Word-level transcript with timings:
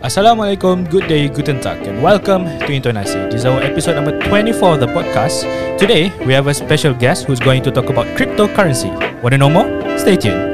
Assalamualaikum, 0.00 0.88
good 0.88 1.04
day, 1.12 1.28
guten 1.28 1.60
tag, 1.60 1.84
and 1.84 2.00
welcome 2.00 2.48
to 2.64 2.72
Intonasi. 2.72 3.28
This 3.28 3.44
is 3.44 3.44
our 3.44 3.60
episode 3.60 4.00
number 4.00 4.16
24 4.24 4.74
of 4.74 4.80
the 4.80 4.88
podcast. 4.88 5.44
Today, 5.76 6.08
we 6.24 6.32
have 6.32 6.48
a 6.48 6.56
special 6.56 6.96
guest 6.96 7.28
who's 7.28 7.36
going 7.36 7.60
to 7.60 7.70
talk 7.70 7.92
about 7.92 8.08
cryptocurrency. 8.16 8.88
Want 9.20 9.36
to 9.36 9.38
know 9.38 9.52
more? 9.52 9.68
Stay 10.00 10.16
tuned. 10.16 10.49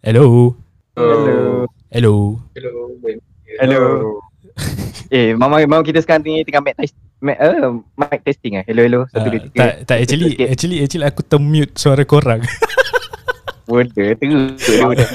Hello. 0.00 0.56
Hello. 0.96 1.68
Hello. 1.92 2.14
Hello. 2.56 2.72
Hello. 3.60 3.80
Eh, 5.10 5.34
mama 5.36 5.60
mama 5.66 5.84
kita 5.84 6.00
sekarang 6.00 6.24
ni 6.24 6.40
tengah 6.46 6.62
mic 6.64 6.74
test 6.78 6.94
mic, 7.20 7.36
uh, 7.36 7.76
mic 8.00 8.24
testing 8.24 8.56
ah. 8.56 8.64
Hello 8.64 8.80
hello. 8.80 9.00
Satu 9.12 9.28
Uh, 9.28 9.32
dua 9.36 9.40
tiga. 9.44 9.58
tak, 9.58 9.72
tak 9.84 9.96
actually, 10.00 10.28
Sikit. 10.32 10.46
actually, 10.48 10.76
actually 10.80 11.04
aku 11.04 11.20
termute 11.26 11.72
suara 11.76 12.00
korang. 12.08 12.40
Bodoh 13.68 14.08
terus. 14.16 14.56
bodoh. 14.80 15.08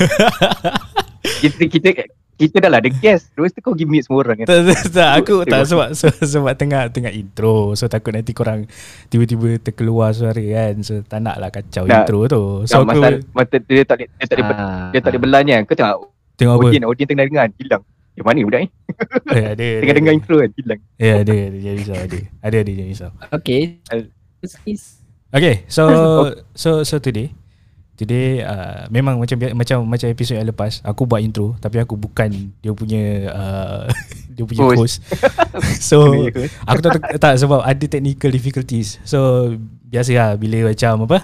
kita 1.42 1.62
kita 1.66 1.90
kita 2.36 2.60
dah 2.60 2.68
lah 2.68 2.80
the 2.80 2.92
guest. 2.94 3.32
Terus 3.32 3.50
tu 3.50 3.60
kau 3.60 3.72
give 3.72 3.88
mute 3.88 4.04
semua 4.04 4.22
orang 4.22 4.44
kan. 4.44 4.46
tak, 4.46 4.60
tak, 4.66 4.82
tak, 4.92 5.12
aku 5.18 5.36
tak 5.44 5.64
sebab 5.64 5.88
sebab, 5.98 6.16
sebab 6.22 6.54
tengah 6.54 6.82
tengah 6.88 7.10
intro. 7.10 7.72
So 7.74 7.88
takut 7.88 8.12
nanti 8.12 8.32
korang 8.32 8.68
tiba-tiba 9.08 9.56
terkeluar 9.58 10.12
suara 10.12 10.36
kan. 10.36 10.76
So 10.80 11.00
tak 11.02 11.20
nak 11.22 11.36
lah 11.38 11.48
kacau 11.48 11.84
Tak. 11.84 12.04
intro 12.04 12.20
tu. 12.26 12.44
So, 12.64 12.68
So 12.68 12.76
aku 12.82 13.00
masa, 13.00 13.08
masa 13.32 13.56
dia 13.58 13.84
tak 13.84 13.98
dia 14.00 14.08
tak 14.22 14.36
ber- 14.38 14.52
Ah. 14.54 14.92
dia 14.92 15.00
tak 15.00 15.10
boleh 15.10 15.22
belanya. 15.24 15.56
Kau 15.64 15.74
tengok 15.74 15.98
tengok 16.36 16.54
apa? 16.54 16.64
audience 16.66 16.86
audience 16.86 17.10
tengah 17.10 17.26
dengar 17.26 17.46
hilang. 17.56 17.84
Di 18.12 18.22
mana 18.22 18.40
budak 18.42 18.60
ni? 18.62 18.70
Eh, 19.30 19.44
ada, 19.46 19.48
ada, 19.56 19.66
Tengah 19.78 19.96
dengar 19.96 20.12
ada. 20.12 20.20
intro 20.20 20.36
kan 20.38 20.52
hilang. 20.54 20.80
Ya 20.98 21.14
ada 21.18 21.34
ada 21.34 21.58
jadi 21.58 21.76
risau 21.78 21.96
ada. 21.98 22.20
Ada 22.42 22.56
ada 22.58 22.72
jadi 22.72 22.84
risau. 22.86 23.12
Okay. 23.32 23.62
Okay, 25.32 25.56
so 25.68 25.84
so 26.54 26.70
so 26.82 26.96
today 26.98 27.32
today 27.96 28.44
uh, 28.44 28.86
memang 28.92 29.16
macam 29.18 29.40
macam 29.56 29.88
macam 29.88 30.08
episod 30.12 30.36
yang 30.36 30.52
lepas 30.52 30.84
aku 30.84 31.08
buat 31.08 31.24
intro 31.24 31.56
tapi 31.64 31.80
aku 31.80 31.96
bukan 31.96 32.52
dia 32.60 32.76
punya 32.76 33.32
uh, 33.32 33.84
dia 34.36 34.44
punya 34.44 34.62
host. 34.68 34.80
Host. 34.80 34.96
so 35.90 36.28
aku 36.68 36.80
tak, 36.84 36.94
tak 37.18 37.34
sebab 37.40 37.64
ada 37.64 37.86
technical 37.88 38.32
difficulties. 38.32 39.00
So 39.08 39.52
biasa 39.88 40.12
lah 40.12 40.30
bila 40.36 40.72
macam 40.72 41.08
apa? 41.08 41.20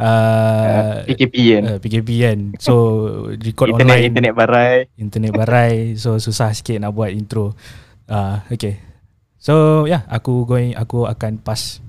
Uh, 0.00 1.04
PKP 1.12 1.34
kan. 1.36 1.62
uh, 1.64 1.78
PKP 1.80 2.08
kan. 2.24 2.38
So 2.56 2.72
record 3.36 3.76
internet 3.76 4.00
online 4.00 4.04
internet 4.08 4.32
barai. 4.32 4.74
internet 4.96 5.32
barai 5.36 5.72
so 5.96 6.16
susah 6.16 6.52
sikit 6.52 6.80
nak 6.80 6.92
buat 6.92 7.12
intro. 7.12 7.56
Uh, 8.08 8.40
okay. 8.52 8.80
So 9.40 9.84
yeah, 9.88 10.04
aku 10.12 10.44
going 10.44 10.76
aku 10.76 11.08
akan 11.08 11.40
pass 11.40 11.80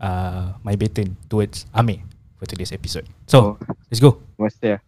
uh, 0.00 0.56
my 0.64 0.76
baton 0.76 1.16
towards 1.28 1.68
Amir 1.76 2.15
for 2.36 2.46
today's 2.46 2.70
episode. 2.70 3.04
So, 3.24 3.38
Oh. 3.38 3.50
let's 3.88 3.98
go. 3.98 4.20
Terima 4.34 4.48
kasih 4.48 4.68
lah. 4.70 4.80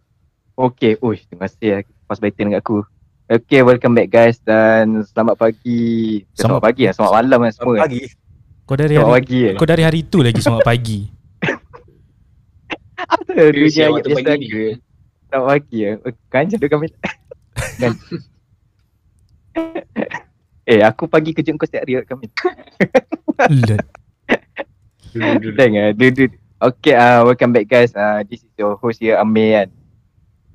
Okay, 0.59 0.93
uish, 0.99 1.23
terima 1.25 1.47
kasih 1.47 1.69
lah 1.71 1.81
pas 2.05 2.19
batin 2.19 2.45
dengan 2.47 2.59
aku. 2.59 2.83
Okay, 3.27 3.61
welcome 3.61 3.93
back 3.93 4.09
guys 4.09 4.41
dan 4.41 5.05
selamat 5.07 5.37
pagi. 5.37 6.25
Selamat- 6.25 6.35
Selamat, 6.35 6.39
selamat 6.39 6.63
pagi 6.65 6.83
lah, 6.83 6.93
selamat 6.95 7.13
malam 7.15 7.39
lah 7.39 7.53
semua. 7.53 7.77
Pagi. 7.79 8.03
Kau 8.65 8.77
dari 8.77 8.95
Selamat 8.95 9.07
hari 9.07 9.17
pagi 9.17 9.39
eh. 9.41 9.55
kau 9.55 9.65
dari 9.67 9.83
hari 9.83 10.01
tu 10.05 10.19
lagi 10.21 10.41
selamat 10.41 10.61
pagi. 10.63 10.99
Apa 13.09 13.33
dunia 13.49 13.65
ayat 13.79 13.89
waktu 13.91 14.09
biasa 14.11 14.21
pagi 14.27 14.37
ni. 14.39 14.49
ke? 14.49 14.65
Selamat 15.25 15.47
pagi 15.47 15.77
ya. 15.79 15.91
Kan 16.29 16.45
jadi 16.47 16.67
kami. 16.67 16.87
kan. 17.79 17.93
eh, 20.69 20.81
aku 20.83 21.05
pagi 21.07 21.31
kerja 21.33 21.53
kau 21.55 21.65
setiap 21.65 21.83
hari 21.83 22.05
kami. 22.05 22.27
Lord. 23.39 23.81
Dulu 25.09 25.33
dulu. 25.43 25.55
Tengok, 25.55 25.89
du, 25.95 26.07
du. 26.11 26.25
Okay, 26.59 26.91
uh, 26.91 27.23
welcome 27.23 27.55
back 27.55 27.71
guys. 27.71 27.95
Uh, 27.95 28.27
this 28.27 28.43
is 28.43 28.51
your 28.59 28.75
host 28.83 28.99
here, 28.99 29.15
Amir 29.15 29.63
kan. 29.63 29.69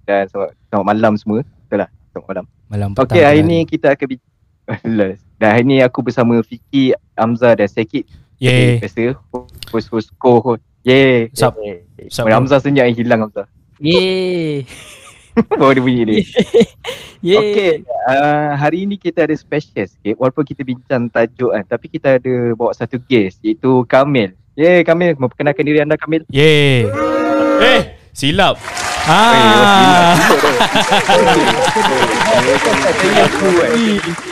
Dan 0.04 0.22
selamat, 0.28 0.52
selamat 0.68 0.86
malam 0.92 1.14
semua. 1.16 1.40
Betul 1.48 1.80
lah, 1.80 1.90
selamat 2.12 2.28
malam. 2.28 2.46
Malam 2.68 2.90
petang. 2.92 3.08
Okay, 3.08 3.24
hari 3.24 3.40
kan. 3.40 3.48
ni 3.48 3.58
kita 3.64 3.88
akan 3.96 4.06
bincang. 4.12 4.32
Dan 5.40 5.48
hari 5.48 5.64
ni 5.64 5.80
aku 5.80 6.04
bersama 6.04 6.36
Fiki, 6.44 6.92
Hamzah 7.16 7.56
dan 7.56 7.72
Sekit. 7.72 8.04
Yeay. 8.36 8.84
Biasa, 8.84 9.16
host-host 9.72 10.12
co-host. 10.20 10.60
Yeay. 10.84 11.32
Sup? 11.32 11.56
Sup, 12.12 12.24
Oh, 12.24 12.28
bro? 12.28 12.36
Hamzah 12.36 12.60
senyap 12.60 12.92
yang 12.92 13.00
hilang 13.00 13.20
Hamzah. 13.24 13.48
Yeay. 13.80 14.68
Baru 15.56 15.72
dia 15.80 15.84
bunyi 15.88 16.04
dia. 16.04 16.16
Yeay. 17.32 17.40
Okay, 17.40 17.72
uh, 18.12 18.60
hari 18.60 18.84
ni 18.84 19.00
kita 19.00 19.24
ada 19.24 19.36
special 19.40 19.88
sikit 19.88 20.20
walaupun 20.20 20.44
kita 20.44 20.68
bincang 20.68 21.08
tajuk 21.08 21.56
kan 21.56 21.64
tapi 21.64 21.88
kita 21.88 22.20
ada 22.20 22.52
bawa 22.52 22.76
satu 22.76 23.00
guest 23.00 23.40
iaitu 23.40 23.88
Kamil. 23.88 24.36
Yeay 24.54 24.84
Kamil, 24.84 25.18
memperkenalkan 25.18 25.64
diri 25.64 25.80
anda 25.80 25.98
Kamil. 25.98 26.24
Yeay. 26.30 26.86
Eh, 27.64 27.82
silap. 28.12 28.58
Eh, 28.58 28.72
Ah. 29.04 30.16
aku 33.22 33.50
kan. 33.56 33.72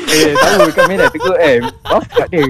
Eh, 0.10 0.32
tahu 0.34 0.68
Kamil 0.74 0.98
dah 0.98 1.10
tegur 1.10 1.38
eh. 1.38 1.58
Maaf 1.62 2.04
kat 2.10 2.28
dia. 2.28 2.44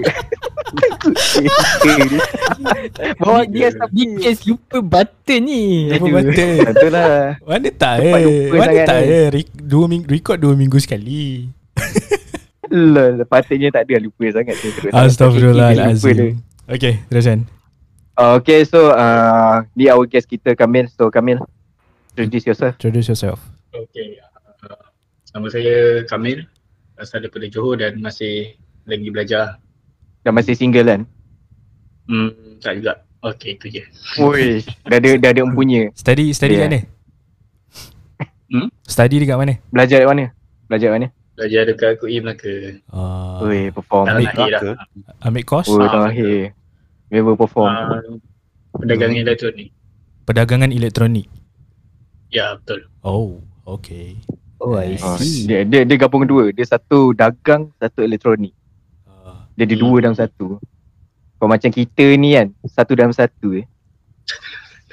Bawa 3.20 3.46
Dia 3.46 3.70
tapi 3.72 3.94
Di 3.94 4.06
case 4.18 4.42
lupa 4.48 4.78
button 4.80 5.40
ni. 5.44 5.92
Apa 5.92 6.02
Aduh. 6.02 6.10
betul? 6.24 6.52
Itulah. 6.64 7.14
Mana 7.42 7.70
tak 7.72 7.96
eh? 8.00 8.14
Mana 8.50 8.66
sangat 8.66 8.86
tak 8.88 9.00
eh? 9.04 9.26
Re- 9.30 9.58
dua 9.60 9.86
minggu 9.86 10.08
record 10.08 10.38
dua 10.40 10.54
minggu 10.56 10.78
sekali. 10.78 11.46
Lol, 12.72 13.22
patutnya 13.28 13.70
tak 13.70 13.86
ada 13.86 13.96
lupa 14.00 14.26
sangat 14.32 14.56
tu. 14.56 14.68
Astagfirullahalazim. 14.90 16.40
Okay, 16.66 17.04
teruskan. 17.06 17.46
Uh, 18.14 18.36
okay, 18.36 18.62
so 18.64 18.92
uh, 18.92 19.64
ni 19.74 19.88
our 19.88 20.04
guest 20.04 20.28
kita 20.28 20.54
Kamil. 20.54 20.86
So 20.90 21.08
Kamil, 21.08 21.40
introduce 22.12 22.46
yourself. 22.46 22.76
Introduce 22.78 23.08
yourself. 23.08 23.40
Okey. 23.72 24.20
Uh, 24.62 24.78
nama 25.32 25.48
saya 25.48 25.76
Kamil. 26.06 26.46
Asal 26.96 27.24
daripada 27.24 27.48
Johor 27.48 27.76
dan 27.76 27.98
masih 27.98 28.54
lagi 28.84 29.10
belajar. 29.10 29.58
Dah 30.22 30.30
masih 30.30 30.54
single 30.54 30.86
kan? 30.86 31.02
Hmm, 32.06 32.30
tak 32.60 32.78
juga. 32.78 33.02
Okey, 33.22 33.56
itu 33.56 33.66
je. 33.72 33.84
Oi, 34.18 34.62
dah 34.84 34.98
ada 34.98 35.10
dah 35.16 35.30
ada 35.30 35.42
empunya. 35.42 35.90
Study 35.94 36.30
study 36.32 36.58
Yeah. 36.58 36.62
kat 36.62 36.70
mana? 36.70 36.80
Hmm? 38.52 38.68
Study 38.84 39.16
dekat 39.18 39.38
mana? 39.40 39.54
Belajar 39.72 40.04
kat 40.04 40.10
mana? 40.10 40.26
Belajar 40.68 40.88
kat 40.90 40.96
mana? 41.00 41.08
Belajar 41.32 41.62
dekat 41.64 41.92
KUI 41.98 42.18
Melaka. 42.20 42.54
Uh, 42.92 43.46
Oi, 43.48 43.60
perform. 43.72 44.06
Tak 44.06 44.14
ambil 44.14 44.26
nak 44.26 44.34
akhir 44.36 44.52
dah. 44.52 44.76
ambil 45.24 45.44
course 45.48 45.70
Oh, 45.72 45.80
Ah, 45.80 45.88
dah 45.88 46.04
akhir. 46.06 46.52
Member 47.12 47.36
perform. 47.36 47.68
Uh, 47.70 48.18
perdagangan 48.74 49.20
elektronik. 49.20 49.70
perdagangan 50.24 50.72
elektronik. 50.72 51.28
Ya, 52.30 52.56
betul. 52.56 52.88
Oh, 53.02 53.38
okay. 53.68 54.16
Oh, 54.56 54.74
I 54.74 54.96
Ah, 54.96 55.18
see. 55.18 55.44
dia, 55.44 55.62
dia 55.62 55.84
dia 55.84 55.98
gabung 55.98 56.24
dua. 56.24 56.50
Dia 56.50 56.64
satu 56.64 57.12
dagang, 57.12 57.74
satu 57.76 58.00
elektronik. 58.00 58.56
Uh, 59.04 59.44
Dia 59.54 59.66
ada 59.66 59.76
Hmm. 59.76 59.84
dua 59.84 59.96
dalam 60.00 60.16
satu. 60.16 60.56
Kalau 61.36 61.50
macam 61.50 61.68
kita 61.68 62.06
ni 62.16 62.32
kan, 62.32 62.48
satu 62.66 62.94
dalam 62.94 63.12
satu 63.12 63.56
eh. 63.56 63.66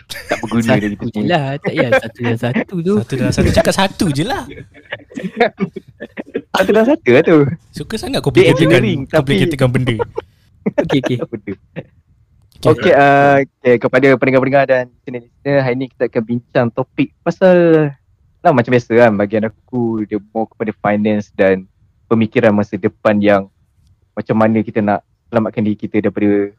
tak 0.08 0.40
berguna 0.40 0.72
dia 0.74 0.88
kita 0.88 1.04
Satu 1.04 1.12
je 1.14 1.28
lah. 1.28 1.44
Tak 1.54 1.68
payah 1.68 1.90
satu 1.94 2.18
dan 2.22 2.36
satu 2.38 2.74
tu. 2.80 2.94
satu 2.98 3.14
dalam 3.14 3.32
satu 3.34 3.50
cakap 3.52 3.74
satu 3.76 4.06
je 4.08 4.24
lah. 4.24 4.42
Satu 6.50 6.70
dalam 6.72 6.88
satu 6.88 7.08
lah 7.12 7.22
tu. 7.22 7.38
Suka 7.70 7.94
sangat 7.94 8.18
kau 8.18 8.32
tapi- 8.32 8.48
complicatekan 9.06 9.68
benda. 9.68 9.94
Okay, 10.80 10.98
okay. 10.98 11.16
Apa 11.20 11.36
tu? 12.58 12.74
Okay, 12.74 12.92
uh, 12.94 13.42
okay, 13.42 13.78
kepada 13.78 14.08
pendengar-pendengar 14.18 14.64
dan 14.66 14.90
listener-listener, 14.90 15.56
hari 15.62 15.74
ni 15.78 15.86
kita 15.90 16.10
akan 16.10 16.22
bincang 16.26 16.66
topik 16.74 17.14
pasal 17.22 17.56
lah 18.38 18.54
macam 18.54 18.70
biasa 18.70 18.92
kan 18.94 19.12
bagian 19.18 19.44
aku 19.50 20.06
dia 20.06 20.22
more 20.30 20.46
kepada 20.46 20.70
finance 20.78 21.34
dan 21.34 21.66
pemikiran 22.06 22.54
masa 22.54 22.78
depan 22.78 23.18
yang 23.18 23.50
macam 24.14 24.38
mana 24.38 24.62
kita 24.62 24.78
nak 24.78 25.02
selamatkan 25.28 25.62
diri 25.66 25.76
kita 25.78 25.98
daripada 25.98 26.54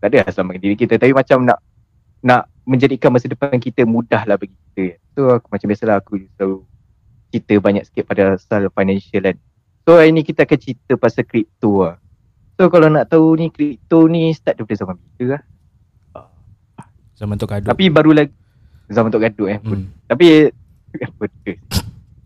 tak 0.00 0.08
ada 0.12 0.16
lah 0.24 0.32
selamatkan 0.32 0.62
diri 0.64 0.76
kita 0.76 0.96
tapi 0.96 1.12
macam 1.12 1.44
nak 1.44 1.58
nak 2.24 2.50
menjadikan 2.66 3.14
masa 3.14 3.30
depan 3.30 3.56
kita 3.62 3.86
mudah 3.86 4.26
lah 4.26 4.36
bagi 4.36 4.52
kita. 4.52 4.98
So 5.14 5.32
aku 5.32 5.46
macam 5.48 5.66
biasalah 5.70 5.96
aku 6.02 6.26
selalu 6.36 6.66
cerita 7.30 7.54
banyak 7.60 7.84
sikit 7.86 8.04
pada 8.04 8.36
asal 8.36 8.68
financial 8.74 9.22
kan. 9.22 9.36
So 9.86 9.96
hari 9.96 10.12
ni 10.12 10.26
kita 10.26 10.44
akan 10.44 10.58
cerita 10.58 10.92
pasal 10.98 11.24
kripto 11.24 11.86
lah. 11.86 11.96
So 12.58 12.66
kalau 12.66 12.90
nak 12.90 13.06
tahu 13.06 13.38
ni 13.38 13.54
kripto 13.54 14.10
ni 14.10 14.34
start 14.34 14.58
daripada 14.58 14.82
zaman 14.82 14.98
bila 15.14 15.38
lah. 15.38 15.42
Zaman 17.14 17.34
tu 17.38 17.46
kadut. 17.46 17.70
Tapi 17.70 17.86
baru 17.86 18.10
lagi 18.14 18.34
zaman 18.88 19.12
Tok 19.12 19.22
Gaduh 19.22 19.48
eh. 19.52 19.58
hmm. 19.60 19.84
Tapi 20.08 20.26
betul. 21.20 21.56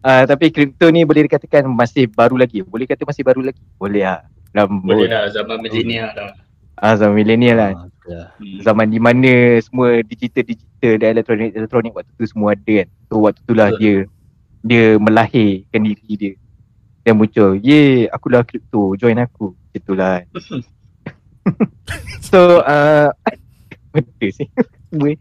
Uh, 0.03 0.25
tapi 0.27 0.51
kripto 0.51 0.91
ni 0.91 1.07
boleh 1.07 1.27
dikatakan 1.31 1.67
masih 1.69 2.11
baru 2.11 2.39
lagi. 2.39 2.63
Boleh 2.63 2.87
kata 2.89 3.07
masih 3.07 3.23
baru 3.23 3.41
lagi. 3.43 3.63
Boleh 3.77 4.03
lah. 4.03 4.21
Dalam 4.53 4.83
Boleh 4.83 5.09
lah 5.09 5.31
zaman 5.33 5.63
milenial 5.63 6.11
dah. 6.13 6.37
Ah, 6.77 6.99
zaman 6.99 7.15
milenial 7.15 7.57
lah. 7.57 7.71
Ah, 7.73 7.87
lah. 8.11 8.27
Hmm. 8.37 8.59
Zaman 8.61 8.87
di 8.91 8.99
mana 8.99 9.33
semua 9.63 10.03
digital-digital 10.03 10.93
dan 10.99 11.09
elektronik-elektronik 11.19 11.93
waktu 11.95 12.13
tu 12.19 12.25
semua 12.27 12.59
ada 12.59 12.73
kan. 12.83 12.89
So 13.11 13.23
waktu 13.23 13.41
tu 13.47 13.55
lah 13.55 13.69
dia 13.79 14.05
dia 14.63 14.99
melahirkan 14.99 15.81
diri 15.83 16.13
dia. 16.19 16.33
Dia 17.03 17.13
muncul, 17.19 17.59
ye 17.59 18.07
aku 18.11 18.31
lah 18.31 18.47
kripto, 18.47 18.95
join 18.95 19.19
aku. 19.19 19.59
Itulah 19.73 20.21
kan. 20.21 20.25
so, 22.29 22.61
uh, 22.63 23.09
benda 23.93 24.29
sih. 24.29 24.49
Semua. 24.93 25.17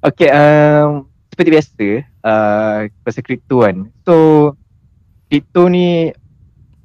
okay, 0.00 0.28
um, 0.32 1.08
seperti 1.32 1.50
biasa, 1.52 1.86
uh, 2.24 2.78
pasal 3.04 3.22
kripto 3.24 3.64
kan. 3.64 3.88
So, 4.04 4.14
kripto 5.28 5.68
ni 5.68 6.12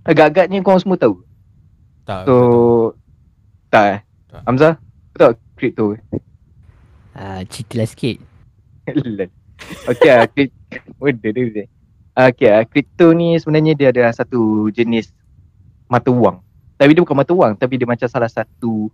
agak-agaknya 0.04 0.64
korang 0.64 0.82
semua 0.84 1.00
tahu. 1.00 1.24
Tak. 2.04 2.28
So, 2.28 2.36
tak 3.70 3.86
eh? 3.86 4.00
Tak. 4.30 4.42
Hamzah, 4.46 4.74
kau 5.16 5.32
tahu 5.32 5.34
kripto? 5.56 5.86
Ah, 7.16 7.44
cerita 7.48 7.80
lah 7.80 7.88
sikit. 7.88 8.18
Okay 9.90 10.12
krip- 10.34 10.56
benda 11.00 11.30
dia 11.30 11.46
Zai. 11.52 11.68
Okay 12.20 12.50
lah, 12.52 12.64
kripto 12.68 13.16
ni 13.16 13.40
sebenarnya 13.40 13.74
dia 13.78 13.88
ada 13.96 14.12
satu 14.12 14.68
jenis 14.74 15.12
mata 15.88 16.12
wang. 16.12 16.44
Tapi 16.80 16.96
dia 16.96 17.04
bukan 17.04 17.18
mata 17.18 17.34
wang, 17.36 17.54
tapi 17.54 17.76
dia 17.76 17.84
macam 17.84 18.08
salah 18.08 18.32
satu 18.32 18.88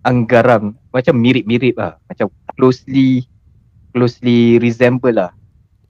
anggaran 0.00 0.78
macam 0.88 1.14
mirip-mirip 1.14 1.74
lah. 1.74 1.98
Macam 2.06 2.30
closely 2.54 3.26
closely 3.90 4.56
resemble 4.56 5.10
lah 5.10 5.34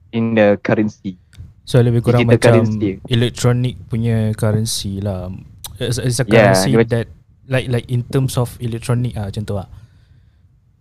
in 0.09 0.33
the 0.33 0.57
currency. 0.59 1.15
So 1.63 1.79
lebih 1.79 2.03
kurang 2.03 2.25
Digital 2.25 2.35
macam 2.35 2.51
currency. 2.67 2.89
electronic 3.07 3.73
punya 3.87 4.33
currency 4.33 4.99
lah. 4.99 5.29
It's, 5.77 5.95
it's 5.95 6.17
a 6.17 6.25
Yeah, 6.25 6.51
currency 6.51 6.69
dia 6.69 6.79
macam- 6.81 6.91
that 6.91 7.07
like 7.45 7.67
like 7.69 7.87
in 7.87 8.01
terms 8.03 8.33
of 8.33 8.51
electronic 8.57 9.13
ah 9.13 9.29
macam 9.29 9.43
tu 9.45 9.55
ah. 9.55 9.69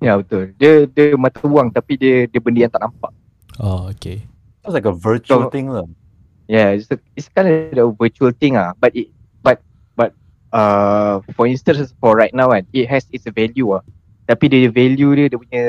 Ya 0.01 0.19
betul. 0.19 0.57
Dia 0.57 0.89
dia 0.89 1.15
mata 1.15 1.39
wang 1.45 1.69
tapi 1.69 1.95
dia 1.95 2.27
dia 2.27 2.41
benda 2.41 2.65
yang 2.65 2.73
tak 2.73 2.83
nampak. 2.83 3.13
Oh 3.61 3.87
okay. 3.87 4.25
It's 4.65 4.73
like 4.73 4.89
a 4.89 4.95
virtual 4.97 5.47
So- 5.47 5.53
thing 5.53 5.69
lah. 5.69 5.85
Yeah, 6.51 6.75
it's, 6.75 6.91
a, 6.91 6.99
it's 7.15 7.31
kind 7.31 7.47
of 7.47 7.55
a 7.73 7.95
virtual 7.95 8.35
thing 8.35 8.59
ah. 8.59 8.75
But 8.75 8.93
it 8.93 9.15
uh 10.53 11.25
for 11.35 11.49
instance 11.49 11.93
for 11.99 12.15
right 12.15 12.33
now 12.37 12.53
kan, 12.53 12.65
it 12.71 12.87
has 12.87 13.09
its 13.11 13.27
value 13.33 13.75
ah. 13.77 13.83
Tapi 14.29 14.49
dia 14.49 14.71
value 14.71 15.13
dia 15.19 15.27
dia 15.33 15.39
punya 15.41 15.65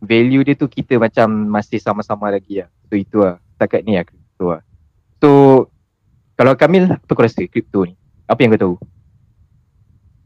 value 0.00 0.42
dia 0.46 0.56
tu 0.56 0.66
kita 0.66 0.96
macam 0.96 1.28
masih 1.50 1.76
sama-sama 1.82 2.32
lagi 2.32 2.64
ah. 2.64 2.68
So 2.88 2.96
itu 2.96 3.20
ah. 3.22 3.36
Setakat 3.54 3.84
ni 3.84 4.00
ah 4.00 4.06
crypto 4.06 4.56
ah. 4.56 4.62
So 5.20 5.28
kalau 6.40 6.56
Kamil 6.56 6.88
apa 6.88 7.04
kau 7.04 7.20
rasa 7.20 7.44
crypto 7.44 7.84
ni? 7.84 7.92
Apa 8.24 8.40
yang 8.40 8.56
kau 8.56 8.62
tahu? 8.64 8.74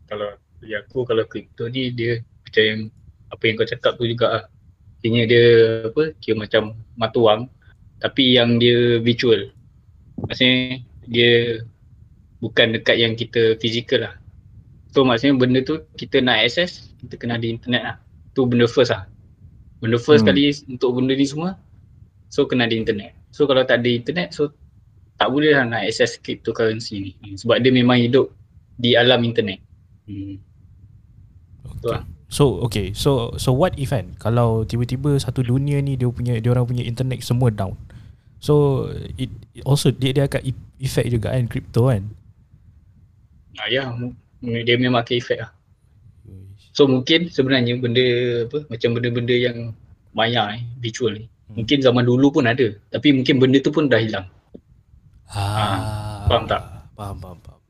Kalau 0.07 0.31
bagi 0.63 0.75
aku 0.79 0.99
kalau 1.03 1.25
kripto 1.27 1.67
ni 1.67 1.91
dia 1.91 2.23
yang 2.55 2.87
apa 3.35 3.43
yang 3.51 3.59
kau 3.59 3.67
cakap 3.67 3.99
tu 3.99 4.07
juga 4.07 4.27
lah. 4.31 4.45
Kira 5.03 5.27
dia 5.27 5.45
apa 5.91 6.15
kira 6.23 6.39
macam 6.39 6.79
mata 6.95 7.19
wang 7.19 7.51
tapi 7.99 8.39
yang 8.39 8.63
dia 8.63 9.03
virtual. 9.03 9.51
Maksudnya 10.23 10.87
dia 11.11 11.67
bukan 12.45 12.77
dekat 12.77 13.01
yang 13.01 13.17
kita 13.17 13.57
fizikal 13.57 14.05
lah. 14.05 14.15
So 14.93 15.01
maksudnya 15.03 15.41
benda 15.41 15.65
tu 15.65 15.81
kita 15.97 16.21
nak 16.21 16.45
access 16.45 16.93
kita 17.01 17.17
kena 17.17 17.41
ada 17.41 17.49
internet 17.49 17.83
lah. 17.83 17.97
Tu 18.37 18.45
benda 18.45 18.69
first 18.69 18.93
lah. 18.93 19.09
Benda 19.81 19.97
first 19.97 20.23
Hmm. 20.23 20.37
kali 20.37 20.53
untuk 20.69 21.01
benda 21.01 21.17
ni 21.17 21.25
semua 21.25 21.57
so 22.29 22.45
kena 22.45 22.69
ada 22.69 22.77
internet. 22.77 23.17
So 23.33 23.49
kalau 23.49 23.65
tak 23.65 23.81
ada 23.81 23.89
internet 23.89 24.37
so 24.37 24.53
tak 25.17 25.33
boleh 25.33 25.57
lah 25.57 25.65
nak 25.65 25.89
access 25.89 26.21
cryptocurrency 26.21 26.95
ni. 27.01 27.13
Hmm, 27.25 27.35
Sebab 27.41 27.65
dia 27.65 27.73
memang 27.73 27.97
hidup 27.97 28.29
di 28.77 28.93
alam 28.93 29.25
internet. 29.25 29.59
Hmm. 30.05 30.37
Okay. 31.65 31.91
lah. 31.97 32.05
So 32.29 32.59
okay, 32.67 32.91
so 32.93 33.31
so 33.39 33.55
what 33.55 33.79
if 33.79 33.95
kan 33.95 34.19
kalau 34.19 34.67
tiba-tiba 34.67 35.15
satu 35.23 35.47
dunia 35.47 35.79
ni 35.79 35.95
dia 35.95 36.11
punya 36.11 36.35
dia 36.43 36.51
orang 36.51 36.67
punya 36.67 36.83
internet 36.83 37.23
semua 37.23 37.49
down. 37.55 37.79
So 38.43 38.85
it, 39.17 39.31
it 39.55 39.63
also 39.63 39.95
dia 39.95 40.11
dia 40.11 40.27
akan 40.27 40.43
e- 40.43 40.67
effect 40.83 41.09
juga 41.09 41.31
kan 41.31 41.47
crypto 41.47 41.89
kan. 41.89 42.11
Ah, 43.61 43.69
ya, 43.71 43.89
dia 44.43 44.77
memang 44.77 45.03
akan 45.03 45.15
efek 45.17 45.39
lah. 45.41 45.51
So 46.75 46.91
mungkin 46.91 47.31
sebenarnya 47.31 47.79
benda 47.79 48.05
apa 48.51 48.67
macam 48.67 48.99
benda-benda 48.99 49.35
yang 49.39 49.71
maya 50.11 50.59
eh, 50.59 50.63
virtual 50.83 51.15
ni. 51.15 51.25
Hmm. 51.47 51.63
Mungkin 51.63 51.79
zaman 51.87 52.03
dulu 52.03 52.35
pun 52.35 52.51
ada 52.51 52.75
tapi 52.91 53.15
mungkin 53.15 53.39
benda 53.39 53.63
tu 53.63 53.71
pun 53.71 53.87
dah 53.87 54.03
hilang. 54.03 54.27
Ah, 55.31 56.27
faham 56.27 56.51
tak? 56.51 56.63
Faham, 56.99 57.17
faham, 57.23 57.39
faham. 57.47 57.61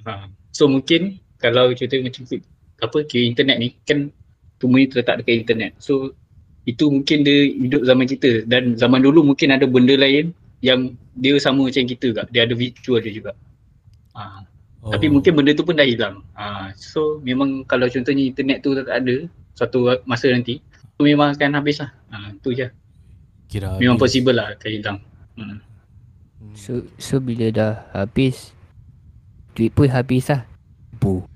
Ha. 0.00 0.12
So 0.56 0.64
mungkin 0.64 1.20
kalau 1.36 1.76
cerita 1.76 2.00
macam 2.00 2.24
apa 2.80 2.98
kira 3.04 3.28
internet 3.28 3.56
ni 3.60 3.68
kan 3.84 4.08
semua 4.56 4.80
ni 4.80 4.88
terletak 4.88 5.20
dekat 5.20 5.44
internet. 5.44 5.72
So 5.76 6.16
itu 6.64 6.88
mungkin 6.88 7.28
dia 7.28 7.52
hidup 7.52 7.84
zaman 7.84 8.08
kita 8.08 8.48
dan 8.48 8.80
zaman 8.80 9.04
dulu 9.04 9.28
mungkin 9.28 9.52
ada 9.52 9.68
benda 9.68 9.92
lain 9.92 10.32
yang 10.64 10.96
dia 11.20 11.36
sama 11.36 11.68
macam 11.68 11.84
kita 11.84 12.16
juga. 12.16 12.24
Dia 12.32 12.48
ada 12.48 12.56
virtual 12.56 13.04
dia 13.04 13.12
juga. 13.12 13.32
Ha. 14.16 14.40
Oh. 14.78 14.94
Tapi 14.94 15.10
mungkin 15.10 15.34
benda 15.34 15.50
tu 15.52 15.66
pun 15.66 15.74
dah 15.74 15.82
hilang. 15.82 16.22
Ha. 16.32 16.70
So 16.74 17.18
memang 17.20 17.66
kalau 17.66 17.90
contohnya 17.90 18.22
internet 18.22 18.62
tu 18.62 18.78
tak 18.78 18.86
ada 18.86 19.26
suatu 19.52 19.90
masa 20.04 20.30
nanti 20.30 20.62
tu 20.94 21.02
memang 21.02 21.34
akan 21.34 21.58
habis 21.58 21.82
lah. 21.82 21.90
Ha. 22.08 22.30
Tu 22.38 22.54
je. 22.54 22.66
kira 23.48 23.74
Memang 23.76 23.98
habis. 23.98 24.04
possible 24.06 24.34
lah 24.36 24.54
akan 24.54 24.70
hilang. 24.70 24.98
Hmm. 25.34 25.58
Hmm. 26.38 26.54
So 26.54 26.72
so 26.94 27.18
bila 27.18 27.50
dah 27.50 27.72
habis 27.90 28.54
duit 29.52 29.74
pun 29.74 29.90
habis 29.90 30.30
lah. 30.30 30.46
Bu. 30.94 31.26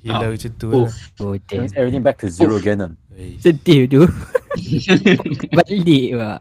hilang 0.00 0.30
macam 0.30 0.50
tu 0.54 0.68
Oh. 0.70 0.86
lah. 0.86 0.94
Oh. 1.18 1.34
Turns 1.42 1.74
everything 1.74 2.00
back 2.00 2.22
to 2.22 2.30
zero 2.30 2.54
again. 2.54 2.78
lah. 2.78 2.92
Sedih 3.42 3.90
tu. 3.90 4.02
Balik 5.58 6.08
pak. 6.14 6.38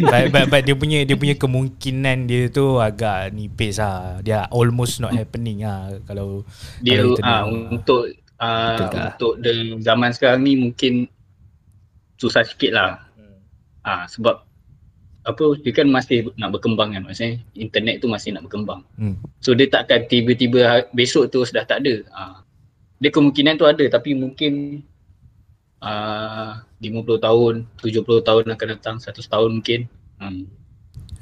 but, 0.00 0.24
but, 0.32 0.44
but 0.48 0.62
dia 0.64 0.74
punya 0.76 0.98
dia 1.04 1.16
punya 1.16 1.36
kemungkinan 1.36 2.28
dia 2.28 2.48
tu 2.48 2.80
agak 2.80 3.32
nipis 3.32 3.76
lah. 3.78 4.20
Dia 4.24 4.48
almost 4.48 5.00
not 5.00 5.12
happening 5.12 5.62
lah 5.62 6.00
kalau 6.08 6.42
dia 6.80 7.00
Kalau 7.00 7.12
internet 7.12 7.28
ah 7.28 7.42
lah. 7.44 7.44
untuk 7.72 8.02
Betul 8.38 8.88
tak? 8.88 9.04
untuk 9.10 9.32
the 9.42 9.52
zaman 9.82 10.10
sekarang 10.14 10.40
ni 10.46 10.52
mungkin 10.56 10.92
susah 12.16 12.42
sikit 12.46 12.72
lah. 12.72 12.90
Ah 13.82 14.08
sebab 14.08 14.44
apa 15.28 15.44
dia 15.60 15.72
kan 15.76 15.92
masih 15.92 16.32
nak 16.40 16.56
berkembang 16.56 16.96
kan 16.96 17.04
maksudnya 17.04 17.36
internet 17.52 18.00
tu 18.00 18.08
masih 18.08 18.32
nak 18.32 18.48
berkembang. 18.48 18.80
Hmm. 18.96 19.20
So 19.44 19.52
dia 19.52 19.68
takkan 19.68 20.08
tiba-tiba 20.08 20.60
ha- 20.64 20.88
besok 20.96 21.28
tu 21.28 21.44
sudah 21.44 21.68
tak 21.68 21.84
ada. 21.84 22.00
Ah 22.10 22.40
dia 22.98 23.12
kemungkinan 23.12 23.60
tu 23.60 23.68
ada 23.68 23.84
tapi 23.86 24.16
mungkin 24.16 24.82
ah 25.78 26.62
50 26.78 27.18
tahun, 27.18 27.54
70 27.82 28.26
tahun 28.26 28.44
akan 28.54 28.68
datang, 28.78 28.96
100 28.98 29.26
tahun 29.26 29.50
mungkin. 29.58 29.80
Hmm. 30.18 30.46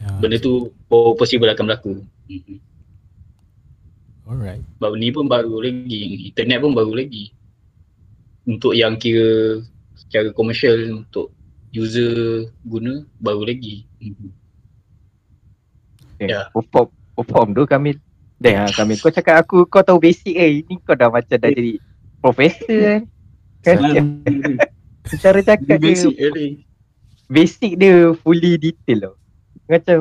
ya, 0.00 0.08
Benda 0.20 0.36
tu 0.40 0.72
po- 0.88 1.16
possible 1.16 1.48
akan 1.48 1.64
berlaku. 1.68 1.94
Hmm. 2.28 2.58
alright. 4.26 4.62
Sebab 4.80 4.92
ni 4.96 5.08
pun 5.12 5.28
baru 5.28 5.60
lagi, 5.62 6.28
internet 6.32 6.58
pun 6.60 6.72
baru 6.72 6.92
lagi. 6.96 7.32
Untuk 8.46 8.78
yang 8.78 8.96
kira 8.96 9.60
secara 9.96 10.30
komersial 10.30 11.02
untuk 11.02 11.34
user 11.74 12.46
guna 12.64 13.04
baru 13.20 13.48
lagi. 13.48 13.84
Mhm. 14.00 14.28
Okay. 16.16 16.32
Ya. 16.32 16.48
Perform, 16.48 16.88
perform 17.12 17.48
tu 17.52 17.64
Kamil. 17.68 17.96
Dah 18.40 18.64
ah, 18.64 18.70
Kamil. 18.72 18.96
Kau 19.00 19.12
cakap 19.12 19.44
aku 19.44 19.68
kau 19.68 19.84
tahu 19.84 20.00
basic 20.00 20.32
eh. 20.32 20.64
Ini 20.64 20.80
kau 20.84 20.96
dah 20.96 21.12
macam 21.12 21.36
dah 21.36 21.50
jadi 21.52 21.76
profesor 22.20 22.64
kan. 22.68 23.00
Kan? 23.66 23.76
Cara 25.22 25.38
cakap 25.40 25.76
dia 25.76 25.78
Basic 25.80 26.14
early. 26.16 26.48
basic 27.26 27.72
dia 27.74 27.94
fully 28.16 28.54
detail 28.56 28.98
tau. 29.00 29.14
Macam 29.66 29.98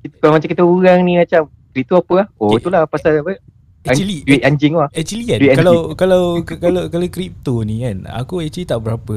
kita, 0.00 0.14
kalau 0.16 0.32
macam 0.32 0.48
kita 0.48 0.62
orang 0.62 0.98
ni 1.00 1.14
macam 1.16 1.42
itu 1.72 1.92
apa 1.92 2.12
lah? 2.16 2.26
Oh 2.36 2.50
Okay. 2.50 2.58
itulah 2.60 2.82
pasal 2.84 3.18
apa? 3.18 3.34
An- 3.80 3.88
Actually, 3.88 4.20
duit 4.22 4.42
anjing 4.42 4.74
lah. 4.74 4.92
Actually 4.92 5.24
kan 5.24 5.38
Duit 5.40 5.56
kalau 5.56 5.76
kalau 5.94 6.22
kalau 6.44 6.82
kalau 6.86 7.06
crypto 7.08 7.62
ni 7.62 7.80
kan 7.80 8.04
aku 8.06 8.38
actually 8.38 8.66
tak 8.66 8.76
berapa 8.78 9.16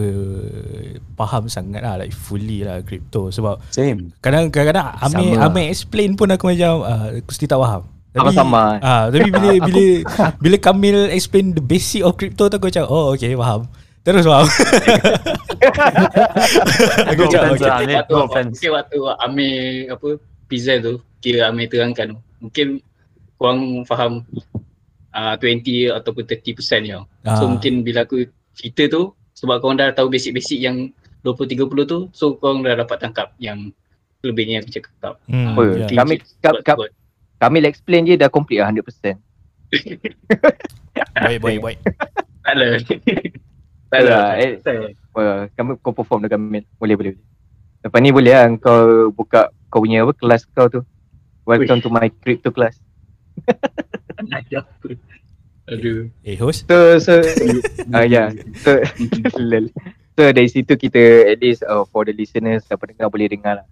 faham 1.13 1.45
sangat 1.47 1.81
lah 1.81 1.97
like 1.97 2.11
fully 2.11 2.63
lah 2.63 2.79
crypto 2.79 3.27
sebab 3.27 3.59
Same. 3.69 4.15
kadang 4.19 4.47
kadang 4.47 4.87
Amir 4.95 5.35
Sama 5.35 5.35
lah. 5.35 5.45
Amir 5.47 5.65
explain 5.67 6.15
pun 6.15 6.29
aku 6.29 6.47
macam 6.47 6.79
uh, 6.79 7.07
aku 7.13 7.31
still 7.31 7.49
tak 7.49 7.59
faham. 7.59 7.83
Tapi- 8.13 8.29
Sama-sama. 8.29 8.63
Ah, 8.79 9.03
tapi 9.09 9.27
bila 9.27 9.49
bila 9.67 9.83
bila 10.39 10.55
Kamil 10.57 11.09
explain 11.09 11.51
the 11.51 11.61
basic 11.61 12.01
of 12.01 12.13
crypto 12.13 12.45
tu 12.45 12.55
aku 12.55 12.69
macam 12.69 12.85
oh 12.85 13.11
okay 13.11 13.33
faham. 13.33 13.65
Terus 14.03 14.27
faham. 14.27 14.47
aku 17.11 17.21
offense 17.23 17.55
okay. 17.55 17.67
lah, 17.67 17.79
Amir. 17.79 17.95
Waktu, 17.95 18.11
No 18.11 18.19
offense. 18.27 18.51
mungkin 18.59 18.71
waktu 18.75 18.97
Amir 19.23 19.55
apa 19.95 20.07
present 20.51 20.79
tu, 20.83 20.93
kira 21.23 21.39
Amir 21.47 21.71
terangkan 21.71 22.07
tu. 22.11 22.19
Mungkin 22.43 22.67
korang 23.39 23.87
faham 23.87 24.27
uh, 25.15 25.35
20 25.39 25.95
ataupun 25.95 26.23
30% 26.27 26.83
je. 26.83 26.99
Ah. 27.23 27.39
So 27.39 27.47
mungkin 27.47 27.87
bila 27.87 28.03
aku 28.03 28.27
cerita 28.59 28.91
tu 28.91 29.15
sebab 29.39 29.63
korang 29.63 29.79
dah 29.79 29.95
tahu 29.95 30.11
basic-basic 30.11 30.59
yang 30.59 30.91
20-30 31.23 31.63
tu 31.87 31.99
so 32.11 32.35
korang 32.35 32.59
dah 32.61 32.75
dapat 32.75 32.99
tangkap 32.99 33.31
yang 33.39 33.71
Lebihnya 34.23 34.63
aku 34.63 34.71
cakap. 34.71 35.19
Hmm, 35.27 35.51
Apa? 35.51 35.83
yeah. 35.83 35.99
Kami 35.99 36.15
ka- 36.39 36.63
ka- 36.63 36.91
kami 37.43 37.59
lah 37.59 37.67
explain 37.67 38.07
je 38.07 38.15
dah 38.15 38.31
complete 38.31 38.63
lah 38.63 38.71
100%. 38.71 39.19
Baik, 41.19 41.39
baik, 41.43 41.59
baik. 41.59 41.79
Tak 42.45 42.53
ada. 42.55 42.67
Tak 43.93 44.01
ada. 44.09 44.09
lah, 44.09 44.29
eh. 44.41 44.57
Wah, 45.13 45.45
kamu 45.53 45.77
kau 45.85 45.93
perform 45.93 46.25
dengan 46.25 46.41
Mel. 46.41 46.65
Boleh, 46.81 46.97
boleh. 46.97 47.13
Lepas 47.85 47.99
ni 48.01 48.09
boleh 48.09 48.33
lah 48.33 48.49
kau 48.57 49.13
buka 49.13 49.53
kau 49.69 49.85
punya 49.85 50.01
apa 50.01 50.17
kelas 50.17 50.49
kau 50.49 50.65
tu. 50.65 50.81
Welcome 51.45 51.77
Uish. 51.77 51.85
to 51.85 51.93
my 51.93 52.09
crypto 52.09 52.49
class. 52.49 52.81
Ada 54.17 54.65
apa? 54.65 54.97
Aduh. 55.69 56.09
Eh, 56.25 56.33
host? 56.41 56.65
So, 56.65 56.97
so, 56.97 57.21
ah 57.95 58.01
ya. 58.01 58.33
So, 58.65 58.81
so 60.17 60.21
dari 60.25 60.49
situ 60.49 60.73
kita 60.73 61.29
at 61.29 61.37
least 61.37 61.61
uh, 61.69 61.85
for 61.85 62.01
the 62.01 62.17
listeners 62.17 62.65
dan 62.65 62.81
pendengar 62.81 63.13
boleh 63.13 63.29
dengar 63.29 63.61
lah. 63.61 63.67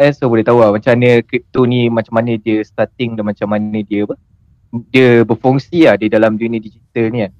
Eh, 0.00 0.08
so 0.16 0.32
boleh 0.32 0.44
tahu 0.44 0.64
lah 0.64 0.72
macam 0.72 0.96
mana 0.96 1.20
crypto 1.20 1.68
ni 1.68 1.92
macam 1.92 2.16
mana 2.16 2.40
dia 2.40 2.64
starting 2.64 3.12
dan 3.12 3.28
macam 3.28 3.48
mana 3.52 3.80
dia 3.84 4.08
apa 4.08 4.16
dia 4.92 5.24
berfungsi 5.24 5.84
lah 5.84 6.00
di 6.00 6.08
dalam 6.08 6.40
dunia 6.40 6.64
digital 6.64 7.12
ni 7.12 7.28
kan. 7.28 7.32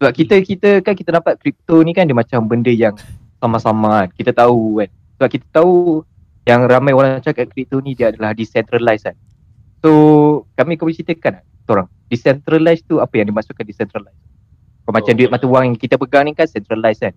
Sebab 0.00 0.16
kita 0.16 0.40
kita 0.40 0.70
kan 0.80 0.96
kita 0.96 1.12
dapat 1.12 1.36
crypto 1.36 1.84
ni 1.84 1.92
kan 1.92 2.08
dia 2.08 2.16
macam 2.16 2.48
benda 2.48 2.72
yang 2.72 2.96
sama-sama 3.36 4.08
kan. 4.08 4.08
Kita 4.16 4.32
tahu 4.32 4.80
kan. 4.80 4.88
Sebab 5.20 5.28
kita 5.28 5.46
tahu 5.60 6.00
yang 6.48 6.64
ramai 6.64 6.96
orang 6.96 7.20
cakap 7.20 7.52
crypto 7.52 7.84
ni 7.84 7.92
dia 7.92 8.08
adalah 8.08 8.32
decentralized 8.32 9.12
kan. 9.12 9.16
So 9.84 9.92
kami 10.56 10.80
kau 10.80 10.88
boleh 10.88 10.96
ceritakan 10.96 11.36
tak 11.36 11.44
kita 11.44 11.70
orang 11.76 11.88
decentralized 12.08 12.88
tu 12.88 12.96
apa 12.96 13.12
yang 13.12 13.28
dimaksudkan 13.28 13.60
decentralized? 13.68 14.16
Kau 14.88 14.92
macam 14.96 15.12
Oh. 15.12 15.16
duit 15.20 15.28
mata 15.28 15.44
wang 15.44 15.64
yang 15.68 15.76
kita 15.76 16.00
pegang 16.00 16.24
ni 16.24 16.32
kan 16.32 16.48
centralized 16.48 17.04
kan. 17.04 17.12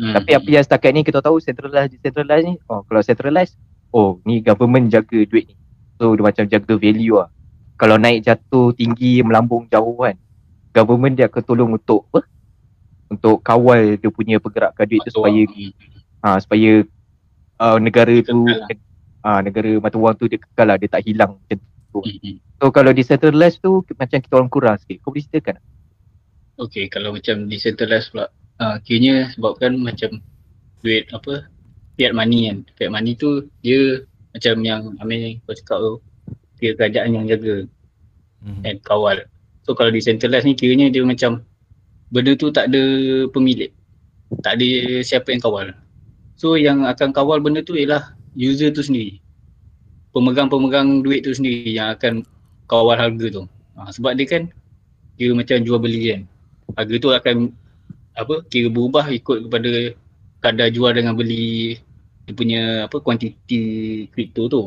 Hmm. 0.00 0.16
Tapi 0.16 0.30
apa 0.32 0.48
yang 0.48 0.64
setakat 0.64 0.90
ni 0.96 1.04
kita 1.04 1.20
tahu 1.20 1.44
centralized 1.44 1.92
decentralized 1.92 2.48
ni 2.48 2.56
oh 2.72 2.80
kalau 2.88 3.04
centralized 3.04 3.60
oh 3.92 4.16
ni 4.24 4.40
government 4.40 4.88
jaga 4.88 5.28
duit 5.28 5.44
ni. 5.44 5.60
So 6.00 6.16
dia 6.16 6.24
macam 6.24 6.48
jaga 6.48 6.72
value 6.72 7.20
lah. 7.20 7.28
Kalau 7.76 8.00
naik 8.00 8.24
jatuh 8.24 8.72
tinggi 8.72 9.20
melambung 9.20 9.68
jauh 9.68 10.08
kan 10.08 10.16
government 10.74 11.14
dia 11.14 11.30
akan 11.30 11.42
tolong 11.46 11.70
untuk 11.78 12.04
apa? 12.10 12.26
Untuk 13.08 13.38
kawal 13.46 13.94
dia 13.94 14.10
punya 14.10 14.42
pergerakan 14.42 14.84
duit 14.90 15.00
tu 15.06 15.14
supaya 15.14 15.42
wang. 15.46 15.70
ha, 16.26 16.38
supaya 16.42 16.82
uh, 17.62 17.78
negara 17.78 18.18
tu 18.26 18.42
lah. 18.42 18.66
ah 19.22 19.40
negara 19.40 19.78
mata 19.78 19.96
wang 19.96 20.18
tu 20.18 20.26
dia 20.26 20.42
kekal 20.42 20.66
lah 20.66 20.76
dia 20.76 20.90
tak 20.90 21.06
hilang 21.06 21.38
macam 21.38 21.62
tu. 21.94 22.00
Hmm. 22.02 22.36
So 22.58 22.74
kalau 22.74 22.90
decentralized 22.90 23.62
tu 23.62 23.86
macam 23.94 24.18
kita 24.18 24.34
orang 24.34 24.50
kurang 24.50 24.76
sikit. 24.82 24.98
Kau 25.06 25.14
boleh 25.14 25.22
ceritakan? 25.30 25.62
tak? 25.62 25.64
Okay, 26.54 26.86
kalau 26.86 27.10
macam 27.14 27.50
decentralized 27.50 28.14
pula, 28.14 28.30
uh, 28.62 28.78
kiranya 28.82 29.30
sebabkan 29.34 29.78
macam 29.78 30.22
duit 30.86 31.10
apa, 31.10 31.46
fiat 31.98 32.14
money 32.14 32.50
kan. 32.50 32.58
Fiat 32.78 32.90
money 32.90 33.14
tu 33.18 33.46
dia 33.62 34.02
macam 34.34 34.54
yang 34.66 34.82
Amir 34.98 35.38
kau 35.46 35.54
cakap 35.54 35.78
tu, 35.82 35.94
dia 36.58 36.74
kerajaan 36.74 37.14
yang 37.14 37.26
jaga 37.30 37.66
Hmm. 38.44 38.60
and 38.60 38.78
kawal. 38.84 39.16
So 39.64 39.72
kalau 39.72 39.90
decentralized 39.90 40.44
ni 40.44 40.54
kiranya 40.54 40.92
dia 40.92 41.00
macam 41.04 41.40
benda 42.12 42.36
tu 42.36 42.52
tak 42.52 42.68
ada 42.68 42.82
pemilik. 43.32 43.72
Tak 44.44 44.60
ada 44.60 45.00
siapa 45.00 45.32
yang 45.32 45.40
kawal. 45.40 45.72
So 46.36 46.60
yang 46.60 46.84
akan 46.84 47.16
kawal 47.16 47.40
benda 47.40 47.64
tu 47.64 47.72
ialah 47.74 48.12
user 48.36 48.70
tu 48.70 48.84
sendiri. 48.84 49.18
Pemegang-pemegang 50.12 51.02
duit 51.02 51.24
tu 51.24 51.32
sendiri 51.32 51.74
yang 51.74 51.96
akan 51.96 52.22
kawal 52.68 52.94
harga 52.94 53.26
tu. 53.32 53.42
Ha, 53.74 53.90
sebab 53.90 54.14
dia 54.14 54.28
kan 54.28 54.42
dia 55.16 55.32
macam 55.32 55.64
jual 55.64 55.80
beli 55.80 56.12
kan. 56.12 56.20
Harga 56.76 56.94
tu 57.00 57.10
akan 57.10 57.36
apa 58.14 58.34
kira 58.46 58.70
berubah 58.70 59.10
ikut 59.10 59.50
kepada 59.50 59.70
kadar 60.38 60.68
jual 60.70 60.92
dengan 60.94 61.18
beli 61.18 61.80
dia 62.24 62.32
punya 62.36 62.62
apa 62.86 63.00
kuantiti 63.00 64.06
kripto 64.12 64.46
tu. 64.46 64.62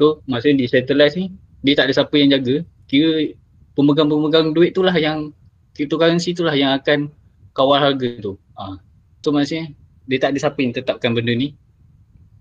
So 0.00 0.24
maksudnya 0.24 0.64
decentralized 0.64 1.20
ni 1.20 1.26
dia 1.62 1.76
tak 1.76 1.92
ada 1.92 2.02
siapa 2.02 2.14
yang 2.16 2.32
jaga. 2.32 2.64
Kira 2.86 3.34
pemegang-pemegang 3.76 4.56
duit 4.56 4.72
tu 4.72 4.80
lah 4.80 4.96
yang 4.96 5.30
cryptocurrency 5.76 6.32
tu 6.32 6.42
lah 6.42 6.56
yang 6.56 6.72
akan 6.80 7.12
kawal 7.52 7.76
harga 7.76 8.18
tu. 8.24 8.40
Ha. 8.56 8.80
So 9.20 9.30
maksudnya 9.30 9.76
dia 10.08 10.18
tak 10.18 10.34
ada 10.34 10.38
siapa 10.48 10.58
yang 10.64 10.72
tetapkan 10.72 11.12
benda 11.12 11.36
ni. 11.36 11.52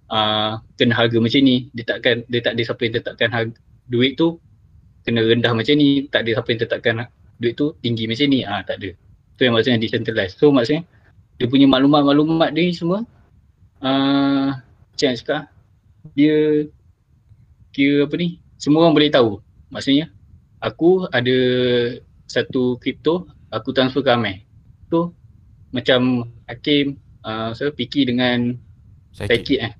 Uh, 0.07 0.61
kena 0.79 0.95
harga 0.95 1.17
macam 1.19 1.41
ni. 1.43 1.67
Dia 1.75 1.83
takkan 1.83 2.23
dia 2.31 2.39
tak 2.39 2.55
ada 2.55 2.61
siapa 2.63 2.81
yang 2.87 2.93
tetapkan 2.95 3.29
harga 3.35 3.57
duit 3.91 4.15
tu 4.15 4.39
kena 5.03 5.21
rendah 5.27 5.51
macam 5.51 5.75
ni. 5.75 6.07
Tak 6.07 6.23
ada 6.23 6.39
siapa 6.39 6.49
yang 6.55 6.61
tetapkan 6.63 6.95
duit 7.43 7.53
tu 7.59 7.75
tinggi 7.83 8.07
macam 8.07 8.27
ni. 8.31 8.39
Ah 8.47 8.59
ha, 8.59 8.63
tak 8.63 8.79
ada. 8.79 8.89
Tu 9.35 9.41
yang 9.43 9.53
maksudnya 9.53 9.83
decentralized. 9.83 10.39
So 10.39 10.55
maksudnya 10.55 10.87
dia 11.35 11.51
punya 11.51 11.67
maklumat-maklumat 11.67 12.55
dia 12.55 12.63
ni 12.63 12.71
semua 12.71 13.03
uh, 13.83 14.55
macam 14.55 15.05
yang 15.11 15.19
cakap 15.19 15.51
dia 16.15 16.63
kira 17.75 18.07
apa 18.07 18.15
ni 18.15 18.39
semua 18.55 18.87
orang 18.87 18.95
boleh 18.95 19.11
tahu. 19.11 19.43
Maksudnya 19.67 20.14
aku 20.59 21.07
ada 21.09 21.37
satu 22.25 22.77
kripto 22.77 23.27
aku 23.49 23.71
transfer 23.71 24.01
ke 24.01 24.11
Amir. 24.11 24.43
Tu 24.89 25.01
macam 25.71 26.23
Hakim 26.45 26.95
uh, 27.21 27.51
so 27.51 27.67
Piki 27.71 28.05
dengan 28.05 28.55
Sakit 29.15 29.59
eh. 29.63 29.73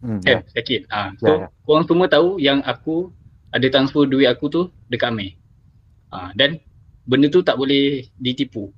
Hmm, 0.00 0.22
Kan 0.22 0.46
sakit. 0.48 0.86
Ha. 0.88 1.12
So 1.18 1.26
Ya, 1.28 1.34
ya. 1.44 1.48
korang 1.66 1.84
semua 1.84 2.06
tahu 2.06 2.38
yang 2.38 2.62
aku 2.62 3.10
ada 3.50 3.66
transfer 3.68 4.06
duit 4.06 4.30
aku 4.30 4.46
tu 4.46 4.62
dekat 4.88 5.10
Amir. 5.12 5.34
Ha. 6.10 6.34
dan 6.34 6.58
benda 7.06 7.30
tu 7.30 7.42
tak 7.42 7.54
boleh 7.54 8.06
ditipu. 8.18 8.70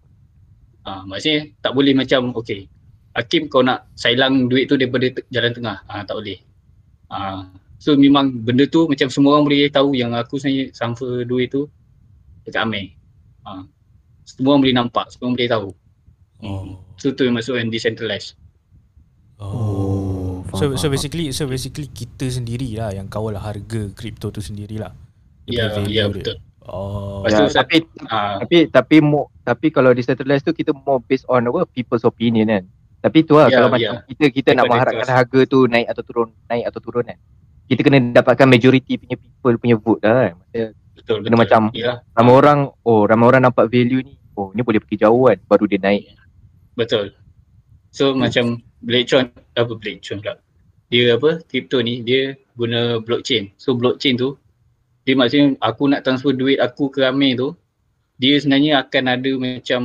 Ha. 0.85 1.07
maksudnya 1.07 1.47
tak 1.63 1.73
boleh 1.73 1.95
macam 1.95 2.35
okay 2.35 2.67
Hakim 3.15 3.47
kau 3.47 3.61
nak 3.61 3.87
sailang 3.95 4.49
duit 4.49 4.67
tu 4.67 4.81
daripada 4.81 5.05
te- 5.13 5.29
jalan 5.29 5.53
tengah. 5.53 5.79
Ha. 5.85 6.03
tak 6.03 6.17
boleh. 6.17 6.41
Ha. 7.13 7.45
So 7.83 7.99
memang 7.99 8.31
benda 8.39 8.63
tu 8.65 8.87
macam 8.87 9.11
semua 9.11 9.35
orang 9.35 9.45
boleh 9.45 9.67
tahu 9.69 9.91
yang 9.93 10.15
aku 10.15 10.39
sebenarnya 10.39 10.71
transfer 10.71 11.27
duit 11.27 11.51
tu 11.51 11.67
dekat 12.43 12.63
Amir. 12.63 12.95
Ha. 13.43 13.67
semua 14.23 14.55
orang 14.55 14.63
boleh 14.63 14.77
nampak, 14.77 15.11
semua 15.11 15.27
orang 15.27 15.35
boleh 15.35 15.51
tahu. 15.51 15.69
Oh. 16.41 16.79
So 16.95 17.11
tu 17.11 17.27
yang 17.27 17.35
maksud 17.35 17.59
yang 17.59 17.69
decentralized. 17.69 18.39
Oh. 19.37 20.47
So 20.53 20.77
so 20.77 20.87
basically 20.87 21.35
so 21.35 21.45
basically 21.45 21.89
kita 21.89 22.31
sendirilah 22.31 22.95
yang 22.95 23.11
kawal 23.11 23.35
harga 23.35 23.91
kripto 23.93 24.31
tu 24.31 24.39
sendirilah. 24.39 24.95
Ya, 25.45 25.75
ya 25.75 25.83
dia. 25.83 26.07
betul. 26.07 26.39
Oh. 26.63 27.27
Ya, 27.27 27.51
sa- 27.51 27.67
tapi 27.67 27.83
Ha. 28.07 28.39
tapi 28.39 28.71
tapi 28.71 28.97
mo, 29.03 29.35
tapi 29.43 29.75
kalau 29.75 29.91
decentralized 29.91 30.47
tu 30.47 30.55
kita 30.55 30.71
more 30.71 31.03
based 31.03 31.27
on 31.27 31.43
apa 31.43 31.67
people's 31.67 32.07
opinion 32.07 32.47
kan. 32.47 32.65
Tapi 33.03 33.27
tu 33.27 33.35
lah 33.35 33.51
Ya, 33.51 33.59
kalau 33.59 33.69
ya. 33.69 33.73
macam 33.75 33.93
kita 34.07 34.25
kita 34.31 34.49
nak 34.55 34.57
Daripada 34.63 34.71
mengharapkan 34.71 35.09
harga 35.11 35.41
tu 35.43 35.59
naik 35.67 35.87
atau 35.91 36.03
turun, 36.07 36.29
naik 36.47 36.65
atau 36.71 36.79
turun 36.79 37.05
kan. 37.05 37.19
Kita 37.73 37.81
kena 37.83 37.99
dapatkan 38.13 38.47
majority 38.47 39.01
punya 39.01 39.17
people 39.17 39.57
punya 39.57 39.77
vote 39.77 40.03
lah 40.03 40.29
kan. 40.29 40.35
Maksudnya 40.37 40.67
Betul, 40.93 41.19
Kena 41.19 41.35
betul. 41.35 41.43
macam 41.43 41.63
Ya, 41.73 41.93
ramai 42.13 42.35
orang, 42.37 42.59
oh 42.85 43.03
ramai 43.03 43.27
orang 43.27 43.43
nampak 43.43 43.67
value 43.67 44.05
ni. 44.05 44.15
Oh 44.33 44.53
ni 44.53 44.61
boleh 44.61 44.77
pergi 44.79 45.01
jauh 45.01 45.25
kan 45.25 45.41
baru 45.43 45.65
dia 45.67 45.81
naik. 45.81 46.05
betul. 46.73 47.17
So 47.91 48.13
macam 48.15 48.61
Blade 48.79 49.09
apa 49.53 49.73
Blade 49.73 50.01
pula. 50.01 50.37
Dia 50.89 51.17
apa, 51.17 51.41
kripto 51.43 51.81
ni 51.81 52.01
dia 52.01 52.37
guna 52.53 53.01
blockchain. 53.01 53.57
So 53.57 53.73
blockchain 53.73 54.15
tu 54.15 54.37
dia 55.03 55.17
maksudnya 55.17 55.57
aku 55.59 55.89
nak 55.89 56.01
transfer 56.03 56.31
duit 56.31 56.61
aku 56.61 56.87
ke 56.89 57.03
Amir 57.03 57.35
tu 57.35 57.49
dia 58.17 58.37
sebenarnya 58.37 58.85
akan 58.85 59.05
ada 59.09 59.31
macam 59.35 59.81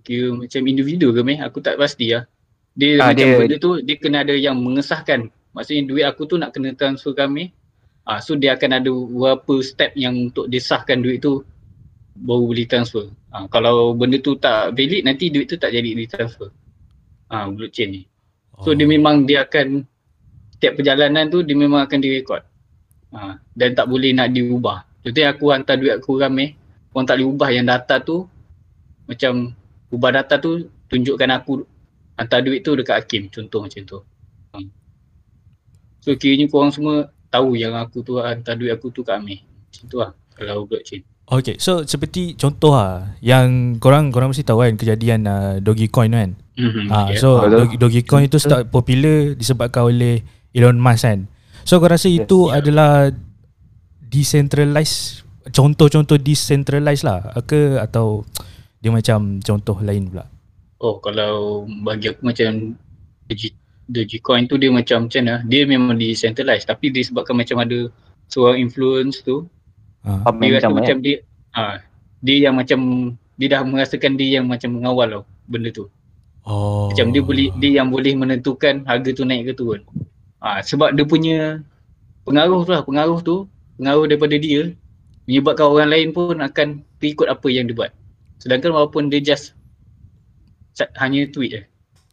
kira 0.00 0.30
macam 0.30 0.60
individu 0.62 1.10
ke 1.10 1.20
meh 1.20 1.40
aku 1.40 1.58
tak 1.58 1.74
pasti 1.76 2.12
lah. 2.12 2.28
Dia 2.72 3.00
Ah, 3.00 3.10
macam 3.10 3.18
dia- 3.18 3.38
benda 3.40 3.56
tu 3.58 3.70
dia 3.82 3.96
kena 3.96 4.22
ada 4.22 4.32
yang 4.32 4.54
mengesahkan. 4.54 5.32
Maksudnya 5.58 5.82
duit 5.90 6.06
aku 6.06 6.22
tu 6.30 6.38
nak 6.38 6.54
kena 6.54 6.70
transfer 6.78 7.18
ke 7.18 7.26
Amir. 7.26 7.50
Ah 8.06 8.22
so 8.22 8.38
dia 8.38 8.54
akan 8.54 8.78
ada 8.78 8.90
beberapa 8.94 9.58
step 9.58 9.98
yang 9.98 10.30
untuk 10.30 10.46
disahkan 10.46 11.02
duit 11.02 11.18
tu 11.18 11.42
baru 12.14 12.46
boleh 12.46 12.70
transfer. 12.70 13.10
Ah 13.34 13.50
kalau 13.50 13.90
benda 13.98 14.22
tu 14.22 14.38
tak 14.38 14.70
valid 14.78 15.02
nanti 15.02 15.34
duit 15.34 15.50
tu 15.50 15.58
tak 15.58 15.74
jadi 15.74 15.98
ditransfer. 15.98 16.54
Ah 17.26 17.50
blockchain 17.50 17.90
ni. 17.90 18.02
So 18.62 18.70
dia 18.78 18.86
memang 18.86 19.26
dia 19.26 19.42
akan 19.42 19.82
setiap 20.54 20.78
perjalanan 20.78 21.26
tu 21.26 21.42
dia 21.42 21.58
memang 21.58 21.86
akan 21.86 21.98
direkod. 21.98 22.42
Ha, 23.14 23.38
dan 23.54 23.70
tak 23.72 23.86
boleh 23.86 24.14
nak 24.14 24.34
diubah. 24.34 24.84
Contohnya 25.00 25.32
aku 25.32 25.44
hantar 25.54 25.80
duit 25.80 25.94
aku 25.96 26.18
ramai, 26.20 26.58
orang 26.92 27.06
tak 27.06 27.16
boleh 27.18 27.28
ubah 27.30 27.50
yang 27.54 27.66
data 27.66 27.96
tu 28.02 28.26
macam 29.08 29.54
ubah 29.94 30.10
data 30.12 30.36
tu 30.36 30.68
tunjukkan 30.90 31.30
aku 31.32 31.64
hantar 32.18 32.42
duit 32.42 32.60
tu 32.60 32.74
dekat 32.76 33.06
Hakim 33.06 33.22
contoh 33.30 33.64
macam 33.64 33.82
tu. 33.86 33.98
So 36.08 36.16
kiranya 36.16 36.48
korang 36.48 36.72
semua 36.72 37.12
tahu 37.28 37.52
yang 37.52 37.76
aku 37.76 38.00
tu 38.00 38.16
hantar 38.16 38.56
duit 38.56 38.72
aku 38.72 38.88
tu 38.88 39.04
kat 39.04 39.20
Amir. 39.20 39.44
Macam 39.44 39.84
tu 39.92 39.96
lah 40.00 40.16
kalau 40.32 40.64
blockchain. 40.64 41.04
Okay, 41.28 41.60
so 41.60 41.84
seperti 41.84 42.32
contoh 42.32 42.72
lah 42.72 43.12
yang 43.20 43.76
korang 43.76 44.08
korang 44.08 44.32
mesti 44.32 44.40
tahu 44.40 44.64
kan 44.64 44.80
kejadian 44.80 45.28
uh, 45.28 45.60
Dogecoin 45.60 46.16
kan. 46.16 46.32
Mm-hmm. 46.56 46.88
Ah, 46.88 47.12
yeah. 47.12 47.20
so. 47.20 47.44
Doge, 47.44 47.76
Dogecoin 47.76 48.24
itu 48.24 48.40
start 48.40 48.72
popular 48.72 49.36
disebabkan 49.36 49.92
oleh 49.92 50.24
Elon 50.56 50.80
Musk 50.80 51.04
kan. 51.04 51.28
So 51.68 51.76
kau 51.76 51.92
rasa 51.92 52.08
Yes, 52.08 52.24
itu 52.24 52.48
yeah. 52.48 52.56
adalah 52.56 53.12
decentralized 54.08 55.28
contoh-contoh 55.52 56.16
decentralized 56.16 57.04
lah 57.04 57.36
ke 57.44 57.76
atau 57.76 58.24
dia 58.80 58.88
macam 58.88 59.44
contoh 59.44 59.76
lain 59.84 60.08
pula. 60.08 60.24
Oh 60.80 61.04
kalau 61.04 61.68
bagi 61.84 62.08
aku 62.08 62.24
macam 62.24 62.80
Dogecoin 63.88 64.44
tu 64.46 64.60
dia 64.60 64.68
macam 64.68 65.08
macam 65.08 65.20
mana 65.24 65.40
dia 65.48 65.64
memang 65.64 65.96
decentralized 65.96 66.68
tapi 66.68 66.92
disebabkan 66.92 67.34
macam 67.40 67.64
ada 67.64 67.88
seorang 68.28 68.60
influence 68.60 69.24
tu 69.24 69.48
Ah. 70.06 70.22
Apa 70.30 70.40
dia 70.40 70.56
rasa 70.56 70.70
macam 70.70 70.74
macam 70.80 70.96
eh? 70.96 71.02
dia 71.02 71.16
ah 71.52 71.76
dia 72.22 72.36
yang 72.48 72.54
macam 72.56 72.78
dia 73.38 73.48
dah 73.54 73.60
merasakan 73.62 74.16
dia 74.18 74.40
yang 74.40 74.46
macam 74.48 74.74
mengawal 74.74 75.06
tau 75.10 75.22
benda 75.46 75.70
tu. 75.70 75.86
Oh. 76.48 76.90
Macam 76.90 77.12
dia 77.12 77.22
boleh 77.22 77.52
dia 77.60 77.82
yang 77.82 77.92
boleh 77.92 78.14
menentukan 78.14 78.88
harga 78.88 79.10
tu 79.12 79.28
naik 79.28 79.50
ke 79.50 79.52
turun. 79.58 79.82
Ah 80.40 80.62
sebab 80.62 80.94
dia 80.94 81.04
punya 81.04 81.60
pengaruh 82.24 82.64
tu 82.64 82.72
lah, 82.72 82.82
pengaruh 82.82 83.20
tu, 83.20 83.36
pengaruh 83.76 84.06
daripada 84.06 84.36
dia 84.38 84.72
menyebabkan 85.28 85.66
orang 85.68 85.90
lain 85.92 86.08
pun 86.16 86.40
akan 86.40 86.80
ikut 87.04 87.28
apa 87.28 87.46
yang 87.52 87.68
dia 87.68 87.76
buat. 87.76 87.92
Sedangkan 88.40 88.72
walaupun 88.72 89.10
dia 89.12 89.20
just 89.20 89.52
hanya 90.96 91.26
tweet 91.28 91.50
je. 91.52 91.62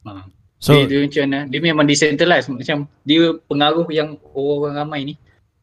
Ha. 0.04 0.26
So 0.66 0.74
dia, 0.74 0.90
dia 0.90 1.00
macam 1.06 1.22
mana? 1.30 1.40
Dia 1.46 1.60
memang 1.62 1.86
decentralized 1.86 2.50
macam 2.50 2.90
dia 3.06 3.38
pengaruh 3.46 3.86
yang 3.94 4.18
orang 4.34 4.74
ramai 4.82 5.00
ni 5.06 5.14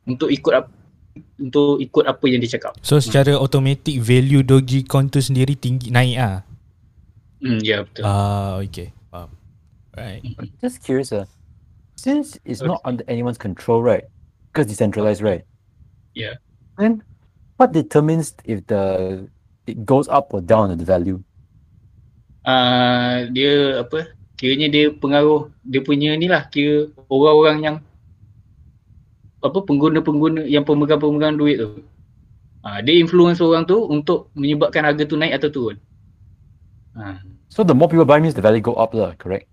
untuk 0.06 0.30
ikut 0.30 0.52
ap- 0.54 0.70
untuk 1.42 1.82
ikut 1.82 2.04
apa 2.06 2.24
yang 2.30 2.38
dia 2.38 2.54
cakap. 2.54 2.78
so 2.86 3.02
secara 3.02 3.34
automatic 3.34 3.98
value 3.98 4.46
Dogecoin 4.46 5.10
tu 5.10 5.18
sendiri 5.18 5.58
tinggi 5.58 5.90
naik 5.90 6.16
ah. 6.22 6.38
Hmm 7.42 7.58
ya 7.58 7.82
betul. 7.82 8.02
Ah 8.06 8.62
okay. 8.62 8.94
Faham. 9.10 9.34
Right. 9.92 10.22
Just 10.62 10.80
curious, 10.80 11.10
uh, 11.10 11.26
since 11.98 12.38
it's 12.46 12.62
not 12.62 12.80
under 12.86 13.02
anyone's 13.10 13.36
control, 13.36 13.82
right? 13.84 14.06
Because 14.48 14.70
decentralized, 14.70 15.20
right? 15.20 15.42
Yeah. 16.16 16.40
Then 16.80 17.02
what 17.60 17.74
determines 17.74 18.32
if 18.46 18.64
the 18.70 19.26
it 19.66 19.84
goes 19.84 20.06
up 20.08 20.32
or 20.32 20.40
down 20.40 20.70
in 20.72 20.78
the 20.78 20.86
value? 20.86 21.20
uh, 22.46 23.26
dia 23.30 23.82
apa 23.82 24.10
kiranya 24.42 24.66
dia 24.66 24.90
pengaruh 24.90 25.54
dia 25.62 25.78
punya 25.86 26.18
ni 26.18 26.26
lah 26.26 26.50
kira 26.50 26.90
orang-orang 27.06 27.58
yang 27.62 27.76
apa 29.38 29.58
pengguna-pengguna 29.62 30.42
yang 30.50 30.66
pemegang-pemegang 30.66 31.38
duit 31.38 31.62
tu 31.62 31.78
uh, 32.66 32.78
dia 32.82 32.98
influence 32.98 33.38
orang 33.38 33.62
tu 33.62 33.78
untuk 33.86 34.34
menyebabkan 34.34 34.82
harga 34.82 35.06
tu 35.06 35.14
naik 35.14 35.38
atau 35.38 35.50
turun 35.54 35.76
uh, 36.98 37.22
So 37.52 37.60
the 37.60 37.76
more 37.76 37.84
people 37.84 38.08
buy 38.08 38.16
means 38.16 38.32
the 38.32 38.40
value 38.40 38.64
go 38.64 38.72
up, 38.80 38.96
lah, 38.96 39.12
correct? 39.20 39.44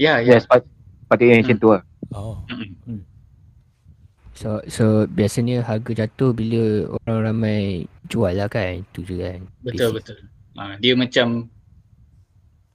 ya 0.00 0.24
ya 0.24 0.40
Yes, 0.40 0.48
pat- 0.48 0.64
patutnya 1.04 1.44
macam 1.44 1.58
tu 1.60 1.68
lah. 1.68 1.82
Oh. 2.16 2.40
So 4.32 4.64
so 4.72 5.04
biasanya 5.04 5.60
harga 5.60 5.92
jatuh 5.92 6.32
bila 6.32 6.88
orang 7.04 7.28
ramai 7.28 7.84
jual 8.08 8.32
lah 8.32 8.48
kan. 8.48 8.80
Itu 8.88 9.04
je 9.04 9.20
kan. 9.20 9.44
betul 9.60 9.92
Basic. 9.92 9.96
betul 10.00 10.18
uh, 10.56 10.74
dia 10.80 10.96
macam 10.96 11.52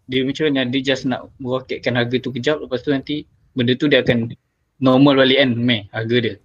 dia 0.05 0.21
macam 0.21 0.43
mana 0.49 0.69
dia 0.69 0.81
just 0.81 1.09
nak 1.09 1.29
meroketkan 1.41 1.97
harga 1.97 2.17
tu 2.21 2.29
kejap 2.29 2.61
lepas 2.61 2.81
tu 2.85 2.93
nanti 2.93 3.25
benda 3.57 3.73
tu 3.73 3.89
dia 3.89 4.05
akan 4.05 4.33
normal 4.77 5.25
balik 5.25 5.41
kan 5.41 5.51
meh 5.57 5.89
harga 5.89 6.17
dia 6.21 6.35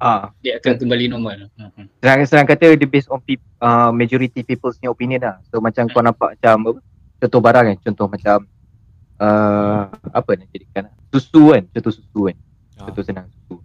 Ah, 0.00 0.32
dia 0.40 0.56
akan 0.56 0.80
kembali 0.80 1.12
normal 1.12 1.52
uh-huh. 1.60 1.84
senang, 2.00 2.24
senang 2.24 2.48
kata 2.48 2.72
dia 2.72 2.88
based 2.88 3.12
on 3.12 3.20
peop, 3.20 3.36
uh, 3.60 3.92
majority 3.92 4.40
people's 4.40 4.80
punya 4.80 4.88
opinion 4.96 5.20
lah. 5.20 5.36
So 5.52 5.60
macam 5.60 5.92
kau 5.92 6.00
nampak 6.00 6.40
macam 6.40 6.72
apa? 6.72 6.80
Contoh 7.20 7.40
barang 7.44 7.64
kan, 7.68 7.76
contoh 7.84 8.06
macam 8.08 8.48
uh, 9.20 9.92
apa 9.92 10.30
nak 10.40 10.48
jadikan 10.56 10.88
susu 11.12 11.52
kan, 11.52 11.68
contoh 11.68 11.92
susu 11.92 12.20
kan. 12.32 12.36
Ah. 12.80 12.88
Contoh 12.88 13.04
senang 13.04 13.28
susu. 13.28 13.60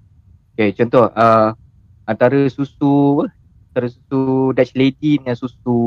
Okay, 0.59 0.75
contoh 0.75 1.07
uh, 1.07 1.55
antara 2.03 2.39
susu 2.51 3.23
apa? 3.23 3.25
Antara 3.71 3.87
susu 3.87 4.51
Dutch 4.51 4.75
Lady 4.75 5.15
dengan 5.23 5.39
susu 5.39 5.79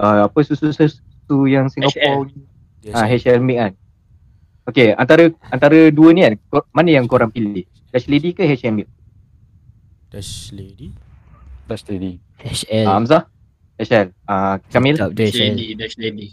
uh, 0.00 0.24
apa 0.24 0.40
susu 0.40 0.72
susu 0.72 1.36
yang 1.52 1.68
Singapore 1.68 2.32
ni 2.32 2.48
Yes. 2.84 2.94
Ah, 2.94 3.08
HL 3.08 3.40
Milk 3.40 3.58
kan. 3.58 3.72
Okay, 4.64 4.92
antara 4.92 5.32
antara 5.48 5.88
dua 5.88 6.12
ni 6.12 6.20
kan, 6.20 6.34
mana 6.72 6.88
yang 6.92 7.08
korang 7.08 7.32
pilih? 7.32 7.64
Dutch 7.88 8.08
Lady 8.08 8.36
ke 8.36 8.44
HL 8.44 8.76
Milk? 8.76 8.90
Dash 10.12 10.52
lady. 10.54 10.94
That's 11.66 11.82
the 11.82 12.20
HL. 12.38 12.86
Ah, 12.86 12.94
Hamzah? 13.00 13.22
HL. 13.80 14.06
Ah, 14.28 14.56
Kamil? 14.70 14.94
Dash 15.10 15.34
lady 15.34 15.74
dash 15.74 15.96
lady 15.98 16.28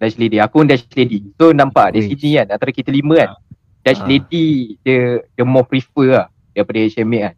Dutch 0.00 0.16
Lady. 0.16 0.40
Aku 0.40 0.64
pun 0.64 0.66
Dutch 0.66 0.88
Lady. 0.96 1.28
So 1.36 1.52
nampak 1.52 1.92
dari 1.92 2.08
Ui. 2.08 2.16
sini 2.16 2.40
kan, 2.40 2.56
antara 2.56 2.72
kita 2.72 2.88
lima 2.88 3.20
kan, 3.20 3.30
Dutch 3.84 4.00
Ah. 4.00 4.08
Lady 4.08 4.44
dia 4.80 5.20
dia 5.22 5.44
more 5.44 5.68
prefer 5.68 6.24
lah 6.24 6.26
daripada 6.56 6.80
HL 6.80 7.04
Milk 7.04 7.22
kan. 7.28 7.34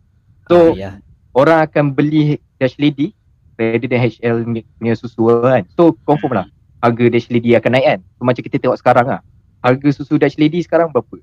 So 0.46 0.56
Ah, 0.56 0.78
ya. 0.78 0.90
orang 1.34 1.58
akan 1.66 1.84
beli 1.90 2.38
Dutch 2.62 2.78
Lady 2.78 3.10
rather 3.58 3.82
than 3.82 3.98
HL 3.98 4.36
punya 4.78 4.94
susu 4.94 5.26
kan. 5.42 5.66
So 5.74 5.98
confirm 6.06 6.38
lah 6.38 6.46
harga 6.82 7.04
Dutch 7.06 7.30
Lady 7.30 7.54
akan 7.54 7.70
naik 7.72 7.86
kan. 7.86 8.00
So 8.12 8.22
macam 8.22 8.42
kita 8.42 8.56
tengok 8.58 8.76
sekarang 8.76 9.06
lah. 9.08 9.20
Harga 9.60 9.88
susu 9.88 10.18
Dutch 10.18 10.34
Lady 10.34 10.58
sekarang 10.60 10.90
berapa? 10.90 11.16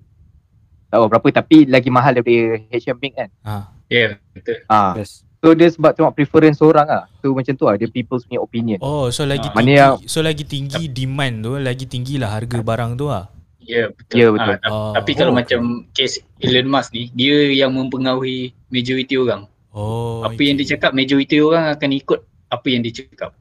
Tak 0.90 0.98
tahu 0.98 1.06
berapa 1.06 1.28
tapi 1.36 1.68
lagi 1.68 1.92
mahal 1.92 2.16
daripada 2.16 2.64
HM 2.72 2.98
Milk 2.98 3.14
kan. 3.14 3.30
Ah. 3.44 3.64
ya 3.86 3.98
yeah, 4.00 4.12
betul 4.32 4.58
Ah, 4.66 4.94
yes. 4.96 5.26
so 5.36 5.50
dia 5.52 5.66
sebab 5.66 5.92
tengok 5.92 6.14
preference 6.14 6.62
orang 6.62 6.88
ah. 6.88 7.04
So 7.20 7.34
macam 7.34 7.54
tu 7.54 7.66
lah 7.66 7.76
dia 7.76 7.86
people's 7.86 8.24
punya 8.24 8.40
opinion. 8.40 8.78
Oh, 8.80 9.10
so 9.10 9.22
lagi 9.24 9.46
Ah. 9.46 9.54
tinggi, 9.56 9.76
yang- 9.76 10.02
so 10.06 10.20
lagi 10.20 10.44
tinggi 10.44 10.86
demand 10.88 11.36
tu, 11.42 11.52
lagi 11.58 11.86
tinggi 11.86 12.16
lah 12.16 12.32
harga 12.32 12.58
barang 12.60 12.96
tu 12.96 13.06
ah. 13.06 13.28
Ya 13.60 13.90
betul. 13.92 14.16
Ya, 14.16 14.28
betul. 14.32 14.56
Ah, 14.56 14.58
ta- 14.58 14.72
Oh, 14.72 14.94
tapi 14.94 15.12
kalau 15.14 15.30
oh, 15.30 15.38
macam 15.38 15.60
case 15.92 16.22
Elon 16.40 16.66
Musk 16.66 16.90
ni, 16.90 17.10
dia 17.12 17.36
yang 17.52 17.70
mempengaruhi 17.72 18.54
majoriti 18.70 19.14
orang. 19.14 19.46
Oh. 19.70 20.26
apa 20.26 20.38
yang 20.40 20.58
dia 20.58 20.74
cakap 20.74 20.92
majoriti 20.92 21.38
orang 21.38 21.70
akan 21.70 21.90
ikut 21.94 22.20
apa 22.48 22.66
yang 22.66 22.82
dia 22.82 22.94
cakap. 22.96 23.38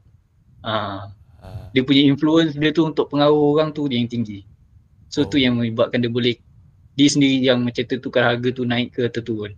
Ah, 0.61 1.09
Ah. 1.39 1.71
dia 1.71 1.81
punya 1.81 2.03
influence 2.03 2.53
dia 2.53 2.69
tu 2.69 2.83
untuk 2.83 3.07
pengaruh 3.07 3.55
orang 3.55 3.71
tu 3.71 3.87
dia 3.87 3.95
yang 3.95 4.11
tinggi. 4.11 4.43
So 5.07 5.23
Oh. 5.23 5.27
tu 5.27 5.39
yang 5.39 5.55
menyebabkan 5.55 6.03
dia 6.03 6.11
boleh 6.11 6.35
dia 6.93 7.07
sendiri 7.07 7.39
yang 7.39 7.63
macam 7.63 7.83
tentukan 7.87 8.23
harga 8.27 8.49
tu 8.51 8.67
naik 8.67 8.91
ke 8.91 9.07
atau 9.07 9.23
turun. 9.23 9.55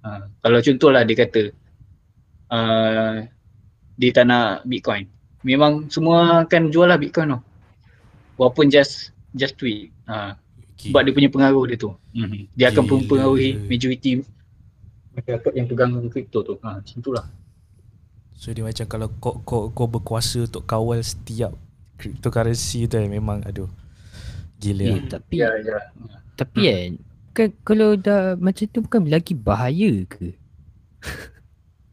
Ah, 0.00 0.26
kalau 0.40 0.58
contohlah 0.58 1.04
dia 1.04 1.16
kata 1.20 1.42
uh, 2.48 3.22
dia 3.94 4.10
tak 4.10 4.24
nak 4.26 4.64
Bitcoin. 4.64 5.06
Memang 5.42 5.92
semua 5.92 6.42
akan 6.46 6.70
jual 6.70 6.88
lah 6.88 6.96
Bitcoin 6.96 7.36
tu. 7.36 7.40
Walaupun 8.40 8.72
just 8.72 9.12
just 9.34 9.56
tweet. 9.56 9.92
Ah, 10.06 10.36
Okay. 10.72 10.90
sebab 10.90 11.06
dia 11.06 11.14
punya 11.14 11.30
pengaruh 11.30 11.64
dia 11.70 11.78
tu. 11.78 11.94
Mm-hmm. 12.10 12.42
Dia 12.58 12.74
akan 12.74 12.82
Gila. 12.82 12.92
mempengaruhi 12.98 13.50
majoriti 13.70 14.10
masyarakat 15.14 15.52
yang 15.54 15.66
pegang 15.70 15.94
kripto 16.10 16.42
tu. 16.42 16.58
Ha, 16.58 16.82
macam 16.82 16.96
tu 16.98 17.10
lah. 17.14 17.22
So 18.42 18.50
dia 18.50 18.66
macam 18.66 18.90
kalau 18.90 19.06
kau 19.22 19.38
kau, 19.46 19.70
kau 19.70 19.86
berkuasa 19.86 20.50
untuk 20.50 20.66
kawal 20.66 20.98
setiap 20.98 21.54
cryptocurrency 21.94 22.90
tu 22.90 22.98
eh, 22.98 23.06
memang 23.06 23.38
aduh. 23.46 23.70
Gila. 24.58 24.82
Eh, 24.82 24.88
Yeah. 24.90 25.06
tapi 25.06 25.34
Ya, 25.38 25.48
ya. 25.62 25.78
tapi 26.34 26.60
kan 26.66 26.90
kan 27.32 27.48
kalau 27.62 27.94
dah 27.94 28.34
macam 28.34 28.66
tu 28.66 28.82
bukan 28.82 29.06
lagi 29.06 29.38
bahaya 29.38 30.02
ke? 30.04 30.34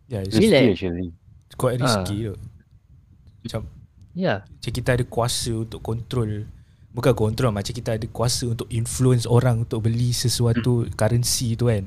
Yeah, 0.09 0.25
it's? 0.25 0.33
Risky 0.41 0.73
actually. 0.73 1.09
quite 1.53 1.77
Ah. 1.77 2.01
risky 2.01 2.25
tu. 2.25 2.35
Macam 3.45 3.62
Ya. 4.17 4.41
macam 4.41 4.71
kita 4.73 4.97
ada 4.97 5.05
kuasa 5.05 5.53
untuk 5.53 5.85
kontrol 5.85 6.49
bukan 6.89 7.13
kontrol 7.13 7.53
macam 7.53 7.69
kita 7.69 7.93
ada 7.93 8.07
kuasa 8.09 8.49
untuk 8.49 8.65
influence 8.73 9.29
orang 9.29 9.69
untuk 9.69 9.85
beli 9.85 10.09
sesuatu 10.09 10.89
currency 10.97 11.53
tu 11.53 11.69
kan. 11.69 11.85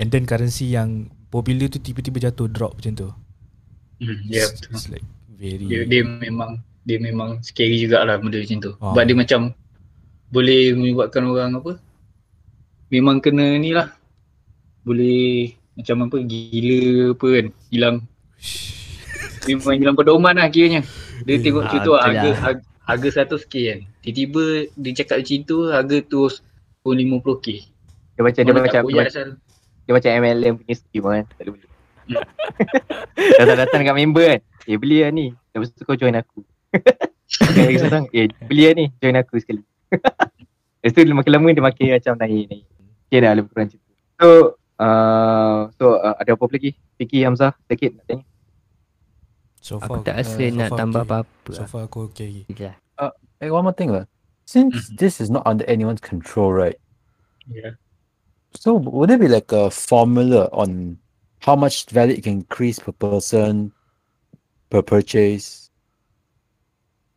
And 0.00 0.08
then 0.08 0.24
currency 0.24 0.72
yang 0.72 1.12
popular 1.28 1.68
tu 1.68 1.76
tiba-tiba 1.76 2.16
jatuh 2.18 2.48
drop 2.48 2.80
macam 2.80 2.96
tu. 2.96 3.08
Hmm, 4.00 4.18
ya, 4.26 4.42
It's- 4.42 4.52
betul. 4.56 4.70
It's 4.72 4.86
like 4.88 5.06
very 5.30 5.64
Dia, 5.64 5.80
dia 5.84 6.02
memang 6.02 6.50
dia 6.80 6.96
memang 6.96 7.38
scary 7.40 7.76
jugalah 7.78 8.16
benda 8.16 8.40
macam 8.40 8.58
tu. 8.58 8.72
Ah. 8.80 8.92
Sebab 8.92 9.04
dia 9.04 9.16
macam 9.16 9.40
boleh 10.28 10.72
menyebabkan 10.72 11.22
orang 11.22 11.52
apa? 11.54 11.72
Memang 12.88 13.20
kena 13.20 13.54
ni 13.54 13.70
lah. 13.70 13.92
Boleh 14.82 15.52
macam 15.76 16.08
apa 16.08 16.16
gila 16.20 16.80
apa 17.12 17.26
kan. 17.28 17.46
Hilang 17.68 17.96
memang 19.46 19.74
hilang 19.76 19.96
pedoman 19.96 20.34
lah 20.36 20.48
kiranya. 20.48 20.82
Dia 21.22 21.36
Eh, 21.36 21.40
tengok 21.40 21.64
ah, 21.64 21.70
contoh 21.70 21.94
betul 21.94 22.04
harga, 22.04 22.28
lah. 22.28 22.36
harga 22.40 22.62
harga 22.80 23.08
100k 23.28 23.54
kan. 23.68 23.78
Tiba-tiba 24.00 24.42
dia 24.74 24.92
cakap 24.96 25.16
macam 25.20 25.38
tu 25.44 25.56
harga 25.68 25.96
terus 26.00 26.34
pun 26.80 26.96
50k. 26.96 27.46
Dia 28.16 28.22
macam 28.24 28.40
dia 28.42 28.52
macam 28.56 28.82
dia, 28.88 29.02
asal. 29.06 29.28
dia 29.84 29.92
macam 29.92 30.10
MLM 30.10 30.54
punya 30.58 30.74
scheme 30.74 31.06
kan. 31.06 31.24
Tak 31.28 31.44
boleh 31.46 31.69
beli. 32.10 32.18
Hmm. 33.20 33.36
Datang-datang 33.36 33.84
dekat 33.84 33.96
member 34.00 34.24
kan. 34.24 34.40
Eh 34.64 34.76
beli 34.80 35.04
lah 35.04 35.12
ni. 35.12 35.26
Lepas 35.52 35.76
tu 35.76 35.84
kau 35.84 35.92
join 35.92 36.16
aku. 36.16 36.40
Kan 37.36 37.52
lagi 37.52 37.76
seorang, 37.76 38.04
eh 38.16 38.32
beli 38.48 38.62
lah 38.64 38.74
ni. 38.80 38.86
Join 38.96 39.16
aku 39.20 39.36
sekali. 39.36 39.60
Lepas 40.80 40.92
tu 40.96 41.12
makin 41.12 41.32
lama 41.36 41.46
dia 41.52 41.60
makin 41.60 41.84
macam 42.00 42.14
naik-naik. 42.16 42.64
Okay 43.12 43.18
dah 43.20 43.32
lebih 43.36 43.52
kurang 43.52 43.68
macam 43.68 43.80
tu. 43.84 43.92
So, 44.16 44.28
uh, 44.80 45.60
so 45.76 45.84
uh, 46.00 46.16
ada 46.16 46.32
apa 46.32 46.44
lagi? 46.48 46.70
Fikir 46.96 47.28
Hamzah 47.28 47.52
sikit 47.68 48.00
nak 48.00 48.04
tanya. 48.08 48.24
So 49.60 49.76
Aku 49.76 50.00
far 50.00 50.08
tak 50.08 50.14
rasa 50.24 50.40
uh, 50.40 50.48
so 50.48 50.56
nak 50.56 50.68
far 50.72 50.78
tambah 50.80 51.02
okay. 51.04 51.12
apa-apa. 51.12 51.50
So 51.52 51.60
lah. 51.60 51.68
far 51.68 51.82
aku 51.84 51.98
okay 52.08 52.28
lagi. 52.48 52.56
Lah. 52.56 52.76
Hey, 53.40 53.48
one 53.48 53.64
more 53.64 53.72
thing, 53.72 53.88
lah. 53.88 54.04
Since 54.44 54.92
this 55.00 55.16
is 55.16 55.32
not 55.32 55.48
under 55.48 55.64
anyone's 55.64 56.04
control, 56.04 56.52
right? 56.52 56.76
Ya. 57.48 57.72
So 58.52 58.76
would 58.76 59.08
there 59.08 59.16
be 59.16 59.32
like 59.32 59.48
a 59.48 59.72
formula 59.72 60.52
on 60.52 60.99
how 61.40 61.56
much 61.56 61.88
value 61.90 62.14
it 62.14 62.22
can 62.24 62.44
increase 62.44 62.78
per 62.78 62.92
person 62.92 63.72
per 64.68 64.82
purchase? 64.82 65.70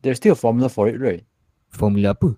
There's 0.02 0.16
still 0.18 0.32
a 0.32 0.36
formula 0.36 0.68
for 0.68 0.88
it, 0.88 1.00
right? 1.00 1.24
Formula 1.72 2.10
apa? 2.12 2.36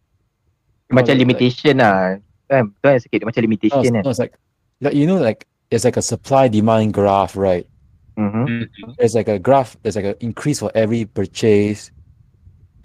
Macam 0.90 1.02
Oh, 1.02 1.18
like- 1.18 1.22
limitation 1.26 1.78
lah. 1.82 2.18
kan 2.46 2.70
betul 2.70 2.94
kan 2.94 3.00
sikit 3.02 3.16
dia 3.18 3.26
macam 3.26 3.42
No, 3.42 3.46
limitation 3.50 3.80
it's, 3.82 3.90
kan. 3.90 4.02
no, 4.06 4.10
it's 4.14 4.22
like, 4.22 4.34
like 4.78 4.94
you 4.94 5.02
know, 5.02 5.18
like 5.18 5.50
it's 5.74 5.82
like 5.82 5.98
a 5.98 6.02
supply 6.04 6.46
demand 6.46 6.94
graph, 6.94 7.34
right? 7.34 7.66
Mhm. 8.14 8.70
Hmm. 8.70 8.94
There's 8.94 9.18
like 9.18 9.26
a 9.26 9.34
graph. 9.42 9.74
There's 9.82 9.98
like 9.98 10.06
an 10.06 10.18
increase 10.22 10.62
for 10.62 10.70
every 10.78 11.10
purchase. 11.10 11.90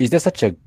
Is 0.02 0.10
there 0.10 0.20
such 0.20 0.42
a 0.42 0.58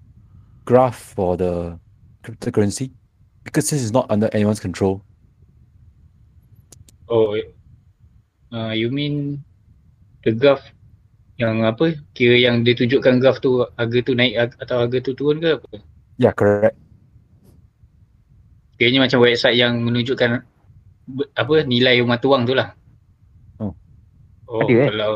graph 0.62 0.94
for 0.94 1.35
the 1.35 1.75
cryptocurrency? 2.23 2.94
Because 3.42 3.66
this 3.68 3.83
is 3.83 3.90
not 3.90 4.07
under 4.14 4.31
anyone's 4.31 4.62
control. 4.62 5.03
Oh, 7.11 7.35
uh, 8.52 8.72
you 8.74 8.92
mean 8.92 9.40
the 10.26 10.35
graph 10.35 10.64
yang 11.40 11.62
apa? 11.66 11.98
Kira 12.14 12.37
yang 12.38 12.62
dia 12.62 12.74
tunjukkan 12.76 13.22
graph 13.22 13.40
tu 13.40 13.64
harga 13.78 13.98
tu 14.04 14.12
naik 14.14 14.59
atau 14.61 14.87
harga 14.87 14.98
tu 15.00 15.12
turun 15.16 15.40
ke 15.40 15.57
apa? 15.59 15.70
Yeah, 16.18 16.35
correct. 16.35 16.78
Kiranya 18.78 19.07
macam 19.07 19.22
website 19.22 19.59
yang 19.59 19.83
menunjukkan 19.83 20.42
apa 21.37 21.54
nilai 21.68 22.00
mata 22.02 22.26
wang 22.26 22.46
tu 22.46 22.54
lah. 22.57 22.74
Oh. 23.61 23.74
Oh, 24.50 24.62
Ada, 24.64 24.72
eh? 24.72 24.87
kalau 24.90 25.12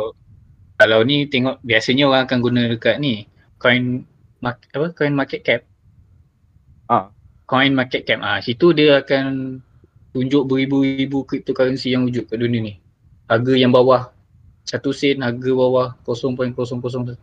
kalau 0.78 0.98
ni 1.02 1.26
tengok 1.26 1.58
biasanya 1.66 2.06
orang 2.06 2.22
akan 2.26 2.38
guna 2.38 2.60
dekat 2.70 3.02
ni 3.02 3.26
coin 3.58 4.06
mark, 4.38 4.62
apa 4.70 4.94
coin 4.94 5.14
market 5.14 5.42
cap. 5.42 5.62
Ah. 6.86 7.10
Coin 7.50 7.74
market 7.74 8.06
cap 8.06 8.22
ah 8.22 8.38
situ 8.38 8.70
dia 8.76 9.02
akan 9.02 9.58
tunjuk 10.14 10.46
beribu-ribu 10.46 11.26
cryptocurrency 11.26 11.94
yang 11.94 12.06
wujud 12.06 12.30
kat 12.30 12.38
dunia 12.38 12.60
ni. 12.62 12.74
Harga 13.28 13.52
yang 13.54 13.70
bawah 13.70 14.08
1 14.64 14.80
sen, 14.96 15.20
harga 15.20 15.50
bawah 15.52 15.94
0.001 16.04 17.16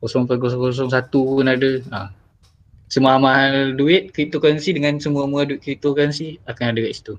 0.001 0.00 1.10
pun 1.12 1.46
ada. 1.46 1.70
Ha. 1.92 2.00
Semua 2.90 3.22
mahal 3.22 3.78
duit 3.78 4.10
cryptocurrency 4.10 4.74
dengan 4.74 4.98
semua 4.98 5.30
murah 5.30 5.46
duit 5.46 5.62
cryptocurrency 5.62 6.42
akan 6.50 6.74
ada 6.74 6.80
kat 6.90 6.92
situ. 6.98 7.14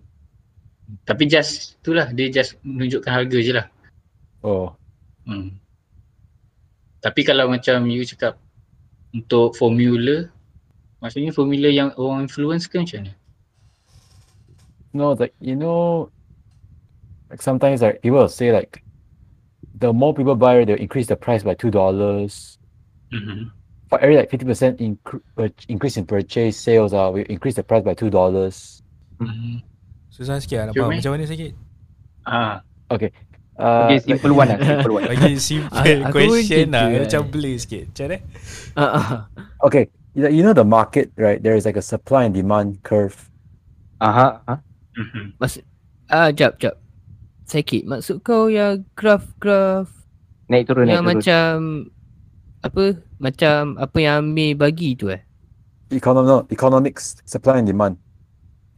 Tapi 1.07 1.23
just 1.31 1.79
itulah 1.79 2.11
dia 2.11 2.27
just 2.27 2.59
menunjukkan 2.67 3.07
harga 3.07 3.37
je 3.39 3.51
lah. 3.55 3.67
Oh, 4.43 4.75
Hmm. 5.21 5.53
Tapi 6.97 7.21
kalau 7.21 7.45
macam 7.45 7.85
you 7.85 8.01
cakap 8.01 8.41
untuk 9.13 9.53
formula 9.53 10.29
maksudnya 10.97 11.29
formula 11.29 11.69
yang 11.69 11.93
orang 11.97 12.25
influence 12.25 12.65
ke 12.65 12.81
macam 12.81 13.05
mana? 13.05 13.13
no, 14.91 15.15
like 15.15 15.31
you 15.39 15.55
know, 15.55 16.09
like 17.31 17.41
sometimes 17.41 17.81
like 17.81 18.03
people 18.03 18.19
will 18.19 18.29
say 18.29 18.51
like, 18.51 18.83
the 19.79 19.91
more 19.95 20.13
people 20.13 20.35
buy, 20.35 20.63
they'll 20.67 20.77
increase 20.77 21.07
the 21.07 21.15
price 21.15 21.41
by 21.41 21.55
two 21.55 21.71
dollars. 21.71 22.59
Mm-hmm. 23.15 23.49
For 23.89 23.99
every 23.99 24.15
like 24.19 24.29
fifty 24.29 24.45
percent 24.45 24.79
incre- 24.79 25.23
pur- 25.35 25.55
increase 25.67 25.95
in 25.97 26.05
purchase 26.05 26.59
sales, 26.59 26.93
uh, 26.93 27.09
we 27.11 27.23
increase 27.27 27.55
the 27.55 27.63
price 27.63 27.83
by 27.83 27.95
two 27.95 28.11
dollars. 28.11 28.83
Mm-hmm. 29.19 29.63
Susah 30.11 30.43
sikit 30.43 30.57
lah 30.59 30.65
nak 30.69 30.73
Cuma- 30.75 30.91
faham 30.91 30.99
macam 30.99 31.11
mana 31.15 31.25
sikit. 31.25 31.51
Ah, 32.27 32.61
Uh, 33.61 33.93
Okay, 33.93 33.99
simple 34.01 34.33
one 34.33 34.47
lah, 34.49 34.57
simple 34.73 34.93
one. 34.97 35.05
Bagi 35.05 35.37
simple 35.37 35.99
Aku 36.09 36.17
question 36.17 36.73
lah. 36.73 36.89
kan. 36.89 36.99
Macam 37.05 37.21
blur 37.29 37.55
sikit. 37.61 37.83
Macam 37.93 38.03
mana? 38.09 38.17
Ah, 38.73 38.81
ah. 38.97 39.09
okay, 39.61 39.83
you 40.17 40.21
know, 40.25 40.31
you 40.33 40.41
know 40.41 40.55
the 40.55 40.65
market, 40.65 41.13
right? 41.13 41.37
There 41.39 41.53
is 41.53 41.63
like 41.63 41.77
a 41.77 41.85
supply 41.85 42.25
and 42.25 42.33
demand 42.33 42.81
curve. 42.81 43.29
Aha, 44.01 44.41
aha. 44.49 44.55
mm-hmm. 44.97 45.37
Ah, 46.09 46.33
jap, 46.33 46.57
jap. 46.57 46.80
Sikit. 47.51 47.83
Maksud 47.83 48.23
kau 48.23 48.47
yang 48.47 48.87
graf-graf 48.95 49.91
Naik 50.47 50.71
turun, 50.71 50.87
naik 50.87 50.95
yang 50.95 51.03
turun. 51.03 51.11
macam 51.19 51.51
apa? 52.63 52.83
Macam 53.19 53.59
apa 53.75 53.97
yang 53.99 54.23
Amir 54.23 54.55
bagi 54.55 54.95
tu 54.95 55.11
eh? 55.11 55.19
Econom- 55.91 56.23
no, 56.23 56.47
economics, 56.47 57.19
supply 57.27 57.59
and 57.59 57.67
demand. 57.67 57.99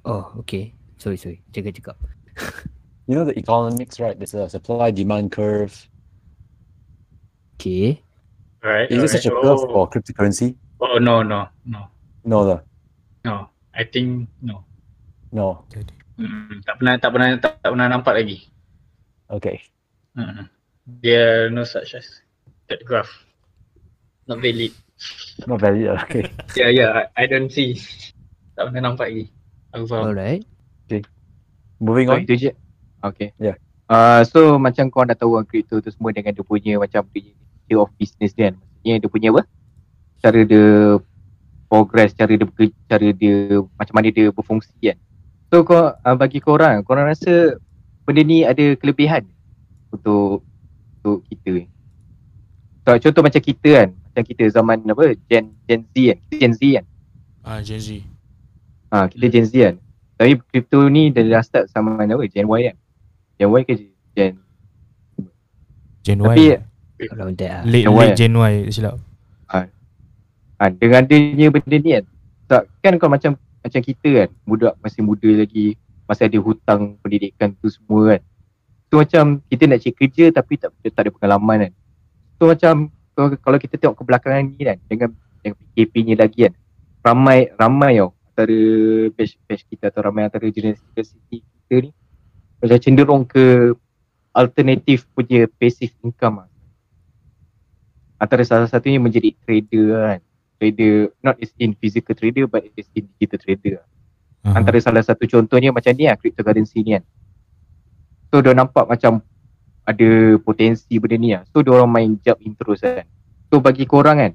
Oh, 0.09 0.33
okay. 0.41 0.73
Sorry, 0.97 1.21
sorry. 1.21 1.45
Jaga 1.53 1.69
cakap. 1.69 1.97
You 3.03 3.19
know 3.19 3.27
the 3.27 3.36
economics, 3.36 3.99
right? 3.99 4.15
There's 4.15 4.31
a 4.31 4.47
supply 4.47 4.88
demand 4.88 5.36
curve. 5.36 5.75
Okay. 7.59 7.99
Right. 8.63 8.88
Is 8.88 8.95
there 8.95 9.12
such 9.19 9.27
a 9.27 9.36
right. 9.36 9.43
curve 9.43 9.59
oh. 9.59 9.67
for 9.67 9.83
cryptocurrency? 9.91 10.55
oh 10.79 10.99
no 11.03 11.19
no 11.23 11.47
no 11.67 11.91
No, 12.23 12.39
lah. 12.47 12.59
no. 13.27 13.51
I 13.75 13.83
think 13.83 14.31
no. 14.39 14.63
no. 15.36 15.67
Hmm, 16.15 16.63
tak 16.63 16.79
pernah 16.79 16.95
tak 16.95 17.12
pernah 17.12 17.27
tak, 17.43 17.59
tak 17.59 17.69
pernah 17.75 17.88
nampak 17.91 18.15
lagi. 18.15 18.47
Okay. 19.34 19.58
Hmm. 20.13 20.46
There 20.86 21.50
no 21.50 21.65
such 21.65 21.98
as 21.98 22.06
that 22.69 22.86
graph. 22.86 23.10
Not 24.30 24.39
valid. 24.46 24.72
Not 25.50 25.60
valid. 25.60 25.89
Okay. 26.06 26.30
Yeah 26.60 26.69
yeah 26.69 26.89
I, 26.93 27.24
I 27.24 27.26
don't 27.26 27.50
see. 27.50 27.82
Tak 28.54 28.69
pernah 28.69 28.93
nampak 28.93 29.10
lagi. 29.10 29.26
Aku 29.74 29.89
faham. 29.89 30.13
Alright. 30.13 30.46
Moving 31.82 32.08
So 32.08 32.13
on. 32.15 32.19
itu 32.24 32.34
je. 32.38 32.52
Okay. 33.04 33.34
Yeah. 33.41 33.58
Uh, 33.91 34.24
so 34.24 34.56
macam 34.56 34.88
kau 34.88 35.04
dah 35.04 35.17
tahu 35.17 35.36
orang 35.36 35.50
crypto 35.50 35.84
tu 35.84 35.91
semua 35.91 36.15
dengan 36.15 36.32
dia 36.32 36.46
punya 36.46 36.80
macam 36.80 37.04
dia 37.12 37.76
of 37.76 37.91
business 38.00 38.32
dia 38.32 38.54
kan. 38.54 38.56
Maksudnya 38.56 38.96
dia 39.04 39.10
punya 39.12 39.30
apa? 39.36 39.41
Cara 40.24 40.39
dia 40.48 40.67
progress, 41.67 42.15
cara 42.15 42.32
dia 42.32 42.48
bekerja, 42.48 42.76
cara 42.88 43.08
dia 43.12 43.60
macam 43.76 43.93
mana 43.98 44.08
dia 44.13 44.32
berfungsi 44.32 44.72
kan. 44.80 44.98
So 45.52 45.67
kau 45.67 45.91
uh, 45.91 46.15
bagi 46.15 46.39
kau 46.39 46.56
orang, 46.56 46.86
kau 46.88 46.96
orang 46.96 47.12
rasa 47.12 47.60
benda 48.03 48.21
ni 48.23 48.43
ada 48.43 48.75
kelebihan 48.75 49.23
untuk 49.91 50.43
untuk 50.99 51.23
kita. 51.27 51.67
So, 52.83 52.99
contoh 52.99 53.23
macam 53.23 53.39
kita 53.39 53.69
kan, 53.79 53.89
macam 53.95 54.23
kita 54.27 54.43
zaman 54.51 54.83
apa 54.83 55.15
Gen 55.31 55.55
Gen 55.67 55.81
Z 55.87 55.95
kan, 55.95 56.17
kita 56.19 56.35
Gen 56.39 56.53
Z 56.55 56.61
kan. 56.79 56.85
Ah, 57.43 57.59
Gen 57.63 57.79
Z. 57.79 57.89
Ha, 58.91 59.07
kita 59.07 59.25
Gen 59.31 59.45
Z 59.47 59.53
kan. 59.55 59.75
Tapi 60.19 60.31
crypto 60.51 60.87
ni 60.87 61.09
dia 61.11 61.27
dah 61.27 61.43
start 61.43 61.71
sama 61.71 61.95
mana 61.95 62.15
apa 62.15 62.27
Gen 62.27 62.47
Y 62.47 62.61
kan. 62.71 62.77
Gen 63.39 63.49
Y 63.51 63.61
ke 63.63 63.73
Gen 64.15 64.33
Gen 66.03 66.19
Tapi 66.19 66.43
Y. 66.43 66.59
That 67.03 67.19
lah. 67.19 67.63
Late, 67.67 67.83
Gen 67.83 67.95
Y. 67.95 67.99
late 67.99 68.15
Gen 68.19 68.35
Y 68.35 68.53
silap. 68.71 68.95
ha, 70.59 70.71
dengan 70.71 71.03
adanya 71.03 71.47
benda 71.51 71.77
ni 71.79 71.89
kan. 71.99 72.05
Tak, 72.47 72.63
kan 72.83 72.93
kau 72.99 73.11
macam 73.11 73.35
macam 73.63 73.81
kita 73.83 74.09
kan, 74.23 74.29
budak 74.43 74.73
masih 74.83 75.01
muda 75.03 75.29
lagi, 75.31 75.79
masih 76.07 76.27
ada 76.27 76.37
hutang 76.39 76.99
pendidikan 76.99 77.55
tu 77.57 77.67
semua 77.71 78.17
kan. 78.17 78.21
So 78.91 79.01
macam 79.01 79.41
kita 79.49 79.63
nak 79.65 79.79
cari 79.81 79.93
kerja 79.97 80.25
tapi 80.29 80.53
tak 80.61 80.69
tak 80.93 81.01
ada 81.07 81.11
pengalaman 81.11 81.57
kan. 81.69 81.73
So 82.37 82.51
macam 82.51 82.93
kalau, 83.13 83.57
kita 83.61 83.77
tengok 83.77 84.01
ke 84.01 84.03
belakangan 84.05 84.53
ni 84.53 84.61
kan 84.65 84.77
dengan 84.89 85.09
dengan 85.41 85.55
PKP 85.57 85.93
ni 86.05 86.13
lagi 86.17 86.49
kan. 86.49 86.53
Ramai 87.03 87.51
ramai 87.57 87.99
tau 87.99 88.13
antara 88.33 88.59
batch, 89.13 89.37
batch 89.45 89.63
kita 89.69 89.93
atau 89.93 90.01
ramai 90.01 90.25
antara 90.25 90.49
generasi 90.49 90.81
kita 91.29 91.75
ni 91.85 91.89
macam 92.63 92.79
cenderung 92.79 93.23
ke 93.27 93.75
alternatif 94.33 95.05
punya 95.13 95.45
passive 95.59 95.93
income 96.01 96.41
lah. 96.41 96.49
Antara 98.17 98.41
salah 98.47 98.71
satunya 98.71 98.97
menjadi 98.97 99.35
trader 99.45 99.87
kan. 99.93 100.21
Trader 100.57 101.11
not 101.21 101.35
is 101.43 101.51
in 101.59 101.75
physical 101.77 102.15
trader 102.15 102.47
but 102.47 102.63
is 102.73 102.87
in 102.95 103.05
digital 103.19 103.41
trader. 103.41 103.83
Aha. 104.43 104.60
Antara 104.60 104.75
salah 104.84 104.99
satu 104.99 105.23
contohnya 105.23 105.71
macam 105.71 105.95
ni 105.95 106.03
lah 106.03 106.19
cryptocurrency 106.19 106.84
ni 106.84 106.99
kan. 106.99 107.03
So 108.27 108.43
dia 108.43 108.51
nampak 108.51 108.91
macam 108.91 109.23
ada 109.88 110.10
potensi 110.43 110.99
benda 110.99 111.15
ni 111.15 111.32
lah. 111.32 111.47
So 111.56 111.63
dia 111.63 111.71
orang 111.71 111.91
main 111.91 112.10
jump 112.19 112.43
in 112.43 112.51
terus 112.60 112.84
kan. 112.84 113.08
So 113.47 113.63
bagi 113.63 113.88
korang 113.88 114.19
kan. 114.19 114.34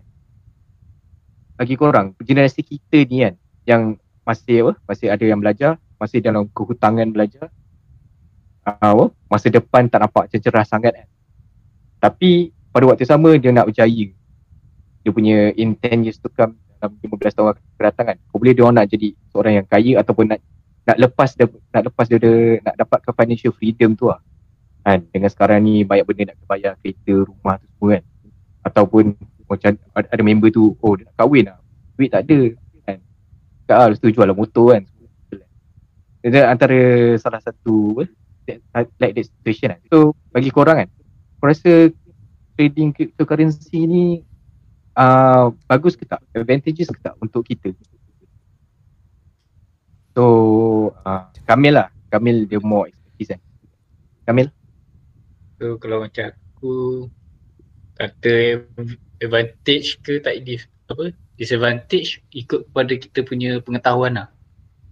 Bagi 1.61 1.77
korang 1.77 2.17
generasi 2.25 2.65
kita 2.65 3.05
ni 3.05 3.29
kan 3.29 3.35
yang 3.69 3.83
masih 4.25 4.65
apa? 4.65 4.73
Masih 4.89 5.13
ada 5.13 5.25
yang 5.29 5.41
belajar, 5.45 5.77
masih 6.01 6.25
dalam 6.25 6.49
kehutangan 6.57 7.09
belajar. 7.13 7.53
Uh, 8.65 8.77
apa? 8.81 9.05
Masa 9.29 9.53
depan 9.53 9.93
tak 9.93 10.09
nampak 10.09 10.33
macam 10.33 10.41
cerah 10.41 10.65
sangat 10.65 10.93
kan. 10.97 11.09
Tapi 12.01 12.55
pada 12.73 12.85
waktu 12.89 13.05
sama 13.05 13.37
dia 13.37 13.53
nak 13.53 13.69
berjaya. 13.69 14.09
Dia 15.05 15.11
punya 15.13 15.53
in 15.57 15.77
10 15.77 16.05
years 16.09 16.17
to 16.17 16.33
come 16.33 16.57
dalam 16.79 16.95
15 17.03 17.37
tahun 17.37 17.47
akan 17.53 17.63
datang 17.83 18.07
kan. 18.15 18.17
Boleh 18.31 18.53
dia 18.55 18.63
orang 18.63 18.77
nak 18.83 18.89
jadi 18.89 19.09
seorang 19.35 19.53
yang 19.63 19.67
kaya 19.67 19.93
ataupun 19.99 20.25
nak 20.31 20.41
nak 20.89 20.97
lepas 20.97 21.37
dia 21.37 21.47
nak 21.75 21.83
lepas 21.91 22.07
dia, 22.09 22.17
dia 22.17 22.65
nak 22.65 22.75
dapatkan 22.81 23.13
financial 23.13 23.53
freedom 23.53 23.93
tu 23.99 24.09
lah. 24.09 24.23
Kan 24.87 25.05
dengan 25.13 25.29
sekarang 25.29 25.61
ni 25.67 25.85
banyak 25.85 26.07
benda 26.07 26.33
nak 26.33 26.39
bayar 26.49 26.73
kereta, 26.81 27.29
rumah 27.29 27.61
tu 27.61 27.67
semua 27.77 27.89
kan. 27.99 28.05
Ataupun 28.65 29.05
macam 29.49 29.71
ada, 29.93 30.23
member 30.23 30.49
tu 30.49 30.73
oh 30.81 30.93
dia 30.97 31.05
nak 31.05 31.15
kahwin 31.19 31.45
lah. 31.51 31.59
Duit 31.99 32.09
tak 32.15 32.25
ada 32.25 32.41
kan. 32.89 32.99
Tak 33.69 33.77
lah, 33.77 33.87
lepas 33.93 34.01
tu 34.01 34.09
jual 34.15 34.27
lah 34.27 34.37
motor 34.39 34.67
kan. 34.79 34.83
Dia 36.25 36.51
antara 36.51 36.79
salah 37.21 37.43
satu 37.43 38.01
like 39.03 39.13
that 39.13 39.27
situation 39.29 39.77
lah. 39.77 39.81
So 39.93 40.17
bagi 40.33 40.49
korang 40.49 40.87
kan, 40.87 40.89
kau 41.37 41.53
rasa 41.53 41.93
trading 42.57 42.97
cryptocurrency 42.97 43.85
ni 43.87 44.05
uh, 44.99 45.55
bagus 45.71 45.95
ke 45.95 46.03
tak? 46.05 46.19
Advantages 46.35 46.91
ke 46.91 46.99
tak 46.99 47.15
untuk 47.23 47.47
kita? 47.47 47.71
So 50.19 50.25
uh, 51.07 51.31
Kamil 51.47 51.79
lah, 51.79 51.89
Kamil 52.11 52.51
dia 52.51 52.59
more 52.59 52.91
expertise 52.91 53.39
kan. 53.39 53.41
Kamil? 54.27 54.51
So 55.63 55.79
kalau 55.79 56.03
macam 56.03 56.35
aku 56.35 57.07
kata 57.95 58.67
advantage 59.23 60.03
ke 60.03 60.19
tak 60.19 60.43
dis, 60.43 60.67
apa 60.91 61.15
disadvantage 61.39 62.19
ikut 62.35 62.67
kepada 62.71 62.93
kita 62.99 63.23
punya 63.23 63.63
pengetahuan 63.63 64.19
lah. 64.19 64.29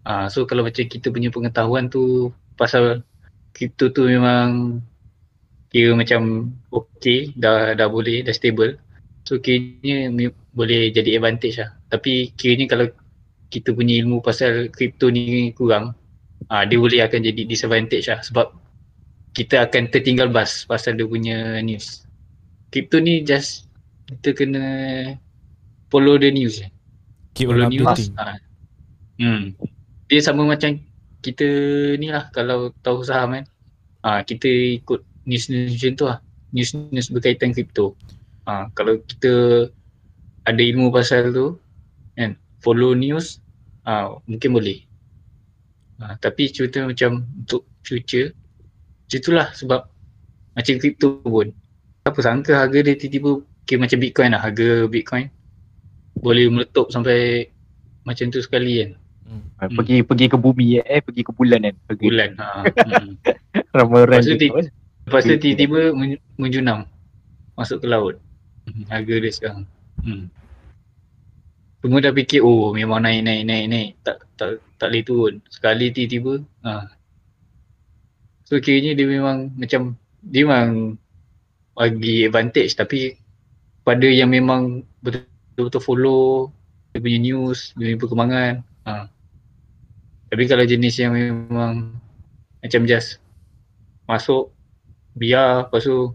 Ah, 0.07 0.31
so 0.31 0.47
kalau 0.47 0.63
macam 0.63 0.87
kita 0.87 1.11
punya 1.11 1.35
pengetahuan 1.35 1.91
tu 1.91 2.31
pasal 2.55 3.03
kripto 3.51 3.91
tu 3.91 4.07
memang 4.07 4.79
kira 5.75 5.99
macam 5.99 6.55
okay, 6.71 7.35
dah 7.35 7.75
dah 7.75 7.91
boleh, 7.91 8.23
dah 8.23 8.31
stable. 8.31 8.79
So 9.27 9.43
kiranya 9.43 10.31
boleh 10.55 10.95
jadi 10.95 11.19
advantage 11.19 11.59
lah. 11.59 11.75
Tapi 11.91 12.31
kiranya 12.39 12.71
kalau 12.71 12.87
kita 13.51 13.75
punya 13.75 13.99
ilmu 13.99 14.23
pasal 14.23 14.71
kripto 14.71 15.11
ni 15.11 15.51
kurang, 15.51 15.99
ah 16.47 16.63
dia 16.63 16.79
boleh 16.79 17.03
akan 17.03 17.21
jadi 17.27 17.43
disadvantage 17.43 18.07
lah 18.07 18.23
sebab 18.23 18.55
kita 19.35 19.67
akan 19.67 19.91
tertinggal 19.91 20.31
bas 20.31 20.63
pasal 20.65 20.95
dia 20.95 21.11
punya 21.11 21.59
news. 21.61 22.07
Kripto 22.71 23.03
ni 23.03 23.27
just 23.27 23.67
kita 24.07 24.31
kena 24.33 24.65
follow 25.91 26.17
the 26.23 26.31
news 26.31 26.63
je. 26.63 26.71
Keep 27.35 27.51
Follow 27.51 27.67
news. 27.67 28.15
Ah. 28.15 28.39
Hmm. 29.19 29.59
Dia 30.07 30.23
sama 30.23 30.47
macam 30.47 30.79
kita 31.27 31.47
ni 31.99 32.15
lah 32.15 32.31
kalau 32.31 32.71
tahu 32.87 33.03
saham 33.03 33.43
kan. 33.43 33.45
Ah 34.07 34.23
kita 34.23 34.47
ikut 34.79 35.03
news-news 35.27 35.75
macam 35.75 35.93
tu 35.99 36.05
lah. 36.07 36.19
News-news 36.55 37.11
berkaitan 37.11 37.51
kripto. 37.51 37.99
Ah 38.47 38.71
kalau 38.73 39.03
kita 39.03 39.67
ada 40.47 40.63
ilmu 40.63 40.95
pasal 40.95 41.35
tu 41.35 41.59
kan 42.15 42.39
follow 42.63 42.95
news 42.95 43.43
ah 43.83 44.17
mungkin 44.25 44.55
boleh. 44.55 44.87
Ah 45.99 46.15
tapi 46.17 46.47
cerita 46.49 46.87
macam 46.87 47.27
untuk 47.43 47.67
future 47.83 48.31
macam 49.07 49.19
itulah 49.19 49.49
sebab 49.55 49.81
macam 50.55 50.75
kripto 50.79 51.21
pun 51.23 51.51
apa 52.07 52.19
sangka 52.23 52.63
harga 52.63 52.87
dia 52.87 52.95
tiba-tiba 52.95 53.43
okay, 53.67 53.77
macam 53.77 53.99
bitcoin 53.99 54.31
lah 54.31 54.43
harga 54.43 54.87
bitcoin 54.87 55.27
boleh 56.17 56.47
meletup 56.49 56.89
sampai 56.95 57.51
macam 58.07 58.31
tu 58.31 58.39
sekali 58.41 58.83
kan 58.83 58.91
Ah, 59.57 59.67
Pergi 59.73 60.05
pergi 60.05 60.27
ke 60.29 60.37
bumi 60.37 60.79
eh, 60.79 61.01
pergi 61.01 61.25
ke 61.25 61.33
bulan 61.33 61.65
kan. 61.65 61.75
Pergi 61.89 62.05
bulan 62.07 62.31
ha. 62.39 62.63
hmm. 62.63 63.11
Lepas 64.07 64.23
tu 64.29 64.37
ti- 64.37 64.53
kan. 64.53 64.65
lepas 65.09 65.23
tu 65.25 65.35
tiba-tiba 65.41 65.81
men- 65.97 66.23
menjunam 66.37 66.85
masuk 67.57 67.81
ke 67.83 67.87
laut 67.89 68.15
Hmm, 68.21 68.26
harga 68.91 69.15
dia 69.23 69.33
sekarang 69.33 69.65
hmm. 70.03 70.27
semua 71.83 72.03
dah 72.03 72.13
fikir 72.15 72.43
oh 72.43 72.75
memang 72.75 73.03
naik 73.03 73.23
naik 73.23 73.43
naik 73.47 73.67
naik 73.71 73.91
tak 74.03 74.17
tak 74.35 74.59
tak 74.77 74.89
boleh 74.93 75.05
turun 75.07 75.35
sekali 75.49 75.89
tiba-tiba 75.95 76.43
ha. 76.67 76.91
so 78.45 78.59
kiranya 78.59 78.99
dia 78.99 79.07
memang 79.07 79.55
macam 79.55 79.95
dia 80.27 80.43
memang 80.45 80.99
bagi 81.77 82.27
advantage 82.27 82.75
tapi 82.75 83.15
pada 83.87 84.09
yang 84.09 84.33
memang 84.33 84.83
betul-betul 85.05 85.83
follow 85.85 86.25
dia 86.91 87.05
punya 87.05 87.21
news, 87.21 87.77
dia 87.77 87.93
punya 87.93 88.01
perkembangan 88.01 88.55
ha. 88.89 89.07
tapi 90.33 90.43
kalau 90.51 90.65
jenis 90.67 90.97
yang 90.99 91.13
memang 91.15 91.95
macam 92.61 92.83
just 92.89 93.23
masuk 94.11 94.51
biar 95.17 95.67
lepas 95.67 95.87
tu 95.87 96.13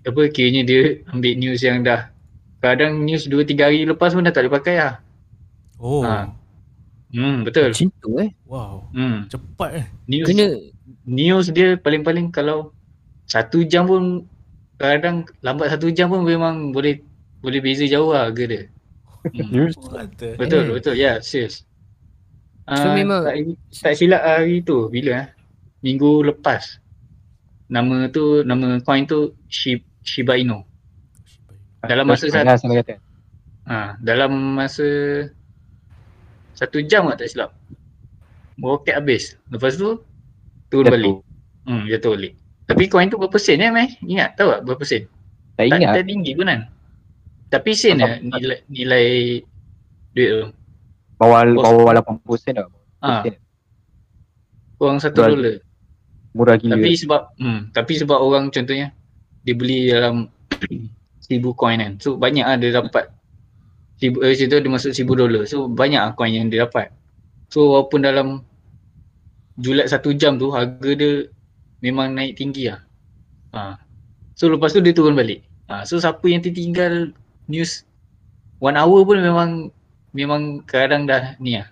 apa 0.00 0.20
kiranya 0.28 0.62
dia 0.62 0.82
ambil 1.08 1.32
news 1.34 1.60
yang 1.60 1.80
dah 1.80 2.08
kadang 2.58 3.02
news 3.02 3.24
2 3.24 3.44
3 3.44 3.60
hari 3.60 3.78
lepas 3.84 4.10
pun 4.10 4.24
dah 4.24 4.32
tak 4.32 4.44
boleh 4.44 4.54
pakai 4.56 4.76
lah. 4.78 4.94
Oh. 5.76 6.00
Ha. 6.00 6.32
Hmm 7.10 7.44
betul. 7.44 7.70
Macam 7.70 7.88
tu 8.00 8.10
eh. 8.18 8.30
Wow. 8.44 8.88
Hmm 8.90 9.28
Cepat 9.28 9.70
eh. 9.74 9.86
news 10.06 10.26
Kena 10.26 10.46
news 11.04 11.46
dia 11.48 11.76
paling-paling 11.76 12.28
kalau 12.28 12.72
satu 13.24 13.62
jam 13.62 13.84
pun 13.84 14.24
kadang 14.74 15.22
lambat 15.40 15.70
satu 15.70 15.88
jam 15.88 16.08
pun 16.08 16.24
memang 16.24 16.72
boleh 16.72 16.98
boleh 17.38 17.60
beza 17.60 17.84
jauh 17.84 18.10
lah 18.10 18.28
harga 18.28 18.44
dia. 18.44 18.62
Hmm. 19.24 19.48
News 19.52 19.76
Betul, 20.36 20.62
Eh. 20.64 20.72
betul. 20.72 20.94
Ya, 20.94 21.00
yeah, 21.00 21.16
serius. 21.20 21.64
So 22.64 22.88
Ah, 22.88 22.96
memang- 22.96 23.24
tak, 23.24 23.36
tak 23.76 23.94
silap 23.96 24.20
hari 24.20 24.60
tu 24.60 24.88
bila 24.88 25.24
eh? 25.24 25.28
Minggu 25.80 26.24
lepas. 26.24 26.80
Nama 27.66 28.08
tu 28.08 28.44
nama 28.44 28.76
coin 28.80 29.04
tu 29.04 29.32
Shi- 29.48 29.82
Shiba 30.00 30.36
Inu. 30.36 30.62
Dalam 31.80 32.04
masa 32.06 32.28
satu, 32.28 32.36
panas 32.36 32.58
sama 32.60 32.74
kata. 32.80 32.96
ha, 33.64 33.96
dalam 34.00 34.32
masa 34.56 34.84
satu 36.52 36.80
jam 36.80 37.08
tak 37.12 37.28
silap. 37.28 37.52
Roket 38.56 38.96
habis. 38.96 39.36
Lepas 39.48 39.74
tu 39.74 40.00
turun 40.68 40.86
Jatuh. 40.86 40.92
balik. 40.94 41.14
Hmm, 41.64 41.82
jatuh 41.88 42.10
balik. 42.14 42.32
Tapi 42.64 42.84
coin 42.88 43.08
tu 43.08 43.16
berapa 43.16 43.36
sen 43.36 43.60
eh, 43.60 43.68
Mai? 43.68 43.92
Ingat 44.00 44.36
tahu 44.36 44.48
tak 44.50 44.60
berapa 44.64 44.84
sen? 44.84 45.02
Tak 45.56 45.64
ingat. 45.68 45.92
tak 45.92 46.04
tinggi 46.08 46.32
pun 46.32 46.48
kan. 46.48 46.60
Tapi 47.50 47.70
sen 47.76 48.00
eh, 48.00 48.20
nilai, 48.22 48.58
nilai 48.68 49.06
duit 50.16 50.28
tu. 50.30 50.44
Bawah 51.14 51.44
bawah 51.44 51.92
80 52.00 52.40
sen 52.40 52.52
tau. 52.56 52.68
Ah, 53.00 53.20
Sen. 53.20 53.36
kurang 54.76 54.98
satu 54.98 55.20
dolar. 55.20 55.60
Murah 56.34 56.58
gila. 56.58 56.74
Tapi 56.74 56.90
sebab 56.98 57.22
hmm, 57.38 57.60
tapi 57.70 57.92
sebab 57.94 58.18
orang 58.18 58.50
contohnya 58.50 58.90
dia 59.46 59.54
beli 59.54 59.94
dalam 59.94 60.26
seribu 61.24 61.54
coin 61.54 61.78
kan. 61.78 61.94
So 62.02 62.18
banyak 62.18 62.42
lah 62.42 62.58
dia 62.58 62.74
dapat 62.74 63.08
seribu, 64.02 64.26
eh, 64.26 64.34
situ 64.34 64.58
dia 64.58 64.70
masuk 64.70 64.90
seribu 64.90 65.14
dolar. 65.14 65.46
So 65.46 65.70
banyak 65.70 66.02
lah 66.02 66.12
coin 66.18 66.34
yang 66.34 66.50
dia 66.50 66.66
dapat. 66.66 66.90
So 67.48 67.70
walaupun 67.70 68.02
dalam 68.02 68.42
julat 69.62 69.86
satu 69.86 70.10
jam 70.18 70.34
tu 70.36 70.50
harga 70.50 70.90
dia 70.98 71.30
memang 71.78 72.10
naik 72.18 72.34
tinggi 72.34 72.74
lah. 72.74 72.82
Ha. 73.54 73.78
So 74.34 74.50
lepas 74.50 74.74
tu 74.74 74.82
dia 74.82 74.90
turun 74.90 75.14
balik. 75.14 75.46
Ha. 75.70 75.86
So 75.86 76.02
siapa 76.02 76.26
yang 76.26 76.42
tertinggal 76.42 77.14
news 77.46 77.86
one 78.58 78.74
hour 78.74 79.06
pun 79.06 79.22
memang 79.22 79.50
memang 80.10 80.66
kadang 80.66 81.06
dah 81.06 81.38
ni 81.38 81.62
lah. 81.62 81.70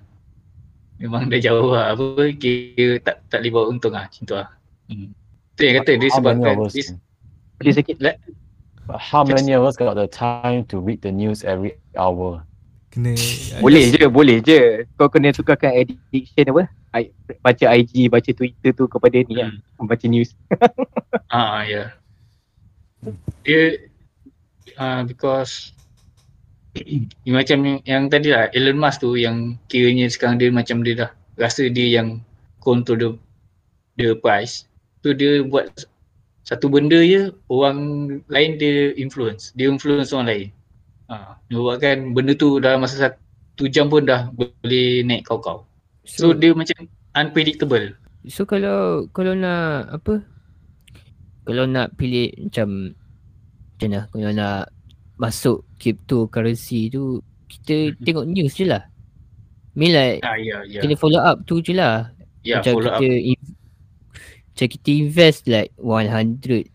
Memang 1.03 1.27
dah 1.27 1.41
jauh 1.43 1.75
lah. 1.75 1.99
Apa 1.99 2.31
kira 2.39 3.03
tak 3.03 3.27
tak 3.27 3.43
boleh 3.43 3.51
bawa 3.51 3.65
untung 3.75 3.93
lah. 3.93 4.07
Macam 4.07 4.23
tu 4.23 4.35
lah. 4.39 4.49
Hmm. 4.87 5.11
Tu 5.59 5.63
yang 5.67 5.83
kata 5.83 5.93
dia 5.99 6.09
sebabkan 6.15 6.55
us- 6.63 6.75
dia, 6.75 6.95
Pedih 7.59 7.75
sikit. 7.75 7.97
But 7.99 8.99
how 8.99 9.23
many 9.23 9.55
of 9.55 9.63
us 9.67 9.79
got 9.79 9.95
the 9.95 10.07
time 10.11 10.67
to 10.71 10.79
read 10.79 11.03
the 11.03 11.11
news 11.11 11.43
every 11.43 11.79
hour? 11.95 12.43
Kena 12.93 13.17
Boleh 13.63 13.89
je, 13.89 14.05
boleh 14.11 14.39
je. 14.45 14.85
Kau 15.01 15.09
kena 15.09 15.33
tukarkan 15.33 15.73
addiction 15.73 16.45
apa? 16.53 16.65
I, 16.93 17.09
baca 17.41 17.65
IG, 17.73 18.13
baca 18.13 18.31
Twitter 18.37 18.71
tu 18.77 18.85
kepada 18.85 19.17
ni 19.17 19.35
lah. 19.39 19.51
Hmm. 19.79 19.87
Baca 19.91 20.07
news. 20.07 20.31
Ah 21.33 21.65
ya. 21.65 21.89
Dia 23.41 23.89
uh, 24.77 25.01
because 25.09 25.73
macam 27.29 27.83
yang- 27.85 28.09
tadi 28.09 28.33
lah 28.33 28.49
Elon 28.57 28.81
Musk 28.81 29.05
tu 29.05 29.15
yang 29.17 29.61
kiranya 29.69 30.09
sekarang 30.09 30.41
dia 30.41 30.49
macam 30.49 30.81
dia 30.81 31.07
dah 31.07 31.11
rasa 31.37 31.69
dia 31.69 32.01
yang 32.01 32.21
control 32.65 32.99
the, 32.99 33.09
the 34.01 34.09
price. 34.17 34.69
So 35.03 35.13
dia 35.13 35.43
buat 35.45 35.69
satu 36.43 36.71
benda 36.71 36.99
je 37.03 37.31
orang 37.51 37.79
lain 38.27 38.51
dia 38.59 38.95
influence. 38.99 39.55
Dia 39.55 39.71
influence 39.71 40.15
orang 40.15 40.29
lain. 40.29 40.47
Ha, 41.11 41.37
dia 41.51 41.59
buatkan 41.61 42.17
benda 42.17 42.33
tu 42.33 42.57
dalam 42.63 42.83
masa 42.83 43.11
satu 43.11 43.69
jam 43.69 43.93
pun 43.93 44.09
dah 44.09 44.33
boleh 44.33 45.05
naik 45.05 45.29
kau-kau. 45.29 45.67
So 46.09 46.33
so, 46.33 46.35
dia 46.35 46.51
macam 46.57 46.89
unpredictable. 47.15 47.95
so 48.27 48.47
kalau 48.47 49.07
kalau 49.13 49.35
nak 49.37 49.91
apa? 49.93 50.23
Kalau 51.43 51.67
nak 51.67 51.95
pilih 51.99 52.31
macam 52.39 52.95
macam 53.75 53.89
mana 53.91 54.01
kalau 54.15 54.31
nak 54.31 54.63
masuk 55.17 55.65
cryptocurrency 55.77 56.89
tu 56.89 57.21
kita 57.47 57.93
Mhm. 57.93 58.03
tengok 58.03 58.27
news 58.27 58.55
je 58.55 58.65
lah. 58.65 58.83
Mean 59.73 59.93
like 59.93 60.21
Ah 60.21 60.37
ya 60.37 60.61
ya. 60.65 60.81
kena 60.81 60.97
follow 60.97 61.21
up 61.21 61.45
tu 61.45 61.61
je 61.61 61.73
lah. 61.73 62.13
Ya 62.43 62.59
macam 62.61 62.81
follow 62.81 62.93
up. 62.93 63.01
kita 63.01 63.09
in- 63.09 63.55
macam 64.53 64.69
kita 64.69 64.91
invest 64.93 65.41
like 65.47 65.73
100 65.81 66.69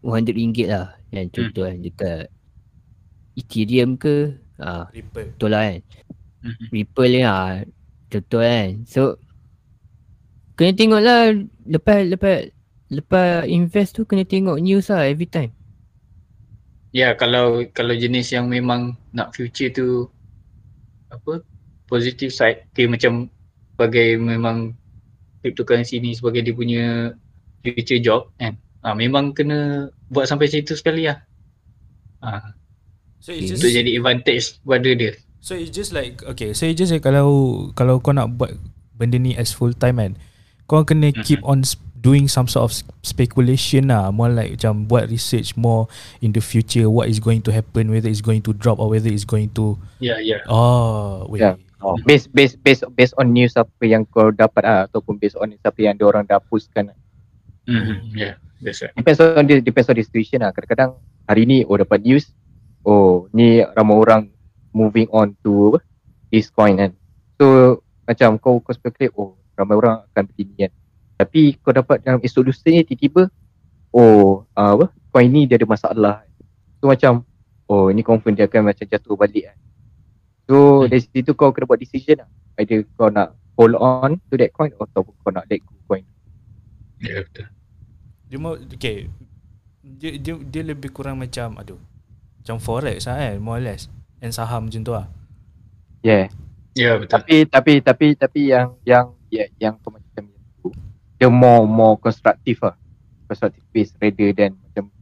100 0.00 0.32
ringgit 0.32 0.68
lah 0.68 0.96
kan 1.10 1.26
contoh 1.28 1.64
kan 1.64 1.76
dekat 1.80 2.28
Ethereum 3.34 3.96
ke 3.96 4.36
ah 4.56 4.88
Ripple. 4.92 5.32
betul 5.32 5.48
lah 5.52 5.62
kan 5.66 5.80
Mhm. 6.44 6.66
Ripple 6.72 7.10
ni 7.10 7.20
ah 7.20 7.64
contoh 8.08 8.40
kan 8.40 8.68
so 8.84 9.02
kena 10.54 10.72
tengok 10.72 11.00
lah 11.00 11.32
lepas 11.66 12.00
lepas 12.06 12.36
lepas 12.88 13.44
invest 13.44 13.96
tu 13.96 14.04
kena 14.04 14.22
tengok 14.22 14.56
news 14.56 14.88
lah 14.88 15.04
every 15.04 15.26
time 15.26 15.52
Ya 16.96 17.12
kalau 17.12 17.60
kalau 17.76 17.92
jenis 17.92 18.32
yang 18.32 18.48
memang 18.48 18.96
nak 19.12 19.36
future 19.36 19.68
tu 19.68 20.08
apa 21.12 21.44
positive 21.92 22.32
side 22.32 22.64
dia 22.72 22.88
macam 22.88 23.28
sebagai 23.76 24.16
memang 24.16 24.72
cryptocurrency 25.44 26.00
ni 26.00 26.16
sebagai 26.16 26.40
dia 26.40 26.56
punya 26.56 27.12
future 27.60 28.00
job 28.00 28.32
kan. 28.40 28.56
Ha, 28.80 28.96
memang 28.96 29.36
kena 29.36 29.92
buat 30.08 30.24
sampai 30.24 30.48
situ 30.48 30.72
sekali 30.72 31.04
lah. 31.04 31.20
Ha, 32.24 32.56
So 33.26 33.34
it's 33.34 33.58
untuk 33.58 33.74
just 33.74 33.76
jadi 33.82 33.90
advantage 33.98 34.46
pada 34.62 34.90
dia. 34.94 35.12
So 35.42 35.58
it's 35.58 35.74
just 35.74 35.90
like 35.90 36.22
okay, 36.22 36.54
so 36.54 36.62
it's 36.64 36.78
just 36.78 36.94
like 36.94 37.02
kalau 37.02 37.68
kalau 37.74 37.98
kau 37.98 38.14
nak 38.14 38.38
buat 38.38 38.54
benda 38.94 39.18
ni 39.18 39.34
as 39.34 39.50
full 39.50 39.74
time 39.74 39.98
kan, 39.98 40.12
kau 40.70 40.86
kena 40.86 41.10
keep 41.26 41.42
on 41.42 41.66
doing 42.00 42.28
some 42.28 42.46
sort 42.46 42.68
of 42.68 42.72
speculation 43.02 43.88
lah, 43.88 44.12
more 44.12 44.28
like 44.30 44.58
macam 44.60 44.84
buat 44.86 45.08
research 45.08 45.56
more 45.56 45.88
in 46.20 46.30
the 46.30 46.42
future 46.42 46.86
what 46.88 47.08
is 47.08 47.18
going 47.18 47.40
to 47.42 47.50
happen, 47.50 47.90
whether 47.90 48.10
it's 48.10 48.24
going 48.24 48.44
to 48.44 48.52
drop 48.54 48.78
or 48.78 48.92
whether 48.92 49.08
it's 49.08 49.26
going 49.26 49.48
to 49.56 49.74
Ya 49.98 50.20
ya. 50.20 50.42
oh 50.50 51.26
wait. 51.32 51.42
Yeah. 51.42 51.56
Oh. 51.84 51.94
Based 52.08 52.32
based 52.32 52.56
based 52.64 52.88
based 52.96 53.14
on 53.20 53.36
news 53.36 53.52
apa 53.54 53.84
yang 53.84 54.08
kau 54.08 54.32
dapat 54.32 54.64
ah 54.64 54.80
ataupun 54.88 55.20
based 55.20 55.36
on 55.36 55.52
siapa 55.60 55.76
yang 55.84 55.94
dia 55.94 56.08
orang 56.08 56.24
dah 56.24 56.40
postkan. 56.40 56.88
Hmm, 57.68 58.00
yeah, 58.16 58.40
that's 58.64 58.80
right. 58.80 58.94
Depends 58.96 59.20
on 59.20 59.44
the 59.44 59.60
depends 59.60 59.86
on 59.92 59.96
the 59.98 60.02
situation 60.02 60.40
lah. 60.40 60.56
Kadang-kadang 60.56 60.96
hari 61.28 61.44
ni 61.44 61.68
oh 61.68 61.76
dapat 61.76 62.00
news 62.00 62.32
oh 62.86 63.28
ni 63.36 63.60
ramai 63.76 63.96
orang 63.98 64.22
moving 64.72 65.04
on 65.12 65.36
to 65.44 65.76
apa 65.76 65.78
this 66.32 66.48
coin 66.48 66.80
kan. 66.80 66.90
So 67.36 67.78
macam 68.08 68.40
kau 68.40 68.62
kau 68.64 68.72
speculate 68.72 69.12
oh 69.14 69.36
ramai 69.54 69.76
orang 69.76 70.00
akan 70.10 70.24
begini 70.32 70.66
kan. 70.66 70.72
Tapi 71.16 71.56
kau 71.64 71.72
dapat 71.72 72.04
dalam 72.04 72.20
lusa 72.20 72.68
ni 72.68 72.84
tiba-tiba 72.84 73.32
oh 73.96 74.44
uh, 74.52 74.72
apa 74.76 74.86
coin 75.08 75.28
ni 75.32 75.48
dia 75.48 75.56
ada 75.56 75.64
masalah. 75.64 76.16
So 76.80 76.92
macam 76.92 77.24
oh 77.72 77.88
ni 77.88 78.04
confirm 78.04 78.36
dia 78.36 78.44
akan 78.44 78.68
macam 78.68 78.84
jatuh 78.84 79.16
balik 79.16 79.48
kan. 79.48 79.56
So 80.46 80.84
Hmm. 80.84 80.92
dari 80.92 81.02
situ 81.02 81.32
kau 81.32 81.50
kena 81.50 81.66
buat 81.66 81.80
decision 81.80 82.22
lah. 82.22 82.28
Either 82.60 82.84
kau 82.94 83.08
nak 83.08 83.34
hold 83.56 83.74
on 83.80 84.20
to 84.28 84.36
that 84.36 84.52
coin 84.52 84.70
ataupun 84.76 85.12
kau 85.24 85.32
nak 85.32 85.48
let 85.48 85.64
go 85.64 85.74
coin. 85.88 86.04
Ya 87.00 87.08
yeah, 87.08 87.20
betul. 87.24 87.46
Dia 88.26 88.38
mau 88.38 88.54
okay. 88.54 89.08
Dia, 89.86 90.18
dia 90.18 90.34
dia 90.38 90.62
lebih 90.62 90.92
kurang 90.92 91.18
macam 91.18 91.56
aduh. 91.56 91.80
Macam 92.44 92.62
forex 92.62 93.10
lah 93.10 93.16
kan, 93.18 93.42
more 93.42 93.58
or 93.58 93.64
less. 93.64 93.90
And 94.22 94.30
saham 94.30 94.70
macam 94.70 94.82
tu 94.86 94.92
lah. 94.94 95.08
Yeah. 96.06 96.30
Ya 96.76 96.92
yeah, 96.92 96.94
betul. 97.00 97.12
tapi 97.16 97.36
tapi 97.48 97.72
tapi 97.80 98.06
tapi 98.14 98.40
yang 98.52 98.76
yang 98.84 99.16
ya, 99.32 99.48
yang 99.58 99.74
kau 99.80 99.90
tu 99.90 100.05
dia 101.16 101.28
more 101.32 101.64
more 101.64 101.96
constructive 101.96 102.60
lah. 102.60 102.76
Constructive 103.26 103.64
based 103.72 103.96
rather 103.98 104.30
than 104.36 104.54
macam 104.60 104.92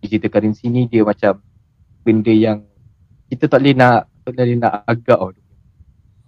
digital 0.00 0.30
currency 0.32 0.66
ni 0.72 0.88
dia 0.88 1.04
macam 1.04 1.42
benda 2.02 2.32
yang 2.32 2.64
kita 3.28 3.50
tak 3.50 3.60
boleh 3.60 3.74
nak 3.76 4.08
tak 4.24 4.32
boleh 4.32 4.56
nak 4.56 4.72
agak 4.88 5.18
oh. 5.18 5.32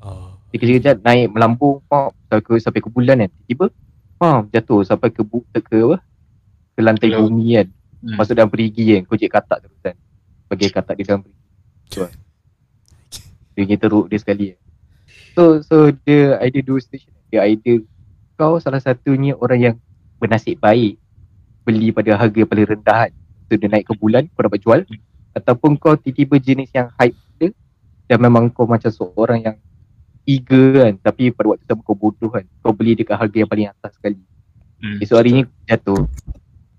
Oh. 0.00 0.32
dia 0.52 0.56
kejap-kejap 0.56 0.96
naik 1.04 1.28
melambung 1.32 1.80
pop 1.84 2.16
sampai 2.28 2.40
ke 2.44 2.52
sampai 2.60 2.80
ke 2.80 2.88
bulan 2.88 3.16
kan 3.24 3.30
tiba 3.44 3.66
pam 4.20 4.48
jatuh 4.52 4.84
sampai 4.84 5.08
ke 5.08 5.24
bu, 5.24 5.40
ke 5.48 5.76
apa? 5.80 5.96
Ke 6.76 6.80
lantai 6.84 7.08
Kalau- 7.08 7.28
bumi 7.32 7.56
kan. 7.56 7.68
Hmm. 8.00 8.16
masuk 8.16 8.32
dalam 8.32 8.48
perigi 8.48 8.96
kan 8.96 9.04
kau 9.04 9.16
katak 9.16 9.58
terus 9.60 9.80
kan. 9.84 9.96
Bagi 10.48 10.72
katak 10.72 10.94
di 10.96 11.04
dalam 11.04 11.20
perigi. 11.20 11.40
Kan. 12.00 12.12
dia 13.56 13.60
punya 13.66 13.76
teruk 13.76 14.06
dia 14.08 14.18
sekali 14.20 14.44
kan. 14.54 14.60
so 15.36 15.42
so 15.64 15.76
dia 16.06 16.38
idea 16.40 16.62
dua 16.64 16.78
station 16.80 17.12
dia 17.28 17.44
idea 17.44 17.82
kau 18.40 18.56
salah 18.56 18.80
satunya 18.80 19.36
orang 19.36 19.60
yang 19.60 19.76
bernasib 20.16 20.56
baik. 20.56 20.96
Beli 21.68 21.92
pada 21.92 22.16
harga 22.16 22.40
paling 22.48 22.68
rendah 22.72 22.98
kan. 23.04 23.12
So 23.52 23.60
dia 23.60 23.68
naik 23.68 23.84
ke 23.84 23.92
bulan 24.00 24.32
kau 24.32 24.40
dapat 24.40 24.64
jual. 24.64 24.80
Ataupun 25.36 25.76
kau 25.76 25.92
tiba-tiba 26.00 26.40
jenis 26.40 26.72
yang 26.72 26.88
hype 26.96 27.20
dia 27.36 27.52
dan 28.08 28.16
memang 28.24 28.48
kau 28.48 28.64
macam 28.64 28.88
seorang 28.88 29.44
yang 29.44 29.56
eager 30.24 30.88
kan. 30.88 30.94
Tapi 31.04 31.36
pada 31.36 31.52
waktu 31.52 31.68
sama 31.68 31.84
kau 31.84 31.92
bodoh 31.92 32.32
kan. 32.32 32.48
Kau 32.64 32.72
beli 32.72 32.96
dekat 32.96 33.20
harga 33.20 33.36
yang 33.36 33.50
paling 33.52 33.68
atas 33.68 33.92
sekali. 34.00 34.16
Hmm. 34.80 34.96
esok 34.96 35.20
harinya 35.20 35.44
jatuh. 35.68 36.08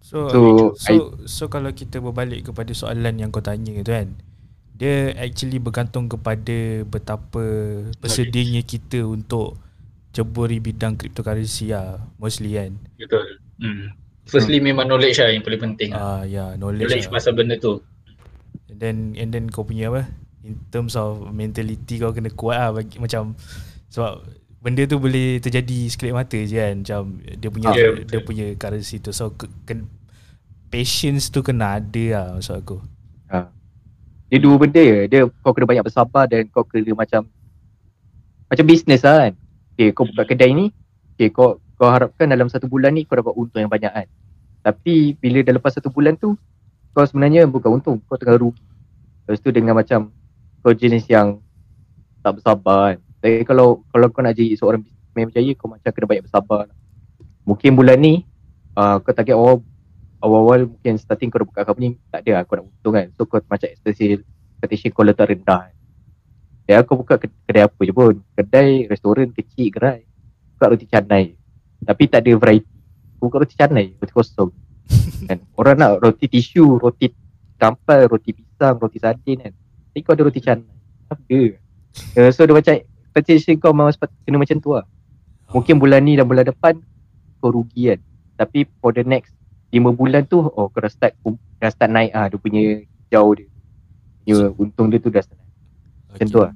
So, 0.01 0.17
So, 0.27 0.41
so, 0.75 0.93
so, 1.29 1.43
kalau 1.47 1.69
kita 1.71 2.01
berbalik 2.01 2.49
kepada 2.49 2.73
soalan 2.73 3.21
yang 3.21 3.29
kau 3.29 3.39
tanya 3.39 3.79
tu 3.79 3.93
kan 3.93 4.11
Dia 4.75 5.13
actually 5.15 5.61
bergantung 5.61 6.09
kepada 6.09 6.83
betapa 6.83 7.45
bersedianya 8.01 8.65
kita 8.65 9.05
untuk 9.05 9.61
ceburi 10.11 10.59
bidang 10.59 10.99
cryptocurrency 10.99 11.71
lah 11.71 11.99
Mostly 12.19 12.55
kan 12.55 12.71
Betul. 12.99 13.39
Hmm. 13.59 13.95
Firstly 14.27 14.61
memang 14.63 14.87
knowledge 14.87 15.17
lah 15.17 15.33
yang 15.33 15.43
paling 15.43 15.61
penting. 15.71 15.91
Ah 15.91 16.21
uh, 16.21 16.21
ya 16.23 16.55
knowledge, 16.55 16.87
knowledge 16.87 17.07
lah. 17.09 17.13
pasal 17.17 17.31
benda 17.35 17.55
tu. 17.57 17.81
And 18.69 18.77
then 18.79 18.97
and 19.17 19.29
then 19.33 19.49
kau 19.51 19.65
punya 19.65 19.91
apa 19.91 20.07
In 20.41 20.57
terms 20.73 20.95
of 20.97 21.29
mentality 21.33 22.01
kau 22.01 22.15
kena 22.15 22.31
kuat 22.33 22.57
lah 22.57 22.69
bagi, 22.73 22.97
Macam 22.97 23.35
Sebab 23.91 24.23
benda 24.61 24.85
tu 24.87 24.97
boleh 25.01 25.37
terjadi 25.41 25.89
sekelip 25.91 26.15
mata 26.15 26.37
je 26.37 26.55
kan 26.55 26.75
Macam 26.81 27.01
dia 27.19 27.49
punya 27.51 27.67
Ah, 27.71 27.75
ya, 27.75 27.87
dia 28.01 28.19
betul. 28.19 28.25
punya 28.25 28.45
currency 28.55 28.97
tu 29.03 29.11
So 29.11 29.35
ke, 29.35 29.45
ken, 29.67 29.85
patience 30.71 31.27
tu 31.27 31.43
kena 31.43 31.77
ada 31.83 32.03
lah 32.15 32.27
maksud 32.39 32.55
aku 32.63 32.77
dia 34.31 34.39
dua 34.39 34.55
benda 34.55 34.79
je 34.79 35.11
dia 35.11 35.27
kau 35.43 35.51
kena 35.51 35.67
banyak 35.67 35.83
bersabar 35.83 36.23
dan 36.23 36.47
kau 36.47 36.63
kena 36.63 36.95
macam 36.95 37.27
macam 38.47 38.63
bisnes 38.63 39.03
lah 39.03 39.27
kan 39.27 39.33
okay, 39.75 39.89
kau 39.95 40.07
buka 40.07 40.23
kedai 40.27 40.51
ni 40.53 40.69
okay, 41.15 41.29
kau 41.29 41.61
kau 41.77 41.89
harapkan 41.89 42.29
dalam 42.29 42.49
satu 42.49 42.65
bulan 42.65 42.93
ni 42.97 43.05
kau 43.05 43.17
dapat 43.17 43.33
untung 43.33 43.61
yang 43.61 43.69
banyak 43.69 43.89
kan. 43.89 44.07
Tapi 44.61 45.17
bila 45.17 45.41
dah 45.41 45.57
lepas 45.57 45.73
satu 45.73 45.89
bulan 45.89 46.13
tu 46.17 46.37
kau 46.93 47.05
sebenarnya 47.05 47.49
bukan 47.49 47.81
untung 47.81 47.97
kau 48.05 48.17
tengah 48.17 48.37
rugi. 48.37 48.61
Lepas 49.25 49.41
tu 49.41 49.49
dengan 49.49 49.73
macam 49.77 50.13
kau 50.61 50.73
jenis 50.73 51.05
yang 51.09 51.41
tak 52.21 52.37
bersabar 52.37 52.93
kan. 52.93 52.97
Tapi 53.21 53.45
kalau 53.45 53.81
kalau 53.89 54.07
kau 54.13 54.21
nak 54.21 54.37
jadi 54.37 54.53
seorang 54.57 54.85
bisnesman 54.85 55.29
berjaya 55.29 55.51
kau 55.57 55.69
macam 55.69 55.89
kena 55.89 56.05
banyak 56.09 56.25
bersabar 56.25 56.61
lah. 56.69 56.77
mungkin 57.41 57.73
bulan 57.73 57.97
ni 57.97 58.21
uh, 58.77 59.01
kau 59.01 59.13
target 59.17 59.33
awal 59.33 59.65
awal-awal 60.21 60.69
mungkin 60.69 61.01
starting 61.01 61.33
kau 61.33 61.41
dah 61.41 61.47
buka 61.49 61.61
company 61.65 61.97
tak 62.13 62.21
ada 62.25 62.41
lah 62.41 62.43
kau 62.45 62.61
nak 62.61 62.65
untung 62.69 62.93
kan. 62.93 63.09
So 63.17 63.25
kau 63.25 63.41
macam 63.41 63.69
expectation 63.69 64.89
kau 64.93 65.01
letak 65.01 65.33
rendah 65.33 65.69
kan 65.69 65.80
ya 66.71 66.87
kau 66.87 66.95
buka 66.95 67.19
ke- 67.19 67.27
kedai 67.43 67.67
apa 67.67 67.79
je 67.83 67.91
pun. 67.91 68.15
Kedai 68.31 68.87
restoran 68.87 69.35
kecil 69.35 69.67
gerai. 69.75 70.07
Buka 70.55 70.71
roti 70.71 70.87
canai. 70.87 71.35
Tapi 71.83 72.03
tak 72.07 72.23
ada 72.23 72.31
variety. 72.39 72.71
Kau 73.19 73.27
buka 73.27 73.43
roti 73.43 73.55
canai 73.59 73.91
roti 73.99 74.13
kosong. 74.15 74.51
Kan? 75.27 75.43
Orang 75.59 75.75
nak 75.83 75.99
roti 75.99 76.31
tisu 76.31 76.79
roti 76.79 77.11
kampal 77.59 78.07
roti 78.07 78.31
pisang 78.31 78.79
roti 78.79 78.97
sardin 78.97 79.37
kan. 79.43 79.53
Tapi 79.91 79.99
kau 80.01 80.15
ada 80.15 80.23
roti 80.23 80.39
canai. 80.39 80.75
Apa? 81.11 81.59
Uh, 82.15 82.31
so 82.31 82.47
dia 82.47 82.55
macam 82.55 82.73
expectation 82.79 83.59
kau 83.59 83.75
memang 83.75 83.91
sepat- 83.91 84.15
kena 84.23 84.39
macam 84.39 84.57
tu 84.63 84.71
lah. 84.71 84.87
Mungkin 85.51 85.75
bulan 85.75 86.07
ni 86.07 86.15
dan 86.15 86.23
bulan 86.23 86.47
depan 86.47 86.79
kau 87.43 87.51
rugi 87.51 87.91
kan. 87.91 87.99
Tapi 88.39 88.63
for 88.79 88.95
the 88.95 89.03
next 89.03 89.35
5 89.75 89.91
bulan 89.91 90.23
tu 90.23 90.39
oh 90.39 90.71
kau 90.71 90.79
dah 90.79 90.91
start 90.91 91.13
dah 91.59 91.69
start 91.69 91.91
naik 91.91 92.15
ah 92.15 92.31
dia 92.31 92.39
punya 92.39 92.81
jauh 93.11 93.35
dia. 93.35 93.47
Dia 94.23 94.49
untung 94.55 94.87
dia 94.87 95.03
tu 95.03 95.11
dah 95.11 95.21
start 95.21 95.37
naik. 95.37 95.51
Macam 96.11 96.27
tu 96.31 96.39
lah 96.41 96.51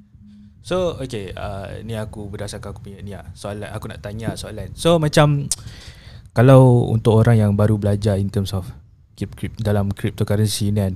So 0.66 0.98
okay 0.98 1.30
uh, 1.30 1.78
Ni 1.86 1.94
aku 1.94 2.26
berdasarkan 2.26 2.74
aku 2.74 2.82
punya 2.82 2.98
ni 2.98 3.14
lah 3.14 3.30
Soalan 3.38 3.70
Aku 3.70 3.86
nak 3.86 4.02
tanya 4.02 4.34
soalan 4.34 4.74
So 4.74 4.98
macam 4.98 5.46
Kalau 6.36 6.90
untuk 6.90 7.22
orang 7.22 7.38
yang 7.38 7.52
baru 7.54 7.78
belajar 7.78 8.18
In 8.18 8.34
terms 8.34 8.50
of 8.50 8.66
keep, 9.14 9.38
keep, 9.38 9.54
Dalam 9.62 9.94
cryptocurrency 9.94 10.74
ni 10.74 10.82
kan 10.82 10.94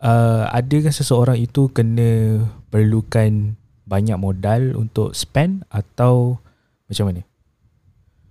uh, 0.00 0.48
Adakah 0.56 0.88
seseorang 0.88 1.36
itu 1.36 1.68
Kena 1.68 2.40
Perlukan 2.72 3.60
Banyak 3.84 4.16
modal 4.16 4.72
Untuk 4.72 5.12
spend 5.12 5.68
Atau 5.68 6.40
Macam 6.88 7.12
mana 7.12 7.22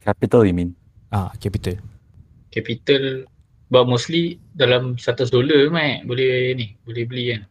Capital 0.02 0.42
you 0.50 0.58
mean? 0.58 0.74
Ah 1.14 1.30
Capital 1.38 1.78
Capital 2.50 3.30
but 3.68 3.84
mostly 3.84 4.40
dalam 4.56 4.96
100 4.96 5.28
dolar 5.28 5.68
mat 5.68 6.08
boleh 6.08 6.56
ni, 6.56 6.80
boleh 6.88 7.04
beli 7.04 7.24
kan. 7.36 7.42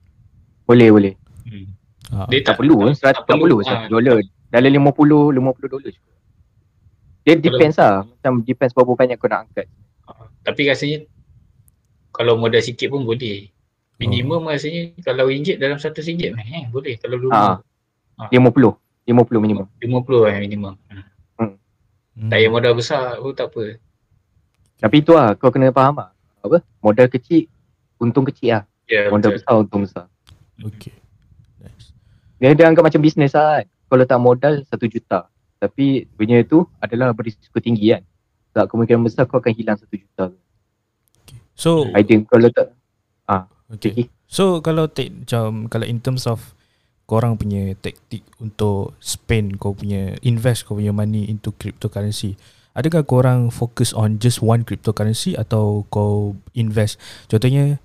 boleh 0.65 0.89
boleh 0.89 1.15
Hmm. 1.47 1.86
Ah, 2.15 2.27
Dia 2.29 2.41
tak 2.45 2.61
perlu 2.61 2.93
tak, 2.95 3.15
tak, 3.15 3.27
tak 3.27 3.37
perlu 3.39 3.63
ah, 3.65 3.87
100 3.87 3.93
dolar 3.93 4.19
dalam 4.53 4.71
50 4.71 5.35
50 5.35 5.73
dolar 5.73 5.91
cukup 5.91 6.17
dia 7.27 7.35
depends 7.35 7.75
lah. 7.83 8.07
Macam 8.07 8.47
depends 8.47 8.71
berapa 8.71 8.95
banyak 8.95 9.19
kau 9.19 9.27
nak 9.27 9.51
angkat. 9.51 9.67
Ah, 10.07 10.31
Tapi 10.47 10.71
rasanya 10.71 11.03
kalau 12.15 12.39
modal 12.39 12.63
sikit 12.63 12.95
pun 12.95 13.03
boleh. 13.03 13.51
Minimum 13.99 14.47
rasanya 14.47 14.95
kalau 15.03 15.27
ringgit 15.27 15.59
dalam 15.59 15.75
100 15.75 16.07
ringgit 16.07 16.31
eh 16.39 16.71
boleh. 16.71 16.95
Kalau 17.03 17.19
dulu 17.19 17.35
Ah. 17.35 17.59
50 18.31 18.79
50 19.11 19.43
minimum. 19.43 19.67
50 19.83 20.31
eh 20.31 20.39
minimum. 20.39 20.79
Hmm. 20.87 21.59
hmm. 22.15 22.31
Tak 22.31 22.39
payah 22.39 22.51
modal 22.55 22.73
besar 22.79 23.19
pun 23.19 23.35
tak 23.35 23.51
apa. 23.51 23.83
tapi 24.77 25.01
tu 25.01 25.17
lah 25.17 25.35
kau 25.35 25.51
kena 25.51 25.75
faham 25.75 25.99
lah. 25.99 26.15
Apa? 26.47 26.63
Modal 26.79 27.11
kecil 27.11 27.51
untung 27.99 28.23
kecil 28.23 28.55
lah. 28.55 28.63
Ya 28.87 29.11
modal 29.11 29.35
betul. 29.35 29.43
besar 29.43 29.53
untung 29.59 29.83
besar. 29.83 30.07
Okay. 30.63 30.95
Dia 32.41 32.53
dia 32.53 32.67
anggap 32.69 32.85
macam 32.87 33.01
bisnes 33.01 33.33
lah 33.33 33.63
kan 33.63 33.67
kau 33.87 33.97
letak 33.97 34.21
modal 34.21 34.55
1 34.61 34.71
juta 34.93 35.31
tapi 35.57 36.05
punya 36.19 36.45
tu 36.45 36.67
adalah 36.83 37.15
berisiko 37.17 37.59
tinggi 37.63 37.97
kan 37.97 38.03
tak 38.53 38.73
kemungkinan 38.73 39.05
besar 39.05 39.25
kau 39.29 39.41
akan 39.41 39.53
hilang 39.53 39.79
1 39.79 39.89
juta 39.93 40.33
So 41.57 41.89
idea 41.97 42.21
kau 42.29 42.37
letak 42.37 42.77
Okay 43.67 43.91
okay. 43.91 44.07
So 44.31 44.63
kalau 44.63 44.87
take 44.87 45.11
macam 45.11 45.67
kalau 45.67 45.87
in 45.91 45.99
terms 45.99 46.31
of 46.31 46.55
korang 47.07 47.35
punya 47.39 47.75
taktik 47.79 48.23
untuk 48.39 48.95
spend 49.03 49.59
kau 49.59 49.75
punya 49.75 50.15
invest 50.23 50.67
kau 50.67 50.79
punya 50.79 50.95
money 50.95 51.27
into 51.27 51.51
cryptocurrency. 51.55 52.39
Adakah 52.77 53.03
korang 53.09 53.51
fokus 53.51 53.91
on 53.97 54.23
just 54.23 54.39
one 54.39 54.63
cryptocurrency 54.63 55.35
atau 55.35 55.83
kau 55.91 56.39
invest 56.55 57.01
contohnya 57.27 57.83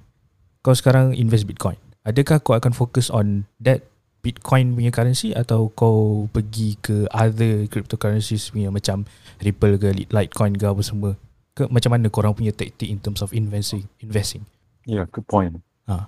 kau 0.62 0.78
sekarang 0.78 1.18
invest 1.18 1.50
Bitcoin. 1.50 1.82
Adakah 2.06 2.42
kau 2.42 2.54
akan 2.54 2.74
fokus 2.74 3.10
on 3.10 3.50
that 3.58 3.82
Bitcoin 4.22 4.78
punya 4.78 4.94
currency 4.94 5.34
atau 5.34 5.74
kau 5.74 6.30
pergi 6.30 6.78
ke 6.78 7.10
other 7.10 7.66
cryptocurrencies 7.68 8.54
punya 8.54 8.70
macam 8.70 9.06
Ripple 9.42 9.82
ke 9.82 9.90
Litecoin 9.98 10.54
ke 10.58 10.66
apa 10.70 10.82
semua? 10.86 11.12
Ke 11.58 11.66
macam 11.68 11.98
mana 11.98 12.08
korang 12.14 12.38
punya 12.38 12.54
taktik 12.54 12.88
in 12.88 13.02
terms 13.02 13.26
of 13.26 13.34
investing 13.34 13.90
investing? 14.00 14.46
Yeah, 14.86 15.10
good 15.10 15.26
point. 15.26 15.58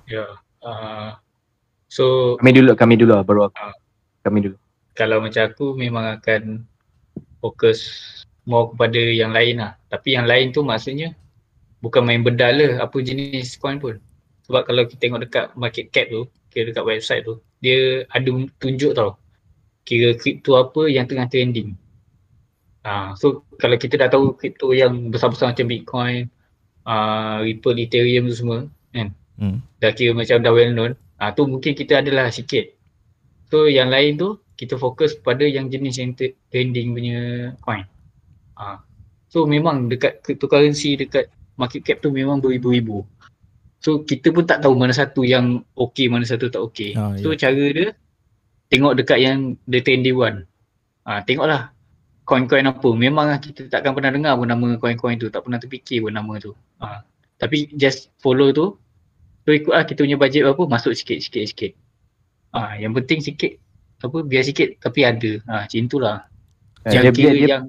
Ya. 0.07 0.29
Uh, 0.63 1.17
so 1.91 2.35
kami 2.39 2.55
dulu 2.55 2.71
kami 2.77 2.95
dulu 2.95 3.19
baru 3.25 3.51
aku 3.51 3.75
kami 4.23 4.39
dulu 4.47 4.55
kalau 4.93 5.19
macam 5.19 5.49
aku 5.49 5.73
memang 5.73 6.21
akan 6.21 6.63
fokus 7.41 7.81
more 8.45 8.71
kepada 8.71 9.01
yang 9.01 9.33
lain 9.33 9.59
lah. 9.59 9.73
Tapi 9.89 10.15
yang 10.15 10.29
lain 10.29 10.53
tu 10.53 10.61
maksudnya 10.61 11.17
bukan 11.83 12.05
main 12.05 12.21
bedal 12.21 12.55
lah 12.55 12.85
apa 12.85 12.97
jenis 13.01 13.57
coin 13.59 13.81
pun. 13.81 13.97
Sebab 14.47 14.67
kalau 14.69 14.85
kita 14.85 14.99
tengok 15.07 15.21
dekat 15.27 15.45
market 15.57 15.85
cap 15.89 16.07
tu, 16.11 16.27
kira 16.53 16.69
dekat 16.69 16.85
website 16.85 17.25
tu, 17.25 17.41
dia 17.59 18.05
ada 18.13 18.29
tunjuk 18.61 18.93
tau. 18.93 19.17
Kira 19.83 20.13
kripto 20.15 20.55
apa 20.55 20.87
yang 20.87 21.09
tengah 21.09 21.27
trending. 21.27 21.75
Ah, 22.85 23.15
so 23.17 23.47
kalau 23.57 23.75
kita 23.79 23.97
dah 23.97 24.11
tahu 24.11 24.37
kripto 24.37 24.71
yang 24.71 25.09
besar-besar 25.09 25.55
macam 25.55 25.67
Bitcoin, 25.71 26.29
uh, 26.83 27.39
Ripple, 27.43 27.79
Ethereum 27.79 28.27
tu 28.27 28.35
semua 28.35 28.67
kan. 28.91 29.09
Hmm. 29.39 29.57
Dah 29.79 29.91
kira 29.95 30.11
macam 30.13 30.39
dah 30.43 30.53
well 30.53 30.71
known. 30.71 30.91
Ah 31.17 31.31
tu 31.31 31.47
mungkin 31.47 31.73
kita 31.73 32.03
adalah 32.03 32.29
sikit. 32.29 32.75
So 33.47 33.71
yang 33.71 33.89
lain 33.89 34.19
tu 34.19 34.39
kita 34.59 34.77
fokus 34.77 35.15
pada 35.17 35.47
yang 35.47 35.71
jenis 35.71 35.95
yang 35.97 36.11
trending 36.51 36.93
punya 36.93 37.19
coin. 37.63 37.87
Ah. 38.59 38.83
So 39.31 39.49
memang 39.49 39.89
dekat 39.89 40.21
cryptocurrency 40.21 40.99
dekat 40.99 41.31
market 41.57 41.81
cap 41.87 41.97
tu 42.03 42.13
memang 42.13 42.43
beribu-ribu. 42.43 43.07
So 43.83 44.01
kita 44.01 44.31
pun 44.31 44.43
tak 44.43 44.63
tahu 44.63 44.73
mana 44.73 44.91
satu 44.91 45.21
yang 45.21 45.61
okey 45.75 46.07
mana 46.07 46.23
satu 46.23 46.47
tak 46.47 46.63
okey. 46.63 46.95
Ah, 46.95 47.13
so 47.15 47.35
cara 47.35 47.51
dia 47.67 47.91
tengok 48.69 48.95
dekat 48.95 49.19
yang 49.19 49.37
the 49.65 49.77
trendy 49.77 50.09
one. 50.09 50.47
Ah 51.03 51.19
tengoklah 51.19 51.75
coin-coin 52.23 52.63
apa. 52.63 52.89
Memang 52.89 53.27
lah 53.27 53.37
kita 53.37 53.67
takkan 53.67 53.91
pernah 53.91 54.09
dengar 54.09 54.33
pun 54.33 54.47
nama 54.47 54.79
coin-coin 54.79 55.15
tu, 55.17 55.27
tak 55.27 55.43
pernah 55.43 55.59
terfikir 55.59 55.99
pun 55.99 56.09
nama 56.09 56.39
tu. 56.39 56.55
Ah 56.79 57.03
tapi 57.35 57.67
just 57.73 58.07
follow 58.17 58.49
tu 58.49 58.79
So 59.43 59.51
ikut 59.51 59.69
lah 59.69 59.83
kita 59.83 59.99
punya 59.99 60.15
budget 60.15 60.47
berapa 60.47 60.63
masuk 60.65 60.95
sikit 60.95 61.19
sikit 61.19 61.43
sikit. 61.43 61.71
Ah 62.49 62.79
yang 62.79 62.95
penting 62.95 63.19
sikit 63.19 63.59
apa 63.99 64.23
biar 64.23 64.41
sikit 64.41 64.79
tapi 64.79 65.03
ada. 65.03 65.43
Ah 65.43 65.67
macam 65.67 65.79
itulah. 65.81 66.17
Ah, 66.79 66.89
Yang 66.89 67.03
dia, 67.03 67.11
kira 67.13 67.31
dia, 67.33 67.47
yang 67.49 67.63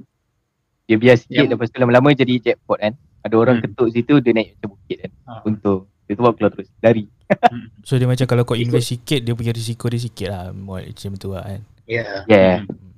dia 0.84 0.96
biar 0.96 1.16
sikit 1.16 1.34
yang- 1.36 1.50
lepas 1.50 1.66
tu 1.66 1.78
lama-lama 1.78 2.14
jadi 2.14 2.38
jackpot 2.40 2.78
kan. 2.78 2.94
Ada 3.20 3.34
orang 3.34 3.56
Hmm. 3.58 3.64
ketuk 3.66 3.88
situ 3.90 4.14
dia 4.20 4.30
naik 4.30 4.54
macam 4.54 4.68
bukit 4.70 4.96
kan. 5.02 5.10
ah, 5.26 5.42
Untung. 5.42 5.90
Dia 6.04 6.12
tu 6.16 6.22
keluar 6.22 6.52
terus. 6.52 6.68
Lari. 6.84 7.04
So 7.88 7.96
dia 7.96 8.08
macam 8.08 8.24
kalau 8.28 8.44
kau 8.44 8.56
invest 8.56 8.92
sikit 8.92 9.24
dia 9.24 9.32
punya 9.32 9.52
risiko 9.52 9.88
dia 9.88 10.00
sikit 10.00 10.28
lah 10.28 10.52
macam 10.52 11.16
tu 11.16 11.32
lah 11.32 11.44
kan 11.44 11.60
yeah. 11.88 12.24
Yeah. 12.28 12.64
Hmm. 12.64 12.92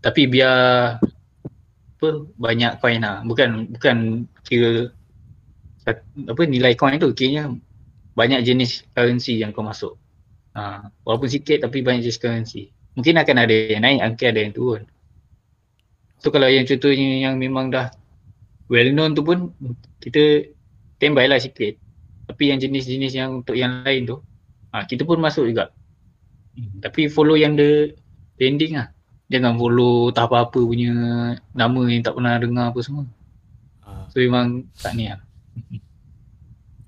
Tapi 0.00 0.28
biar 0.30 0.56
apa 1.98 2.08
banyak 2.38 2.72
coin 2.78 3.02
lah. 3.02 3.26
Bukan 3.26 3.74
bukan 3.74 3.96
kira 4.46 4.94
apa 6.28 6.42
nilai 6.44 6.76
coin 6.78 7.00
tu 7.00 7.10
kiranya 7.16 7.50
banyak 8.14 8.44
jenis 8.44 8.86
currency 8.94 9.40
yang 9.40 9.50
kau 9.50 9.66
masuk. 9.66 9.98
Ah 10.54 10.86
walaupun 11.02 11.26
sikit 11.26 11.66
tapi 11.66 11.82
banyak 11.82 12.06
jenis 12.06 12.20
currency. 12.22 12.70
Mungkin 12.94 13.18
akan 13.18 13.36
ada 13.46 13.54
yang 13.54 13.82
naik, 13.82 14.02
mungkin 14.14 14.28
ada 14.30 14.40
yang 14.42 14.54
turun. 14.54 14.82
So 16.18 16.34
kalau 16.34 16.50
yang 16.50 16.66
contohnya 16.66 17.30
yang 17.30 17.38
memang 17.38 17.70
dah 17.70 17.94
well 18.66 18.90
known 18.90 19.14
tu 19.14 19.22
pun 19.22 19.54
kita 20.02 20.50
standby 20.98 21.26
lah 21.26 21.42
sikit. 21.42 21.78
Tapi 22.28 22.52
yang 22.52 22.60
jenis-jenis 22.60 23.12
yang 23.16 23.40
untuk 23.40 23.56
yang 23.56 23.82
lain 23.82 24.04
tu 24.04 24.20
ah 24.70 24.84
kita 24.84 25.02
pun 25.08 25.16
masuk 25.18 25.48
juga. 25.48 25.72
Hmm, 26.54 26.84
Tapi 26.84 27.08
follow 27.08 27.34
yang 27.34 27.56
the 27.56 27.96
trending 28.36 28.76
lah. 28.76 28.92
Jangan 29.28 29.56
follow 29.56 30.12
tak 30.12 30.28
apa-apa 30.28 30.60
punya 30.60 30.92
nama 31.52 31.80
yang 31.88 32.04
tak 32.04 32.16
pernah 32.16 32.36
dengar 32.36 32.72
apa 32.72 32.80
semua. 32.84 33.04
Ah. 33.84 34.08
So 34.12 34.20
memang 34.20 34.68
tak 34.76 34.92
ni 34.96 35.08
lah. 35.08 35.20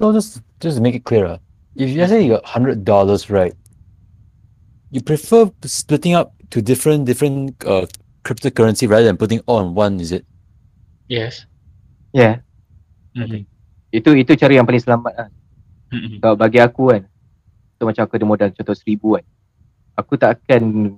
No, 0.01 0.13
just 0.13 0.41
just 0.61 0.77
to 0.77 0.83
make 0.85 0.97
it 0.97 1.05
clearer. 1.05 1.41
If 1.77 1.93
you 1.93 2.05
say 2.09 2.25
you 2.25 2.37
got 2.37 2.45
hundred 2.45 2.85
dollars, 2.85 3.29
right? 3.29 3.53
You 4.91 5.05
prefer 5.05 5.53
splitting 5.65 6.17
up 6.17 6.33
to 6.51 6.61
different 6.65 7.05
different 7.05 7.61
uh, 7.65 7.87
cryptocurrency 8.25 8.89
rather 8.89 9.07
than 9.07 9.21
putting 9.21 9.41
all 9.45 9.61
in 9.61 9.77
one, 9.77 10.01
is 10.01 10.13
it? 10.13 10.25
Yes. 11.09 11.47
Yeah. 12.13 12.41
Mm-hmm. 13.17 13.50
Itu 13.91 14.15
itu 14.15 14.33
cara 14.39 14.55
yang 14.55 14.67
paling 14.67 14.83
selamat 14.83 15.13
lah. 15.15 15.29
Mm-hmm. 15.91 16.19
Kalau 16.23 16.37
bagi 16.39 16.59
aku 16.63 16.95
kan. 16.95 17.03
So 17.77 17.87
macam 17.87 18.03
aku 18.07 18.15
ada 18.19 18.27
modal 18.27 18.49
contoh 18.55 18.77
seribu 18.79 19.19
kan. 19.19 19.25
Aku 19.99 20.15
tak 20.15 20.39
akan 20.39 20.95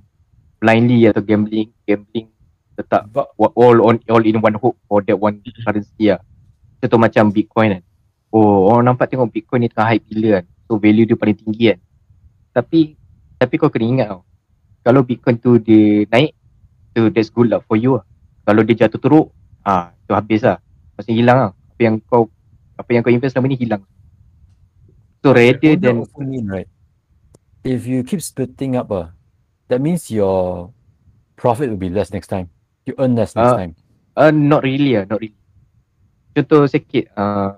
blindly 0.62 1.10
atau 1.10 1.24
gambling 1.24 1.74
gambling 1.82 2.30
letak 2.78 3.04
But 3.10 3.34
all 3.36 3.82
on 3.82 3.98
all 4.08 4.22
in 4.22 4.38
one 4.38 4.56
hope 4.56 4.78
for 4.86 5.00
that 5.04 5.16
one 5.16 5.40
currency 5.64 6.12
lah. 6.12 6.20
Contoh 6.84 7.00
macam 7.00 7.32
Bitcoin 7.32 7.80
kan. 7.80 7.82
Oh, 8.32 8.72
orang 8.72 8.92
nampak 8.92 9.12
tengok 9.12 9.28
Bitcoin 9.28 9.64
ni 9.64 9.68
tengah 9.68 9.92
hype 9.92 10.04
gila 10.08 10.40
kan. 10.40 10.44
So 10.68 10.80
value 10.80 11.04
dia 11.04 11.16
paling 11.16 11.36
tinggi 11.36 11.64
kan. 11.72 11.78
Tapi 12.52 12.96
tapi 13.36 13.54
kau 13.60 13.68
kena 13.72 13.86
ingat 13.88 14.06
tau. 14.12 14.22
Kalau 14.82 15.00
Bitcoin 15.06 15.38
tu 15.38 15.62
dia 15.62 16.04
naik, 16.10 16.34
so 16.96 17.06
that's 17.12 17.30
good 17.30 17.52
lah 17.52 17.62
for 17.62 17.78
you 17.78 18.00
lah. 18.00 18.04
Kalau 18.42 18.66
dia 18.66 18.86
jatuh 18.86 18.98
teruk, 18.98 19.26
ah 19.62 19.94
tu 20.08 20.12
habis 20.16 20.42
lah. 20.42 20.58
Pasti 20.98 21.14
hilang 21.14 21.38
lah. 21.38 21.50
Apa 21.54 21.80
yang 21.86 22.02
kau 22.02 22.26
apa 22.76 22.88
yang 22.92 23.02
kau 23.04 23.12
invest 23.12 23.36
selama 23.36 23.52
ni 23.52 23.58
hilang. 23.58 23.82
So 25.22 25.30
rather 25.30 25.78
than 25.78 26.02
also 26.02 26.22
mean, 26.24 26.50
right? 26.50 26.66
If 27.62 27.86
you 27.86 28.02
keep 28.02 28.18
splitting 28.18 28.74
up, 28.74 28.90
uh, 28.90 29.14
that 29.70 29.78
means 29.78 30.10
your 30.10 30.70
profit 31.38 31.70
will 31.70 31.78
be 31.78 31.92
less 31.92 32.10
next 32.10 32.26
time. 32.26 32.50
You 32.82 32.98
earn 32.98 33.14
less 33.14 33.38
next 33.38 33.54
Ah. 33.54 33.58
time. 33.62 33.72
Uh, 34.18 34.34
not 34.34 34.66
really 34.66 34.98
lah, 34.98 35.06
not 35.06 35.22
really. 35.22 35.38
Contoh 36.34 36.66
sikit, 36.66 37.06
uh, 37.14 37.54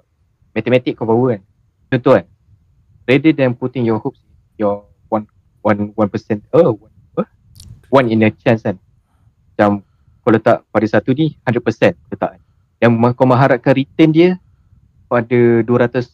matematik 0.52 1.00
kau 1.00 1.08
bawa 1.08 1.38
kan. 1.38 1.42
Contoh 1.88 2.12
kan, 2.20 2.26
rather 3.08 3.32
than 3.32 3.56
putting 3.56 3.88
your 3.88 3.96
hopes, 3.96 4.20
your 4.60 4.84
one 5.08 5.24
one 5.64 5.96
one 5.96 6.10
percent, 6.12 6.44
oh, 6.52 6.76
one, 6.76 6.92
apa? 7.16 7.24
one 7.88 8.06
in 8.12 8.22
a 8.22 8.30
chance 8.30 8.60
kan. 8.60 8.76
Macam 9.56 9.80
kau 10.20 10.30
letak 10.36 10.68
pada 10.68 10.86
satu 10.86 11.16
ni, 11.16 11.32
100% 11.48 11.96
letak 12.12 12.36
kan. 12.36 12.40
Yang 12.82 12.92
kau 13.16 13.24
mengharapkan 13.24 13.72
return 13.72 14.10
dia 14.12 14.30
pada 15.14 15.62
200, 15.62 16.10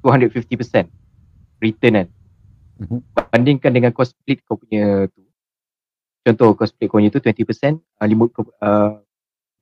250% 0.00 0.88
return 1.60 1.92
kan. 2.00 2.08
Mhm. 2.80 2.98
Bandingkan 3.28 3.70
dengan 3.76 3.90
kau 3.92 4.08
split 4.08 4.40
kau 4.48 4.56
punya 4.56 5.06
tu. 5.12 5.20
Contoh 6.24 6.56
kau 6.56 6.64
split 6.64 6.88
kau 6.88 6.96
punya 6.96 7.12
tu 7.12 7.20
20%, 7.20 7.76
uh, 8.00 8.06
lima, 8.08 8.24
uh, 8.64 8.98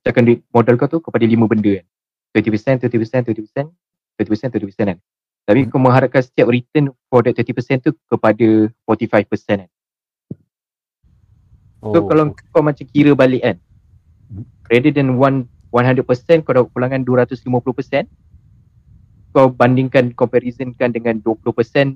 cakap 0.07 0.21
duit 0.23 0.39
modal 0.55 0.75
kau 0.79 0.87
tu 0.87 1.03
kepada 1.03 1.27
lima 1.27 1.45
benda 1.51 1.83
kan. 1.83 1.85
20%, 2.31 2.79
20%, 2.87 3.27
20%, 3.27 3.67
20%, 4.15 4.49
20% 4.55 4.87
kan. 4.95 4.97
Tapi 5.43 5.67
kau 5.67 5.81
mengharapkan 5.81 6.23
setiap 6.23 6.47
return 6.47 6.95
for 7.11 7.25
that 7.27 7.35
20% 7.35 7.83
tu 7.83 7.91
kepada 8.07 8.71
45% 8.87 9.67
kan. 9.67 9.71
So 11.81 11.97
Oh, 11.97 12.05
kalau 12.05 12.29
okay. 12.29 12.45
kau 12.53 12.61
macam 12.61 12.85
kira 12.87 13.11
balik 13.17 13.41
kan. 13.41 13.57
Hmm. 14.29 14.45
Rather 14.69 14.93
than 14.93 15.17
one 15.17 15.49
100% 15.73 16.05
kau 16.45 16.53
dapat 16.53 16.69
pulangan 16.71 17.01
250%. 17.01 18.05
Kau 19.31 19.47
bandingkan 19.47 20.11
comparisonkan 20.11 20.91
dengan 20.91 21.19
20% 21.23 21.39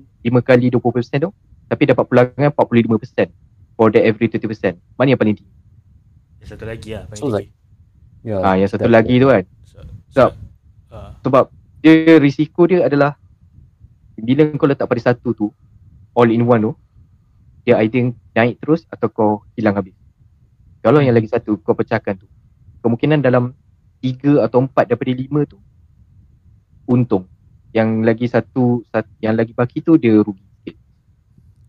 kali 0.40 0.72
20% 0.72 1.20
tu 1.20 1.30
tapi 1.66 1.82
dapat 1.84 2.04
pulangan 2.08 2.50
45% 2.54 3.28
for 3.76 3.92
the 3.92 4.00
every 4.00 4.30
20%. 4.30 4.78
Mana 4.96 5.12
yang 5.12 5.20
paling 5.20 5.36
tinggi? 5.36 5.52
Yang 6.40 6.48
satu 6.56 6.64
lagi 6.64 6.88
lah 6.96 7.04
paling 7.04 7.20
So, 7.20 7.28
like, 7.28 7.50
tinggi. 7.52 8.30
yeah, 8.32 8.40
Ah 8.40 8.54
yang 8.56 8.70
satu 8.70 8.88
lagi 8.88 9.14
tu 9.20 9.28
kan. 9.28 9.44
so, 9.66 9.78
Sebab 10.16 10.30
ah, 10.88 11.10
sebab 11.20 11.44
dia 11.84 12.16
risiko 12.16 12.64
dia 12.64 12.88
adalah 12.88 13.20
bila 14.16 14.48
kau 14.56 14.64
letak 14.64 14.88
pada 14.88 15.12
satu 15.12 15.36
tu 15.36 15.46
all 16.16 16.32
in 16.32 16.40
one 16.48 16.64
tu 16.64 16.72
dia 17.68 17.76
either 17.84 18.14
naik 18.32 18.56
terus 18.62 18.88
atau 18.88 19.12
kau 19.12 19.32
hilang 19.58 19.76
habis. 19.76 19.92
Kalau 20.80 21.02
yang 21.04 21.12
lagi 21.12 21.28
satu 21.28 21.60
kau 21.60 21.76
pecahkan 21.76 22.16
tu 22.16 22.26
kemungkinan 22.80 23.20
dalam 23.20 23.52
tiga 23.98 24.46
atau 24.46 24.62
empat 24.62 24.86
daripada 24.86 25.10
lima 25.12 25.42
tu 25.44 25.58
untung. 26.86 27.26
Yang 27.70 27.88
lagi 28.02 28.26
satu, 28.26 28.80
sat, 28.88 29.04
yang 29.20 29.36
lagi 29.36 29.52
baki 29.52 29.84
tu 29.84 29.94
dia 29.94 30.16
rugi 30.16 30.40
sikit. 30.56 30.76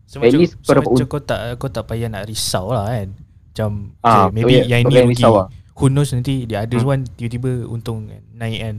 So 0.08 0.14
At 0.18 0.32
macam, 0.32 0.40
least 0.40 0.54
so 0.58 0.72
macam 0.72 1.06
kau 1.06 1.20
tak 1.20 1.40
kau 1.60 1.68
tak 1.68 1.84
payah 1.84 2.08
nak 2.08 2.24
risau 2.24 2.72
lah 2.72 2.88
kan. 2.88 3.12
Macam 3.12 3.70
Ah, 4.00 4.26
okay, 4.26 4.32
maybe 4.32 4.54
so 4.56 4.66
yang 4.66 4.80
kau 4.80 4.90
ni 4.90 4.98
rugi. 4.98 5.12
risau 5.12 5.32
lah. 5.36 5.48
Who 5.78 5.86
knows 5.86 6.10
nanti 6.10 6.42
the 6.42 6.56
others 6.56 6.82
Hmm. 6.82 6.90
one 6.90 7.02
tiba-tiba 7.14 7.50
untung 7.64 8.08
kan, 8.08 8.22
naik 8.32 8.58
kan. 8.58 8.76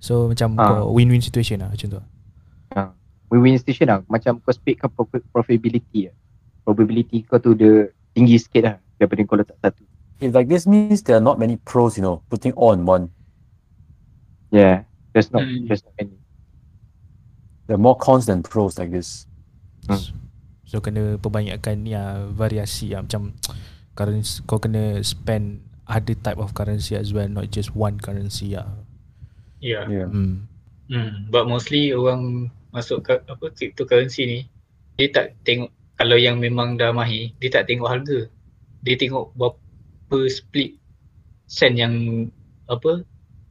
So 0.00 0.26
macam 0.26 0.56
Ah. 0.56 0.80
kau 0.80 0.96
win-win 0.96 1.20
situation 1.20 1.60
lah 1.60 1.68
macam 1.68 1.88
tu. 1.90 2.00
Win-win 3.30 3.54
station 3.56 3.86
lah. 3.86 4.02
Macam 4.10 4.42
kau 4.42 4.50
speedkan 4.50 4.90
prof- 4.90 5.22
profitability 5.30 6.10
lah. 6.10 6.16
Probability 6.66 7.22
kau 7.22 7.38
tu 7.38 7.54
dia 7.54 7.86
tinggi 8.10 8.34
sikit 8.34 8.62
lah 8.66 8.74
daripada 8.98 9.22
kau 9.22 9.38
letak 9.38 9.54
satu. 9.62 9.86
If 10.18 10.34
like 10.34 10.50
this 10.50 10.66
means 10.66 11.06
there 11.06 11.14
are 11.14 11.22
not 11.22 11.38
many 11.38 11.54
pros, 11.54 11.94
you 11.94 12.02
know, 12.02 12.26
putting 12.26 12.50
all 12.58 12.74
in 12.74 12.82
one. 12.82 13.14
Yeah. 14.50 14.89
There's 15.12 15.30
not, 15.34 15.42
Hmm. 15.42 15.66
there's 15.66 15.82
not 15.82 15.94
any. 15.98 16.16
There 17.66 17.74
are 17.78 17.82
more 17.82 17.98
cons 17.98 18.26
than 18.26 18.42
pros 18.42 18.78
like 18.78 18.90
this. 18.90 19.26
Hmm. 19.86 19.98
So, 19.98 20.12
so 20.66 20.76
kena 20.78 21.18
perbanyakkan 21.18 21.82
ni 21.86 21.94
lah 21.94 22.30
variasi 22.30 22.94
lah 22.94 23.02
macam 23.06 23.34
currency 23.98 24.42
kau 24.46 24.58
kena 24.62 25.02
spend 25.02 25.66
other 25.90 26.14
type 26.14 26.38
of 26.38 26.54
currency 26.54 26.94
as 26.94 27.10
well 27.10 27.26
not 27.26 27.50
just 27.50 27.74
one 27.74 27.98
currency 27.98 28.54
lah. 28.54 28.70
Yeah. 29.58 29.86
Yeah. 29.90 30.08
Hmm. 30.10 30.46
Hmm. 30.90 31.30
But 31.30 31.46
mostly 31.50 31.90
orang 31.94 32.50
masuk 32.70 33.06
ke 33.06 33.18
apa 33.26 33.50
cryptocurrency 33.50 34.22
ni 34.26 34.38
dia 34.94 35.10
tak 35.10 35.34
tengok 35.42 35.70
kalau 35.98 36.14
yang 36.16 36.38
memang 36.38 36.78
dah 36.78 36.94
mahir 36.94 37.34
dia 37.42 37.50
tak 37.50 37.66
tengok 37.66 37.90
harga. 37.90 38.30
dia 38.80 38.96
tengok 38.96 39.36
berapa 39.36 40.18
split 40.32 40.80
sen 41.44 41.76
yang 41.76 41.94
apa 42.70 43.04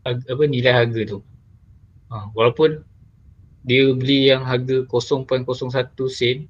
apa 0.07 0.43
nilai 0.49 0.73
harga 0.73 1.01
tu. 1.05 1.19
Ha, 2.09 2.29
walaupun 2.33 2.81
dia 3.65 3.93
beli 3.93 4.33
yang 4.33 4.41
harga 4.47 4.85
0.01 4.87 5.45
sen 6.09 6.49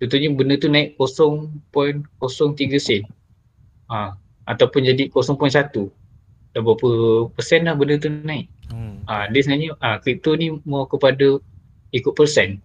contohnya 0.00 0.28
benda 0.32 0.54
tu 0.56 0.66
naik 0.66 0.98
0.03 0.98 1.70
sen. 2.80 3.02
Ha, 3.90 4.16
ataupun 4.50 4.86
jadi 4.86 5.10
0.1 5.10 5.90
dah 6.50 6.62
berapa 6.66 6.90
persen 7.38 7.70
dah 7.70 7.74
benda 7.78 7.94
tu 8.02 8.10
naik. 8.10 8.50
Hmm. 8.70 9.02
Ha, 9.06 9.30
dia 9.30 9.40
sebenarnya 9.46 9.70
ha, 9.78 10.02
kripto 10.02 10.34
ni 10.34 10.58
more 10.66 10.90
kepada 10.90 11.38
ikut 11.94 12.14
persen. 12.18 12.58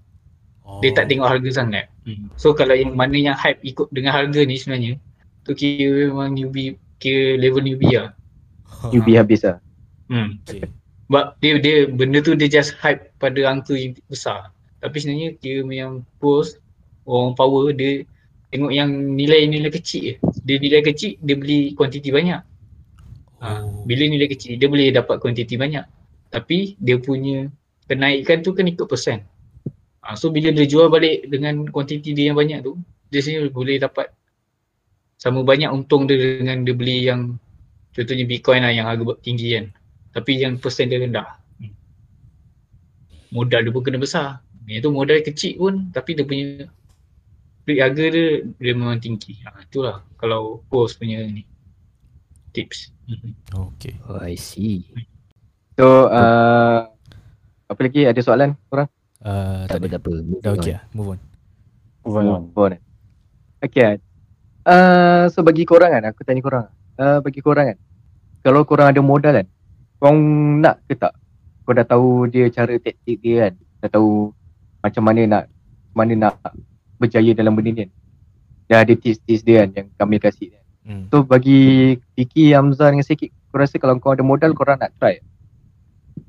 Oh. 0.66 0.82
Dia 0.82 0.98
tak 0.98 1.14
tengok 1.14 1.30
harga 1.30 1.50
sangat. 1.62 1.86
Hmm. 2.10 2.34
So 2.42 2.58
kalau 2.58 2.74
yang 2.74 2.98
mana 2.98 3.14
yang 3.14 3.38
hype 3.38 3.62
ikut 3.62 3.94
dengan 3.94 4.18
harga 4.18 4.42
ni 4.42 4.58
sebenarnya 4.58 4.98
tu 5.46 5.54
kira 5.54 6.10
memang 6.10 6.34
newbie 6.34 6.82
kira 6.98 7.38
level 7.38 7.62
newbie 7.62 8.02
lah. 8.02 8.18
UB 8.98 9.06
habis 9.14 9.46
lah. 9.46 9.62
Hmm. 10.10 10.42
Okay. 10.50 10.66
Sebab 11.06 11.38
dia 11.38 11.54
dia 11.62 11.78
benda 11.86 12.18
tu 12.26 12.34
dia 12.34 12.50
just 12.50 12.74
hype 12.82 13.14
pada 13.22 13.38
angka 13.46 13.78
yang 13.78 13.94
besar. 14.10 14.50
Tapi 14.82 14.98
sebenarnya 14.98 15.30
kira 15.38 15.62
yang 15.70 16.02
post 16.18 16.58
orang 17.06 17.38
power 17.38 17.70
dia 17.74 18.06
tengok 18.50 18.74
yang 18.74 18.90
nilai-nilai 18.90 19.70
kecil 19.70 20.02
je. 20.02 20.16
Dia 20.42 20.58
nilai 20.58 20.82
kecil 20.82 21.22
dia 21.22 21.36
beli 21.38 21.78
kuantiti 21.78 22.10
banyak. 22.10 22.42
Ha, 23.36 23.62
Oh. 23.62 23.86
bila 23.86 24.10
nilai 24.10 24.26
kecil 24.32 24.58
dia 24.58 24.66
boleh 24.66 24.90
dapat 24.90 25.22
kuantiti 25.22 25.54
banyak. 25.60 25.86
Tapi 26.34 26.74
dia 26.82 26.98
punya 26.98 27.46
kenaikan 27.86 28.42
tu 28.42 28.58
kan 28.58 28.66
ikut 28.66 28.90
persen. 28.90 29.22
Ha, 30.02 30.18
so 30.18 30.34
bila 30.34 30.50
dia 30.50 30.66
jual 30.66 30.90
balik 30.90 31.30
dengan 31.30 31.70
kuantiti 31.70 32.18
dia 32.18 32.34
yang 32.34 32.38
banyak 32.38 32.66
tu, 32.66 32.78
dia 33.14 33.22
sebenarnya 33.22 33.54
boleh 33.54 33.78
dapat 33.78 34.08
sama 35.22 35.46
banyak 35.46 35.70
untung 35.70 36.10
dia 36.10 36.42
dengan 36.42 36.66
dia 36.66 36.74
beli 36.74 37.06
yang 37.06 37.38
contohnya 37.94 38.26
Bitcoin 38.28 38.62
lah 38.66 38.74
yang 38.74 38.90
harga 38.90 39.16
tinggi 39.22 39.54
kan. 39.54 39.66
Tapi 40.16 40.32
yang 40.40 40.56
persen 40.56 40.88
dia 40.88 41.04
rendah. 41.04 41.36
Modal 43.36 43.68
dia 43.68 43.74
pun 43.76 43.84
kena 43.84 44.00
besar. 44.00 44.40
Yang 44.64 44.88
tu 44.88 44.90
modal 44.96 45.20
kecil 45.20 45.54
pun 45.60 45.74
tapi 45.92 46.16
dia 46.16 46.24
punya 46.24 46.72
beli 47.68 47.84
harga 47.84 48.04
dia 48.08 48.48
dia 48.48 48.74
memang 48.74 48.98
tinggi. 49.04 49.36
Ha, 49.44 49.68
itulah 49.68 50.08
kalau 50.16 50.64
post 50.72 50.96
punya 50.98 51.20
ni 51.28 51.44
tips. 52.56 52.96
Mhm. 53.12 53.36
Okay. 53.76 54.00
Oh, 54.08 54.24
I 54.24 54.40
see. 54.40 54.88
So 55.76 56.08
uh, 56.08 56.88
apa 57.68 57.80
lagi 57.84 58.08
ada 58.08 58.22
soalan 58.24 58.56
korang? 58.72 58.88
Uh, 59.20 59.68
Tak 59.68 59.84
tak 59.84 59.84
apa, 59.84 59.86
ada. 59.86 59.92
tak 59.92 60.02
apa. 60.02 60.12
Dah 60.40 60.52
okay 60.56 60.72
on. 60.72 60.76
lah. 60.80 60.84
Move 60.96 61.10
on. 61.12 61.20
Move 62.06 62.16
on. 62.16 62.26
Oh, 62.56 62.68
dah. 62.72 62.82
Okay. 63.66 64.00
Uh, 64.66 65.30
so 65.30 65.42
bagi 65.46 65.66
korang 65.66 65.94
kan, 65.94 66.04
aku 66.10 66.22
tanya 66.26 66.42
korang. 66.42 66.66
Uh, 66.98 67.20
bagi 67.22 67.42
korang 67.42 67.74
kan, 67.74 67.78
kalau 68.42 68.62
korang 68.66 68.90
ada 68.90 69.02
modal 69.02 69.34
kan, 69.34 69.48
korang 70.00 70.20
nak 70.62 70.82
ke 70.86 70.94
tak? 70.98 71.14
Kau 71.66 71.74
dah 71.74 71.86
tahu 71.88 72.30
dia 72.30 72.46
cara 72.54 72.78
taktik 72.78 73.18
dia 73.26 73.50
kan, 73.50 73.54
dah 73.82 73.90
tahu 73.90 74.30
macam 74.86 75.04
mana 75.04 75.22
nak 75.26 75.44
mana 75.98 76.14
nak 76.14 76.36
berjaya 77.02 77.34
dalam 77.34 77.58
benda 77.58 77.74
ni 77.74 77.80
kan. 77.86 77.90
Dah 78.70 78.78
ada 78.86 78.94
tips-tips 78.94 79.42
dia 79.42 79.66
kan 79.66 79.70
yang 79.74 79.88
kami 79.98 80.22
kasih 80.22 80.54
kan. 80.54 80.64
Hmm. 80.86 81.04
So 81.10 81.26
bagi 81.26 81.98
Vicky, 82.14 82.54
Hamzah 82.54 82.94
dengan 82.94 83.02
Sikit, 83.02 83.34
kau 83.50 83.58
rasa 83.58 83.82
kalau 83.82 83.98
kau 83.98 84.14
ada 84.14 84.22
modal 84.22 84.54
korang 84.54 84.78
nak 84.78 84.94
try? 85.02 85.18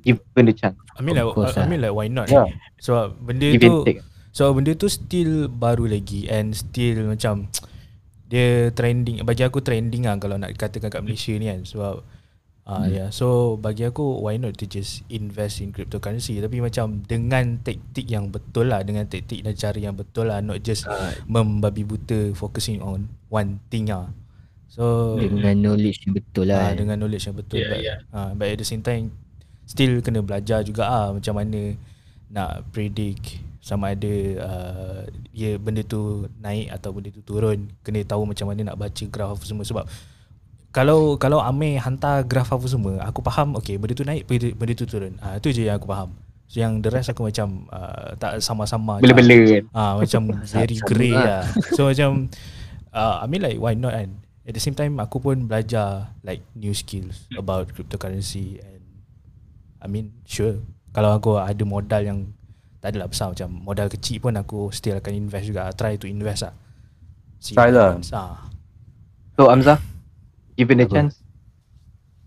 Given 0.01 0.49
the 0.49 0.55
chance. 0.57 0.79
I 0.97 1.05
mean 1.05 1.19
like, 1.19 1.29
course 1.37 1.53
I 1.59 1.64
lah. 1.64 1.69
mean 1.69 1.85
like 1.85 1.93
why 1.93 2.09
not? 2.09 2.33
Yeah. 2.33 2.49
So 2.81 3.12
benda 3.21 3.53
Give 3.53 3.61
tu. 3.61 4.01
So 4.33 4.53
benda 4.57 4.73
tu 4.73 4.89
still 4.89 5.53
baru 5.53 5.89
lagi 5.89 6.29
and 6.33 6.57
still 6.57 7.12
macam 7.12 7.53
dia 8.27 8.75
trending 8.75 9.23
bagi 9.23 9.47
aku 9.47 9.62
trending 9.62 10.03
lah 10.03 10.19
kalau 10.19 10.35
nak 10.35 10.51
katakan 10.59 10.91
kat 10.91 10.99
Malaysia 10.99 11.31
ni 11.39 11.47
kan 11.47 11.62
sebab 11.62 12.03
ah 12.67 12.83
Hmm. 12.83 12.91
yeah 12.91 13.09
so 13.14 13.55
bagi 13.57 13.87
aku 13.87 14.03
why 14.21 14.35
not 14.35 14.59
to 14.59 14.67
just 14.67 15.07
invest 15.07 15.62
in 15.62 15.71
cryptocurrency 15.71 16.43
tapi 16.43 16.59
macam 16.59 16.99
dengan 17.07 17.62
taktik 17.62 18.11
yang 18.11 18.27
betul 18.29 18.67
lah 18.67 18.83
dengan 18.83 19.07
taktik 19.07 19.47
dan 19.47 19.55
cara 19.55 19.79
yang 19.79 19.95
betul 19.95 20.27
lah 20.27 20.43
not 20.43 20.59
just 20.61 20.83
Ah, 20.85 21.14
membabi 21.31 21.87
buta 21.87 22.35
focusing 22.35 22.83
on 22.83 23.07
one 23.31 23.62
thing 23.71 23.87
lah 23.87 24.11
so 24.67 25.14
dengan 25.14 25.55
knowledge 25.62 26.03
yang 26.05 26.14
betul 26.19 26.47
ah, 26.51 26.59
lah. 26.59 26.69
dengan 26.75 26.97
knowledge 26.99 27.25
yang 27.31 27.39
betul 27.39 27.62
Ya, 27.62 27.71
but, 27.71 27.81
ya. 27.81 27.95
ah, 28.11 28.31
but 28.35 28.51
at 28.51 28.59
the 28.59 28.67
same 28.67 28.83
time 28.83 29.14
still 29.62 30.03
kena 30.03 30.27
belajar 30.27 30.67
juga 30.67 30.91
ah 30.91 31.09
macam 31.14 31.39
mana 31.39 31.79
nak 32.27 32.67
predict 32.75 33.39
sama 33.62 33.95
ada 33.95 34.14
uh, 34.43 35.01
ya 35.31 35.55
benda 35.59 35.83
tu 35.83 36.27
naik 36.39 36.71
atau 36.71 36.91
benda 36.91 37.11
tu 37.11 37.23
turun 37.23 37.67
kena 37.83 38.03
tahu 38.03 38.27
macam 38.27 38.47
mana 38.47 38.62
nak 38.62 38.79
baca 38.79 39.05
graf 39.07 39.43
semua 39.43 39.62
sebab 39.62 39.87
kalau 40.77 41.16
kalau 41.16 41.41
Amir 41.41 41.81
hantar 41.81 42.20
graf 42.29 42.53
apa 42.53 42.68
semua 42.68 43.01
aku 43.01 43.24
faham 43.24 43.57
okey 43.57 43.81
benda 43.81 43.97
tu 43.97 44.05
naik 44.05 44.29
benda, 44.29 44.53
benda 44.53 44.72
tu 44.77 44.85
turun 44.85 45.16
ah 45.24 45.41
itu 45.41 45.49
je 45.57 45.64
yang 45.64 45.81
aku 45.81 45.89
faham 45.89 46.12
so 46.47 46.61
yang 46.61 46.85
the 46.85 46.93
rest 46.93 47.09
aku 47.11 47.27
macam 47.27 47.66
uh, 47.74 48.14
tak 48.20 48.39
sama-sama. 48.39 49.03
Bela-bela 49.03 49.35
kan. 49.51 49.64
Ah 49.74 49.99
macam 49.99 50.31
very 50.55 50.79
grey 50.79 51.11
lah. 51.11 51.43
lah. 51.43 51.45
So 51.74 51.91
macam 51.91 52.31
uh, 52.95 53.14
I 53.22 53.27
mean 53.27 53.43
like 53.43 53.59
why 53.59 53.74
not 53.74 53.97
kan? 53.99 54.22
At 54.47 54.55
the 54.55 54.62
same 54.62 54.79
time 54.79 55.03
aku 55.03 55.18
pun 55.18 55.51
belajar 55.51 56.14
like 56.22 56.47
new 56.55 56.70
skills 56.70 57.27
about 57.35 57.74
cryptocurrency 57.74 58.62
and 58.62 58.85
I 59.83 59.91
mean 59.91 60.14
sure 60.22 60.62
kalau 60.95 61.18
aku 61.18 61.43
ada 61.43 61.64
modal 61.66 62.03
yang 62.05 62.18
tak 62.79 62.95
adalah 62.95 63.11
besar 63.11 63.35
macam 63.35 63.51
modal 63.51 63.91
kecil 63.91 64.22
pun 64.22 64.39
aku 64.39 64.70
still 64.70 64.95
akan 64.95 65.12
invest 65.18 65.51
juga. 65.51 65.74
Try 65.74 65.99
to 65.99 66.07
invest 66.07 66.47
lah. 66.47 66.55
See 67.43 67.59
Try 67.59 67.74
lah. 67.74 67.99
Ah. 68.14 68.47
So 69.35 69.51
Hamzah, 69.51 69.83
given 70.57 70.81
the 70.81 70.89
Apa? 70.89 70.93
chance. 70.93 71.21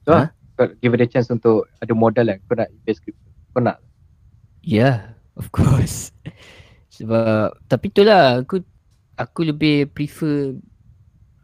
So, 0.06 0.14
Ha? 0.16 0.32
kau 0.56 0.70
given 0.80 1.00
the 1.00 1.08
chance 1.08 1.30
untuk 1.30 1.68
ada 1.78 1.94
modal 1.94 2.26
kan, 2.26 2.38
kau 2.46 2.56
nak 2.56 2.70
invest 2.72 3.02
crypto. 3.02 3.28
Kau 3.52 3.62
nak? 3.62 3.78
Yeah, 4.62 5.16
of 5.36 5.50
course. 5.50 6.12
Sebab 6.96 7.56
tapi 7.66 7.90
itulah 7.90 8.44
aku 8.44 8.60
aku 9.16 9.42
lebih 9.48 9.88
prefer 9.90 10.60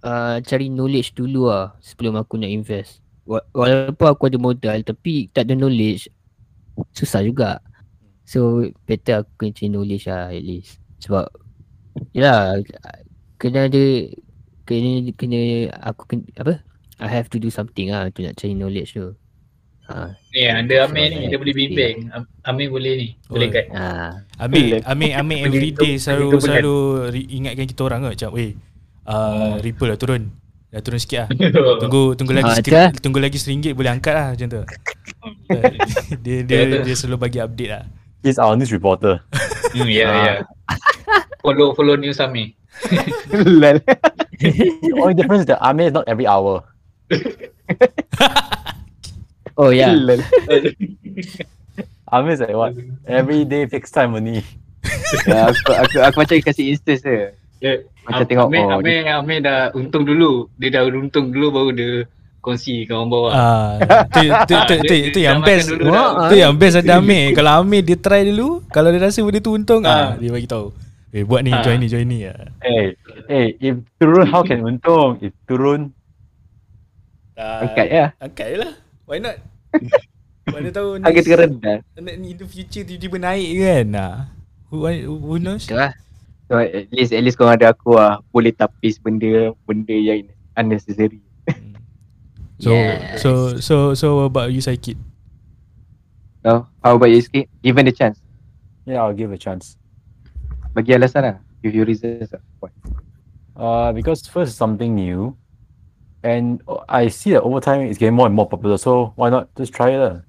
uh, 0.03 0.37
cari 0.43 0.67
knowledge 0.67 1.15
dulu 1.15 1.47
lah 1.47 1.75
sebelum 1.79 2.19
aku 2.19 2.35
nak 2.35 2.51
invest. 2.51 2.99
Wa- 3.23 3.45
Walaupun 3.55 4.07
aku 4.09 4.23
ada 4.27 4.37
modal 4.37 4.77
tapi 4.83 5.31
tak 5.31 5.47
ada 5.47 5.55
knowledge 5.55 6.11
susah 6.91 7.23
juga. 7.23 7.63
So 8.27 8.67
better 8.83 9.23
aku 9.23 9.31
kena 9.39 9.55
cari 9.55 9.69
knowledge 9.71 10.05
lah 10.11 10.33
at 10.33 10.43
least. 10.43 10.81
Sebab 10.99 11.29
yalah 12.11 12.59
kena 13.39 13.71
ada 13.71 13.83
kena 14.67 14.91
kena 15.15 15.39
aku 15.87 16.03
kena 16.09 16.23
apa? 16.35 16.64
I 16.97 17.07
have 17.07 17.27
to 17.27 17.37
do 17.37 17.49
something 17.49 17.89
lah 17.89 18.07
untuk 18.07 18.23
nak 18.23 18.35
cari 18.35 18.53
knowledge 18.53 18.93
tu. 18.93 19.11
Ha, 19.85 20.17
Ni 20.31 20.41
ada 20.43 20.89
Amir 20.89 21.13
ni, 21.13 21.29
dia 21.29 21.37
boleh 21.37 21.53
bimbing. 21.53 22.09
Am- 22.09 22.25
Amir 22.43 22.67
boleh 22.67 22.93
ni, 22.95 23.07
boleh 23.25 23.45
Oh. 23.45 23.53
guide. 23.53 23.69
ha. 23.69 23.85
Ambil 24.39 24.81
Ambil 24.81 25.09
Pergi 25.13 25.45
everyday 25.45 25.93
tu- 25.93 26.01
selalu 26.01 26.25
tu 26.27 26.37
selalu 26.41 26.75
ingatkan 27.29 27.65
kita 27.65 27.81
orang 27.83 27.99
ke 28.01 28.07
macam 28.15 28.29
weh 28.31 28.51
uh, 29.05 29.61
Ripple 29.61 29.93
dah 29.93 29.99
turun. 29.99 30.23
Dah 30.67 30.81
turun 30.81 30.97
sikit 30.97 31.17
lah. 31.21 31.29
Tunggu 31.85 32.17
tunggu 32.17 32.33
lagi 32.33 32.49
Ah, 32.49 32.57
sikit, 32.57 32.97
tunggu 32.97 33.19
lagi 33.19 33.37
RM1 33.37 33.71
boleh 33.71 33.91
angkat 33.91 34.13
lah 34.13 34.27
macam 34.33 34.47
tu. 34.49 34.61
dia 36.25 36.37
dia 36.41 36.59
dia 36.81 36.95
selalu 36.95 37.17
bagi 37.21 37.39
update 37.39 37.71
lah. 37.71 37.83
He's 38.21 38.41
our 38.41 38.55
news 38.55 38.71
reporter. 38.71 39.21
Hmm, 39.75 39.91
ya, 39.91 40.07
Ah. 40.07 40.15
ya. 40.15 40.33
Follow 41.43 41.75
follow 41.75 41.93
news 41.93 42.15
Amir. 42.17 42.55
Lal. 43.59 43.83
the 44.39 44.95
only 44.95 45.11
difference 45.11 45.43
is 45.43 45.49
that 45.51 45.59
Amir 45.59 45.87
is 45.87 45.93
not 45.93 46.07
every 46.07 46.23
hour. 46.23 46.63
Oh 49.55 49.71
ya. 49.71 49.87
Yeah. 49.87 49.93
Lal. 49.95 50.19
Amir 52.11 52.33
is 52.33 52.41
like 52.43 52.53
what? 52.53 52.75
Every 53.07 53.47
day 53.47 53.65
fixed 53.67 53.93
time 53.93 54.11
only. 54.13 54.43
Ya, 55.25 55.47
aku, 55.49 55.71
aku, 55.71 55.97
aku 56.01 56.15
macam 56.19 56.35
kasih 56.43 56.75
instance 56.75 57.01
je. 57.01 57.31
Dia, 57.57 57.87
Macam 58.03 58.21
Am- 58.21 58.29
tengok, 58.29 58.47
Amir, 58.51 58.61
oh, 58.61 58.77
Amir, 58.77 58.97
Amir 59.07 59.39
dah 59.39 59.59
untung 59.71 60.03
dulu. 60.03 60.51
Dia 60.59 60.75
dah 60.75 60.81
untung 60.85 61.31
dulu 61.31 61.47
baru 61.49 61.69
dia 61.71 61.91
kongsi 62.37 62.83
kat 62.83 62.93
orang 62.93 63.09
bawah. 63.09 63.31
Ah, 63.31 63.71
tu 64.05 64.21
tu 64.43 64.53
tu 64.59 64.75
tu, 64.75 64.91
Dia- 64.91 65.09
tu 65.09 65.17
dia 65.17 65.25
yang 65.31 65.39
best. 65.39 65.65
makan 65.65 65.79
dulu 65.79 65.85
dah. 65.87 66.09
Tu 66.27 66.35
yang 66.37 66.53
best 66.53 66.75
ada 66.77 66.99
Amir. 66.99 67.31
Kalau 67.31 67.63
Amir 67.63 67.81
dia 67.81 67.97
try 67.97 68.27
dulu, 68.27 68.59
kalau 68.67 68.91
dia 68.91 69.01
rasa 69.01 69.23
benda 69.23 69.39
tu 69.39 69.55
untung 69.55 69.81
ah, 69.81 69.89
Ah. 69.89 70.09
dia 70.19 70.29
bagi 70.29 70.45
tahu. 70.45 70.69
Eh 71.09 71.23
buat 71.23 71.41
ni, 71.41 71.49
Ah. 71.49 71.63
join 71.63 71.79
ni, 71.79 71.87
join 71.87 72.03
ni 72.03 72.27
ah. 72.27 72.35
Hey, 72.59 72.99
hey, 73.25 73.45
if 73.57 73.79
turun 73.95 74.27
how 74.27 74.43
can 74.43 74.59
untung? 74.61 75.15
If 75.17 75.31
turun, 75.47 75.94
Ah, 77.35 77.67
Angkat 77.67 77.87
ya. 77.87 78.05
Angkat 78.17 78.45
je 78.47 78.57
lah. 78.63 78.73
Why 79.05 79.19
not? 79.19 79.37
Mana 80.53 80.69
tahu 80.71 81.01
Harga 81.01 81.11
next, 81.19 81.27
terendah. 81.27 81.77
in 81.99 82.37
the 82.37 82.47
future 82.47 82.85
tiba-tiba 82.85 83.17
naik 83.19 83.49
kan. 83.59 83.87
Ah. 83.93 84.15
Who, 84.69 84.85
who 85.19 85.35
knows? 85.37 85.65
Betul 85.67 85.83
lah. 85.83 85.91
So 86.45 86.61
at 86.61 86.87
least 86.93 87.11
at 87.11 87.21
least 87.25 87.35
kau 87.35 87.49
ada 87.49 87.73
aku 87.73 87.97
lah 87.97 88.21
boleh 88.29 88.53
tapis 88.53 89.01
benda 89.01 89.49
benda 89.65 89.91
yang 89.91 90.29
unnecessary. 90.53 91.19
So 92.55 92.71
Yes. 92.71 93.19
so 93.19 93.29
so 93.59 93.75
so 93.97 94.05
what 94.21 94.29
about 94.31 94.47
you 94.53 94.61
Saikid? 94.61 94.95
So 96.45 96.69
how 96.79 96.95
about 96.95 97.09
you 97.09 97.19
sikit? 97.19 97.49
Given 97.59 97.89
the 97.89 97.91
chance. 97.91 98.21
yeah, 98.85 99.01
I'll 99.01 99.17
give 99.17 99.33
a 99.33 99.41
chance. 99.41 99.75
Bagi 100.71 100.93
alasan 100.93 101.25
lah. 101.25 101.35
Give 101.65 101.73
you 101.73 101.83
reasons 101.83 102.29
lah. 102.29 102.39
Why? 102.61 102.69
Uh, 103.57 103.89
because 103.91 104.21
first 104.29 104.53
something 104.55 104.93
new, 104.93 105.33
and 106.25 106.65
I 106.89 107.13
see 107.13 107.37
that 107.37 107.45
over 107.45 107.61
time 107.61 107.85
it's 107.85 108.01
getting 108.01 108.17
more 108.17 108.25
and 108.25 108.33
more 108.33 108.49
popular. 108.49 108.81
So 108.81 109.13
why 109.13 109.29
not 109.29 109.53
just 109.53 109.71
try 109.77 109.93
it? 109.93 110.01
lah? 110.01 110.25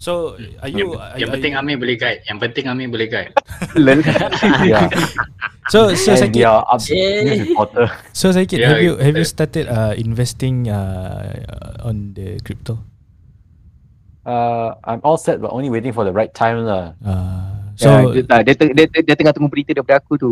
So 0.00 0.36
are 0.64 0.68
you 0.68 0.96
Yang, 0.96 1.00
are, 1.00 1.12
yang 1.16 1.28
are 1.28 1.32
penting 1.36 1.52
you, 1.56 1.60
Amir 1.60 1.76
boleh 1.80 1.96
guide. 1.96 2.20
Yang 2.28 2.38
penting 2.44 2.64
Amir 2.68 2.88
boleh 2.88 3.08
guide. 3.08 3.32
Lel. 3.84 4.00
yeah. 4.68 4.88
So 5.72 5.92
so 5.96 6.16
and 6.16 6.20
Sakit 6.28 6.40
they 6.40 6.44
are 6.44 6.64
up 6.64 6.80
Eh. 6.88 7.48
reporter. 7.52 7.88
So 8.16 8.32
Sakit 8.32 8.60
Yeah, 8.60 8.76
have 8.76 8.80
you 8.84 8.92
have 9.00 9.16
you 9.16 9.24
started 9.28 9.68
uh, 9.68 9.92
investing 9.96 10.68
uh, 10.68 11.80
on 11.84 12.12
the 12.16 12.40
crypto? 12.44 12.80
Uh, 14.24 14.76
I'm 14.84 15.00
all 15.04 15.16
set, 15.16 15.40
but 15.40 15.48
only 15.52 15.72
waiting 15.72 15.92
for 15.96 16.04
the 16.04 16.12
right 16.12 16.32
time 16.32 16.64
lah. 16.68 16.92
Uh, 17.00 17.49
So, 17.80 17.88
so 17.88 17.90
ya, 17.96 18.12
dia, 18.12 18.22
tak, 18.28 18.40
dia, 18.44 18.54
teng- 18.60 18.74
dia, 18.76 18.84
dia, 18.92 19.00
dia 19.00 19.14
tengah 19.16 19.32
tunggu 19.32 19.48
berita 19.48 19.72
daripada 19.72 19.96
aku 20.04 20.20
tu. 20.20 20.30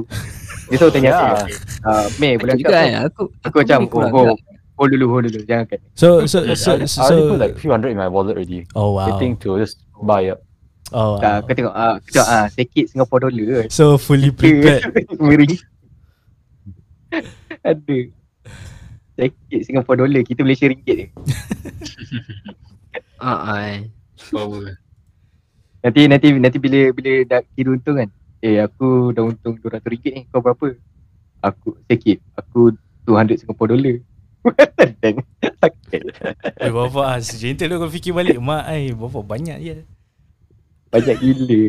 Dia 0.69 0.77
selalu 0.77 0.93
tanya 0.93 1.11
Yeah. 1.17 1.17
aku, 1.17 1.49
uh, 1.89 2.07
Mei 2.21 2.37
boleh 2.37 2.53
Aku 2.61 2.69
kan 2.69 2.73
ke? 2.77 3.01
Aku 3.09 3.23
Aku 3.41 3.57
macam, 3.65 3.79
oh, 3.89 4.05
oh, 4.05 4.37
hold 4.77 4.91
dulu, 4.93 5.07
hold 5.09 5.25
dulu, 5.25 5.41
jangan 5.49 5.65
angkat. 5.65 5.81
so 5.97 6.29
so 6.29 6.45
I, 6.45 6.53
so, 6.53 6.77
I 6.77 6.85
so, 6.85 7.01
already 7.09 7.25
so 7.25 7.31
put 7.33 7.41
like 7.41 7.55
few 7.57 7.73
hundred 7.73 7.91
in 7.91 7.99
my 7.99 8.07
wallet 8.07 8.37
already, 8.37 8.69
oh 8.77 8.93
wow 8.93 9.09
waiting 9.09 9.33
to 9.41 9.57
just 9.57 9.81
buy 10.05 10.29
up. 10.29 10.45
oh 10.93 11.17
wow. 11.17 11.25
Tak, 11.25 11.49
kau 11.49 11.55
tengok, 11.57 11.75
ah, 11.75 11.97
aku 11.97 12.09
tengok, 12.13 12.29
ah, 12.29 12.47
sikit 12.53 12.85
Singapore 12.93 13.21
dollar. 13.27 13.65
so 13.73 13.97
fully 13.97 14.29
prepared 14.29 14.85
Meri. 15.25 15.57
Ada. 17.65 17.97
Sikit 19.19 19.61
Singapore 19.65 19.97
dollar, 19.99 20.21
kita 20.23 20.45
Malaysia 20.45 20.69
ringgit 20.69 20.95
je. 20.95 21.07
Ah, 23.19 23.51
ah. 23.51 23.75
Power. 24.31 24.79
Nanti, 25.89 26.05
nanti, 26.05 26.29
nanti 26.37 26.59
bila 26.61 26.93
bila 26.93 27.13
dah 27.25 27.41
kira 27.57 27.73
untung 27.73 27.97
kan. 27.97 28.13
Eh, 28.45 28.61
aku 28.61 29.17
dah 29.17 29.25
untung 29.25 29.57
RM200 29.57 30.13
ni, 30.13 30.29
kau 30.29 30.45
berapa? 30.45 30.77
Aku, 31.41 31.81
sikit. 31.89 32.21
Aku 32.37 32.77
200 33.09 33.41
Singapore 33.41 33.73
dollar. 33.73 33.97
Dan 35.01 35.25
sakit. 35.41 36.03
Eh 36.61 36.71
bapa 36.71 37.01
ah 37.17 37.19
sejentel 37.25 37.73
tu 37.73 37.81
kau 37.81 37.91
fikir 37.91 38.13
balik 38.13 38.37
mak 38.37 38.69
ai 38.69 38.93
bapa 38.93 39.25
banyak 39.25 39.59
je. 39.65 39.77
Banyak 40.93 41.17
gila. 41.25 41.63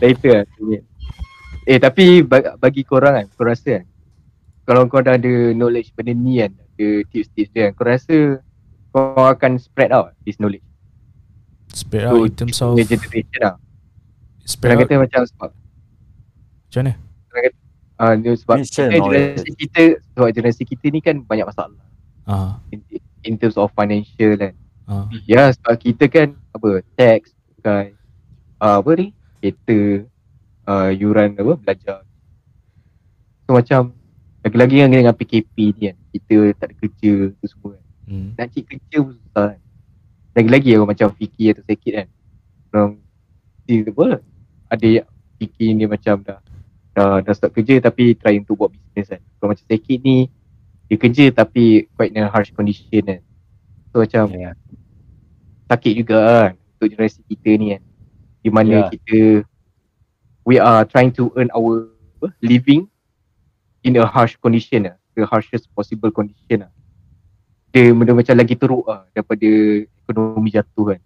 Later 0.00 0.32
lah. 0.40 0.82
Eh 1.68 1.78
tapi 1.78 2.24
ba- 2.24 2.56
bagi 2.56 2.80
korang 2.80 3.14
kan, 3.20 3.26
kau 3.36 3.44
rasa 3.44 3.80
kan, 3.80 3.84
kalau 4.64 4.88
kau 4.88 5.04
dah 5.04 5.20
ada 5.20 5.52
knowledge 5.52 5.92
benda 5.92 6.16
ni 6.16 6.40
kan, 6.40 6.56
ada 6.56 6.88
tips-tips 7.12 7.52
dia 7.52 7.68
kan, 7.68 7.72
kau 7.76 7.84
rasa 7.84 8.16
kau 8.90 9.28
akan 9.28 9.60
spread 9.60 9.92
out 9.92 10.16
this 10.24 10.40
knowledge 10.40 10.64
Spread 11.70 12.04
out 12.10 12.26
in 12.26 12.34
terms 12.34 12.58
of 12.62 12.74
generation 12.76 13.40
lah. 13.40 13.56
spread 14.42 14.74
Korang 14.74 14.82
out. 14.82 14.90
kata 14.90 15.02
macam 15.06 15.20
sebab, 15.26 15.50
macam 16.66 16.80
mana? 16.82 16.92
uh, 18.00 18.14
dia 18.16 18.32
sebab 18.34 18.56
kita, 18.64 18.82
knowledge. 18.90 19.04
generasi 19.06 19.50
kita, 19.54 19.82
sebab 20.16 20.28
generasi 20.34 20.62
kita 20.66 20.86
ni 20.90 21.00
kan 21.04 21.16
banyak 21.22 21.46
masalah. 21.46 21.84
Ah. 22.26 22.58
In, 22.74 22.80
in 23.22 23.34
terms 23.38 23.54
of 23.60 23.70
financial 23.76 24.34
kan. 24.34 24.54
ah. 24.90 25.06
Ya 25.28 25.52
sebab 25.54 25.74
kita 25.78 26.04
kan 26.10 26.28
apa 26.56 26.82
tax 26.98 27.30
kan 27.62 27.94
uh, 28.58 28.80
apa 28.80 28.90
ni? 28.96 29.06
Kereta 29.40 29.78
uh, 30.66 30.90
yuran 30.90 31.38
apa 31.38 31.54
belajar. 31.54 31.98
So 33.46 33.54
macam 33.56 33.94
lagi-lagi 34.40 34.76
yang 34.82 34.90
dengan 34.90 35.14
PKP 35.14 35.54
ni 35.76 35.82
kan. 35.92 35.96
Kita 36.10 36.36
tak 36.58 36.66
ada 36.72 36.74
kerja 36.82 37.12
tu 37.30 37.46
semua 37.46 37.78
kan. 37.78 37.84
Hmm. 38.10 38.34
nak 38.34 38.50
cari 38.50 38.66
kerja 38.66 38.96
pun 39.06 39.14
susah 39.22 39.54
kan 39.54 39.60
lagi-lagi 40.40 40.70
orang 40.80 40.90
macam 40.96 41.08
fikir 41.12 41.54
atau 41.56 41.64
sakit 41.68 41.92
kan. 41.92 42.08
Orang 42.72 42.90
apa 43.70 44.06
ada 44.72 44.86
yang 44.86 45.06
fikir 45.38 45.68
ni 45.76 45.84
macam 45.86 46.18
dah 46.24 46.40
dah, 46.96 47.22
dah 47.22 47.32
start 47.36 47.54
kerja 47.54 47.78
tapi 47.78 48.18
try 48.18 48.40
untuk 48.40 48.58
buat 48.58 48.70
bisnes 48.72 49.12
kan. 49.12 49.22
Kalau 49.38 49.52
macam 49.54 49.66
sakit 49.68 49.98
ni 50.02 50.26
dia 50.90 50.96
kerja 50.98 51.24
tapi 51.30 51.86
quite 51.94 52.10
in 52.16 52.26
a 52.26 52.30
harsh 52.32 52.50
condition 52.50 53.04
kan. 53.06 53.20
So 53.94 54.02
macam 54.02 54.32
Yeah. 54.34 54.54
sakit 55.70 55.92
juga 55.94 56.18
kan 56.18 56.52
untuk 56.78 56.86
generasi 56.96 57.20
kita 57.30 57.50
ni 57.60 57.66
kan. 57.78 57.82
Di 58.40 58.50
mana 58.50 58.74
Ya. 58.86 58.88
kita 58.90 59.46
we 60.48 60.58
are 60.58 60.82
trying 60.88 61.14
to 61.14 61.30
earn 61.38 61.52
our 61.54 61.86
living 62.42 62.90
in 63.86 63.94
a 64.00 64.04
harsh 64.08 64.34
condition 64.40 64.90
lah. 64.90 64.96
The 65.14 65.26
harshest 65.28 65.68
possible 65.76 66.10
condition 66.10 66.66
lah 66.66 66.72
dia 67.70 67.94
benda 67.94 68.12
macam 68.14 68.34
lagi 68.34 68.54
teruk 68.58 68.84
lah 68.86 69.06
daripada 69.14 69.48
ekonomi 69.86 70.50
jatuh 70.50 70.84
kan 70.94 71.00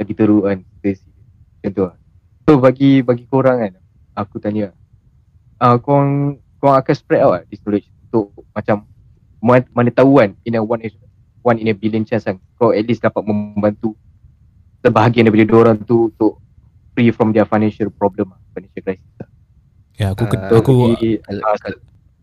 lagi 0.00 0.12
teruk 0.16 0.42
kan 0.48 0.58
macam 0.64 1.70
tu 1.70 1.82
lah 1.84 1.94
so 2.42 2.50
bagi 2.58 2.90
bagi 3.04 3.24
korang 3.28 3.58
kan 3.60 3.72
aku 4.16 4.40
tanya 4.40 4.72
uh, 5.60 5.76
korang 5.78 6.40
korang 6.56 6.76
akan 6.80 6.94
spread 6.96 7.20
out 7.22 7.32
lah 7.36 7.42
this 7.52 7.60
knowledge 7.62 7.88
untuk 8.08 8.32
macam 8.52 8.88
mana, 9.42 9.64
mana 9.72 9.90
tahu 9.92 10.22
kan 10.22 10.30
in 10.42 10.56
a 10.56 10.62
one 10.62 10.80
one 11.42 11.58
in 11.58 11.68
a 11.68 11.74
billion 11.76 12.06
chance 12.06 12.24
kan 12.24 12.38
kau 12.56 12.70
at 12.70 12.86
least 12.86 13.02
dapat 13.02 13.20
membantu 13.26 13.92
sebahagian 14.82 15.26
daripada 15.26 15.46
diorang 15.46 15.76
tu 15.82 16.10
untuk 16.10 16.42
free 16.92 17.14
from 17.14 17.30
their 17.32 17.46
financial 17.46 17.88
problem 17.88 18.34
lah, 18.34 18.40
financial 18.52 18.82
crisis 18.84 19.12
lah. 19.16 19.28
Ya 19.96 20.06
aku 20.12 20.28
Ah, 20.28 20.50
aku 20.50 20.72
Jadi, 20.98 21.22
kalau- 21.22 21.44
ah, 21.46 21.56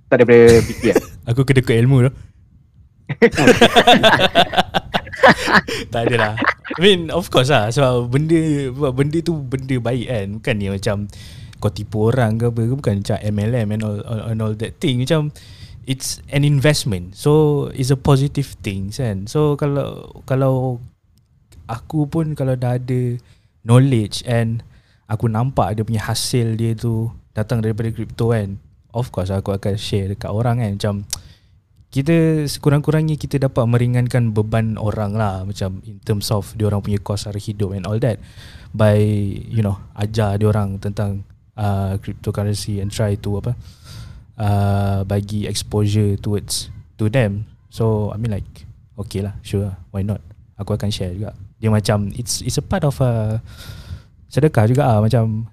tak 0.09 0.15
daripada 0.21 0.43
fikir 0.61 0.91
lah. 0.93 1.07
aku 1.31 1.41
kena 1.47 1.61
ke 1.63 1.73
ilmu 1.79 2.09
tu. 2.09 2.11
tak 5.93 6.01
ada 6.07 6.15
lah 6.15 6.33
I 6.77 6.81
mean 6.81 7.09
of 7.09 7.33
course 7.33 7.49
lah 7.49 7.73
Sebab 7.73 8.13
benda 8.13 8.39
benda 8.93 9.17
tu 9.25 9.33
benda 9.35 9.75
baik 9.81 10.07
kan. 10.07 10.27
Bukan 10.37 10.53
ni 10.55 10.67
macam 10.69 11.09
Kau 11.59 11.73
tipu 11.73 12.07
orang 12.07 12.39
ke 12.39 12.47
apa 12.47 12.61
Bukan 12.69 13.03
macam 13.03 13.17
MLM 13.19 13.67
and 13.75 13.81
all, 13.83 13.99
all, 14.05 14.21
and 14.31 14.39
all 14.39 14.53
that 14.55 14.77
thing. 14.77 15.01
Macam 15.01 15.33
It's 15.89 16.21
an 16.29 16.45
investment. 16.45 17.17
So 17.17 17.67
It's 17.73 17.89
a 17.89 17.99
positive 17.99 18.53
thing 18.61 18.93
kan. 18.93 19.25
So 19.25 19.57
kalau 19.57 20.13
Kalau 20.29 20.79
Aku 21.69 22.09
pun 22.09 22.37
kalau 22.37 22.53
dah 22.53 22.77
ada 22.77 23.17
Knowledge 23.65 24.23
and 24.29 24.61
Aku 25.09 25.25
nampak 25.25 25.73
dia 25.73 25.83
punya 25.83 26.05
hasil 26.05 26.53
dia 26.55 26.77
tu 26.77 27.09
Datang 27.33 27.65
daripada 27.65 27.89
crypto 27.89 28.31
kan 28.31 28.61
Of 28.89 29.13
course 29.13 29.29
aku 29.29 29.53
akan 29.53 29.77
share 29.77 30.09
dekat 30.09 30.33
orang 30.33 30.57
kan. 30.57 30.71
Macam 30.73 30.93
kita 31.89 32.45
sekurang-kurangnya 32.45 33.17
kita 33.17 33.41
dapat 33.41 33.65
meringankan 33.65 34.29
beban 34.29 34.77
orang 34.77 35.17
lah. 35.17 35.41
Macam 35.41 35.81
in 35.89 35.97
terms 36.05 36.29
of 36.29 36.53
dia 36.53 36.69
orang 36.69 36.85
punya 36.85 37.01
kos 37.01 37.25
sara 37.25 37.41
hidup 37.41 37.73
and 37.73 37.89
all 37.89 37.97
that. 37.97 38.21
By 38.69 39.01
you 39.49 39.65
know 39.65 39.81
ajar 39.97 40.37
dia 40.37 40.45
orang 40.45 40.77
tentang 40.77 41.25
uh, 41.57 41.97
cryptocurrency 41.97 42.77
and 42.77 42.93
try 42.93 43.17
to 43.17 43.41
apa 43.41 43.57
uh, 44.37 45.01
bagi 45.09 45.49
exposure 45.49 46.13
towards 46.21 46.69
to 47.01 47.09
them. 47.09 47.49
So 47.73 48.13
I 48.13 48.21
mean 48.21 48.37
like 48.37 48.69
okay 49.01 49.25
lah 49.25 49.33
sure 49.41 49.73
why 49.89 50.05
not? 50.05 50.21
Aku 50.61 50.77
akan 50.77 50.93
share 50.93 51.17
juga. 51.17 51.33
Dia 51.57 51.73
macam 51.73 52.13
it's 52.13 52.45
it's 52.45 52.61
a 52.61 52.65
part 52.65 52.85
of 52.85 53.01
a 53.01 53.41
sedekah 54.29 54.69
juga 54.69 54.85
ah 54.85 55.01
macam 55.01 55.49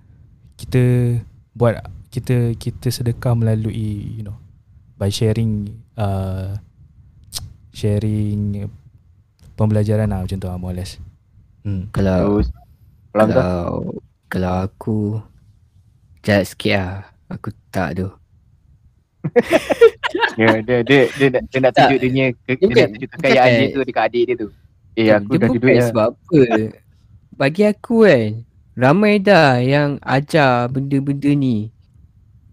kita 0.60 1.16
buat 1.56 1.80
kita 2.12 2.52
kita 2.60 2.92
sedekah 2.92 3.32
melalui 3.32 4.20
you 4.20 4.24
know 4.24 4.36
by 5.00 5.08
sharing 5.08 5.72
uh, 5.96 6.56
sharing 7.72 8.68
pembelajaran 9.52 10.08
lah 10.08 10.24
macam 10.24 10.38
tu 10.38 10.48
lah 10.48 10.56
more 10.56 10.72
or 10.72 10.76
less. 10.76 10.96
Hmm. 11.60 11.88
Kalau 11.90 12.40
Kalau 13.10 13.26
kalau 13.26 13.60
kalau 14.28 14.52
aku 14.62 14.98
jahat 16.20 16.44
sikit 16.46 16.72
lah. 16.76 16.94
Aku 17.26 17.50
tak 17.68 17.98
tu. 17.98 18.08
dia, 20.38 20.46
dia, 20.66 20.76
dia, 20.86 21.00
dia, 21.10 21.26
nak, 21.34 21.42
dia 21.50 21.58
nak 21.58 21.72
Tak. 21.74 21.90
tunjuk 21.90 21.98
dia 21.98 22.08
punya 22.08 22.26
dia 22.30 22.54
Bukan- 22.54 22.76
nak 22.78 22.90
tunjuk 22.94 23.10
kekayaan 23.18 23.50
dia 23.50 23.66
tu 23.66 23.80
dekat 23.82 24.04
adik 24.06 24.22
dia 24.22 24.34
tu. 24.38 24.48
Eh 24.96 25.06
aku 25.10 25.32
dia 25.34 25.36
dah 25.36 25.46
ada 25.46 25.46
bukan 25.50 25.60
duit 25.60 25.76
lah. 25.76 25.86
sebab 25.90 26.06
apa. 26.08 26.40
Bagi 27.36 27.62
aku 27.66 27.96
kan, 28.06 28.24
ramai 28.72 29.14
dah 29.20 29.60
yang 29.60 30.00
ajar 30.00 30.70
benda-benda 30.70 31.30
ni. 31.34 31.68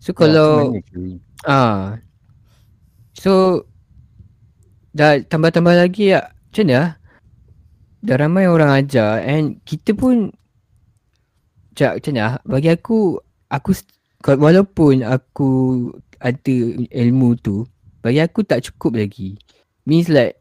So 0.03 0.11
Yeah, 0.11 0.17
kalau. 0.19 0.51
Ah. 1.47 2.02
So 3.13 3.65
dah 4.93 5.21
tambah-tambah 5.25 5.73
lagi 5.73 6.13
ya. 6.13 6.33
Macam 6.49 6.65
mana? 6.69 6.77
ah? 6.77 6.89
Dah 8.03 8.17
ramai 8.19 8.45
orang 8.51 8.83
ajar 8.83 9.23
and 9.23 9.63
kita 9.63 9.95
pun 9.95 10.33
macam 11.73 11.97
mana? 12.13 12.21
ah? 12.21 12.33
Bagi 12.45 12.69
aku 12.69 13.17
aku 13.49 13.71
walaupun 14.23 15.03
aku 15.03 15.49
ada 16.23 16.55
ilmu 16.87 17.35
tu, 17.41 17.67
bagi 17.99 18.23
aku 18.23 18.45
tak 18.47 18.63
cukup 18.69 19.01
lagi. 19.01 19.35
Means 19.83 20.07
like 20.07 20.39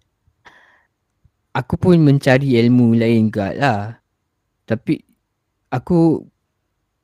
aku 1.53 1.77
pun 1.77 2.01
mencari 2.01 2.57
ilmu 2.61 2.97
lain 2.97 3.29
kat 3.29 3.59
lah. 3.61 4.01
Tapi 4.65 5.01
aku 5.69 6.25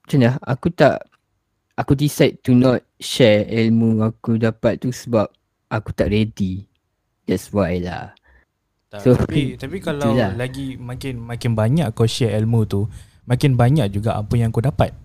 macam 0.05 0.19
mana? 0.25 0.31
Aku 0.41 0.69
tak 0.73 1.05
aku 1.77 1.93
decide 1.95 2.41
to 2.43 2.57
not 2.57 2.83
share 2.99 3.47
ilmu 3.47 4.03
aku 4.03 4.41
dapat 4.41 4.83
tu 4.83 4.91
sebab 4.91 5.31
aku 5.69 5.91
tak 5.91 6.09
ready. 6.09 6.67
That's 7.23 7.49
why 7.49 7.79
lah. 7.79 8.17
So, 8.91 9.13
So, 9.13 9.21
tapi 9.21 9.53
tapi 9.63 9.77
kalau 9.79 10.11
itulah. 10.11 10.33
lagi 10.35 10.75
makin 10.75 11.21
makin 11.21 11.53
banyak 11.53 11.93
kau 11.93 12.05
share 12.05 12.33
ilmu 12.35 12.65
tu, 12.65 12.89
makin 13.25 13.53
banyak 13.53 13.89
juga 13.91 14.17
apa 14.17 14.33
yang 14.33 14.49
kau 14.49 14.61
dapat. 14.61 14.97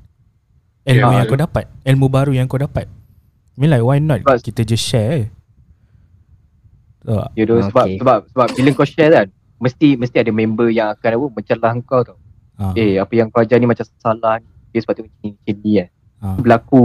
Ilmu 0.83 0.99
Ya, 1.05 1.15
yang 1.17 1.25
betul. 1.25 1.31
kau 1.31 1.41
dapat, 1.41 1.65
ilmu 1.83 2.07
baru 2.07 2.31
yang 2.31 2.45
kau 2.45 2.57
dapat. 2.57 2.87
I 2.87 3.57
mean 3.57 3.69
like 3.69 3.81
why 3.81 3.97
not 3.97 4.19
Sebab- 4.19 4.41
kita 4.41 4.61
just 4.63 4.83
share 4.83 5.11
eh. 5.13 5.27
Tak? 7.03 7.35
You 7.35 7.43
know, 7.43 7.59
Ah, 7.59 7.67
sebab, 7.67 7.85
okay. 7.85 7.97
sebab 7.99 8.19
sebab 8.29 8.47
bila 8.53 8.69
kau 8.73 8.87
share 8.87 9.11
kan 9.13 9.27
mesti 9.59 9.87
mesti 9.93 10.17
ada 10.17 10.31
member 10.31 10.67
yang 10.69 10.91
akan 10.91 11.09
apa 11.13 11.25
mencelah 11.29 11.71
kau 11.83 12.01
tau. 12.01 12.17
Ah, 12.55 12.71
Eh 12.73 12.95
apa 12.95 13.11
yang 13.11 13.27
kau 13.27 13.39
ajar 13.39 13.57
ni 13.57 13.65
macam 13.65 13.83
salah 13.97 14.39
ni. 14.39 14.47
Dia 14.71 14.79
sepatutnya 14.79 15.09
macam 15.09 15.19
ni, 15.21 15.29
macam 15.29 15.55
ni 15.57 15.71
kan. 15.73 15.87
ah, 16.19 16.35
Berlaku 16.37 16.83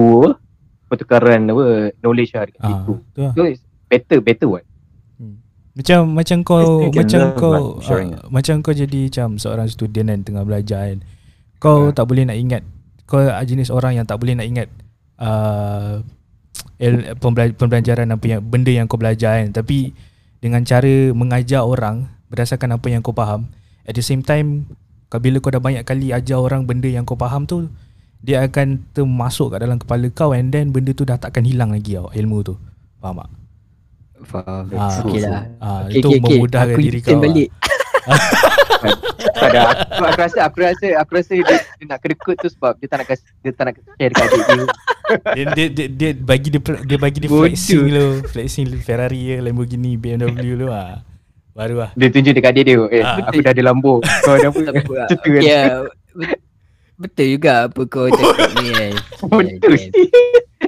pertukaran 0.84 1.40
apa 1.46 1.64
knowledge 1.96 2.32
lah 2.32 2.44
dekat 2.44 2.60
ah, 2.60 2.68
situ. 2.72 2.92
tu 3.08 3.20
lah. 3.20 3.32
So 3.32 3.42
better 3.88 4.20
better 4.22 4.48
what. 4.48 4.64
Macam 5.78 6.10
macam 6.10 6.42
kau 6.42 6.90
macam 6.90 7.20
kau 7.38 7.78
uh, 7.78 8.10
macam 8.34 8.66
kau 8.66 8.74
jadi 8.74 9.06
macam 9.06 9.38
seorang 9.38 9.70
student 9.70 10.10
kan 10.10 10.20
tengah 10.26 10.42
belajar 10.42 10.90
kan. 10.90 10.98
Kau 11.62 11.94
tak 11.94 12.10
boleh 12.10 12.26
nak 12.26 12.34
ingat 12.34 12.66
kau 13.06 13.22
jenis 13.22 13.70
orang 13.70 13.94
yang 13.94 14.02
tak 14.02 14.18
boleh 14.18 14.34
nak 14.34 14.46
ingat 14.50 14.66
uh, 15.22 16.02
el, 16.82 17.14
pembela- 17.22 17.54
pembelajaran 17.54 18.10
apa 18.10 18.26
yang 18.26 18.42
benda 18.42 18.74
yang 18.74 18.90
kau 18.90 18.98
belajar 18.98 19.38
kan. 19.38 19.54
Tapi 19.54 19.94
dengan 20.42 20.66
cara 20.66 21.14
mengajar 21.14 21.62
orang 21.62 22.10
berdasarkan 22.26 22.74
apa 22.74 22.86
yang 22.90 22.98
kau 22.98 23.14
faham 23.14 23.46
at 23.86 23.94
the 23.94 24.02
same 24.02 24.26
time 24.26 24.66
kau 25.06 25.22
bila 25.22 25.38
kau 25.38 25.54
dah 25.54 25.62
banyak 25.62 25.86
kali 25.86 26.10
ajar 26.10 26.42
orang 26.42 26.66
benda 26.66 26.90
yang 26.90 27.06
kau 27.06 27.14
faham 27.14 27.46
tu 27.46 27.70
dia 28.18 28.42
akan 28.42 28.82
termasuk 28.98 29.54
kat 29.54 29.62
dalam 29.62 29.78
kepala 29.78 30.10
kau 30.10 30.34
and 30.34 30.50
then 30.50 30.74
benda 30.74 30.90
tu 30.90 31.06
dah 31.06 31.22
takkan 31.22 31.46
hilang 31.46 31.70
lagi 31.70 31.94
tau 31.94 32.10
ilmu 32.10 32.42
tu. 32.42 32.58
Faham 32.98 33.22
tak 33.22 33.37
Faham. 34.22 34.62
Ah, 34.72 34.90
okay 34.98 35.20
lah. 35.22 35.42
ah, 35.58 35.80
Okay, 35.84 35.98
itu 35.98 36.08
okay, 36.08 36.18
okay. 36.18 36.34
memudahkan 36.34 36.74
Aku 36.74 36.80
diri 36.80 36.98
kau 37.00 37.12
lah. 37.12 37.22
balik. 37.22 37.48
Tak 39.18 39.48
ada 39.48 39.60
aku, 39.68 40.04
aku 40.06 40.18
rasa 40.18 40.38
aku 40.40 40.58
rasa 40.62 40.86
aku 40.96 41.10
rasa 41.12 41.32
dia, 41.34 41.44
dia 41.74 41.84
nak 41.84 41.98
kedekut 41.98 42.36
tu 42.36 42.48
sebab 42.48 42.78
dia 42.78 42.86
tak 42.86 43.02
nak 43.02 43.06
kasi, 43.08 43.26
dia 43.42 43.50
tak 43.50 43.64
nak 43.66 43.74
share 43.74 44.08
dekat 44.08 44.24
adik 44.24 44.40
dia. 44.40 44.54
dia, 45.34 45.44
dia, 45.48 45.66
dia, 45.68 45.86
dia 45.90 46.10
bagi 46.14 46.48
dia 46.48 46.60
dia 46.62 46.96
bagi 46.96 47.18
dia 47.18 47.28
flexing 47.28 47.84
lu 47.84 48.06
flexing 48.24 48.66
Ferrari 48.78 49.18
ke 49.28 49.42
Lamborghini 49.42 49.98
BMW 49.98 50.54
lu 50.54 50.70
ah 50.70 51.02
baru 51.52 51.82
lah 51.82 51.90
Dia 51.92 52.06
tunjuk 52.08 52.32
dekat 52.32 52.54
adik 52.54 52.64
dia, 52.64 52.78
eh 52.88 53.02
Ah. 53.02 53.18
aku 53.20 53.42
dah 53.42 53.50
ada 53.50 53.62
Lambo. 53.62 53.98
Kau 54.22 54.32
ada 54.32 54.46
apa? 54.46 54.60
Tak 54.62 54.74
apa 54.78 54.92
lah. 54.94 55.08
Kan. 55.10 55.40
Ya. 55.42 55.62
bet- 56.14 56.40
Betul 56.96 57.26
juga 57.32 57.52
apa 57.66 57.80
kau 57.84 58.06
cakap 58.08 58.50
ni 58.56 58.68
kan. 58.70 58.92
Betul. 59.34 59.74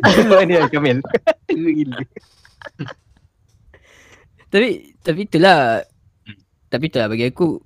Itu 0.03 0.21
ni 0.41 0.55
Kamil. 0.67 0.99
Teruk 1.47 1.73
gila. 1.75 1.97
Tapi 4.51 4.99
tapi 5.01 5.21
itulah 5.25 5.81
tapi 6.67 6.85
itulah 6.91 7.07
bagi 7.07 7.31
aku 7.31 7.59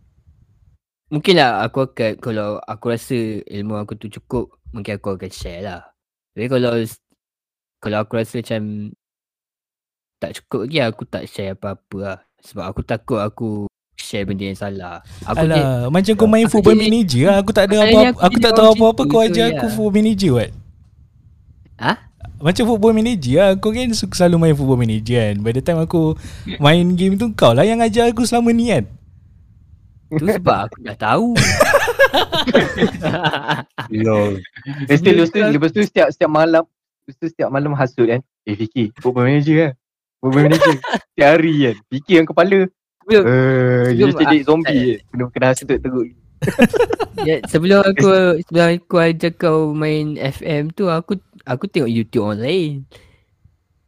mungkinlah 1.09 1.65
aku 1.65 1.89
akan 1.89 2.13
kalau 2.21 2.61
aku 2.61 2.85
rasa 2.93 3.17
ilmu 3.45 3.77
aku 3.77 3.97
tu 3.97 4.09
cukup 4.09 4.53
mungkin 4.73 5.01
aku 5.01 5.17
akan 5.17 5.31
share 5.33 5.65
lah. 5.65 5.83
Tapi 6.37 6.47
kalau 6.53 6.73
kalau 7.81 7.97
aku 8.01 8.13
rasa 8.21 8.41
macam 8.41 8.93
tak 10.21 10.31
cukup 10.41 10.61
lagi 10.69 10.79
aku 10.81 11.03
tak 11.09 11.25
share 11.29 11.57
apa-apa 11.57 11.97
lah. 12.01 12.19
Sebab 12.45 12.65
aku 12.69 12.81
takut 12.85 13.21
aku 13.21 13.49
share 13.97 14.29
benda 14.29 14.45
yang 14.45 14.59
salah. 14.59 15.01
Aku 15.25 15.49
Alah, 15.49 15.89
macam 15.89 16.13
kau 16.17 16.29
main 16.29 16.49
football 16.49 16.77
jadi- 16.77 16.85
manager 16.85 17.25
lah. 17.33 17.37
Aku 17.41 17.51
tak 17.57 17.65
ada 17.73 17.77
Masalahnya 17.81 18.09
apa 18.13 18.13
aku 18.13 18.21
aku 18.29 18.39
tak 18.41 18.53
tahu 18.53 18.69
apa-apa 18.77 19.03
kau 19.09 19.21
ajar 19.25 19.47
aku 19.57 19.67
football 19.73 19.95
manager 19.97 20.31
what? 20.37 20.51
Hah? 21.81 21.97
Macam 22.39 22.63
football 22.67 22.93
manager 22.93 23.35
lah. 23.37 23.51
Kau 23.57 23.71
kan 23.71 23.89
selalu 23.91 24.35
main 24.39 24.55
football 24.55 24.77
manager 24.77 25.19
kan. 25.21 25.35
By 25.39 25.51
the 25.51 25.61
time 25.61 25.79
aku 25.79 26.15
main 26.59 26.93
game 26.93 27.15
tu 27.15 27.31
kau 27.33 27.51
lah 27.51 27.63
yang 27.63 27.79
ajar 27.79 28.09
aku 28.09 28.23
selama 28.23 28.51
ni 28.51 28.69
kan. 28.69 28.85
tu 30.11 30.23
sebab 30.23 30.69
aku 30.69 30.77
dah 30.81 30.95
tahu. 30.95 31.27
Lol. 33.91 34.39
Lepas 34.85 34.99
tu, 35.01 35.09
lepas 35.11 35.29
tu, 35.29 35.39
lepas 35.41 35.71
tu 35.71 35.81
setiap, 35.83 36.07
setiap 36.09 36.31
malam, 36.31 36.63
lepas 37.03 37.15
tu 37.17 37.27
setiap 37.27 37.49
malam 37.51 37.73
hasut 37.75 38.07
kan. 38.07 38.21
Eh 38.45 38.55
Vicky, 38.55 38.91
football 38.97 39.27
manager 39.27 39.55
kan. 39.59 39.73
Football 40.21 40.43
manager. 40.47 40.75
Setiap 41.11 41.29
hari 41.31 41.53
kan. 41.61 41.75
Vicky 41.89 42.13
yang 42.15 42.27
kepala. 42.27 42.59
Sebelum- 43.01 43.27
Eh, 43.27 43.85
sebelum 43.91 44.09
jadi 44.11 44.25
jadi 44.25 44.37
zombie 44.41 44.79
je. 44.79 44.95
Kena, 45.11 45.23
kena 45.29 45.47
hasut 45.51 45.67
teruk. 45.69 46.07
Ya, 47.25 47.37
sebelum 47.47 47.81
aku 47.81 48.09
sebelum 48.45 48.67
aku 48.77 48.97
ajak 49.01 49.33
kau 49.37 49.73
main 49.73 50.15
FM 50.15 50.71
tu 50.71 50.87
aku 50.87 51.17
aku 51.45 51.65
tengok 51.69 51.93
YouTube 51.93 52.25
orang 52.25 52.43
lain. 52.43 52.73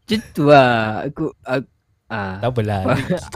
Macam 0.06 0.20
tu 0.30 0.44
lah. 0.48 1.02
Aku, 1.08 1.24
aku 1.42 1.68
ah. 2.12 2.38
Tak 2.38 2.50
apalah. 2.54 2.80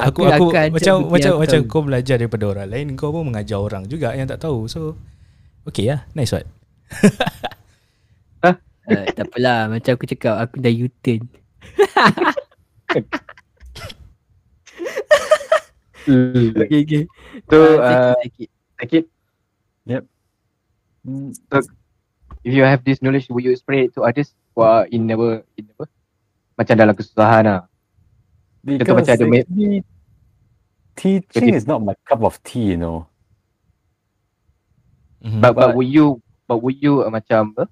Aku 0.06 0.20
aku 0.22 0.22
aku 0.28 0.46
macam 0.70 0.94
macam 1.10 1.32
macam 1.42 1.60
kau. 1.66 1.82
kau 1.82 1.82
belajar 1.82 2.16
daripada 2.20 2.44
orang 2.46 2.68
lain, 2.70 2.86
kau 2.94 3.10
pun 3.10 3.26
mengajar 3.26 3.58
orang 3.58 3.84
juga 3.90 4.14
yang 4.14 4.30
tak 4.30 4.40
tahu. 4.44 4.70
So 4.70 4.94
okay 5.66 5.90
lah. 5.90 6.06
Nice 6.14 6.32
what? 6.32 6.46
Uh, 8.90 9.06
tak 9.14 9.30
apalah 9.30 9.70
macam 9.70 9.94
aku 9.94 10.02
cakap 10.02 10.34
aku 10.34 10.58
dah 10.58 10.72
U-turn. 10.74 11.22
Okay, 16.10 16.80
okay. 16.82 17.04
So, 17.52 17.78
uh, 17.78 18.16
sakit, 18.24 18.48
sakit. 18.80 19.04
sakit. 19.84 21.79
If 22.40 22.56
you 22.56 22.64
have 22.64 22.80
this 22.84 23.04
knowledge, 23.04 23.28
will 23.28 23.44
you 23.44 23.52
spread 23.56 23.90
it 23.90 23.94
to 23.94 24.04
others 24.08 24.32
who 24.56 24.64
are 24.64 24.88
in 24.88 25.04
apa, 25.12 25.44
in 25.60 25.68
apa? 25.76 25.84
Macam 26.56 26.74
dalam 26.76 26.94
kesusahan 26.96 27.44
lah. 27.44 27.62
Because 28.64 28.92
macam 28.92 29.12
ada 29.16 29.24
actually, 29.24 29.84
teaching 30.96 31.56
is 31.56 31.64
not 31.64 31.80
my 31.80 31.96
cup 32.04 32.20
of 32.24 32.36
tea, 32.44 32.76
you 32.76 32.80
know. 32.80 33.08
Mhm. 35.20 35.40
But, 35.40 35.52
but 35.52 35.72
But- 35.72 35.76
will 35.76 35.88
you, 35.88 36.06
but 36.48 36.64
will 36.64 36.76
you 36.76 37.04
uh, 37.04 37.12
macam 37.12 37.52
apa? 37.56 37.64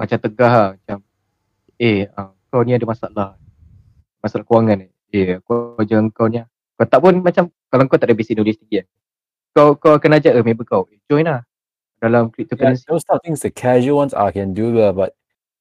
Macam 0.00 0.16
tegah 0.16 0.52
lah. 0.52 0.68
Macam, 0.76 0.98
eh, 1.76 2.08
uh, 2.16 2.32
kau 2.48 2.64
ni 2.64 2.72
ada 2.72 2.88
masalah. 2.88 3.36
Masalah 4.24 4.44
kewangan 4.48 4.84
ni. 4.84 4.88
Eh, 5.12 5.40
kau 5.44 5.76
ajar 5.76 6.00
kau 6.12 6.28
ni. 6.28 6.40
lah. 6.40 6.48
Kau 6.80 6.88
tak 6.88 6.98
pun 7.04 7.20
macam, 7.20 7.52
kalau 7.68 7.84
kau 7.84 8.00
tak 8.00 8.08
ada 8.08 8.16
basic 8.16 8.32
knowledge 8.32 8.64
tinggi 8.64 8.80
kan. 8.80 8.86
Kau, 9.52 9.76
kau 9.76 9.92
akan 10.00 10.16
ajak 10.16 10.32
ke 10.32 10.40
member 10.40 10.64
kau, 10.64 10.88
eh, 10.88 11.00
join 11.04 11.28
lah. 11.28 11.44
Dalam 12.00 12.32
Yeah, 12.32 12.32
cryptocurrency. 12.32 12.84
those 12.88 13.04
type 13.04 13.20
of 13.20 13.22
things, 13.22 13.40
the 13.44 13.52
casual 13.52 14.00
ones 14.00 14.16
I 14.16 14.32
can 14.32 14.56
do, 14.56 14.80
uh, 14.80 14.92
but 14.92 15.12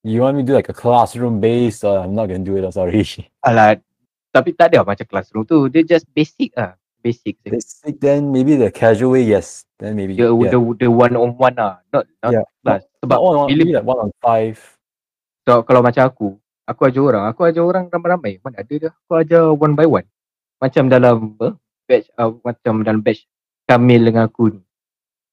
you 0.08 0.24
want 0.24 0.40
me 0.40 0.44
to 0.44 0.48
do 0.48 0.56
like 0.56 0.72
a 0.72 0.76
classroom 0.76 1.44
based, 1.44 1.84
uh, 1.84 2.00
I'm 2.00 2.16
not 2.16 2.32
gonna 2.32 2.48
do 2.48 2.56
it. 2.56 2.64
I'm 2.64 2.72
sorry. 2.72 3.04
Alah, 3.48 3.76
tapi 4.32 4.56
tak 4.56 4.72
ada 4.72 4.88
macam 4.88 5.04
classroom 5.04 5.44
tu. 5.44 5.68
Dia 5.68 5.84
just 5.84 6.08
basic 6.16 6.56
lah. 6.56 6.80
Basic. 7.00 7.40
Basic, 7.48 7.96
then 8.04 8.28
maybe 8.32 8.60
the 8.60 8.68
casual 8.72 9.16
way, 9.16 9.24
yes. 9.24 9.64
Then 9.80 9.96
maybe 9.96 10.20
The, 10.20 10.32
yeah. 10.36 10.52
the, 10.52 10.60
the 10.84 10.90
one 10.92 11.16
on 11.16 11.32
one 11.40 11.56
lah. 11.56 11.80
Not, 11.96 12.04
not 12.20 12.32
Yeah, 12.36 12.44
class. 12.64 12.84
Sebab 13.00 13.16
But 13.16 13.20
one 13.24 13.36
on 13.40 13.48
bila 13.48 13.80
like 13.80 13.88
one 13.88 14.00
on 14.04 14.12
five. 14.20 14.60
So, 15.48 15.64
kalau 15.64 15.80
macam 15.80 16.04
aku, 16.04 16.36
aku 16.68 16.82
ajar 16.92 17.04
orang, 17.04 17.24
aku 17.32 17.48
ajar 17.48 17.64
orang 17.64 17.88
ramai-ramai. 17.88 18.44
Mana 18.44 18.60
ada 18.64 18.76
dah. 18.76 18.94
Aku 19.08 19.12
ajar 19.16 19.44
one 19.56 19.74
by 19.80 19.88
one. 19.88 20.08
Macam 20.60 20.92
dalam 20.92 21.40
apa, 21.40 21.56
batch, 21.88 22.12
uh, 22.20 22.36
macam 22.44 22.84
dalam 22.84 23.00
batch 23.00 23.24
Kamil 23.64 24.02
dengan 24.12 24.28
aku 24.28 24.60
ni. 24.60 24.62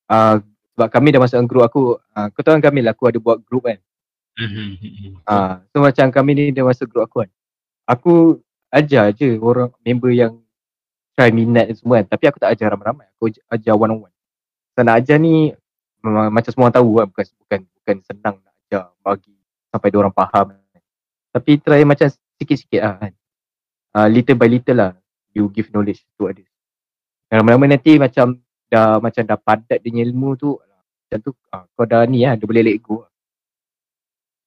Uh, 0.07 0.39
sebab 0.77 0.93
kami 0.93 1.09
dah 1.09 1.25
masuk 1.25 1.41
dalam 1.41 1.49
group 1.49 1.65
aku, 1.65 1.83
uh, 1.97 2.29
kau 2.37 2.45
tahu 2.45 2.61
kan 2.61 2.69
Kamil, 2.69 2.85
aku 2.85 3.09
ada 3.09 3.17
buat 3.17 3.41
group 3.49 3.65
kan. 3.65 3.81
Uh, 5.25 5.65
so 5.73 5.81
macam 5.81 6.13
kami 6.13 6.37
ni 6.37 6.45
dia 6.53 6.61
masuk 6.61 6.85
group 6.93 7.09
aku 7.09 7.25
kan. 7.25 7.31
Aku 7.89 8.45
ajar 8.69 9.09
je 9.17 9.41
orang 9.41 9.73
member 9.81 10.13
yang 10.13 10.37
try 11.17 11.33
minat 11.33 11.73
semua 11.81 12.05
kan. 12.05 12.13
Tapi 12.13 12.25
aku 12.29 12.37
tak 12.45 12.53
ajar 12.53 12.77
ramai-ramai. 12.77 13.09
Aku 13.17 13.33
aj- 13.33 13.41
ajar 13.49 13.73
one 13.73 13.97
on 13.97 13.99
one. 14.05 14.15
So 14.77 14.85
nak 14.85 15.01
ajar 15.01 15.17
ni 15.17 15.57
memang 16.05 16.29
macam 16.29 16.51
semua 16.53 16.69
orang 16.69 16.77
tahu 16.77 16.91
kan. 17.01 17.07
Bukan, 17.09 17.25
bukan, 17.41 17.61
bukan 17.65 17.97
senang 18.05 18.37
nak 18.45 18.55
ajar 18.69 18.83
bagi 19.01 19.33
sampai 19.73 19.89
dia 19.89 19.99
orang 20.05 20.13
faham. 20.13 20.47
Tapi 21.33 21.51
try 21.65 21.81
macam 21.89 22.13
sikit-sikit 22.37 22.81
lah 22.85 22.95
kan. 23.01 23.13
Uh, 23.97 24.09
little 24.13 24.37
by 24.37 24.53
little 24.53 24.77
lah. 24.77 24.93
You 25.33 25.49
give 25.49 25.73
knowledge 25.73 26.05
to 26.21 26.29
others. 26.29 26.53
Dan 27.33 27.41
lama-lama 27.41 27.73
nanti 27.73 27.97
macam 27.97 28.37
dah 28.69 28.99
macam 28.99 29.23
dah 29.25 29.39
padat 29.39 29.79
dia 29.79 30.05
ilmu 30.05 30.37
tu 30.37 30.59
macam 31.07 31.19
tu 31.23 31.31
uh, 31.55 31.65
kau 31.79 31.87
dah 31.87 32.03
ni 32.05 32.27
lah 32.27 32.35
dia 32.35 32.47
boleh 32.47 32.63
let 32.67 32.79
go 32.83 33.07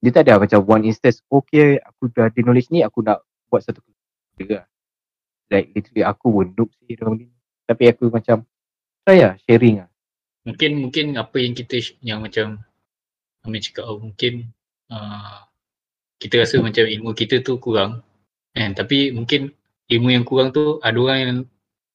dia 0.00 0.10
tak 0.12 0.28
ada 0.28 0.40
macam 0.40 0.60
one 0.64 0.84
instance 0.84 1.24
okay 1.32 1.80
aku 1.80 2.12
dah 2.12 2.28
ada 2.28 2.40
knowledge 2.44 2.68
ni 2.68 2.84
aku 2.84 3.00
nak 3.00 3.24
buat 3.48 3.64
satu 3.64 3.80
kerja 4.36 4.68
like 5.50 5.74
literally 5.74 6.06
aku 6.06 6.26
pun 6.30 6.46
noob 6.54 6.70
sih 6.86 6.94
dalam 6.94 7.18
ni. 7.18 7.26
Tapi 7.66 7.90
aku 7.90 8.08
macam 8.08 8.46
try 9.04 9.18
lah 9.22 9.34
sharing 9.46 9.82
lah 9.84 9.88
Mungkin 10.46 10.70
mungkin 10.80 11.06
apa 11.20 11.36
yang 11.36 11.52
kita 11.52 11.76
yang 12.00 12.24
macam 12.24 12.64
Amir 13.44 13.60
cakap 13.60 13.88
oh, 13.88 14.00
mungkin 14.00 14.52
uh, 14.88 15.44
kita 16.20 16.44
rasa 16.44 16.60
macam 16.60 16.84
ilmu 16.84 17.12
kita 17.12 17.44
tu 17.44 17.60
kurang 17.60 18.00
kan? 18.56 18.72
Tapi 18.72 19.12
mungkin 19.12 19.52
ilmu 19.90 20.08
yang 20.12 20.24
kurang 20.24 20.52
tu 20.52 20.80
ada 20.80 20.96
orang 20.96 21.18
yang 21.20 21.38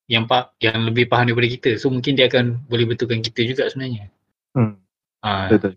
yang 0.06 0.24
pak 0.30 0.54
yang 0.62 0.86
lebih 0.86 1.10
faham 1.10 1.30
daripada 1.30 1.50
kita. 1.50 1.72
So 1.82 1.90
mungkin 1.90 2.14
dia 2.14 2.30
akan 2.30 2.70
boleh 2.70 2.86
betulkan 2.86 3.26
kita 3.26 3.42
juga 3.46 3.66
sebenarnya. 3.70 4.14
Hmm, 4.56 4.74
Ah 5.22 5.52
betul 5.52 5.76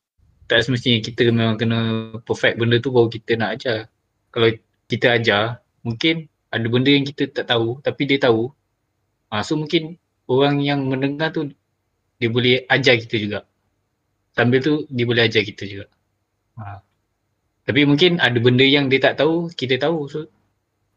tak 0.49 0.65
semestinya 0.65 0.99
kita 1.05 1.29
memang 1.29 1.61
kena 1.61 1.79
perfect 2.25 2.57
benda 2.57 2.81
tu 2.81 2.89
baru 2.89 3.13
kita 3.13 3.37
nak 3.37 3.61
ajar. 3.61 3.79
Kalau 4.33 4.49
kita 4.89 5.21
ajar, 5.21 5.61
mungkin 5.85 6.25
ada 6.49 6.65
benda 6.65 6.89
yang 6.89 7.05
kita 7.05 7.29
tak 7.29 7.53
tahu 7.53 7.85
tapi 7.85 8.09
dia 8.09 8.17
tahu. 8.17 8.49
Ha, 9.29 9.45
so 9.45 9.61
mungkin 9.61 10.01
orang 10.25 10.65
yang 10.65 10.89
mendengar 10.89 11.37
tu 11.37 11.53
dia 12.17 12.33
boleh 12.33 12.65
ajar 12.73 12.97
kita 12.97 13.21
juga. 13.21 13.39
Sambil 14.33 14.65
tu 14.65 14.89
dia 14.89 15.05
boleh 15.05 15.29
ajar 15.29 15.45
kita 15.45 15.69
juga. 15.69 15.87
Ha. 16.57 16.81
Tapi 17.69 17.85
mungkin 17.85 18.17
ada 18.17 18.41
benda 18.41 18.65
yang 18.65 18.89
dia 18.89 19.05
tak 19.05 19.21
tahu, 19.21 19.53
kita 19.53 19.77
tahu. 19.77 20.09
So 20.09 20.33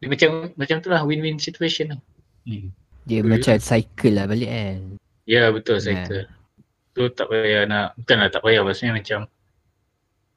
dia 0.00 0.08
macam 0.08 0.56
macam 0.56 0.80
tu 0.80 0.88
lah 0.88 1.04
win-win 1.04 1.36
situation 1.36 1.92
lah. 1.92 2.00
Hmm. 2.48 2.72
Dia 3.04 3.20
Betul 3.20 3.36
macam 3.36 3.54
cycle 3.60 4.16
lah 4.16 4.24
balik 4.24 4.48
kan. 4.48 4.80
Ya 5.28 5.52
betul 5.52 5.76
Ya. 5.76 5.92
cycle. 5.92 6.24
So 6.92 7.08
tak 7.08 7.32
payah 7.32 7.64
nak, 7.64 7.96
bukanlah 7.96 8.28
tak 8.28 8.42
payah 8.44 8.60
maksudnya 8.60 9.00
macam 9.00 9.20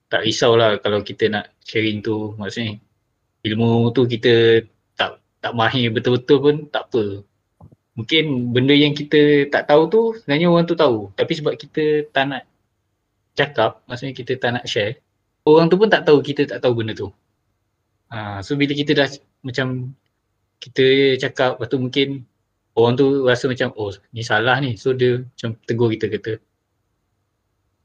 tak 0.08 0.22
risaulah 0.24 0.80
kalau 0.80 1.04
kita 1.04 1.28
nak 1.28 1.52
sharing 1.68 2.00
tu 2.00 2.38
maksudnya 2.40 2.80
ilmu 3.44 3.92
tu 3.92 4.08
kita 4.08 4.64
tak 4.96 5.20
tak 5.44 5.54
mahir 5.54 5.92
betul-betul 5.92 6.38
pun 6.40 6.56
tak 6.72 6.88
apa. 6.90 7.26
Mungkin 7.96 8.52
benda 8.56 8.76
yang 8.76 8.96
kita 8.96 9.52
tak 9.52 9.68
tahu 9.68 9.84
tu 9.92 10.02
sebenarnya 10.20 10.48
orang 10.52 10.66
tu 10.68 10.76
tahu 10.80 11.12
tapi 11.16 11.34
sebab 11.36 11.54
kita 11.60 12.08
tak 12.16 12.26
nak 12.32 12.44
cakap 13.36 13.84
maksudnya 13.88 14.16
kita 14.16 14.40
tak 14.40 14.52
nak 14.56 14.66
share 14.68 14.96
orang 15.44 15.68
tu 15.68 15.76
pun 15.76 15.92
tak 15.92 16.08
tahu 16.08 16.24
kita 16.24 16.48
tak 16.48 16.60
tahu 16.64 16.74
benda 16.80 16.96
tu. 16.96 17.12
Ha, 18.10 18.40
so 18.46 18.56
bila 18.56 18.72
kita 18.72 18.96
dah 18.96 19.08
macam 19.44 19.92
kita 20.64 21.18
cakap 21.20 21.60
lepas 21.60 21.68
tu 21.68 21.78
mungkin 21.82 22.24
orang 22.76 22.94
tu 22.96 23.28
rasa 23.28 23.46
macam 23.52 23.72
oh 23.76 23.92
ni 24.16 24.22
salah 24.24 24.58
ni 24.64 24.80
so 24.80 24.96
dia 24.96 25.20
macam 25.22 25.58
tegur 25.68 25.92
kita 25.92 26.08
kata 26.08 26.32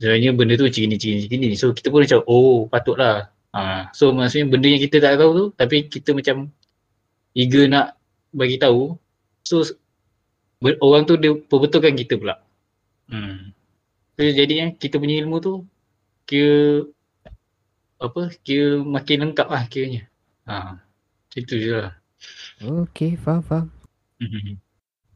sebenarnya 0.01 0.31
benda 0.33 0.57
tu 0.57 0.65
macam 0.65 0.81
ni 0.81 0.97
macam 0.97 1.09
ni 1.13 1.21
macam 1.29 1.39
ni 1.45 1.57
so 1.61 1.67
kita 1.77 1.93
pun 1.93 2.01
macam 2.09 2.21
oh 2.25 2.65
patutlah 2.67 3.29
ha, 3.53 3.93
so 3.93 4.11
maksudnya 4.17 4.49
benda 4.49 4.67
yang 4.73 4.81
kita 4.81 4.97
tak 4.99 5.21
tahu 5.21 5.31
tu 5.37 5.45
tapi 5.55 5.77
kita 5.87 6.17
macam 6.17 6.49
eager 7.37 7.69
nak 7.69 8.01
bagi 8.33 8.57
tahu 8.57 8.97
so 9.45 9.61
ber- 10.65 10.81
orang 10.81 11.05
tu 11.05 11.21
dia 11.21 11.37
perbetulkan 11.37 11.93
kita 12.01 12.17
pula 12.17 12.41
hmm. 13.13 13.53
so 14.17 14.21
jadinya 14.25 14.73
kita 14.73 14.97
punya 14.97 15.21
ilmu 15.21 15.37
tu 15.45 15.69
kira 16.25 16.89
apa 18.01 18.33
kira 18.41 18.81
makin 18.81 19.29
lengkap 19.29 19.49
lah 19.53 19.69
kiranya 19.69 20.09
ha, 20.49 20.81
macam 21.29 21.43
tu 21.45 21.61
je 21.61 21.77
lah 21.77 22.01
Okay, 22.61 23.17
faham, 23.17 23.41
faham. 23.41 23.67
Mhm. 24.21 24.61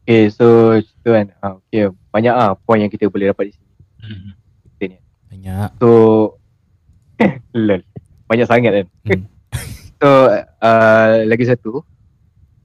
Okay, 0.04 0.32
so 0.32 0.72
kan. 1.04 1.32
Ha, 1.40 1.60
okay, 1.60 1.92
banyak 2.08 2.32
ah 2.32 2.56
point 2.56 2.80
yang 2.80 2.92
kita 2.92 3.08
boleh 3.12 3.32
dapat 3.32 3.52
di 3.52 3.52
sini. 3.56 3.72
Mhm. 4.04 4.43
Banyak. 5.34 5.82
So, 5.82 5.90
lol. 7.58 7.82
Banyak 8.30 8.46
sangat 8.46 8.70
kan. 8.70 8.86
Hmm. 9.02 9.22
so, 9.98 10.08
uh, 10.62 11.26
lagi 11.26 11.42
satu. 11.42 11.82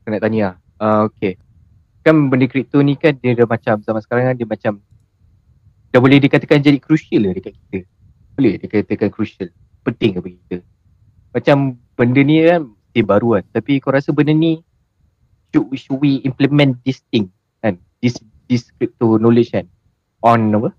Saya 0.05 0.13
nak 0.13 0.21
tanya. 0.21 0.61
Uh, 0.77 1.09
okay. 1.09 1.41
Kan 2.05 2.29
benda 2.29 2.45
kripto 2.45 2.77
ni 2.85 2.93
kan 2.93 3.17
dia 3.17 3.33
dah 3.33 3.49
macam 3.49 3.81
zaman 3.81 4.01
sekarang 4.05 4.23
kan 4.29 4.37
dia 4.37 4.45
macam 4.45 4.77
dah 5.89 5.97
boleh 5.99 6.21
dikatakan 6.21 6.61
jadi 6.61 6.77
crucial 6.77 7.25
lah 7.25 7.33
dekat 7.33 7.57
kita. 7.57 7.89
Boleh 8.37 8.61
dikatakan 8.61 9.09
crucial. 9.09 9.49
Penting 9.81 10.15
ke 10.15 10.19
bagi 10.21 10.37
kita. 10.45 10.57
Macam 11.33 11.73
benda 11.97 12.21
ni 12.21 12.45
kan 12.45 12.69
mesti 12.69 13.01
baru 13.01 13.41
kan. 13.41 13.43
Tapi 13.49 13.81
kau 13.81 13.89
rasa 13.89 14.13
benda 14.13 14.31
ni 14.31 14.61
should, 15.49 15.65
we- 15.73 15.81
should 15.81 15.97
we 15.97 16.21
implement 16.21 16.77
this 16.85 17.01
thing 17.09 17.33
kan? 17.65 17.81
This 17.97 18.21
this 18.45 18.69
crypto 18.77 19.17
knowledge 19.17 19.57
kan 19.57 19.65
on 20.21 20.53
apa? 20.53 20.69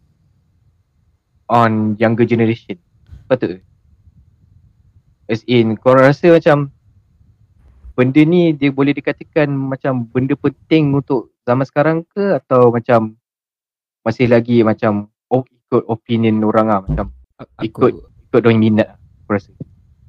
On 1.50 1.98
younger 1.98 2.22
generation. 2.22 2.78
Patut 3.26 3.58
ke? 3.58 3.60
As 5.30 5.42
in 5.50 5.74
kau 5.78 5.94
rasa 5.94 6.30
macam 6.30 6.70
benda 7.94 8.22
ni 8.22 8.54
dia 8.54 8.70
boleh 8.70 8.94
dikatakan 8.94 9.50
macam 9.50 10.06
benda 10.06 10.34
penting 10.38 10.94
untuk 10.94 11.34
zaman 11.46 11.66
sekarang 11.66 11.98
ke 12.06 12.38
atau 12.38 12.70
macam 12.70 13.14
masih 14.06 14.26
lagi 14.30 14.62
macam 14.62 15.10
oh, 15.30 15.42
ikut 15.46 15.86
opinion 15.86 16.42
orang 16.42 16.66
lah 16.70 16.80
macam 16.82 17.06
A- 17.38 17.66
Ikut. 17.66 17.92
Aku, 17.94 18.10
ikut 18.30 18.40
orang 18.46 18.58
minat 18.58 18.86
lah, 18.94 18.98
aku 18.98 19.30
rasa. 19.34 19.50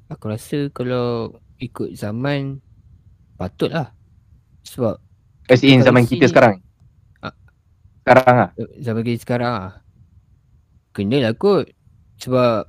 aku 0.10 0.26
rasa 0.30 0.58
kalau 0.74 1.38
ikut 1.62 1.89
zaman 1.94 2.62
patutlah. 3.38 3.94
Sebab 4.66 4.98
As 5.50 5.66
in 5.66 5.82
zaman 5.82 6.06
Cryptocurrency 6.06 6.16
kita 6.18 6.26
sekarang. 6.32 6.56
Ah. 7.20 7.34
Sekarang 8.02 8.36
lah. 8.38 8.50
zaman 8.78 9.02
kita 9.06 9.20
sekarang 9.22 9.52
ah. 9.54 9.74
Kenalah 10.92 11.34
kot. 11.34 11.72
Sebab 12.18 12.68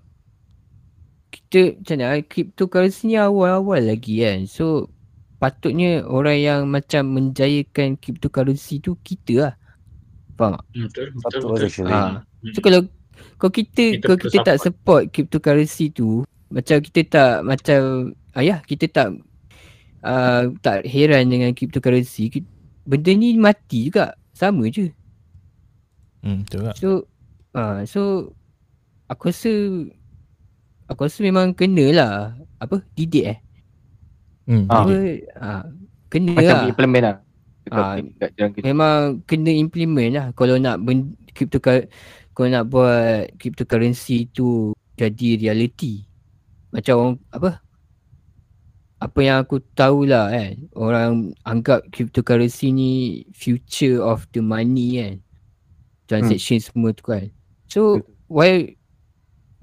kita 1.32 1.76
macam 1.80 1.96
mana 1.98 2.20
cryptocurrency 2.22 3.02
ni 3.08 3.16
awal-awal 3.16 3.80
lagi 3.82 4.20
kan. 4.20 4.44
So 4.44 4.88
patutnya 5.36 6.04
orang 6.06 6.38
yang 6.38 6.60
macam 6.68 7.12
menjayakan 7.12 7.98
cryptocurrency 7.98 8.78
tu 8.78 8.96
kita 9.00 9.34
lah. 9.40 9.54
Faham 10.34 10.56
tak? 10.56 10.64
Hmm, 10.70 10.86
Betul, 10.88 11.06
betul, 11.12 11.20
Betul 11.20 11.40
betul. 11.50 11.66
actually. 11.66 11.92
Ha. 11.92 12.00
Hmm. 12.00 12.52
So 12.52 12.60
kalau 12.60 12.80
kalau 13.38 13.52
kita 13.52 13.84
Kita 13.96 14.04
kalau 14.04 14.18
kita 14.18 14.38
tak 14.42 14.56
support. 14.58 15.02
cryptocurrency 15.10 15.90
tu 15.90 16.22
macam 16.48 16.76
kita 16.78 17.00
tak 17.06 17.32
macam 17.42 17.80
ayah 18.36 18.60
kita 18.60 18.84
tak 18.86 19.08
uh, 20.04 20.52
tak 20.60 20.84
heran 20.84 21.28
dengan 21.28 21.52
cryptocurrency 21.52 22.28
benda 22.84 23.12
ni 23.12 23.36
mati 23.36 23.88
juga 23.88 24.12
sama 24.32 24.68
je 24.68 24.92
Hmm, 26.20 26.44
betul 26.44 26.60
tak? 26.70 26.74
so 26.76 26.88
uh, 27.54 27.84
so 27.84 28.32
aku 29.08 29.28
rasa 29.32 29.52
aku 30.88 31.08
rasa 31.08 31.18
memang 31.24 31.52
kena 31.52 31.86
lah 31.92 32.12
apa 32.58 32.80
didik 32.96 33.26
eh 33.36 33.38
Hmm, 34.42 34.66
Ah. 34.66 34.82
apa 34.82 34.90
okay. 34.90 35.16
uh, 35.38 35.64
kena 36.10 36.34
Macam 36.34 36.50
lah 36.50 36.62
implement 36.66 37.04
lah. 37.06 37.16
Dekat, 37.62 37.78
Ah, 37.78 37.94
dekat. 38.18 38.62
Memang 38.66 38.98
kena 39.22 39.50
implement 39.54 40.10
lah 40.10 40.26
kalau 40.34 40.58
nak 40.58 40.82
ben, 40.82 41.14
cryptocurrency 41.30 41.86
kalau 42.34 42.48
nak 42.50 42.64
buat 42.66 43.30
cryptocurrency 43.38 44.26
tu 44.34 44.74
jadi 44.98 45.38
reality. 45.38 46.02
Macam 46.74 46.94
orang 46.98 47.16
apa? 47.30 47.50
Apa 48.98 49.18
yang 49.22 49.36
aku 49.42 49.62
tahulah 49.78 50.30
kan. 50.30 50.52
Orang 50.74 51.10
anggap 51.46 51.86
cryptocurrency 51.94 52.74
ni 52.74 52.90
future 53.30 54.02
of 54.02 54.26
the 54.34 54.42
money 54.42 54.98
kan. 54.98 55.14
Transaction 56.10 56.58
hmm. 56.58 56.66
semua 56.66 56.90
tu 56.94 57.06
kan. 57.06 57.30
So 57.72 58.04
why 58.28 58.76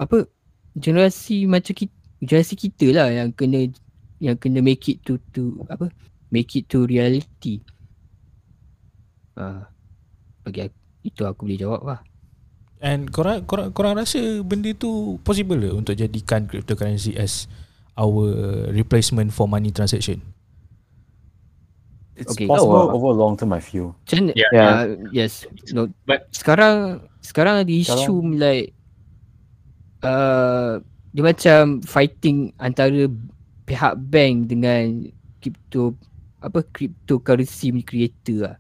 apa 0.02 0.26
generasi 0.74 1.46
macam 1.46 1.78
kita 1.78 1.94
generasi 2.18 2.58
kita 2.58 2.90
lah 2.90 3.14
yang 3.14 3.30
kena 3.30 3.70
yang 4.18 4.34
kena 4.34 4.66
make 4.66 4.90
it 4.90 5.06
to 5.06 5.22
to 5.38 5.62
apa 5.70 5.94
make 6.34 6.50
it 6.58 6.66
to 6.74 6.90
reality. 6.90 7.62
Ah, 9.38 9.70
bagi 10.42 10.66
aku, 10.68 10.78
itu 11.06 11.22
aku 11.24 11.40
boleh 11.48 11.60
jawab 11.62 11.82
lah. 11.86 12.00
And 12.80 13.12
korang, 13.12 13.44
korang, 13.48 13.72
korang 13.76 13.96
rasa 14.00 14.20
benda 14.44 14.72
tu 14.76 15.20
possible 15.24 15.60
ke 15.60 15.70
untuk 15.72 15.96
jadikan 15.96 16.48
cryptocurrency 16.48 17.16
as 17.16 17.48
our 17.96 18.32
replacement 18.72 19.32
for 19.32 19.48
money 19.48 19.72
transaction? 19.72 20.20
It's 22.20 22.36
Okay. 22.36 22.48
possible 22.52 22.76
Oh, 22.76 22.92
uh, 22.92 22.96
over 23.00 23.16
long 23.16 23.40
term, 23.40 23.56
I 23.56 23.64
feel. 23.64 23.96
Macam 23.96 24.16
mana? 24.28 24.32
Yeah. 24.36 24.52
Yeah. 24.52 24.68
Ah, 24.68 24.84
yes. 25.16 25.48
No. 25.72 25.88
But- 26.04 26.28
sekarang 26.36 27.08
sekarang 27.30 27.62
ada 27.62 27.70
isu 27.70 27.94
like 28.34 28.74
uh, 30.02 30.82
dia 31.10 31.24
macam 31.24 31.82
fighting 31.82 32.54
antara 32.56 33.06
pihak 33.66 33.94
bank 34.00 34.50
dengan 34.50 35.06
crypto 35.38 35.94
apa 36.40 36.64
cryptocurrency 36.66 37.70
punya 37.70 37.86
creator 37.86 38.38
lah. 38.44 38.56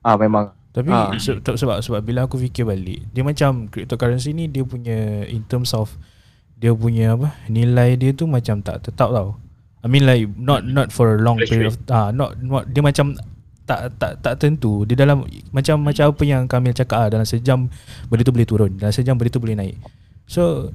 Ah 0.00 0.14
memang. 0.14 0.52
Tapi 0.70 0.88
Ah. 0.88 1.12
se- 1.16 1.40
tak- 1.40 1.56
sebab 1.56 1.80
sebab 1.80 2.00
bila 2.00 2.24
aku 2.24 2.38
fikir 2.38 2.64
balik, 2.64 3.04
dia 3.10 3.22
macam 3.22 3.68
cryptocurrency 3.68 4.32
ni 4.32 4.46
dia 4.46 4.62
punya 4.62 5.26
in 5.26 5.42
terms 5.42 5.72
of 5.72 5.92
dia 6.56 6.70
punya 6.72 7.12
apa 7.12 7.34
nilai 7.46 7.98
dia 7.98 8.14
tu 8.14 8.24
macam 8.24 8.62
tak 8.62 8.80
tetap 8.82 9.10
tau. 9.10 9.36
I 9.82 9.90
mean 9.90 10.06
like 10.06 10.30
not 10.32 10.62
not 10.62 10.94
for 10.94 11.12
a 11.12 11.20
long 11.20 11.36
period 11.42 11.68
of 11.68 11.76
ah 11.90 12.08
not 12.08 12.38
not 12.38 12.70
dia 12.70 12.80
macam 12.80 13.18
tak 13.62 13.94
tak 13.96 14.12
tak 14.20 14.34
tentu. 14.38 14.82
Dia 14.84 14.98
dalam 14.98 15.22
macam 15.50 15.78
macam 15.80 16.10
apa 16.10 16.22
yang 16.22 16.44
Kamil 16.46 16.74
cakap 16.74 16.98
ah 16.98 17.08
dalam 17.08 17.24
sejam 17.24 17.70
benda 18.06 18.22
tu 18.22 18.34
boleh 18.34 18.48
turun, 18.48 18.70
dalam 18.74 18.90
sejam 18.90 19.14
benda 19.14 19.30
tu 19.30 19.42
boleh 19.42 19.54
naik. 19.54 19.76
So 20.26 20.70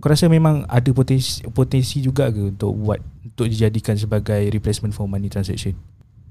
kau 0.00 0.08
rasa 0.08 0.26
memang 0.26 0.64
ada 0.64 0.90
potensi 0.90 1.44
potensi 1.52 2.00
juga 2.00 2.32
ke 2.32 2.50
untuk 2.50 2.72
buat 2.72 2.98
untuk 3.22 3.46
dijadikan 3.46 3.94
sebagai 3.94 4.48
replacement 4.48 4.90
for 4.90 5.04
money 5.04 5.28
transaction? 5.28 5.76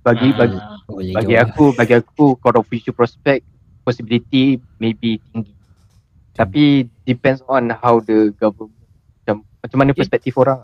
Bagi 0.01 0.33
bagi 0.33 0.57
Ah, 0.57 0.79
Boleh 0.87 1.13
bagi 1.13 1.35
jawab. 1.35 1.47
aku 1.47 1.65
bagi 1.75 1.93
aku 1.93 2.25
kalau 2.39 2.61
future 2.63 2.95
prospect 2.95 3.45
possibility 3.83 4.57
maybe 4.77 5.21
tinggi. 5.29 5.53
Tapi 6.33 6.87
depends 7.03 7.43
on 7.45 7.69
how 7.77 7.99
the 7.99 8.31
government 8.35 8.73
macam 9.21 9.35
macam 9.59 9.77
mana 9.77 9.91
perspektif 9.93 10.33
orang. 10.35 10.63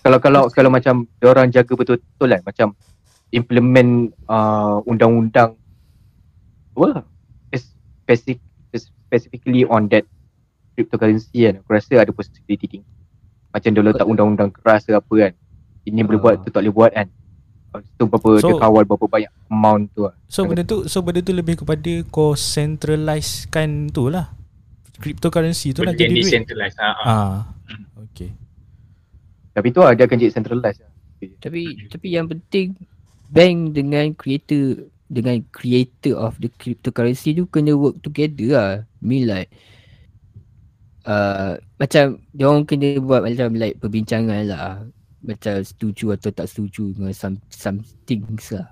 Kalau 0.00 0.22
kalau 0.22 0.46
kalau 0.52 0.70
macam 0.70 1.02
orang 1.20 1.50
jaga 1.50 1.72
betul-betul 1.72 2.28
kan 2.30 2.42
macam 2.46 2.68
implement 3.30 3.90
uh, 4.26 4.78
undang-undang 4.84 5.58
apa 6.76 7.02
specific 7.52 8.38
specifically 8.70 9.64
on 9.64 9.88
that 9.88 10.04
cryptocurrency 10.72 11.42
kan 11.42 11.58
aku 11.58 11.70
rasa 11.72 11.98
ada 11.98 12.12
possibility 12.12 12.68
tinggi. 12.68 12.88
Macam 13.48 13.70
dia 13.72 13.82
letak 13.82 14.04
undang-undang 14.04 14.52
keras 14.52 14.84
ke 14.84 14.92
apa 14.92 15.14
kan. 15.16 15.32
Ini 15.82 16.04
boleh 16.04 16.20
buat 16.20 16.34
Ah. 16.36 16.42
tu 16.44 16.48
tak 16.50 16.60
boleh 16.60 16.74
buat 16.74 16.92
kan. 16.92 17.08
Tu 17.96 18.04
berapa 18.04 18.28
So- 18.38 18.46
dia 18.46 18.54
kawal 18.56 18.84
berapa 18.84 19.06
banyak 19.06 19.32
amount 19.48 19.84
tu 19.90 20.04
lah. 20.04 20.14
So 20.28 20.44
benda 20.44 20.62
tu 20.62 20.84
so 20.84 21.00
benda 21.00 21.20
tu 21.20 21.32
lebih 21.32 21.56
kepada 21.56 21.92
kau 22.06 22.36
centralize 22.36 23.48
kan 23.48 23.88
tu 23.88 24.06
lah. 24.06 24.36
Cryptocurrency 24.96 25.72
tu 25.72 25.80
lah 25.80 25.92
Benda 25.92 25.98
jadi 25.98 26.08
yang 26.08 26.14
duit. 26.14 26.24
decentralized. 26.28 26.76
Ha, 26.76 26.88
ha. 26.88 27.08
Ah. 27.08 27.36
Okay. 28.06 28.32
Tapi 29.52 29.68
tu 29.72 29.80
lah 29.80 29.92
dia 29.92 30.04
akan 30.04 30.16
jadi 30.16 30.32
centralized 30.32 30.80
lah. 30.80 30.92
Tapi 31.40 31.60
tapi 31.88 32.06
yang 32.12 32.28
penting 32.28 32.76
bank 33.30 33.74
dengan 33.74 34.12
creator 34.14 34.88
dengan 35.06 35.38
creator 35.54 36.18
of 36.18 36.34
the 36.42 36.50
cryptocurrency 36.58 37.30
tu 37.34 37.46
kena 37.46 37.74
work 37.78 38.02
together 38.02 38.48
lah. 38.50 38.72
Mean 38.98 39.30
like 39.30 39.50
uh, 41.06 41.58
macam 41.78 42.18
dia 42.34 42.44
orang 42.50 42.66
kena 42.66 42.98
buat 42.98 43.22
macam 43.22 43.54
like 43.54 43.78
perbincangan 43.78 44.50
lah. 44.50 44.82
Macam 45.26 45.62
setuju 45.62 46.14
atau 46.14 46.30
tak 46.30 46.46
setuju 46.46 46.94
dengan 46.94 47.14
some 47.14 47.38
some 47.50 47.82
things 48.06 48.54
lah. 48.54 48.66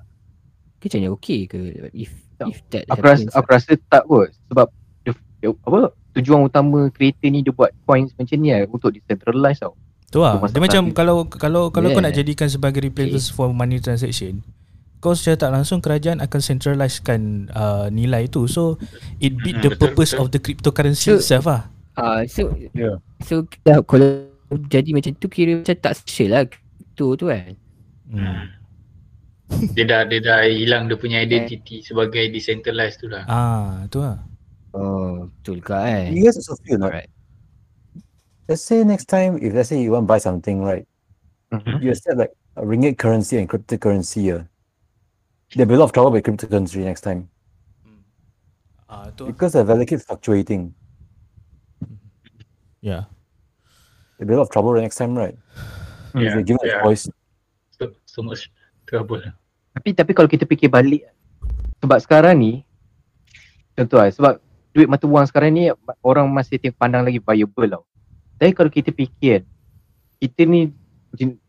Macam 0.82 0.98
ni 1.00 1.08
okay 1.08 1.46
ke 1.48 1.58
if 1.94 2.12
if 2.44 2.58
that 2.70 2.84
Aku 2.90 3.02
rasa, 3.02 3.26
aku 3.32 3.48
rasa 3.48 3.72
tak 3.88 4.04
kot 4.04 4.28
sebab 4.50 4.68
dia, 5.06 5.12
dia, 5.40 5.50
apa 5.50 5.94
tujuan 6.14 6.46
utama 6.46 6.90
creator 6.94 7.30
ni 7.30 7.42
dia 7.42 7.50
buat 7.50 7.74
coins 7.86 8.14
macam 8.14 8.36
ni 8.38 8.54
lah 8.54 8.66
untuk 8.70 8.90
decentralize 8.94 9.62
tau. 9.62 9.74
Tu 10.14 10.22
lah. 10.22 10.38
Dia 10.46 10.62
macam 10.62 10.82
dia. 10.86 10.94
kalau 10.94 11.16
kalau 11.26 11.62
kalau 11.74 11.90
kau 11.90 11.98
Yeah. 11.98 12.06
nak 12.06 12.14
jadikan 12.14 12.46
sebagai 12.46 12.78
replace 12.78 13.26
for 13.26 13.50
money 13.50 13.82
transaction, 13.82 14.46
kau 15.02 15.10
secara 15.10 15.34
tak 15.34 15.50
langsung 15.50 15.82
kerajaan 15.82 16.22
akan 16.22 16.38
centralizekan 16.38 17.50
uh, 17.50 17.90
nilai 17.90 18.30
tu. 18.30 18.46
So 18.46 18.78
it 19.18 19.34
beat 19.42 19.58
the 19.58 19.74
Hmm, 19.74 19.74
betul, 19.74 19.90
purpose 19.90 20.14
betul. 20.14 20.22
of 20.22 20.26
the 20.30 20.38
cryptocurrency 20.38 21.10
So- 21.10 21.18
itself 21.18 21.50
lah. 21.50 21.66
Ah, 21.94 22.22
so 22.30 22.54
Yeah. 22.70 23.02
so 23.22 23.42
dah, 23.62 23.82
kalau 23.82 24.30
jadi 24.70 24.94
macam 24.94 25.18
tu 25.18 25.26
kira 25.26 25.58
macam 25.58 25.74
tak 25.78 25.98
special 25.98 26.30
lah 26.30 26.42
tu 26.94 27.18
tu 27.18 27.26
kan. 27.26 27.54
Hmm. 28.06 28.54
Dia 29.74 29.84
dah 29.86 30.00
dia 30.06 30.18
dah 30.18 30.46
hilang 30.46 30.86
dia 30.86 30.94
punya 30.94 31.22
identity 31.22 31.82
sebagai 31.82 32.30
decentralized 32.30 33.02
tu 33.02 33.10
lah. 33.10 33.26
Ah, 33.26 33.82
tu 33.90 33.98
lah. 33.98 34.22
Oh, 34.74 35.30
betul 35.30 35.62
ke 35.62 35.70
kan. 35.70 36.10
You 36.10 36.26
guys 36.26 36.34
also 36.34 36.58
feel, 36.62 36.82
right? 36.82 37.10
Let's 38.44 38.60
say 38.60 38.84
next 38.84 39.08
time, 39.08 39.38
if 39.40 39.54
let's 39.54 39.68
say 39.72 39.80
you 39.80 39.92
want 39.92 40.04
to 40.04 40.10
buy 40.10 40.18
something, 40.20 40.60
right? 40.60 40.84
Mhm. 41.48 41.80
You 41.80 41.90
accept 41.92 42.18
like 42.18 42.34
a 42.56 42.62
ringgit 42.62 42.98
currency 42.98 43.38
and 43.38 43.48
cryptocurrency. 43.48 44.28
Uh, 44.28 44.44
there'll 45.54 45.68
be 45.68 45.74
a 45.74 45.80
lot 45.80 45.88
of 45.88 45.94
trouble 45.96 46.10
with 46.12 46.24
cryptocurrency 46.24 46.82
next 46.82 47.02
time 47.02 47.30
Ah, 48.90 49.08
tu. 49.14 49.26
because 49.30 49.54
the 49.54 49.62
value 49.64 49.86
keeps 49.86 50.04
fluctuating. 50.04 50.74
Yeah. 52.82 53.08
There'll 54.18 54.28
be 54.28 54.34
a 54.34 54.38
lot 54.42 54.50
of 54.50 54.52
trouble 54.52 54.74
next 54.76 54.96
time, 55.00 55.16
right? 55.16 55.36
If 56.14 56.20
Yeah, 56.20 56.34
they 56.36 56.44
give 56.44 56.58
yeah. 56.62 56.78
a 56.78 56.84
choice. 56.84 57.08
So, 57.74 57.90
so 58.06 58.20
much 58.22 58.52
trouble. 58.86 59.24
Tapi 59.74 59.90
tapi 59.96 60.12
kalau 60.14 60.28
kita 60.30 60.46
fikir 60.46 60.70
balik 60.70 61.08
sebab 61.82 61.98
sekarang 61.98 62.38
ni 62.38 62.62
contoh 63.74 63.98
lah 63.98 64.06
sebab 64.14 64.38
duit 64.70 64.86
mata 64.86 65.06
wang 65.10 65.26
sekarang 65.26 65.50
ni 65.50 65.70
orang 66.06 66.30
masih 66.30 66.62
tengok 66.62 66.78
pandang 66.78 67.02
lagi 67.02 67.18
viable 67.18 67.66
tau. 67.66 67.82
Tapi 68.38 68.50
kalau 68.52 68.70
kita 68.70 68.90
fikir 68.90 69.46
kita 70.18 70.40
ni 70.48 70.72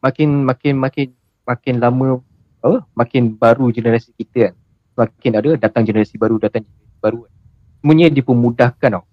makin 0.04 0.46
makin 0.46 0.74
makin 0.78 1.08
makin 1.48 1.76
lama 1.82 2.22
apa 2.62 2.82
makin 2.98 3.34
baru 3.38 3.70
generasi 3.70 4.14
kita 4.18 4.52
kan. 4.52 4.56
Makin 4.96 5.32
ada 5.38 5.50
datang 5.60 5.84
generasi 5.86 6.16
baru 6.18 6.42
datang 6.42 6.66
generasi 6.66 6.98
baru 7.02 7.20
kan. 7.26 7.34
Semuanya 7.82 8.08
dipermudahkan 8.10 8.90
tau. 8.98 9.06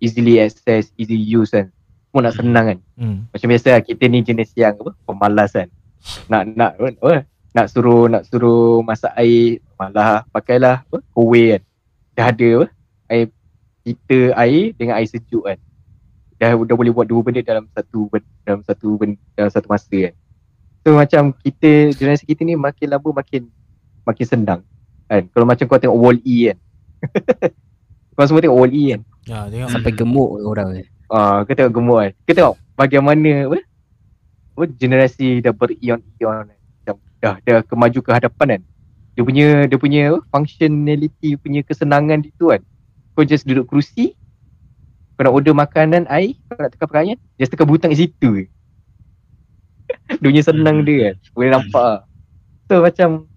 Easily 0.00 0.40
access, 0.40 0.94
easy 0.96 1.18
use 1.18 1.52
kan. 1.52 1.68
Semua 2.10 2.30
nak 2.30 2.34
senang 2.38 2.66
kan. 2.74 2.78
Hmm. 2.98 3.18
Macam 3.30 3.46
biasa 3.50 3.68
lah, 3.76 3.82
kita 3.84 4.04
ni 4.10 4.22
jenis 4.22 4.50
yang 4.56 4.74
apa 4.78 4.94
pemalas 5.06 5.50
kan. 5.54 5.68
Nak 6.30 6.42
nak 6.56 6.72
apa 6.78 7.26
nak 7.50 7.66
suruh 7.66 8.06
nak 8.06 8.22
suruh 8.30 8.80
masak 8.86 9.10
air 9.18 9.58
malah 9.74 10.22
pakailah 10.30 10.86
apa 10.86 10.98
kowe 11.10 11.42
kan. 11.42 11.62
Dah 12.14 12.26
ada 12.30 12.48
apa 12.62 12.66
air 13.10 13.26
kita 13.82 14.18
air 14.38 14.72
dengan 14.78 14.94
air 14.98 15.08
sejuk 15.10 15.44
kan. 15.44 15.58
Dah 16.40 16.56
dah 16.56 16.76
boleh 16.76 16.88
buat 16.88 17.04
dua 17.04 17.20
benda 17.20 17.44
dalam 17.44 17.68
satu 17.76 18.08
dalam 18.48 18.64
satu 18.64 18.96
dalam 19.36 19.50
satu 19.52 19.66
masa 19.68 19.92
kan. 20.08 20.14
So 20.80 20.96
macam 20.96 21.36
kita 21.36 21.92
generasi 21.92 22.24
kita 22.24 22.48
ni 22.48 22.56
makin 22.56 22.88
lama 22.88 23.08
makin 23.12 23.52
makin 24.08 24.26
senang 24.26 24.60
kan. 25.04 25.22
Kalau 25.28 25.44
macam 25.44 25.64
kau 25.68 25.76
tengok 25.76 25.98
Wall-E 26.00 26.36
kan. 26.48 26.58
kau 28.16 28.24
semua 28.24 28.40
tengok 28.40 28.56
Wall-E 28.56 28.96
kan. 28.96 29.00
Ya, 29.28 29.38
tengok. 29.52 29.68
Sampai 29.68 29.92
gemuk 29.92 30.30
orang 30.40 30.68
ni. 30.80 30.82
Ah, 31.12 31.44
kau 31.44 31.52
tengok 31.52 31.74
gemuk 31.76 31.98
kan. 32.00 32.12
Kau 32.24 32.34
tengok 32.38 32.54
bagaimana 32.78 33.30
apa? 33.50 33.58
Apa 34.56 34.64
generasi 34.72 35.44
dah 35.44 35.52
berion-ion 35.52 36.48
kan. 36.48 36.56
Macam 36.56 36.96
dah 37.20 37.34
dah 37.44 37.60
kemaju 37.66 37.98
ke 38.00 38.10
hadapan 38.16 38.46
kan. 38.56 38.62
Dia 39.18 39.22
punya 39.26 39.46
dia 39.68 39.76
punya 39.76 40.02
functionality 40.32 41.36
punya 41.36 41.60
kesenangan 41.66 42.24
itu 42.24 42.54
kan. 42.54 42.62
Kau 43.12 43.26
just 43.26 43.44
duduk 43.44 43.68
kerusi. 43.68 44.16
Kau 45.20 45.28
nak 45.28 45.36
order 45.36 45.52
makanan, 45.52 46.08
air, 46.08 46.32
kau 46.48 46.56
nak 46.56 46.72
tekan 46.72 46.88
perayaan, 46.88 47.18
just 47.36 47.52
tekan 47.52 47.68
butang 47.68 47.92
kat 47.92 48.08
situ. 48.08 48.40
je. 48.40 48.44
punya 50.24 50.40
senang 50.40 50.80
dia 50.80 51.12
kan. 51.12 51.14
Boleh 51.36 51.50
nampak 51.52 51.84
lah. 51.84 52.00
So 52.72 52.80
macam 52.80 53.28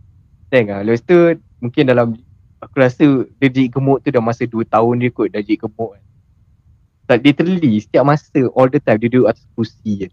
tengok 0.47 0.79
Lepas 0.79 1.03
tu 1.03 1.17
mungkin 1.59 1.83
dalam 1.83 2.15
aku 2.63 2.75
rasa 2.79 3.27
dia 3.35 3.51
jadi 3.51 3.67
gemuk 3.67 3.99
tu 3.99 4.15
dah 4.15 4.23
masa 4.23 4.47
2 4.47 4.63
tahun 4.63 4.95
dia 5.03 5.11
kot 5.11 5.27
dah 5.27 5.43
jadi 5.43 5.59
gemuk 5.59 5.99
kan. 5.99 6.03
Tak 7.03 7.17
literally 7.19 7.75
setiap 7.83 8.07
masa 8.07 8.47
all 8.55 8.71
the 8.71 8.79
time 8.79 9.03
dia 9.03 9.11
duduk 9.11 9.27
atas 9.27 9.43
kursi 9.51 10.07
je. 10.07 10.09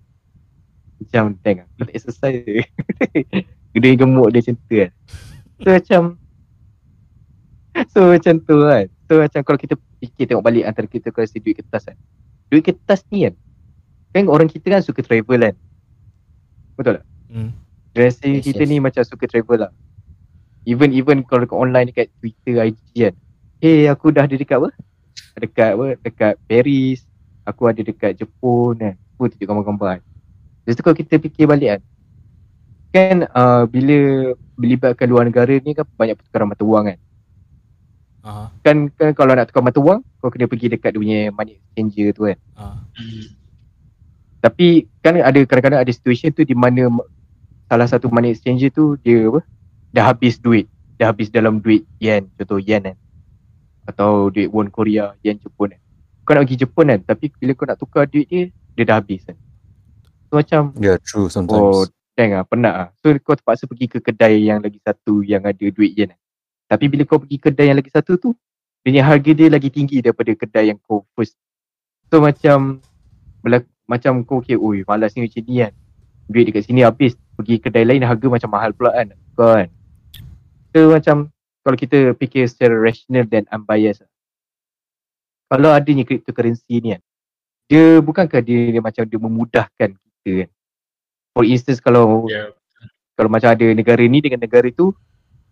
Macam 0.99 1.39
tengok 1.39 1.71
aku 1.71 1.87
tak 1.87 1.95
exercise 1.95 2.43
je. 2.51 2.67
dia 3.79 3.95
gemuk 3.95 4.35
dia 4.35 4.43
macam 4.43 4.55
tu 4.67 4.75
kan. 4.75 4.91
So 5.63 5.69
macam 5.71 6.03
So 7.95 8.01
macam 8.11 8.35
tu 8.43 8.57
kan. 8.67 8.87
So 9.07 9.13
macam 9.23 9.41
kalau 9.47 9.59
kita 9.63 9.79
fikir 10.01 10.25
tengok 10.33 10.45
balik 10.45 10.65
antara 10.65 10.89
kita 10.89 11.13
kalau 11.13 11.29
duit 11.29 11.55
kertas 11.61 11.85
kan. 11.85 11.97
Duit 12.49 12.65
kertas 12.65 13.05
ni 13.13 13.29
kan. 13.29 13.35
Kan 14.17 14.27
orang 14.27 14.49
kita 14.49 14.67
kan 14.73 14.83
suka 14.83 15.05
travel 15.05 15.39
kan. 15.39 15.55
Betul 16.75 16.93
tak? 16.99 17.05
Hmm. 17.31 17.51
Generasi 17.93 18.41
Yes, 18.41 18.45
kita 18.49 18.63
yes. 18.65 18.71
ni 18.73 18.77
macam 18.81 19.03
suka 19.05 19.25
travel 19.29 19.69
lah. 19.69 19.73
Even 20.65 20.91
even 20.97 21.23
kalau 21.25 21.45
dekat 21.45 21.59
online 21.59 21.87
dekat 21.93 22.07
Twitter, 22.19 22.65
IG 22.65 22.81
kan. 22.97 23.15
Hey 23.61 23.87
aku 23.93 24.09
dah 24.11 24.25
ada 24.25 24.35
dekat 24.35 24.57
apa? 24.57 24.71
Dekat 25.37 25.71
apa? 25.77 25.87
Dekat 26.01 26.35
Paris. 26.49 27.05
Aku 27.45 27.69
ada 27.69 27.81
dekat 27.81 28.17
Jepun 28.17 28.81
kan. 28.81 28.95
Aku 29.17 29.29
tunjuk 29.29 29.47
gambar-gambar 29.47 30.01
kan. 30.01 30.03
Lepas 30.65 30.75
tu 30.77 30.83
kalau 30.85 30.97
kita 30.97 31.15
fikir 31.21 31.45
balik 31.45 31.69
kan. 31.77 31.83
Kan 32.91 33.17
uh, 33.31 33.65
bila 33.71 34.33
melibatkan 34.59 35.07
luar 35.07 35.25
negara 35.29 35.55
ni 35.61 35.73
kan 35.77 35.87
banyak 35.95 36.19
pertukaran 36.19 36.49
mata 36.51 36.65
wang 36.65 36.85
kan. 36.95 36.99
Ah. 38.21 38.53
Kan, 38.61 38.93
kan 38.93 39.17
kalau 39.17 39.33
nak 39.33 39.49
tukar 39.49 39.65
mata 39.65 39.81
wang 39.81 40.05
kau 40.21 40.29
kena 40.29 40.45
pergi 40.45 40.69
dekat 40.69 40.93
dia 40.93 41.01
punya 41.01 41.21
money 41.33 41.57
exchanger 41.57 42.09
tu 42.13 42.23
kan. 42.29 42.39
Ah. 42.53 42.77
Tapi 44.41 44.89
kan 45.01 45.21
ada 45.21 45.41
kadang-kadang 45.45 45.81
ada 45.85 45.93
situation 45.93 46.33
tu 46.33 46.45
di 46.45 46.57
mana 46.57 46.89
salah 47.69 47.89
satu 47.89 48.09
money 48.09 48.33
exchanger 48.33 48.73
tu 48.73 48.97
dia 49.01 49.29
apa? 49.29 49.41
Dah 49.91 50.05
habis 50.13 50.37
duit. 50.37 50.69
Dah 50.97 51.13
habis 51.13 51.33
dalam 51.33 51.61
duit 51.61 51.85
yen, 51.97 52.29
contoh 52.37 52.61
yen 52.61 52.93
kan. 52.93 52.97
Atau 53.89 54.29
duit 54.29 54.53
won 54.53 54.69
Korea, 54.69 55.17
yen 55.21 55.41
Jepun 55.41 55.73
kan. 55.73 55.81
Kau 56.25 56.37
nak 56.37 56.45
pergi 56.45 56.61
Jepun 56.61 56.87
kan, 56.93 57.01
tapi 57.01 57.33
bila 57.35 57.53
kau 57.57 57.65
nak 57.65 57.81
tukar 57.81 58.05
duit 58.05 58.29
dia, 58.29 58.53
dia 58.77 58.85
dah 58.85 59.01
habis 59.01 59.25
kan. 59.25 59.37
So 60.29 60.39
macam, 60.39 60.77
Yeah, 60.79 61.01
true. 61.03 61.27
oh 61.27 61.33
Sometimes. 61.33 61.91
dang 62.15 62.37
lah, 62.37 62.45
penat 62.45 62.75
lah. 62.77 62.89
So 63.01 63.11
kau 63.19 63.33
terpaksa 63.35 63.65
pergi 63.65 63.89
ke 63.89 63.99
kedai 63.99 64.45
yang 64.45 64.61
lagi 64.61 64.77
satu 64.79 65.25
yang 65.25 65.43
ada 65.43 65.65
duit 65.73 65.97
yen 65.97 66.13
kan. 66.13 66.21
Tapi 66.71 66.87
bila 66.87 67.03
kau 67.03 67.19
pergi 67.19 67.43
kedai 67.43 67.75
yang 67.75 67.83
lagi 67.83 67.91
satu 67.91 68.15
tu, 68.15 68.31
dia 68.87 68.95
punya 68.95 69.03
harga 69.03 69.31
dia 69.35 69.51
lagi 69.51 69.69
tinggi 69.75 69.99
daripada 69.99 70.31
kedai 70.39 70.71
yang 70.71 70.79
kau 70.87 71.03
first. 71.19 71.35
So 72.07 72.23
macam, 72.23 72.79
macam 73.91 74.23
kau 74.23 74.39
okay, 74.39 74.55
oi 74.55 74.87
malas 74.87 75.19
ni 75.19 75.27
macam 75.27 75.43
ni 75.43 75.67
kan. 75.67 75.75
Duit 76.31 76.47
dekat 76.47 76.71
sini 76.71 76.87
habis, 76.87 77.19
pergi 77.35 77.59
kedai 77.59 77.83
lain 77.83 78.07
harga 78.07 78.31
macam 78.31 78.55
mahal 78.55 78.71
pula 78.71 78.95
kan. 78.95 79.11
Tukar 79.35 79.67
kan. 79.67 79.71
So 80.71 80.95
macam, 80.95 81.17
kalau 81.67 81.77
kita 81.77 82.15
fikir 82.15 82.47
secara 82.47 82.79
rational 82.79 83.27
dan 83.27 83.51
unbiased. 83.51 84.07
Kalau 85.51 85.75
adanya 85.75 86.07
cryptocurrency 86.07 86.79
ni 86.79 86.95
kan, 86.95 87.03
dia 87.67 87.99
bukankah 87.99 88.39
dia, 88.39 88.79
dia 88.79 88.83
macam 88.83 89.03
dia 89.03 89.19
memudahkan 89.19 89.91
kita 89.99 90.31
kan. 90.47 90.51
For 91.35 91.43
instance 91.43 91.83
kalau 91.83 92.31
Ya. 92.31 92.55
kalau 93.19 93.27
macam 93.27 93.51
ada 93.51 93.67
negara 93.75 94.07
ni 94.07 94.23
dengan 94.23 94.39
negara 94.39 94.71
tu 94.71 94.95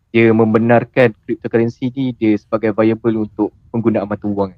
dia 0.08 0.32
membenarkan 0.32 1.12
cryptocurrency 1.24 1.92
ni 1.92 2.16
dia 2.16 2.32
sebagai 2.40 2.72
viable 2.72 3.28
untuk 3.28 3.52
penggunaan 3.68 4.08
mata 4.08 4.24
wang. 4.24 4.56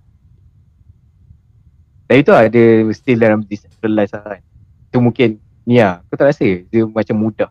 Dan 2.06 2.16
itu 2.22 2.32
ada 2.34 2.64
still 2.90 3.18
dalam 3.18 3.42
decentralized 3.46 4.14
lah 4.14 4.38
kan. 4.38 4.42
Itu 4.90 4.98
mungkin 4.98 5.38
ni 5.66 5.78
lah. 5.78 6.02
Kau 6.10 6.18
tak 6.18 6.34
rasa 6.34 6.42
dia 6.42 6.82
macam 6.86 7.16
mudah. 7.18 7.50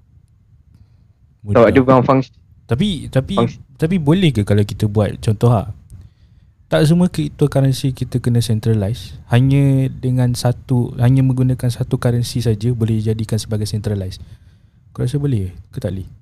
Mudah. 1.44 1.72
Ada 1.72 1.80
bukan 1.80 2.04
function. 2.04 2.36
Tapi 2.68 3.08
tapi 3.08 3.34
Function. 3.40 3.64
tapi 3.80 3.96
boleh 3.98 4.30
ke 4.36 4.44
kalau 4.44 4.62
kita 4.62 4.86
buat 4.86 5.18
contoh 5.24 5.50
ha? 5.50 5.72
Tak 6.70 6.86
semua 6.86 7.10
cryptocurrency 7.10 7.98
kita 7.98 8.22
kena 8.22 8.46
centralize. 8.46 9.18
Hanya 9.34 9.90
dengan 9.90 10.38
satu 10.38 10.94
hanya 11.02 11.26
menggunakan 11.26 11.72
satu 11.72 11.98
currency 11.98 12.46
saja 12.46 12.70
boleh 12.76 13.02
dijadikan 13.02 13.42
sebagai 13.42 13.66
centralized. 13.66 14.22
Kau 14.94 15.02
rasa 15.02 15.18
boleh 15.18 15.56
ke 15.74 15.82
tak 15.82 15.98
boleh? 15.98 16.19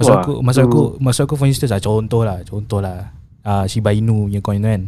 Wah, 0.00 0.24
aku 0.24 0.32
tu- 0.64 0.64
aku 0.64 0.80
maksud 0.98 1.22
aku 1.24 1.34
for 1.36 1.44
instance 1.44 1.70
ah 1.70 1.78
contoh 1.78 2.24
lah, 2.24 2.40
contoh 2.42 2.80
lah. 2.80 3.12
Ah 3.40 3.64
Shiba 3.64 3.92
Inu 3.92 4.28
punya 4.28 4.40
coin 4.40 4.58
tu 4.58 4.68
kan. 4.68 4.82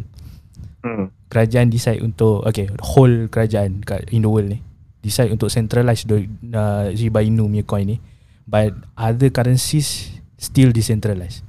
Hmm. 0.83 1.05
Kerajaan 1.29 1.69
decide 1.69 2.01
untuk 2.01 2.45
okay, 2.45 2.69
whole 2.81 3.29
kerajaan 3.29 3.81
kat 3.81 4.09
in 4.09 4.21
the 4.21 4.29
world 4.29 4.49
ni. 4.49 4.61
decide 5.03 5.35
untuk 5.35 5.51
centralize 5.51 6.07
the 6.07 6.25
uh, 6.53 6.87
Shiba 6.93 7.21
Inu 7.21 7.51
punya 7.51 7.67
coin 7.67 7.85
ni 7.85 7.97
but 8.45 8.71
other 8.95 9.29
currencies 9.29 10.11
still 10.39 10.71
decentralized. 10.71 11.43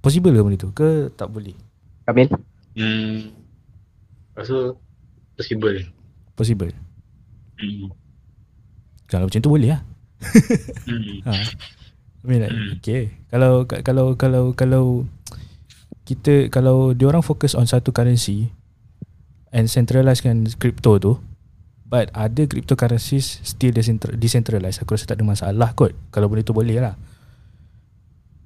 Possible 0.00 0.32
ke 0.32 0.40
benda 0.40 0.56
tu 0.56 0.70
ke 0.70 1.12
tak 1.12 1.28
boleh? 1.28 1.52
Kamil? 2.04 2.30
Hmm. 2.72 3.36
Rasa 4.32 4.72
possible. 5.34 5.82
Possible. 6.32 6.72
Hmm. 7.56 7.90
Kalau 9.06 9.26
macam 9.26 9.40
tu 9.40 9.50
boleh 9.50 9.70
lah. 9.70 9.80
Hmm. 10.86 11.20
Ha. 11.26 11.32
I 12.26 12.28
mean 12.28 12.42
like, 12.42 12.50
Hmm. 12.50 12.70
okay. 12.76 13.02
Kalau 13.30 13.62
kalau 13.70 14.18
kalau 14.18 14.50
kalau 14.52 14.84
kita 16.02 16.50
kalau 16.50 16.90
diorang 16.90 17.22
fokus 17.22 17.54
on 17.54 17.66
satu 17.66 17.90
currency 17.90 18.50
and 19.50 19.70
centralizekan 19.70 20.42
crypto 20.58 20.98
tu 20.98 21.12
but 21.86 22.10
other 22.10 22.50
cryptocurrencies 22.50 23.46
still 23.46 23.70
decentral- 23.70 24.18
decentralized. 24.18 24.82
Aku 24.82 24.98
rasa 24.98 25.06
tak 25.06 25.22
ada 25.22 25.24
masalah 25.24 25.70
kot. 25.72 25.94
Kalau 26.10 26.26
benda 26.26 26.42
tu 26.42 26.50
boleh 26.50 26.82
lah. 26.82 26.98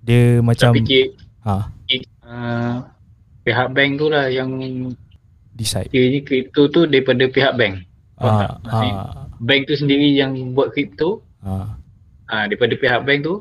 Dia 0.00 0.40
macam 0.40 0.76
Tapi 0.76 0.84
kira, 0.84 1.08
ha. 1.44 1.72
Uh, 2.20 2.84
pihak 3.42 3.72
bank 3.72 3.96
tu 3.96 4.06
lah 4.06 4.28
yang 4.28 4.48
decide. 5.50 5.88
kiranya 5.88 6.20
kripto 6.22 6.68
tu 6.68 6.84
daripada 6.84 7.24
pihak 7.26 7.56
bank. 7.56 7.84
Ha 8.20 8.60
ha 8.60 8.80
Bank 9.40 9.64
tu 9.66 9.74
sendiri 9.74 10.12
yang 10.12 10.36
buat 10.52 10.70
kripto 10.70 11.24
ha 11.40 11.80
uh, 12.28 12.44
daripada 12.44 12.76
pihak 12.76 13.02
bank 13.02 13.24
tu. 13.24 13.40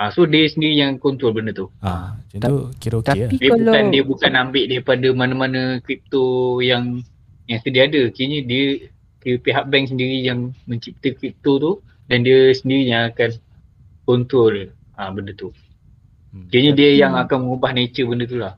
Uh, 0.00 0.08
so 0.08 0.24
dia 0.24 0.48
sendiri 0.48 0.80
yang 0.80 0.96
control 0.96 1.36
benda 1.36 1.52
tu. 1.52 1.68
ha 1.84 2.16
macam 2.16 2.40
tu 2.40 2.56
kira 2.80 2.94
okey 3.04 3.12
lah 3.12 3.28
Tapi 3.28 3.36
Dia 3.36 3.50
kalau 3.52 3.60
bukan 3.68 3.84
dia 3.92 4.02
bukan 4.08 4.32
ambil 4.32 4.64
daripada 4.64 5.06
mana-mana 5.12 5.60
kripto 5.84 6.24
yang 6.64 7.04
yang 7.44 7.60
sedia 7.60 7.84
ada. 7.84 8.08
Kiranya 8.08 8.40
dia 8.48 8.64
kira 9.20 9.36
pihak 9.44 9.64
bank 9.68 9.92
sendiri 9.92 10.24
yang 10.24 10.56
mencipta 10.64 11.12
kripto 11.12 11.60
tu 11.60 11.72
dan 12.08 12.24
dia 12.24 12.48
sendiri 12.56 12.88
yang 12.88 13.12
akan 13.12 13.36
control 14.08 14.72
uh, 14.96 15.10
benda 15.12 15.36
tu. 15.36 15.52
Hmm. 16.32 16.48
Kiranya 16.48 16.72
dia 16.72 16.88
Tapi- 16.96 17.00
yang 17.04 17.12
akan 17.20 17.38
mengubah 17.44 17.70
nature 17.76 18.08
benda 18.08 18.24
tu 18.24 18.38
lah. 18.40 18.54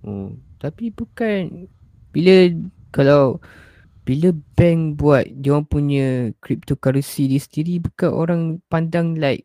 Hmm, 0.00 0.40
tapi 0.56 0.88
bukan 0.96 1.68
bila 2.08 2.56
kalau 2.88 3.36
bila 4.08 4.32
bank 4.56 4.96
buat 4.96 5.28
dia 5.28 5.52
orang 5.52 5.68
punya 5.68 6.06
cryptocurrency 6.40 7.28
dia 7.28 7.36
sendiri 7.36 7.84
bukan 7.84 8.10
orang 8.10 8.42
pandang 8.72 9.12
like 9.20 9.44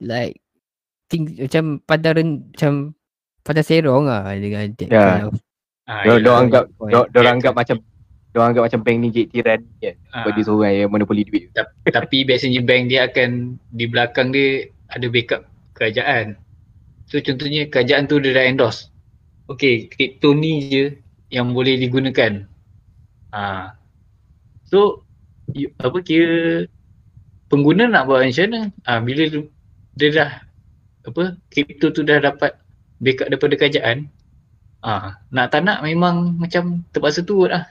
like 0.00 0.40
think 1.06 1.36
macam 1.36 1.78
pandang 1.84 2.14
ren, 2.16 2.28
macam 2.50 2.72
pandang 3.42 3.66
serong 3.66 4.04
lah 4.08 4.32
dengan 4.34 4.66
that 4.74 4.88
Ya. 4.88 5.02
kind 5.04 5.24
of 5.28 5.34
Ah, 5.84 6.00
Dia 6.00 6.16
yelah. 6.16 6.32
orang 6.32 6.44
anggap 6.48 6.64
dia 6.80 6.96
orang 6.96 7.24
Ya, 7.28 7.32
anggap 7.36 7.54
macam 7.54 7.76
dia 8.32 8.36
orang 8.40 8.48
anggap 8.50 8.64
macam 8.66 8.80
bank 8.82 8.96
ni 8.98 9.08
gate 9.12 9.30
tiran 9.30 9.60
kan. 9.78 9.94
Ah. 10.10 10.16
Sebab 10.24 10.30
dia 10.32 10.42
seorang 10.42 10.72
yang 10.74 10.90
monopoli 10.90 11.22
duit. 11.22 11.44
Tapi 11.84 12.18
biasanya 12.24 12.60
bank 12.64 12.82
dia 12.88 13.00
akan 13.04 13.30
di 13.70 13.84
belakang 13.84 14.32
dia 14.32 14.48
ada 14.88 15.06
backup 15.06 15.44
kerajaan. 15.76 16.40
So 17.04 17.20
contohnya 17.20 17.68
kerajaan 17.68 18.08
tu 18.08 18.16
dia 18.16 18.32
dah 18.32 18.48
endorse. 18.48 18.88
Okay, 19.44 19.92
kripto 19.92 20.32
ni 20.32 20.72
je 20.72 20.84
yang 21.28 21.52
boleh 21.52 21.76
digunakan. 21.76 22.48
Ha. 23.36 23.76
So 24.64 25.04
you, 25.52 25.68
apa 25.76 26.00
kira 26.00 26.64
pengguna 27.46 27.86
nak 27.86 28.08
buat 28.08 28.24
macam 28.24 28.44
mana? 28.48 28.60
Ha, 28.88 29.04
bila 29.04 29.22
dia 29.94 30.08
dah 30.10 30.30
apa 31.04 31.36
kripto 31.52 31.92
tu 31.94 32.02
dah 32.02 32.18
dapat 32.18 32.58
backup 32.98 33.28
daripada 33.30 33.54
kerajaan. 33.58 34.08
Ah, 34.84 35.16
nak 35.32 35.48
tak 35.48 35.64
nak 35.64 35.80
memang 35.80 36.36
macam 36.36 36.84
terpaksa 36.92 37.24
turut 37.24 37.52
lah. 37.52 37.64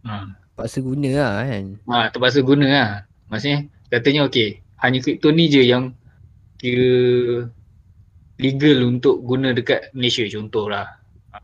Ha. 0.00 0.32
paksa 0.56 0.80
guna 0.80 1.10
lah 1.12 1.32
kan. 1.44 1.64
Ha, 1.86 2.08
terpaksa 2.10 2.40
guna 2.42 2.66
lah. 2.66 2.90
Maksudnya 3.30 3.68
katanya 3.92 4.26
okey, 4.26 4.58
hanya 4.82 4.98
kripto 5.00 5.28
ni 5.30 5.46
je 5.52 5.62
yang 5.62 5.94
kira 6.60 6.92
legal 8.40 8.78
untuk 8.88 9.20
guna 9.24 9.52
dekat 9.52 9.92
Malaysia 9.92 10.24
contohlah. 10.28 10.98
Ha. 11.30 11.38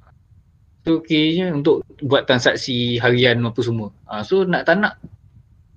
So 0.89 1.05
kiranya 1.05 1.55
untuk 1.55 1.85
buat 2.03 2.27
transaksi 2.27 2.99
harian 2.99 3.45
apa 3.45 3.61
semua. 3.63 3.93
Ha, 4.09 4.25
so 4.25 4.43
nak 4.43 4.67
tak 4.67 4.83
nak 4.83 4.99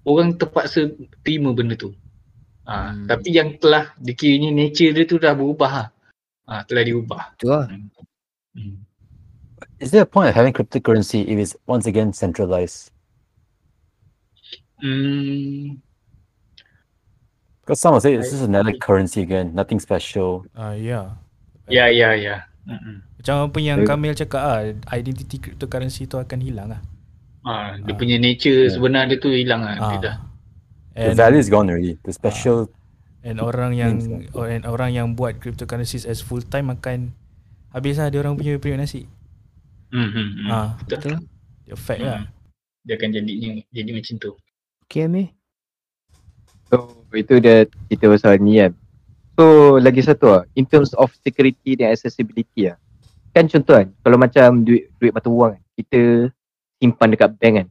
orang 0.07 0.39
terpaksa 0.39 0.89
terima 1.21 1.53
benda 1.53 1.77
tu. 1.77 1.93
Ha, 2.70 2.93
Hmm. 2.93 3.09
Tapi 3.09 3.34
yang 3.34 3.57
telah 3.57 3.97
dikiranya 3.97 4.53
nature 4.53 4.93
dia 4.93 5.03
tu 5.03 5.17
dah 5.17 5.34
berubah 5.34 5.72
lah. 5.74 5.88
Ha, 6.45 6.61
telah 6.63 6.86
diubah. 6.86 7.24
Tu 7.36 7.49
lah. 7.49 7.65
Hmm. 8.53 8.86
Is 9.80 9.89
there 9.89 10.03
a 10.03 10.09
point 10.09 10.30
of 10.30 10.36
having 10.36 10.53
cryptocurrency 10.53 11.26
if 11.26 11.36
it's 11.36 11.57
once 11.65 11.84
again 11.84 12.13
centralized? 12.13 12.93
Hmm. 14.80 15.82
Because 17.61 17.80
some 17.80 17.93
will 17.93 18.01
say 18.01 18.15
this 18.17 18.32
is 18.32 18.41
another 18.41 18.74
currency 18.74 19.22
again, 19.22 19.53
nothing 19.53 19.78
special. 19.80 20.45
ah 20.53 20.74
ya 20.74 21.13
Ya, 21.70 21.86
ya, 21.86 22.17
ya. 22.17 22.49
Mm-mm. 22.65 23.01
macam 23.17 23.36
apa 23.49 23.57
yang. 23.61 23.82
Kamil 23.86 24.13
cakap 24.13 24.41
ah 24.41 24.61
identity 24.89 25.38
cryptocurrency 25.38 26.05
tu 26.05 26.17
akan 26.17 26.39
hilang 26.39 26.70
lah 26.70 26.82
Ha, 27.39 27.78
dia 27.80 27.93
Ah. 27.93 27.97
punya 27.97 28.20
nature 28.20 28.67
Ya. 28.67 28.74
sebenar 28.74 29.07
dia 29.07 29.17
tu 29.17 29.32
hilang 29.32 29.63
lah. 29.63 29.78
Dia 29.80 29.97
dah. 30.01 30.15
The 30.99 31.15
and, 31.15 31.17
value 31.17 31.39
is 31.39 31.47
gone 31.47 31.71
already. 31.71 31.95
The 32.03 32.11
special 32.11 32.67
and 33.23 33.39
orang 33.39 33.75
yang 33.75 33.99
or- 34.35 34.51
and 34.51 34.67
orang 34.67 34.91
yang 34.91 35.15
buat 35.15 35.39
cryptocurrencies 35.39 36.03
as 36.03 36.19
full 36.19 36.43
time 36.43 36.71
akan 36.71 37.15
habis 37.71 37.99
lah 37.99 38.11
dia 38.11 38.19
orang 38.19 38.35
punya 38.35 38.55
periuk 38.59 38.79
nasi 38.79 39.07
Hmm, 39.91 40.07
hmm, 40.11 40.27
hmm. 40.39 40.47
ah 40.51 40.67
Betul. 40.87 41.23
dia 41.63 41.75
fact 41.75 42.03
lah 42.03 42.23
Hmm. 42.23 42.27
Dia 42.87 42.95
akan 42.95 43.09
jadi 43.11 43.31
jadi 43.69 43.89
macam 43.91 44.15
tu. 44.17 44.31
Okay 44.87 45.05
Amir. 45.05 45.35
So 46.71 47.05
itu 47.11 47.37
dia 47.43 47.67
cerita 47.85 48.07
pasal 48.07 48.39
ni 48.39 48.57
kan. 48.57 48.71
So 49.35 49.75
lagi 49.77 49.99
satu 49.99 50.25
lah, 50.31 50.43
in 50.55 50.63
terms 50.63 50.95
of 50.95 51.11
security 51.19 51.75
dan 51.75 51.91
accessibility 51.91 52.71
lah. 52.71 52.79
Kan 53.35 53.51
contoh 53.51 53.77
kan, 53.77 53.87
kalau 54.01 54.17
macam 54.17 54.63
duit 54.63 54.89
duit 54.97 55.11
mata 55.13 55.29
wang 55.29 55.59
kan, 55.59 55.63
kita 55.75 56.01
simpan 56.79 57.07
dekat 57.13 57.29
bank 57.37 57.53
kan. 57.61 57.67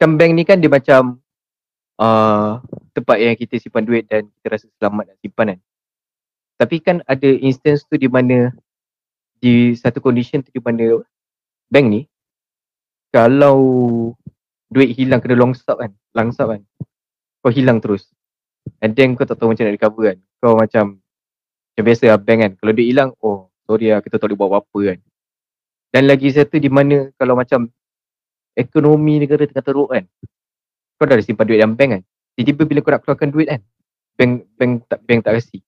Kan 0.00 0.10
bank 0.18 0.32
ni 0.34 0.42
kan 0.42 0.58
dia 0.58 0.72
macam 0.72 1.20
uh, 2.00 2.60
tempat 2.92 3.16
yang 3.20 3.36
kita 3.36 3.60
simpan 3.60 3.84
duit 3.84 4.04
dan 4.08 4.28
kita 4.40 4.46
rasa 4.56 4.66
selamat 4.80 5.12
nak 5.12 5.16
simpan 5.20 5.46
kan. 5.56 5.60
Tapi 6.56 6.76
kan 6.80 6.96
ada 7.04 7.28
instance 7.44 7.84
tu 7.84 8.00
di 8.00 8.08
mana 8.08 8.52
di 9.36 9.76
satu 9.76 10.00
condition 10.00 10.40
tu 10.40 10.48
di 10.48 10.62
mana 10.64 11.04
bank 11.68 11.86
ni 11.92 12.02
kalau 13.12 13.58
duit 14.72 14.96
hilang 14.96 15.20
kena 15.20 15.36
long 15.36 15.52
stop 15.52 15.84
kan, 15.84 15.92
langsap 16.16 16.56
kan 16.56 16.62
kau 17.46 17.54
hilang 17.54 17.78
terus. 17.78 18.10
And 18.82 18.98
then 18.98 19.14
kau 19.14 19.22
tak 19.22 19.38
tahu 19.38 19.54
macam 19.54 19.70
nak 19.70 19.78
recover 19.78 20.10
kan. 20.10 20.18
Kau 20.42 20.58
macam 20.58 20.98
macam 20.98 21.82
biasa 21.86 22.04
lah 22.10 22.18
bank 22.18 22.38
kan. 22.42 22.52
Kalau 22.58 22.72
duit 22.74 22.88
hilang 22.90 23.14
oh 23.22 23.54
sorry 23.62 23.94
lah 23.94 24.02
kita 24.02 24.18
tak 24.18 24.26
boleh 24.26 24.38
buat 24.42 24.48
apa-apa 24.50 24.80
kan. 24.90 24.98
Dan 25.94 26.02
lagi 26.10 26.34
satu 26.34 26.58
di 26.58 26.66
mana 26.66 27.14
kalau 27.14 27.38
macam 27.38 27.70
ekonomi 28.58 29.22
negara 29.22 29.46
tengah 29.46 29.62
teruk 29.62 29.94
kan 29.94 30.04
kau 30.96 31.04
dah 31.04 31.20
simpan 31.20 31.44
duit 31.44 31.60
dalam 31.60 31.76
bank 31.76 31.90
kan? 32.00 32.02
Tiba-tiba 32.36 32.62
bila 32.64 32.78
kau 32.80 32.92
nak 32.92 33.00
keluarkan 33.04 33.28
duit 33.32 33.46
kan? 33.48 33.60
Bank 34.16 34.32
bank 34.56 34.72
tak 34.88 35.00
bank 35.04 35.20
tak 35.24 35.32
kasi. 35.40 35.58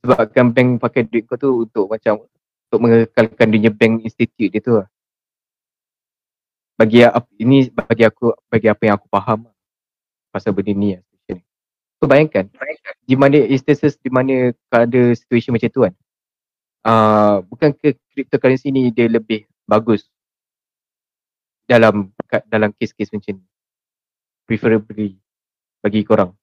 Sebabkan 0.00 0.46
bank 0.56 0.68
pakai 0.80 1.04
duit 1.04 1.28
kau 1.28 1.36
tu 1.36 1.68
untuk 1.68 1.86
macam 1.92 2.24
untuk 2.24 2.80
mengekalkan 2.80 3.48
dunia 3.52 3.70
bank 3.72 4.04
institute 4.04 4.50
dia 4.52 4.60
tu 4.64 4.80
lah. 4.80 4.88
Bagi 6.80 7.04
ini 7.36 7.68
bagi 7.68 8.04
aku 8.08 8.32
bagi 8.48 8.68
apa 8.72 8.82
yang 8.88 8.96
aku 8.96 9.08
faham 9.12 9.48
lah 9.48 9.54
pasal 10.32 10.56
benda 10.56 10.72
ni 10.72 10.96
lah. 10.96 11.04
So 12.00 12.08
bayangkan 12.08 12.48
di 13.04 13.12
mana 13.12 13.44
instances 13.44 14.00
di 14.00 14.08
mana 14.08 14.56
ada 14.72 15.12
situation 15.12 15.52
macam 15.52 15.68
tu 15.68 15.84
kan? 15.84 15.94
Uh, 16.80 17.44
bukan 17.52 17.76
ke 17.76 17.92
cryptocurrency 18.16 18.72
ni 18.72 18.88
dia 18.88 19.04
lebih 19.04 19.44
bagus 19.68 20.08
dalam 21.68 22.08
dalam 22.48 22.72
kes-kes 22.72 23.12
macam 23.12 23.36
ni 23.36 23.49
preferably 24.50 25.14
bagi 25.78 26.02
korang 26.02 26.34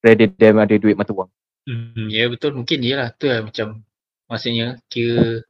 rather 0.00 0.32
than 0.40 0.56
ada 0.56 0.74
duit 0.80 0.96
mata 0.96 1.12
wang 1.12 1.28
Hmm, 1.68 2.08
ya 2.08 2.24
betul 2.32 2.56
mungkin 2.56 2.80
iyalah 2.80 3.12
tu 3.12 3.28
lah 3.28 3.44
macam 3.44 3.84
maksudnya 4.24 4.80
kira 4.88 5.44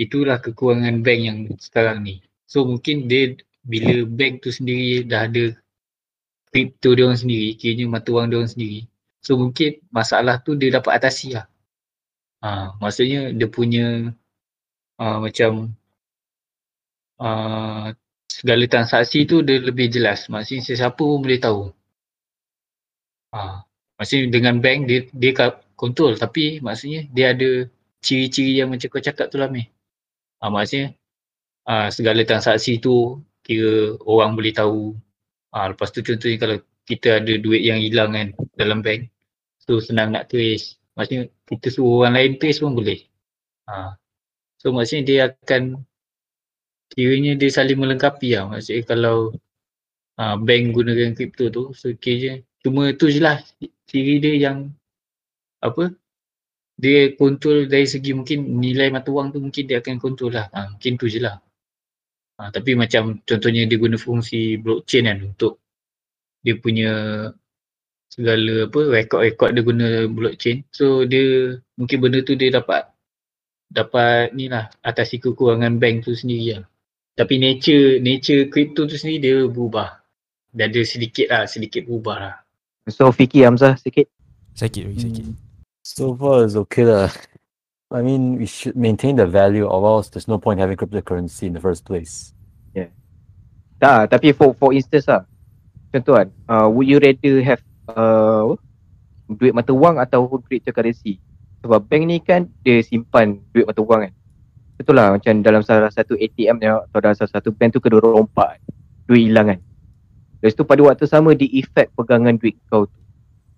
itulah 0.00 0.40
kekurangan 0.40 1.04
bank 1.04 1.20
yang 1.20 1.38
sekarang 1.60 2.00
ni. 2.00 2.24
So 2.48 2.64
mungkin 2.64 3.04
dia 3.04 3.36
bila 3.60 4.08
bank 4.08 4.40
tu 4.40 4.48
sendiri 4.48 5.04
dah 5.04 5.28
ada 5.28 5.52
kripto 6.48 6.96
dia 6.96 7.04
orang 7.04 7.20
sendiri, 7.20 7.52
kiranya 7.60 8.00
mata 8.00 8.08
wang 8.16 8.32
dia 8.32 8.40
orang 8.40 8.48
sendiri. 8.48 8.88
So 9.20 9.36
mungkin 9.36 9.84
masalah 9.92 10.40
tu 10.40 10.56
dia 10.56 10.72
dapat 10.72 10.96
atasi 10.96 11.36
lah. 11.36 11.44
Ha, 12.40 12.80
maksudnya 12.80 13.36
dia 13.36 13.48
punya 13.52 14.16
uh, 14.96 15.18
macam 15.20 15.76
uh, 17.20 17.92
segala 18.40 18.64
transaksi 18.64 19.28
tu 19.28 19.44
dia 19.44 19.60
lebih 19.60 19.92
jelas. 19.92 20.24
Maksudnya 20.32 20.64
sesiapa 20.64 20.96
pun 20.96 21.20
boleh 21.20 21.36
tahu. 21.36 21.68
Ha, 23.36 23.62
maksudnya 24.00 24.32
dengan 24.32 24.58
bank 24.64 24.88
dia 24.88 25.00
dia 25.12 25.52
control 25.76 26.16
tapi 26.16 26.58
maksudnya 26.64 27.04
dia 27.12 27.36
ada 27.36 27.68
ciri-ciri 28.00 28.58
yang 28.64 28.72
macam 28.72 28.88
kau 28.88 29.04
cakap 29.04 29.28
tu 29.28 29.36
lah 29.36 29.52
Meh. 29.52 29.68
Ha, 30.40 30.48
maksudnya 30.48 30.96
uh, 31.68 31.92
segala 31.92 32.24
transaksi 32.24 32.80
tu 32.80 33.20
kira 33.44 34.00
orang 34.08 34.32
boleh 34.32 34.56
tahu. 34.56 34.96
Ah 35.52 35.68
lepas 35.68 35.92
tu 35.92 36.00
contohnya 36.00 36.38
kalau 36.40 36.56
kita 36.88 37.20
ada 37.20 37.32
duit 37.36 37.60
yang 37.60 37.76
hilang 37.76 38.16
kan 38.16 38.28
dalam 38.56 38.80
bank. 38.80 39.12
So 39.60 39.84
senang 39.84 40.16
nak 40.16 40.32
trace. 40.32 40.80
Maksudnya 40.96 41.28
kita 41.44 41.68
suruh 41.68 42.08
orang 42.08 42.16
lain 42.16 42.32
trace 42.40 42.58
pun 42.64 42.72
boleh. 42.72 43.04
Ah. 43.68 44.00
So 44.56 44.72
maksudnya 44.72 45.02
dia 45.04 45.20
akan 45.28 45.84
kiranya 46.92 47.38
dia 47.38 47.50
saling 47.50 47.78
melengkapi 47.78 48.34
lah. 48.36 48.50
Maksudnya 48.50 48.82
kalau 48.84 49.32
uh, 50.18 50.36
bank 50.38 50.64
gunakan 50.74 51.14
kripto 51.16 51.48
tu, 51.48 51.62
so 51.72 51.90
okay 51.90 52.14
je. 52.18 52.32
Cuma 52.60 52.92
tu 52.92 53.08
je 53.08 53.24
lah 53.24 53.40
ciri 53.88 54.20
dia 54.20 54.36
yang 54.36 54.68
apa 55.64 55.92
dia 56.80 57.12
kontrol 57.16 57.68
dari 57.68 57.84
segi 57.84 58.16
mungkin 58.16 58.56
nilai 58.56 58.88
mata 58.88 59.12
wang 59.12 59.28
tu 59.32 59.38
mungkin 59.40 59.64
dia 59.68 59.84
akan 59.84 60.00
kontrol 60.00 60.32
lah. 60.32 60.48
Ha, 60.52 60.72
mungkin 60.76 60.96
tu 60.96 61.06
je 61.08 61.20
lah. 61.20 61.36
Ha, 62.40 62.48
tapi 62.52 62.72
macam 62.72 63.20
contohnya 63.28 63.68
dia 63.68 63.76
guna 63.76 64.00
fungsi 64.00 64.56
blockchain 64.56 65.04
kan 65.08 65.18
untuk 65.20 65.60
dia 66.40 66.56
punya 66.56 66.92
segala 68.08 68.64
apa 68.66 68.80
rekod-rekod 68.80 69.50
dia 69.52 69.62
guna 69.62 69.88
blockchain. 70.08 70.64
So 70.72 71.04
dia 71.04 71.56
mungkin 71.76 72.00
benda 72.00 72.24
tu 72.24 72.32
dia 72.36 72.48
dapat 72.48 72.88
dapat 73.68 74.32
ni 74.32 74.48
lah 74.48 74.72
atasi 74.80 75.20
kekurangan 75.20 75.76
bank 75.76 76.08
tu 76.08 76.16
sendiri 76.16 76.60
lah. 76.60 76.64
Tapi 77.14 77.34
nature 77.36 77.98
nature 77.98 78.48
crypto 78.48 78.86
tu 78.86 78.96
sendiri 78.96 79.18
dia 79.18 79.34
berubah. 79.48 80.02
Dan 80.50 80.74
dia 80.74 80.82
sedikit 80.82 81.30
lah, 81.30 81.46
sedikit 81.46 81.86
berubah 81.86 82.16
lah. 82.18 82.34
So 82.90 83.14
Fiki 83.14 83.46
Hamzah 83.46 83.78
sikit. 83.78 84.10
Sakit 84.58 84.82
bagi 84.90 85.00
sakit. 85.06 85.24
So 85.86 86.14
far 86.18 86.44
it's 86.44 86.58
okay 86.58 86.86
lah. 86.86 87.08
I 87.90 88.06
mean, 88.06 88.38
we 88.38 88.46
should 88.46 88.78
maintain 88.78 89.18
the 89.18 89.26
value 89.26 89.66
or 89.66 89.82
else 89.82 90.10
there's 90.14 90.30
no 90.30 90.38
point 90.38 90.62
having 90.62 90.78
cryptocurrency 90.78 91.50
in 91.50 91.54
the 91.54 91.62
first 91.62 91.82
place. 91.82 92.30
Tak, 93.80 94.12
tapi 94.12 94.36
for 94.36 94.52
for 94.52 94.76
instance 94.76 95.08
lah. 95.08 95.24
Contoh 95.88 96.20
kan, 96.20 96.28
uh, 96.46 96.68
would 96.68 96.84
you 96.84 97.00
rather 97.00 97.40
have 97.40 97.64
uh, 97.88 98.52
duit 99.26 99.56
mata 99.56 99.72
wang 99.72 99.96
atau 99.96 100.28
cryptocurrency? 100.44 101.16
Sebab 101.64 101.88
bank 101.88 102.04
ni 102.04 102.20
kan 102.20 102.44
dia 102.60 102.84
simpan 102.84 103.40
duit 103.56 103.64
mata 103.64 103.80
wang 103.80 104.04
kan. 104.04 104.12
Betul 104.80 104.96
lah 104.96 105.12
macam 105.12 105.44
dalam 105.44 105.60
salah 105.60 105.92
satu 105.92 106.16
ATM 106.16 106.56
ni 106.56 106.64
atau 106.64 107.04
dalam 107.04 107.12
salah 107.12 107.36
satu 107.36 107.52
bank 107.52 107.76
tu 107.76 107.84
kedua 107.84 108.00
rompak 108.00 108.56
duit 109.04 109.28
hilang 109.28 109.52
kan. 109.52 109.60
Lepas 110.40 110.56
tu 110.56 110.64
pada 110.64 110.80
waktu 110.80 111.04
sama 111.04 111.36
di 111.36 111.52
effect 111.60 111.92
pegangan 111.92 112.40
duit 112.40 112.56
kau 112.72 112.88
tu. 112.88 112.96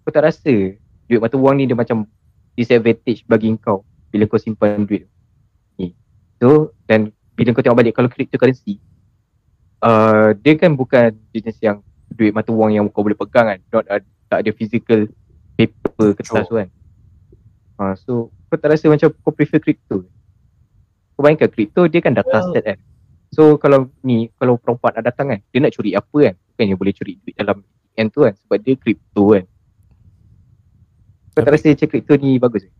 Kau 0.03 0.11
tak 0.11 0.27
rasa 0.27 0.75
duit 1.07 1.21
mata 1.23 1.39
wang 1.39 1.63
ni 1.63 1.71
dia 1.71 1.79
macam 1.79 2.11
disadvantage 2.59 3.23
bagi 3.31 3.55
kau 3.63 3.87
bila 4.11 4.27
kau 4.27 4.35
simpan 4.43 4.83
duit 4.83 5.07
tu. 5.07 5.15
Ni. 5.79 5.95
So 6.43 6.75
dan 6.91 7.15
bila 7.39 7.55
kau 7.55 7.63
tengok 7.63 7.79
balik 7.79 7.95
kalau 7.95 8.11
cryptocurrency 8.11 8.83
uh, 9.79 10.35
dia 10.35 10.59
kan 10.59 10.75
bukan 10.75 11.15
jenis 11.31 11.55
yang 11.63 11.87
duit 12.11 12.35
mata 12.35 12.51
wang 12.51 12.75
yang 12.75 12.91
kau 12.91 13.07
boleh 13.07 13.15
pegang 13.15 13.47
kan. 13.47 13.63
Not, 13.71 13.87
uh, 13.87 14.03
tak 14.27 14.43
ada 14.43 14.51
physical 14.51 15.07
paper 15.55 16.19
kertas 16.19 16.51
tu 16.51 16.59
kan. 16.59 16.69
Uh, 17.79 17.95
so 17.95 18.13
kau 18.51 18.59
tak 18.59 18.75
rasa 18.75 18.91
macam 18.91 19.15
kau 19.23 19.31
prefer 19.31 19.63
crypto? 19.63 20.03
Kau 21.13 21.23
bayangkan 21.23 21.49
crypto 21.49 21.85
dia 21.87 22.01
kan 22.01 22.13
data 22.13 22.39
set 22.49 22.63
kan. 22.63 22.79
So 23.31 23.57
kalau 23.57 23.89
ni 24.03 24.29
kalau 24.35 24.57
perempuan 24.57 24.93
nak 24.93 25.05
datang 25.07 25.27
kan 25.29 25.41
dia 25.47 25.59
nak 25.59 25.73
curi 25.73 25.93
apa 25.93 26.17
kan? 26.23 26.35
Bukan 26.35 26.65
dia 26.65 26.77
boleh 26.77 26.93
curi 26.93 27.13
duit 27.19 27.35
dalam 27.35 27.65
ATM 27.91 28.09
tu 28.09 28.21
kan 28.23 28.35
sebab 28.35 28.59
dia 28.59 28.75
crypto 28.75 29.23
kan. 29.31 29.45
Kau 31.33 31.41
tak 31.41 31.53
rasa 31.53 31.73
macam 31.73 31.89
crypto 31.89 32.13
ni 32.17 32.31
bagus 32.37 32.63
ke? 32.63 32.73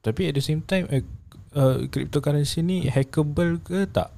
Tapi 0.00 0.20
at 0.26 0.34
the 0.34 0.42
same 0.42 0.60
time 0.60 0.86
uh, 0.88 1.02
uh, 1.52 1.76
cryptocurrency 1.86 2.60
ni 2.60 2.86
hackable 2.86 3.58
ke 3.60 3.86
tak? 3.86 4.10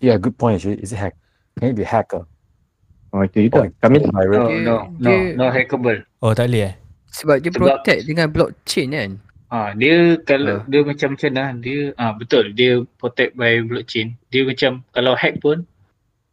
Yeah, 0.00 0.18
good 0.18 0.34
point. 0.34 0.58
Actually. 0.58 0.80
Is 0.80 0.90
it 0.90 0.98
hack? 0.98 1.14
Can 1.54 1.70
it 1.70 1.76
be 1.76 1.84
hacker? 1.84 2.24
Oh 3.12 3.20
itu 3.22 3.46
juga. 3.46 3.64
Oh, 3.64 3.72
Kami 3.78 4.00
No, 4.00 4.08
read. 4.10 4.40
Dia- 4.42 4.64
no, 4.64 4.76
no, 4.90 5.08
dia- 5.08 5.32
no 5.36 5.44
hackable. 5.46 5.98
Oh 6.18 6.32
tak 6.32 6.48
boleh 6.48 6.62
eh? 6.68 6.74
Sebab 7.12 7.36
dia 7.38 7.48
Sebab- 7.48 7.68
protect 7.80 8.00
dengan 8.04 8.26
blockchain 8.28 8.88
kan. 8.90 9.10
Ah, 9.52 9.76
dia 9.76 10.16
kalau 10.24 10.64
dia 10.64 10.80
macam 10.80 11.12
macam 11.12 11.30
lah, 11.36 11.52
dia 11.60 11.92
ah 12.00 12.16
betul, 12.16 12.56
dia 12.56 12.88
protect 12.96 13.36
by 13.36 13.60
blockchain. 13.60 14.16
Dia 14.32 14.48
macam 14.48 14.80
kalau 14.96 15.12
hack 15.12 15.44
pun 15.44 15.68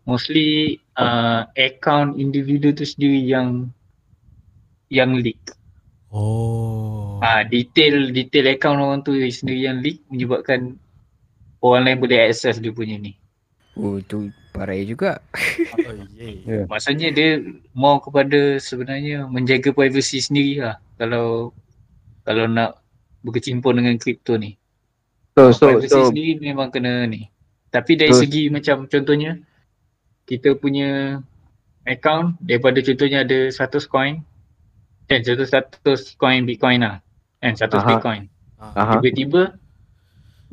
mostly 0.07 0.79
uh, 0.95 1.43
account 1.59 2.15
individu 2.15 2.71
tu 2.71 2.87
sendiri 2.87 3.19
yang 3.19 3.67
yang 4.87 5.19
leak. 5.19 5.51
Oh. 6.15 7.19
Ah, 7.19 7.43
detail 7.43 8.15
detail 8.15 8.55
account 8.55 8.79
orang 8.79 9.03
tu 9.03 9.11
sendiri 9.27 9.67
yang 9.67 9.83
leak 9.83 9.99
menyebabkan 10.07 10.79
orang 11.59 11.91
lain 11.91 11.99
boleh 11.99 12.31
access 12.31 12.63
dia 12.63 12.71
punya 12.71 12.95
ni. 12.95 13.19
Oh 13.75 13.99
tu 13.99 14.31
parai 14.55 14.87
juga. 14.87 15.19
oh 15.75 15.91
yeah. 16.15 16.63
Maksudnya 16.71 17.11
dia 17.11 17.43
more 17.75 17.99
kepada 17.99 18.63
sebenarnya 18.63 19.27
menjaga 19.27 19.75
privacy 19.75 20.23
sendiri 20.23 20.63
lah 20.63 20.79
kalau 20.95 21.51
kalau 22.23 22.47
nak 22.47 22.79
berkecimpung 23.25 23.77
dengan 23.79 23.95
kripto 23.99 24.35
ni. 24.39 24.55
so 25.35 25.51
so 25.55 25.71
privacy 25.71 25.87
so 25.91 26.11
sendiri 26.11 26.39
memang 26.41 26.71
kena 26.71 27.07
ni. 27.07 27.27
Tapi 27.69 27.95
dari 27.95 28.11
So- 28.11 28.25
segi 28.25 28.49
macam 28.49 28.89
contohnya 28.89 29.39
kita 30.25 30.57
punya 30.57 31.21
account 31.85 32.37
daripada 32.43 32.81
contohnya 32.85 33.25
ada 33.25 33.49
100 33.49 33.89
coin 33.89 34.21
kan 35.09 35.25
100 35.25 35.81
coin 36.21 36.45
bitcoin 36.45 36.85
lah 36.85 37.01
kan 37.41 37.53
100 37.57 37.81
Aha. 37.81 37.87
bitcoin. 37.87 38.21
aha. 38.61 38.99
Tiba-tiba 38.99 39.57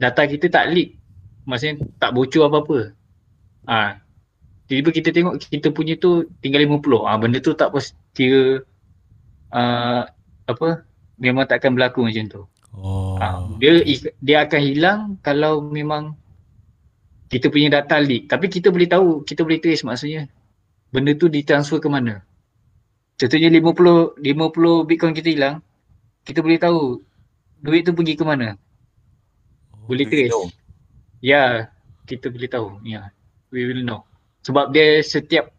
data 0.00 0.22
kita 0.24 0.46
tak 0.48 0.72
leak. 0.72 0.96
Maksudnya 1.46 1.84
tak 2.00 2.10
bocor 2.14 2.48
apa-apa. 2.48 2.78
Ah. 3.66 4.00
Tiba-tiba 4.66 4.90
kita 4.96 5.08
tengok 5.14 5.34
kita 5.46 5.68
punya 5.70 5.94
tu 5.98 6.26
tinggal 6.42 6.62
50. 6.64 7.04
Ah 7.06 7.16
benda 7.20 7.38
tu 7.42 7.52
tak 7.54 7.70
pos 7.70 7.92
kira 8.16 8.64
uh, 9.52 10.02
apa 10.46 10.68
memang 11.18 11.44
takkan 11.46 11.74
berlaku 11.74 12.06
macam 12.06 12.24
tu. 12.26 12.42
Oh. 12.76 13.16
Ah, 13.16 13.48
dia 13.56 13.80
dia 14.20 14.44
akan 14.44 14.60
hilang 14.60 15.00
kalau 15.24 15.64
memang 15.64 16.12
kita 17.32 17.48
punya 17.48 17.80
data 17.80 17.96
leak. 17.98 18.28
Tapi 18.28 18.46
kita 18.52 18.68
boleh 18.68 18.86
tahu, 18.86 19.24
kita 19.24 19.42
boleh 19.42 19.58
trace 19.58 19.82
maksudnya 19.82 20.28
benda 20.92 21.16
tu 21.16 21.26
ditransfer 21.26 21.80
ke 21.82 21.88
mana. 21.88 22.22
Contohnya 23.16 23.48
50 23.48 24.20
50 24.20 24.88
Bitcoin 24.88 25.16
kita 25.16 25.28
hilang, 25.32 25.56
kita 26.22 26.44
boleh 26.44 26.60
tahu 26.60 27.00
duit 27.64 27.82
tu 27.88 27.96
pergi 27.96 28.14
ke 28.14 28.24
mana. 28.28 28.60
Boleh 29.88 30.04
Do 30.04 30.10
we 30.12 30.12
trace. 30.12 30.32
know? 30.36 30.46
Ya, 31.24 31.72
kita 32.04 32.28
boleh 32.28 32.48
tahu. 32.50 32.68
Ya. 32.84 33.08
We 33.48 33.64
will 33.64 33.82
know. 33.82 34.04
Sebab 34.44 34.70
dia 34.70 35.00
setiap 35.00 35.50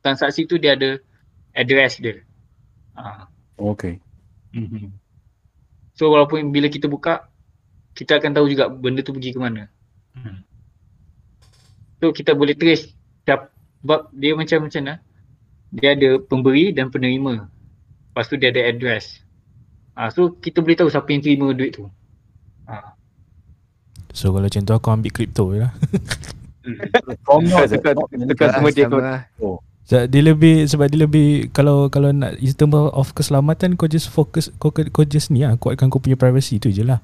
transaksi 0.00 0.48
tu 0.48 0.56
dia 0.56 0.74
ada 0.74 0.98
address 1.52 2.00
dia. 2.00 2.24
Ah. 2.96 3.28
Okay. 3.60 4.00
Mm-hmm. 4.56 5.01
So 5.92 6.08
walaupun 6.08 6.48
bila 6.48 6.66
kita 6.66 6.86
buka 6.86 7.28
kita 7.92 8.16
akan 8.16 8.32
tahu 8.32 8.46
juga 8.48 8.68
benda 8.68 9.00
tu 9.00 9.12
pergi 9.12 9.32
ke 9.32 9.38
mana. 9.38 9.68
Hmm. 10.12 10.40
So 11.98 12.10
kita 12.10 12.32
boleh 12.32 12.56
trace 12.56 12.90
sebab 13.22 14.10
dia 14.10 14.32
macam 14.32 14.66
macam 14.66 14.80
mana? 14.80 14.94
Dia 15.70 15.92
ada 15.92 16.20
pemberi 16.20 16.70
dan 16.70 16.88
penerima. 16.88 17.46
Lepas 18.08 18.28
tu 18.28 18.36
dia 18.36 18.48
ada 18.48 18.62
address. 18.62 19.20
Ah 19.92 20.08
so 20.08 20.32
kita 20.32 20.60
boleh 20.60 20.74
tahu 20.74 20.88
siapa 20.88 21.08
yang 21.08 21.20
terima 21.20 21.52
duit 21.52 21.76
tu. 21.76 21.84
Ah. 22.64 22.96
So 24.12 24.28
kalau 24.30 24.44
macam 24.44 24.62
tu 24.62 24.72
aku 24.72 24.88
ambil 24.88 25.12
crypto 25.12 25.52
je 25.52 25.60
lah. 25.60 25.72
Tukar 28.22 28.28
people- 28.38 28.52
semua 28.54 28.70
dia 28.70 28.86
kau- 28.86 29.02
lah. 29.02 29.20
Sebab 29.82 30.04
dia 30.06 30.22
lebih 30.22 30.56
sebab 30.64 30.86
dia 30.86 31.00
lebih 31.00 31.28
kalau 31.50 31.86
kalau 31.86 32.10
nak 32.10 32.38
in 32.38 32.54
of 32.70 33.12
keselamatan 33.12 33.74
kau 33.74 33.86
just 33.86 34.06
fokus 34.08 34.48
kau 34.56 34.70
kau 34.70 35.02
just 35.02 35.28
ni 35.28 35.42
lah 35.42 35.54
kuatkan 35.54 35.90
kau 35.90 35.98
punya 35.98 36.14
privacy 36.14 36.56
tu 36.56 36.68
je 36.68 36.82
lah. 36.82 37.02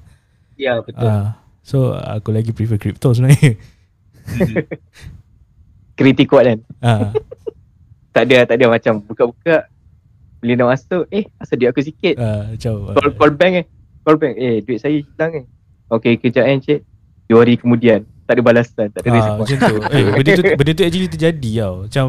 Ya 0.55 0.79
betul. 0.79 1.03
Ah, 1.03 1.35
so 1.59 1.91
aku 1.91 2.31
lagi 2.31 2.51
prefer 2.51 2.75
crypto 2.75 3.11
sebenarnya. 3.11 3.59
Kritik 5.95 6.27
kuat 6.27 6.43
kan. 6.45 6.59
Ah, 6.79 7.11
Tak 8.15 8.25
ada 8.25 8.41
tak 8.43 8.55
ada 8.57 8.65
macam 8.69 8.93
buka-buka 8.99 9.69
bila 10.39 10.55
nak 10.55 10.67
masuk 10.73 11.03
eh 11.09 11.27
asal 11.37 11.59
duit 11.59 11.69
aku 11.69 11.83
sikit. 11.83 12.15
ah, 12.17 12.47
macam 12.49 12.95
Call 12.95 13.11
call 13.13 13.33
bank 13.35 13.53
eh. 13.53 13.65
Call 14.01 14.17
bank 14.17 14.33
eh 14.35 14.55
duit 14.63 14.79
saya 14.79 14.95
hilang 14.95 15.31
eh. 15.35 15.45
Okey 15.89 16.15
kejap 16.17 16.43
eh 16.43 16.57
cik. 16.57 16.79
Dua 17.27 17.43
hari 17.43 17.55
kemudian 17.55 18.07
tak 18.23 18.33
ada 18.33 18.41
balasan, 18.41 18.87
tak 18.89 19.01
ada 19.01 19.09
Ah, 19.09 19.15
respon. 19.15 19.35
macam 19.37 19.57
tu. 19.59 19.75
Eh, 19.89 20.03
benda 20.09 20.31
tu 20.31 20.43
benda 20.59 20.71
tu 20.71 20.83
actually 20.83 21.09
terjadi 21.09 21.51
tau. 21.59 21.73
Macam 21.85 22.07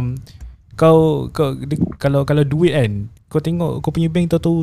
kau 0.81 1.29
kau 1.29 1.53
dia, 1.53 1.77
kalau 2.01 2.25
kalau 2.25 2.41
duit 2.41 2.73
kan, 2.73 3.13
kau 3.29 3.45
tengok 3.45 3.85
kau 3.85 3.93
punya 3.93 4.09
bank 4.09 4.33
tahu 4.33 4.41
tahu 4.41 4.59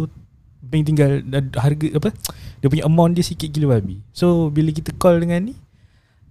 bank 0.65 0.83
tinggal 0.89 1.21
harga 1.53 1.87
apa? 1.93 2.09
Dia 2.57 2.67
punya 2.73 2.89
amount 2.89 3.13
dia 3.13 3.21
sikit 3.21 3.53
gila 3.53 3.77
babi. 3.77 4.01
So 4.17 4.49
bila 4.49 4.73
kita 4.73 4.97
call 4.97 5.21
dengan 5.21 5.53
ni 5.53 5.55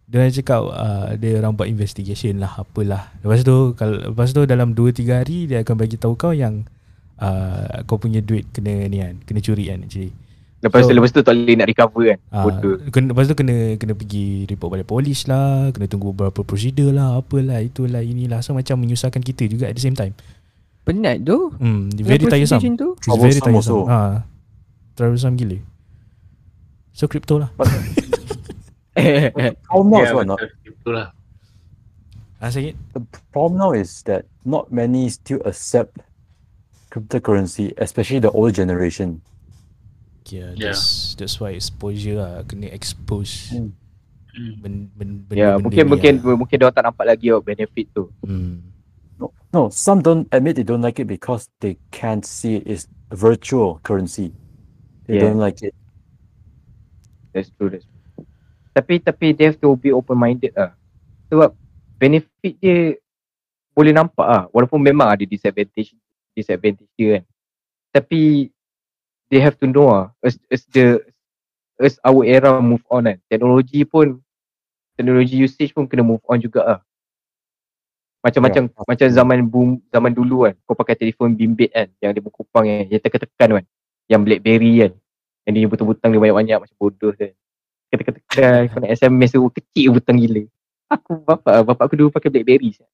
dia 0.07 0.23
orang 0.23 0.35
cakap 0.35 0.63
uh, 0.71 1.19
dia 1.19 1.39
orang 1.39 1.55
buat 1.55 1.71
investigation 1.71 2.43
lah 2.43 2.59
apalah. 2.59 3.15
Lepas 3.23 3.47
tu 3.47 3.79
kalau 3.79 4.11
lepas 4.11 4.31
tu 4.35 4.43
dalam 4.43 4.75
2 4.75 4.91
3 4.91 5.23
hari 5.23 5.39
dia 5.47 5.63
akan 5.63 5.75
bagi 5.79 5.99
tahu 5.99 6.19
kau 6.19 6.35
yang 6.35 6.67
uh, 7.23 7.83
kau 7.87 7.99
punya 7.99 8.19
duit 8.23 8.47
kena 8.51 8.91
ni 8.91 9.03
kan, 9.03 9.23
kena 9.23 9.39
curi 9.39 9.71
kan 9.71 9.87
actually. 9.87 10.11
Lepas 10.67 10.83
tu 10.83 10.89
So- 10.89 10.97
lepas 10.97 11.09
tu 11.09 11.21
tak 11.21 11.33
boleh 11.33 11.55
nak 11.55 11.67
recover 11.67 12.03
kan. 12.07 12.19
Ah, 12.29 12.43
Bodoh. 12.43 12.75
kena, 12.89 13.07
lepas 13.11 13.25
tu 13.25 13.35
kena 13.35 13.57
kena 13.77 13.93
pergi 13.93 14.27
report 14.45 14.71
pada 14.75 14.85
polis 14.85 15.25
lah, 15.25 15.71
kena 15.71 15.87
tunggu 15.87 16.11
beberapa 16.11 16.43
prosedur 16.43 16.91
lah, 16.91 17.17
apalah, 17.17 17.61
itulah, 17.61 18.01
inilah. 18.01 18.41
So 18.41 18.53
macam 18.53 18.79
menyusahkan 18.79 19.21
kita 19.21 19.47
juga 19.47 19.67
at 19.67 19.75
the 19.75 19.81
same 19.81 19.95
time. 19.95 20.13
Penat 20.83 21.23
tu. 21.23 21.51
Hmm, 21.57 21.91
very 21.97 22.23
tiresome. 22.23 22.63
tu. 22.75 22.95
It's 22.97 23.17
very 23.17 23.39
tiresome. 23.39 23.87
Ah, 23.87 24.23
tiresome 24.95 25.35
gila. 25.35 25.59
So 26.91 27.07
crypto 27.07 27.39
lah. 27.39 27.51
Problem 29.63 29.91
now 29.91 30.01
Ya, 30.01 30.09
is 30.09 30.15
what 30.15 30.27
not? 30.27 30.39
betul. 30.41 30.51
Itulah. 30.65 31.07
Ah? 32.37 32.49
The 32.49 33.01
problem 33.29 33.57
now 33.59 33.73
is 33.73 34.01
that 34.05 34.25
not 34.43 34.69
many 34.69 35.09
still 35.09 35.41
accept 35.45 36.01
cryptocurrency, 36.89 37.77
especially 37.77 38.21
the 38.21 38.31
older 38.31 38.53
generation. 38.55 39.21
Yeah, 40.29 40.53
Yeah. 40.55 40.75
that's, 40.75 41.15
that's 41.15 41.37
why 41.39 41.55
exposure 41.55 42.19
lah. 42.19 42.43
Kena 42.45 42.71
expose. 42.71 43.51
Hmm. 43.55 43.71
Hmm. 44.31 44.53
Ben, 44.61 44.75
ben, 44.93 45.09
Ya, 45.33 45.57
benda-benda 45.57 45.63
mungkin 45.65 45.85
mungkin 45.89 46.13
lah. 46.21 46.37
mungkin 46.37 46.57
dia 46.61 46.69
tak 46.71 46.85
nampak 46.85 47.05
lagi 47.09 47.27
oh, 47.33 47.41
benefit 47.41 47.87
tu. 47.95 48.13
Hmm. 48.21 48.61
No, 49.17 49.33
no, 49.49 49.63
some 49.73 50.05
don't 50.05 50.29
admit 50.29 50.61
they 50.61 50.67
don't 50.67 50.85
like 50.85 51.01
it 51.01 51.09
because 51.09 51.49
they 51.65 51.81
can't 51.89 52.21
see 52.21 52.61
it 52.61 52.69
is 52.69 52.85
virtual 53.09 53.81
currency. 53.81 54.35
They 55.09 55.17
Yeah. 55.17 55.31
don't 55.33 55.41
like 55.41 55.65
it. 55.65 55.73
That's 57.33 57.49
true, 57.57 57.73
that's 57.73 57.85
true. 57.85 58.27
Tapi 58.77 59.01
tapi 59.01 59.33
they 59.33 59.49
have 59.49 59.57
to 59.61 59.73
be 59.77 59.89
open 59.89 60.21
minded 60.21 60.53
lah. 60.53 60.77
Sebab 61.33 61.57
benefit 61.97 62.53
dia 62.61 62.97
boleh 63.73 63.93
nampak 63.93 64.25
ah 64.25 64.45
walaupun 64.53 64.81
memang 64.81 65.09
ada 65.09 65.25
disadvantage 65.25 65.97
disadvantage 66.33 66.89
dia 66.93 67.21
kan. 67.21 67.25
Tapi 67.93 68.53
they 69.31 69.43
have 69.43 69.59
to 69.59 69.67
know 69.67 69.91
ah 69.91 70.07
as, 70.23 70.39
as 70.51 70.67
the 70.71 71.03
as 71.81 72.01
our 72.03 72.25
era 72.25 72.57
move 72.61 72.83
on 72.89 73.07
kan. 73.09 73.19
Teknologi 73.29 73.85
pun 73.85 74.21
teknologi 74.97 75.45
usage 75.45 75.77
pun 75.77 75.85
kena 75.85 76.03
move 76.07 76.23
on 76.27 76.41
juga 76.41 76.61
ah. 76.65 76.81
Macam-macam 78.25 78.67
Yeah. 78.67 78.87
macam 78.91 79.07
zaman 79.07 79.39
boom 79.47 79.69
zaman 79.93 80.11
dulu 80.11 80.51
kan. 80.51 80.55
Kau 80.67 80.75
pakai 80.75 80.99
telefon 80.99 81.37
bimbit 81.37 81.71
kan 81.71 81.87
yang 82.03 82.11
dia 82.11 82.23
berkupang 82.25 82.67
kan, 82.67 82.87
yang 82.91 83.03
tekan-tekan 83.03 83.49
kan. 83.63 83.65
Yang 84.11 84.21
Blackberry 84.27 84.73
kan. 84.83 84.93
Yang 85.47 85.53
dia 85.55 85.67
butang-butang 85.71 86.11
dia 86.11 86.21
banyak-banyak 86.23 86.57
macam 86.59 86.77
bodoh 86.81 87.13
kan. 87.15 87.31
Ketika-ketika 87.87 88.47
kau 88.75 88.79
nak 88.83 88.91
SMS 88.91 89.31
tu 89.31 89.47
kecil 89.55 89.95
butang 89.95 90.19
gila. 90.19 90.43
Aku 90.91 91.23
bapak 91.23 91.67
bapak 91.67 91.83
aku 91.87 91.95
dulu 91.95 92.11
pakai 92.11 92.31
Blackberry. 92.35 92.75
siap. 92.75 92.91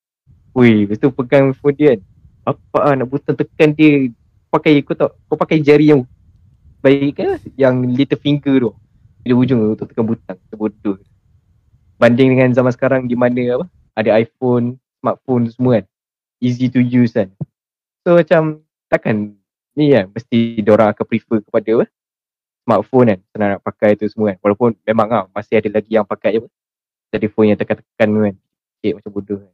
Weh, 0.53 0.85
lepas 0.85 1.01
tu 1.01 1.09
pegang 1.09 1.57
phone 1.57 1.77
dia 1.81 1.97
kan. 1.97 2.01
Bapak 2.43 2.83
ah 2.85 2.95
nak 2.99 3.09
butang 3.09 3.37
tekan 3.39 3.73
dia 3.73 4.13
pakai 4.53 4.85
kau 4.85 4.93
tak 4.93 5.17
kau 5.31 5.39
pakai 5.41 5.65
jari 5.65 5.97
yang 5.97 6.05
baik 6.83 7.17
kan 7.17 7.39
yang 7.55 7.81
little 7.87 8.19
finger 8.19 8.59
tu. 8.59 8.71
Di 9.23 9.31
ujung 9.31 9.63
tu 9.63 9.69
untuk 9.79 9.87
tekan 9.89 10.05
butang. 10.05 10.39
Bodoh. 10.53 10.99
Banding 11.97 12.35
dengan 12.35 12.51
zaman 12.51 12.75
sekarang 12.75 13.07
di 13.07 13.15
mana 13.15 13.63
apa? 13.63 13.67
Ada 13.95 14.19
iPhone, 14.19 14.77
smartphone 14.99 15.47
semua 15.49 15.81
kan. 15.81 15.87
Easy 16.43 16.67
to 16.67 16.83
use 16.83 17.15
kan. 17.15 17.31
So 18.03 18.19
macam 18.19 18.67
takkan 18.91 19.39
ni 19.79 19.95
kan 19.95 20.11
mesti 20.11 20.59
diorang 20.61 20.91
akan 20.91 21.05
prefer 21.07 21.39
kepada 21.41 21.71
apa? 21.81 21.87
smartphone 22.63 23.07
kan 23.11 23.21
senang 23.35 23.49
nak 23.59 23.63
pakai 23.63 23.99
tu 23.99 24.07
semua 24.07 24.35
kan 24.35 24.39
walaupun 24.39 24.71
memang 24.87 25.09
ah 25.11 25.25
masih 25.35 25.59
ada 25.59 25.69
lagi 25.69 25.91
yang 25.91 26.07
pakai 26.07 26.39
apa 26.39 26.49
telefon 27.11 27.51
yang 27.51 27.59
tekan-tekan 27.59 28.09
tu 28.09 28.21
kan 28.23 28.35
cik 28.83 28.93
macam 28.99 29.11
bodoh 29.11 29.39
kan 29.43 29.53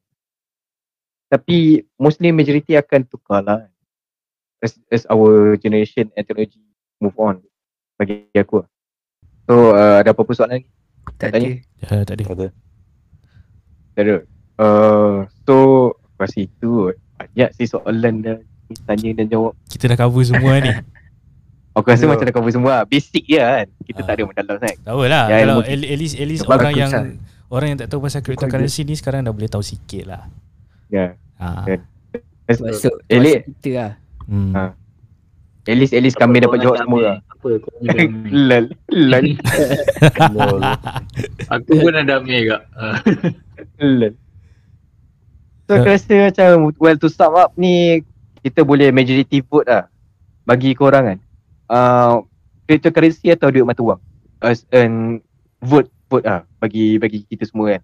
tapi 1.28 1.84
mostly 1.96 2.32
majority 2.32 2.76
akan 2.76 3.04
tukar 3.08 3.40
lah 3.40 3.64
as, 4.60 4.76
as 4.92 5.04
our 5.08 5.56
generation 5.56 6.12
and 6.16 6.24
technology 6.24 6.60
move 6.98 7.16
on 7.16 7.36
bagi 7.94 8.26
aku 8.32 8.60
lah. 8.60 8.68
so 9.44 9.54
uh, 9.70 9.96
ada 9.98 10.10
apa-apa 10.10 10.32
soalan 10.32 10.58
lagi? 10.58 10.68
Tak 11.14 11.28
Tanya. 11.30 11.48
ada. 11.48 11.56
Ya, 11.80 12.04
tak 12.04 12.14
ada. 12.14 12.24
Ada. 12.28 12.46
Tak 13.90 14.02
ada 14.02 14.16
uh, 14.56 15.16
so 15.42 15.54
aku 15.90 16.20
rasa 16.20 16.38
itu 16.40 16.70
banyak 17.16 17.50
sih 17.52 17.66
soalan 17.66 18.14
dah 18.20 18.36
tanya 18.84 19.10
dan 19.14 19.26
jawab 19.26 19.52
Kita 19.66 19.86
dah 19.86 19.96
cover 19.96 20.22
semua 20.22 20.58
ni. 20.58 20.70
aku 21.74 21.86
rasa 21.88 22.04
Ya. 22.04 22.08
macam 22.08 22.24
dah 22.24 22.34
cover 22.34 22.52
semua 22.52 22.70
lah. 22.72 22.84
basic 22.84 23.24
je 23.24 23.38
kan 23.38 23.66
kita 23.82 24.00
Ah. 24.00 24.04
tak 24.04 24.14
ada 24.14 24.22
mendalam 24.24 24.56
sangat 24.58 24.76
Tahu 24.82 25.00
lah. 25.04 25.24
Ya, 25.26 25.36
Kalau 25.40 25.56
at, 25.60 25.70
at 25.70 25.96
least, 25.96 26.14
at 26.14 26.26
least 26.26 26.42
orang 26.44 26.72
yang 26.76 26.90
sah- 26.90 27.06
orang 27.48 27.66
yang 27.68 27.78
tak 27.78 27.88
tahu 27.88 28.00
pasal 28.00 28.20
cryptocurrency 28.20 28.82
ni 28.82 28.94
sekarang 28.94 29.22
dah 29.22 29.32
boleh 29.32 29.46
tahu 29.46 29.62
sikit 29.62 30.04
lah. 30.04 30.22
ya 30.86 31.14
Ha. 31.38 31.64
Ya. 31.64 31.78
Masuk 32.50 32.92
Elite. 33.06 33.46
masuk 33.46 33.54
kita 33.56 33.70
lah. 33.72 33.92
Hmm. 34.24 34.52
Ah. 34.52 34.70
At 35.68 35.76
least 35.76 35.92
at 35.92 36.00
least 36.00 36.16
kami 36.16 36.40
dapat 36.40 36.64
jawab 36.64 36.80
semua 36.80 37.00
lah 37.04 37.16
Apa 37.36 37.60
kau 37.60 37.72
lol 38.32 38.64
lol 39.12 39.26
Lol. 40.32 40.60
Aku 41.52 41.72
pun 41.76 41.92
ada 41.92 42.18
ambil 42.18 42.40
kak. 42.56 42.62
Lol. 43.78 44.14
So 45.68 45.76
aku 45.76 45.92
rasa 45.92 46.32
macam 46.32 46.72
well 46.80 46.96
to 46.96 47.12
sum 47.12 47.36
up 47.36 47.52
ni 47.52 48.00
kita 48.40 48.64
boleh 48.64 48.88
majority 48.88 49.44
vote 49.44 49.68
lah 49.68 49.84
bagi 50.48 50.72
korang 50.72 51.12
kan. 51.12 51.18
Uh, 51.68 52.24
cryptocurrency 52.64 53.28
atau 53.28 53.52
duit 53.52 53.68
mata 53.68 53.84
wang? 53.84 54.00
As 54.40 54.64
an 54.72 55.20
vote 55.60 55.92
vote 56.08 56.24
lah 56.24 56.48
bagi 56.56 56.96
bagi 56.96 57.20
kita 57.28 57.44
semua 57.44 57.76
kan. 57.76 57.82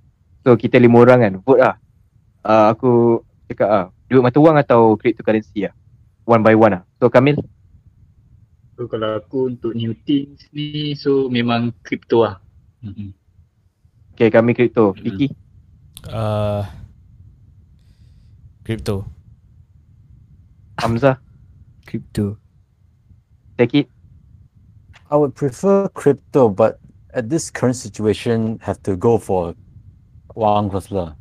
So 0.48 0.56
kita 0.56 0.80
lima 0.80 1.04
orang 1.04 1.28
kan 1.28 1.32
vote 1.44 1.60
lah. 1.60 1.76
Uh, 2.40 2.72
aku 2.72 3.20
cakap 3.52 3.68
ah 3.68 3.86
duit 4.08 4.24
mata 4.24 4.40
wang 4.40 4.56
atau 4.56 4.96
cryptocurrency 4.96 5.68
lah. 5.68 5.76
One 6.24 6.40
by 6.40 6.56
one 6.56 6.80
lah. 6.80 6.82
So 7.04 7.12
Kamil 7.12 7.36
So 8.74 8.90
kalau 8.90 9.22
aku 9.22 9.54
untuk 9.54 9.72
new 9.78 9.94
things 10.02 10.50
ni 10.50 10.98
so 10.98 11.30
memang 11.30 11.70
crypto 11.86 12.26
lah. 12.26 12.42
Mm-mm. 12.82 13.14
Okay 14.14 14.30
kami 14.30 14.54
crypto. 14.54 14.94
Vicky 14.98 15.30
Uh, 16.04 16.60
crypto. 18.60 19.08
Hamzah 20.76 21.16
Crypto. 21.88 22.36
take 23.56 23.72
it. 23.72 23.88
I 25.08 25.16
would 25.16 25.32
prefer 25.32 25.88
crypto, 25.96 26.48
but 26.52 26.76
at 27.14 27.30
this 27.30 27.48
current 27.48 27.76
situation, 27.76 28.58
have 28.60 28.82
to 28.84 28.96
go 29.00 29.16
for 29.16 29.54
wang 30.34 30.68
first 30.68 30.92
lah. 30.92 31.14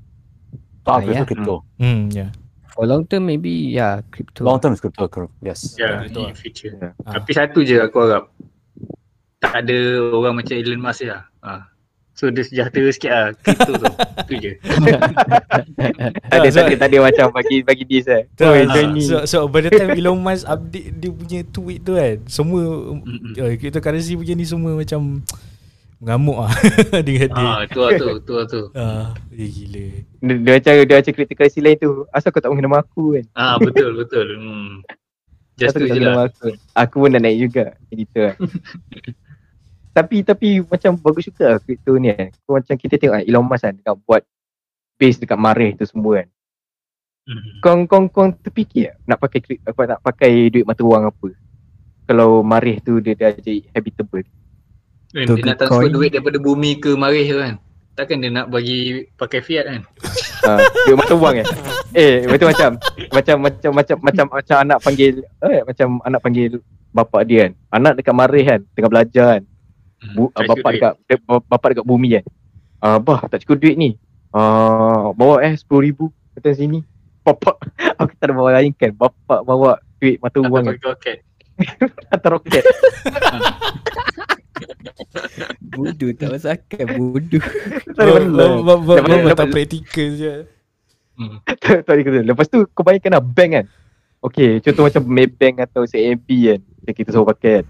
But 0.84 0.92
I 0.92 0.96
Ah, 1.00 1.00
prefer 1.06 1.14
yeah. 1.24 1.30
crypto. 1.32 1.56
Hmm, 1.80 2.12
ya. 2.12 2.28
Yeah. 2.28 2.30
For 2.74 2.90
long 2.90 3.06
term 3.06 3.30
maybe 3.30 3.70
yeah 3.70 4.02
crypto. 4.10 4.42
Long 4.50 4.58
term 4.58 4.74
is 4.74 4.82
crypto, 4.82 5.06
correct? 5.06 5.30
Yes. 5.46 5.78
Ya, 5.78 6.02
betul 6.02 6.34
in 6.34 6.34
future. 6.34 6.74
Ya. 6.74 6.90
Ah. 7.06 7.22
Tapi 7.22 7.32
satu 7.38 7.62
je 7.62 7.78
aku 7.78 8.02
harap. 8.02 8.34
Tak 9.38 9.62
ada 9.62 9.78
orang 10.10 10.42
macam 10.42 10.58
Elon 10.58 10.82
Musk 10.82 11.06
lah. 11.06 11.30
Ah. 11.46 11.70
So 12.18 12.34
dia 12.34 12.42
sejahtera 12.42 12.90
sikit 12.90 13.12
lah. 13.14 13.28
Crypto 13.46 13.78
tu. 13.78 13.86
Itu 14.26 14.34
je. 14.42 14.52
Tak 16.34 16.38
ada, 16.42 16.50
tak 16.50 16.64
ada, 16.66 16.74
tak 16.82 16.88
ada 16.90 16.98
macam 16.98 17.26
bagi 17.30 17.62
bagi 17.62 17.84
dis 17.86 18.10
eh. 18.10 18.26
So, 18.42 18.50
Oi, 18.50 18.66
so, 18.66 18.82
so, 18.98 19.16
so 19.30 19.38
by 19.46 19.62
the 19.62 19.70
time 19.70 19.94
Elon 19.94 20.18
Musk 20.18 20.50
update 20.50 20.98
dia 20.98 21.10
punya 21.14 21.40
tweet 21.46 21.86
tu 21.86 21.94
kan 21.94 22.18
Semua 22.26 22.62
Mm-mm. 22.98 23.38
uh, 23.38 23.54
Cryptocurrency 23.54 24.18
punya 24.18 24.34
ni 24.34 24.50
semua 24.50 24.74
macam 24.74 25.22
Mengamuk 26.04 26.36
lah 26.38 26.52
Dengan 27.08 27.30
dia 27.32 27.48
Ah, 27.48 27.64
tu 27.66 27.80
lah 27.80 27.92
tu. 27.96 28.10
Tu 28.20 28.34
lah 28.36 28.46
tu. 28.46 28.62
Ah, 28.76 29.16
eh, 29.32 29.48
gila 29.48 29.86
Dia, 30.20 30.34
dia 30.36 30.52
macam 30.60 30.74
dia 30.84 30.96
macam 31.00 31.14
cryptocurrency 31.16 31.60
lain 31.64 31.78
tu. 31.80 32.04
Asal 32.12 32.30
kau 32.30 32.44
tak 32.44 32.52
mengenal 32.52 32.68
nama 32.70 32.80
aku 32.84 33.16
kan? 33.16 33.26
Ah, 33.34 33.56
betul, 33.56 33.96
betul. 33.96 34.28
Hmm. 34.36 34.84
Just 35.56 35.72
tu 35.72 35.80
kau 35.80 35.88
tak 35.88 35.88
je 35.88 35.96
mengenal 35.96 36.04
lah. 36.04 36.16
nama 36.20 36.24
aku. 36.28 36.48
Aku 36.76 36.96
pun 37.00 37.10
dah 37.10 37.22
naik 37.24 37.38
juga. 37.40 37.66
Gitu 37.88 38.18
kan. 38.20 38.36
tapi 39.98 40.26
tapi 40.26 40.50
macam 40.60 40.92
bagus 40.98 41.24
juga 41.24 41.56
lah 41.56 41.60
crypto 41.62 41.96
ni 41.96 42.12
kan. 42.12 42.30
Kau 42.44 42.60
macam 42.60 42.76
kita 42.76 42.94
tengok 42.98 43.16
kan 43.16 43.24
Elon 43.24 43.46
Musk 43.46 43.64
kan 43.64 43.74
dekat 43.74 43.96
buat 44.04 44.22
base 44.94 45.18
dekat 45.18 45.40
Mareh 45.40 45.72
tu 45.74 45.86
semua 45.86 46.20
kan. 46.20 46.28
Hmm. 47.24 47.40
Kau 47.64 47.74
kau 47.88 48.02
kau 48.12 48.28
terfikir 48.36 48.92
tak 48.92 49.08
nak 49.08 49.18
pakai 49.18 49.40
apa 49.64 49.82
nak 49.88 50.00
pakai 50.04 50.32
duit 50.52 50.68
mata 50.68 50.84
wang 50.84 51.08
apa? 51.08 51.30
Kalau 52.04 52.44
Mareh 52.44 52.84
tu 52.84 53.00
dia 53.00 53.16
dah 53.16 53.32
jadi 53.32 53.64
habitable. 53.72 54.28
Kan, 55.14 55.30
dia 55.30 55.44
nak 55.46 55.58
transfer 55.62 55.86
Bitcoin. 55.86 55.94
duit 55.94 56.10
daripada 56.10 56.38
bumi 56.42 56.72
ke 56.82 56.98
Marih 56.98 57.28
tu 57.30 57.38
kan. 57.38 57.56
Takkan 57.94 58.18
dia 58.18 58.34
nak 58.34 58.50
bagi 58.50 59.06
pakai 59.14 59.40
fiat 59.46 59.66
kan? 59.70 59.82
Ha, 60.44 60.60
duit 60.60 61.00
mata 61.00 61.16
wang 61.16 61.40
kan. 61.40 61.48
Eh, 61.96 62.28
betul 62.28 62.52
macam 62.52 62.76
macam 63.16 63.36
macam 63.48 63.70
macam 63.72 63.96
macam 64.04 64.26
macam 64.28 64.58
anak 64.60 64.78
panggil 64.84 65.24
eh 65.24 65.64
macam 65.64 65.88
anak 66.04 66.20
panggil 66.20 66.60
bapak 66.92 67.22
dia 67.24 67.48
kan. 67.48 67.52
Anak 67.72 67.94
dekat 67.96 68.12
Mareh 68.12 68.44
kan 68.44 68.60
tengah 68.76 68.92
belajar 68.92 69.28
kan. 69.40 69.44
Hmm, 70.04 70.16
Bu, 70.20 70.24
tak 70.36 70.52
bapak 70.52 70.60
cukup 70.60 70.74
dekat 70.76 70.94
de, 71.08 71.16
bapak 71.48 71.68
dekat 71.72 71.86
bumi 71.88 72.08
kan. 72.20 72.26
Ah, 72.84 73.00
bah 73.00 73.24
tak 73.32 73.40
cukup 73.48 73.64
duit 73.64 73.80
ni. 73.80 73.96
Ah, 74.36 75.16
bawa 75.16 75.40
eh 75.48 75.56
10,000 75.56 76.12
datang 76.36 76.60
sini. 76.60 76.80
Bapak 77.24 77.56
aku 78.04 78.12
tak 78.20 78.28
ada 78.28 78.34
bawa 78.36 78.50
lain 78.60 78.76
kan. 78.76 78.92
Bapak 78.92 79.48
bawa 79.48 79.80
duit 80.04 80.20
mata 80.20 80.44
duit. 80.44 80.52
wang 80.52 80.66
Atau 80.68 80.76
kan. 80.76 80.92
roket. 80.92 81.18
Hantar 82.12 82.30
roket. 82.36 82.64
Bodoh 85.62 86.12
tak 86.16 86.28
masuk 86.34 86.52
akal 86.54 86.86
bodoh. 87.00 87.44
Benda. 87.98 88.46
Bapak 88.62 88.96
Lepas- 89.08 89.38
tak 89.38 89.48
praktikal 89.52 90.10
je 90.16 90.34
Hmm. 91.14 91.38
Tak 91.46 91.86
ada 91.86 92.02
kata. 92.02 92.20
Lepas 92.26 92.50
tu 92.50 92.66
kau 92.74 92.82
bayangkan 92.82 93.22
lah 93.22 93.24
bank 93.24 93.52
kan. 93.54 93.66
Okay 94.18 94.58
contoh 94.66 94.90
macam 94.90 95.02
Maybank 95.06 95.62
atau 95.62 95.86
CAB 95.86 96.26
kan. 96.26 96.60
Yang 96.90 96.96
kita 96.98 97.10
selalu 97.14 97.30
pakai 97.38 97.54
kan. 97.62 97.66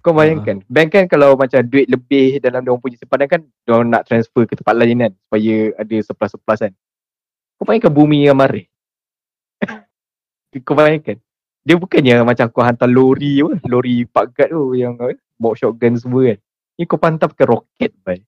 Kau 0.00 0.16
bayangkan, 0.16 0.64
bank 0.64 0.88
kan 0.96 1.04
kalau 1.06 1.36
macam 1.36 1.60
duit 1.60 1.84
lebih 1.84 2.40
dalam 2.40 2.64
dia 2.64 2.72
punya 2.72 2.96
simpanan 2.96 3.28
kan, 3.28 3.40
dia 3.44 3.76
nak 3.84 4.08
transfer 4.08 4.48
ke 4.48 4.56
tempat 4.56 4.72
lain 4.72 4.96
kan 4.96 5.12
supaya 5.12 5.56
ada 5.76 5.96
surplus-surplus 6.00 6.60
kan. 6.64 6.72
Kau 7.60 7.68
bayangkan 7.68 7.92
bumi 7.92 8.24
yang 8.24 8.34
marah. 8.34 8.64
kau 10.66 10.72
bayangkan. 10.72 11.20
Dia 11.60 11.76
bukannya 11.76 12.24
macam 12.24 12.48
kau 12.48 12.64
hantar 12.64 12.88
lori 12.88 13.44
apa, 13.44 13.60
lori 13.68 14.08
pagat 14.08 14.48
tu 14.48 14.72
yang 14.72 14.96
bawa 15.36 15.52
shotgun 15.52 16.00
semua 16.00 16.32
kan. 16.32 16.38
Ni 16.80 16.88
kau 16.88 16.96
pantar 16.96 17.28
pakai 17.28 17.44
roket 17.44 17.92
bai. 18.00 18.24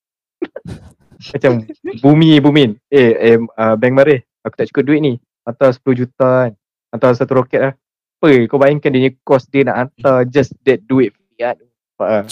macam 1.32 1.64
bumi 2.04 2.36
bumi. 2.36 2.76
Eh, 2.92 3.12
eh 3.32 3.36
uh, 3.40 3.74
bank 3.80 3.96
marah. 3.96 4.20
Aku 4.44 4.52
tak 4.60 4.68
cukup 4.68 4.92
duit 4.92 5.00
ni. 5.00 5.16
Hantar 5.48 5.72
10 5.72 6.04
juta 6.04 6.28
kan. 6.44 6.52
Hantar 6.92 7.16
satu 7.16 7.40
roket 7.40 7.60
lah. 7.64 7.74
Apa 8.20 8.44
kau 8.44 8.60
bayangkan 8.60 8.92
dia 8.92 9.08
punya 9.08 9.12
cost 9.24 9.48
dia 9.48 9.64
nak 9.64 9.76
hantar 9.88 10.28
just 10.28 10.52
that 10.68 10.84
duit 10.84 11.16
fiat. 11.32 11.56
Apa? 11.96 12.28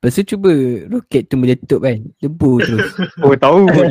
Lepas 0.00 0.16
tu 0.16 0.32
cuba 0.32 0.52
roket 0.88 1.28
tu 1.28 1.34
meletup 1.34 1.82
kan. 1.82 1.98
Lebur 2.22 2.62
terus. 2.62 2.94
Oh 3.26 3.34
tahu 3.34 3.68
gila 3.68 3.90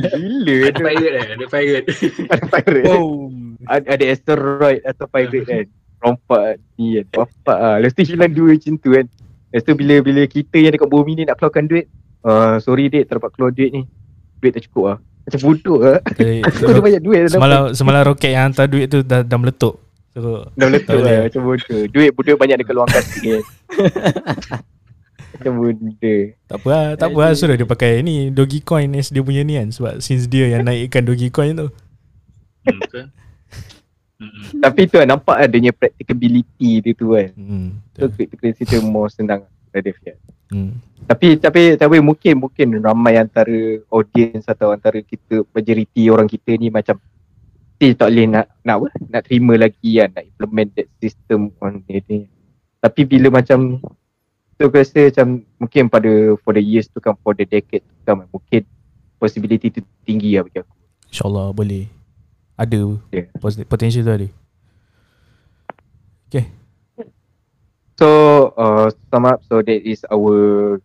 Ada 0.71 0.73
tu. 0.73 0.81
pirate 0.81 1.13
eh, 1.13 1.25
ada 1.35 1.45
pirate. 1.45 1.87
Ada 2.31 2.43
pirate. 2.49 2.85
Boom. 2.87 3.33
Ada, 3.67 3.85
ada 3.93 4.05
asteroid 4.09 4.79
atau 4.87 5.05
pirate 5.05 5.45
kan. 5.45 5.65
Rompak 5.99 6.57
ni 6.79 6.97
kan. 6.97 7.05
Bapak 7.13 7.59
ah. 7.59 7.75
Lepas 7.77 7.93
tu 7.99 8.03
hilang 8.09 8.31
dua 8.33 8.55
macam 8.55 8.73
tu 8.79 8.89
kan. 8.95 9.05
Lepas 9.49 9.65
tu 9.65 9.73
bila 9.73 9.95
bila 10.05 10.21
kita 10.29 10.61
yang 10.61 10.73
dekat 10.77 10.89
bumi 10.89 11.17
ni 11.17 11.23
nak 11.25 11.41
keluarkan 11.41 11.65
duit. 11.65 11.89
Uh, 12.21 12.61
sorry 12.61 12.91
dek 12.91 13.09
tak 13.09 13.17
dapat 13.17 13.31
keluar 13.33 13.49
duit 13.49 13.73
ni. 13.73 13.81
Duit 14.37 14.53
tak 14.53 14.69
cukup 14.69 14.83
lah. 14.85 14.97
Macam 15.25 15.39
bodoh 15.41 15.79
lah. 15.85 15.99
Jadi, 16.13 16.45
Aku 16.45 16.69
ada 16.69 16.81
banyak 16.81 17.01
duit 17.01 17.19
semalam 17.33 17.61
semalam 17.73 18.01
roket 18.05 18.31
yang 18.33 18.53
hantar 18.53 18.69
duit 18.69 18.85
tu 18.93 19.01
dah, 19.01 19.25
dah 19.25 19.37
meletup. 19.41 19.81
So, 20.13 20.45
Dah 20.53 20.65
meletup 20.69 20.99
lah 21.01 21.25
macam 21.25 21.41
bodoh. 21.41 21.81
Duit 21.89 22.09
duit 22.13 22.37
banyak 22.37 22.57
dekat 22.61 22.73
luar 22.77 22.87
kasih 22.93 23.21
kan. 23.25 23.43
macam 25.29 25.53
bodoh. 25.61 26.21
tak 26.45 26.57
apa 26.61 26.67
lah, 26.69 26.85
tak 26.97 27.07
apa 27.09 27.19
lah 27.21 27.31
suruh 27.33 27.55
dia 27.57 27.65
pakai 27.69 28.01
ni 28.05 28.29
Dogecoin 28.29 28.91
as 28.97 29.09
dia 29.09 29.23
punya 29.25 29.41
ni 29.41 29.57
kan 29.57 29.69
sebab 29.73 29.93
since 30.03 30.29
dia 30.29 30.45
yang 30.51 30.61
naikkan 30.61 31.01
Dogecoin 31.01 31.57
tu. 31.57 31.67
Hmm, 32.69 33.09
Tapi 34.59 34.91
tu 34.91 34.99
lah 34.99 35.07
nampak 35.07 35.39
adanya 35.39 35.71
practicability 35.71 36.83
dia 36.83 36.91
tu 36.91 37.15
kan. 37.15 37.31
Hmm. 37.39 37.79
So 37.95 38.11
cryptocurrency 38.11 38.67
tu 38.67 38.83
more 38.83 39.07
senang 39.07 39.47
daripada 39.71 39.95
fiat. 39.95 40.17
Hmm. 40.51 40.75
Tapi 41.07 41.39
tapi 41.39 41.79
tapi 41.79 41.97
mungkin 42.03 42.43
mungkin 42.43 42.83
ramai 42.83 43.15
antara 43.15 43.79
audience 43.87 44.45
atau 44.51 44.75
antara 44.75 44.99
kita 44.99 45.47
majoriti 45.55 46.11
orang 46.11 46.27
kita 46.27 46.59
ni 46.59 46.67
macam 46.67 46.99
still 47.79 47.95
tak 47.95 48.11
boleh 48.11 48.27
nak 48.27 48.45
nak 48.67 48.75
apa? 48.83 48.87
Nak 49.07 49.21
terima 49.23 49.53
lagi 49.55 50.03
kan 50.03 50.11
nak 50.11 50.25
implement 50.35 50.69
that 50.75 50.87
system 50.99 51.55
on 51.63 51.79
dia 51.87 52.03
ni. 52.11 52.27
Tapi 52.83 53.01
bila 53.07 53.39
macam 53.39 53.79
tu 54.59 54.61
aku 54.67 54.75
rasa 54.75 55.07
macam 55.07 55.27
mungkin 55.55 55.83
pada 55.87 56.11
for 56.43 56.51
the 56.51 56.63
years 56.63 56.91
tu 56.91 56.99
kan 56.99 57.15
for 57.23 57.31
the 57.31 57.47
decade 57.47 57.87
tu 57.87 57.95
kan 58.03 58.27
mungkin 58.27 58.67
possibility 59.15 59.71
tu 59.71 59.79
tinggi 60.03 60.35
lah 60.35 60.43
bagi 60.43 60.59
aku. 60.59 60.73
InsyaAllah 61.07 61.55
boleh. 61.55 61.98
Ada 62.59 62.99
Yeah. 63.15 63.31
potential 63.71 64.03
tu 64.03 64.11
ada. 64.11 64.27
So 67.99 68.07
uh, 68.55 68.87
sum 69.11 69.27
up 69.27 69.43
so 69.43 69.59
that 69.59 69.83
is 69.83 70.07
our 70.07 70.79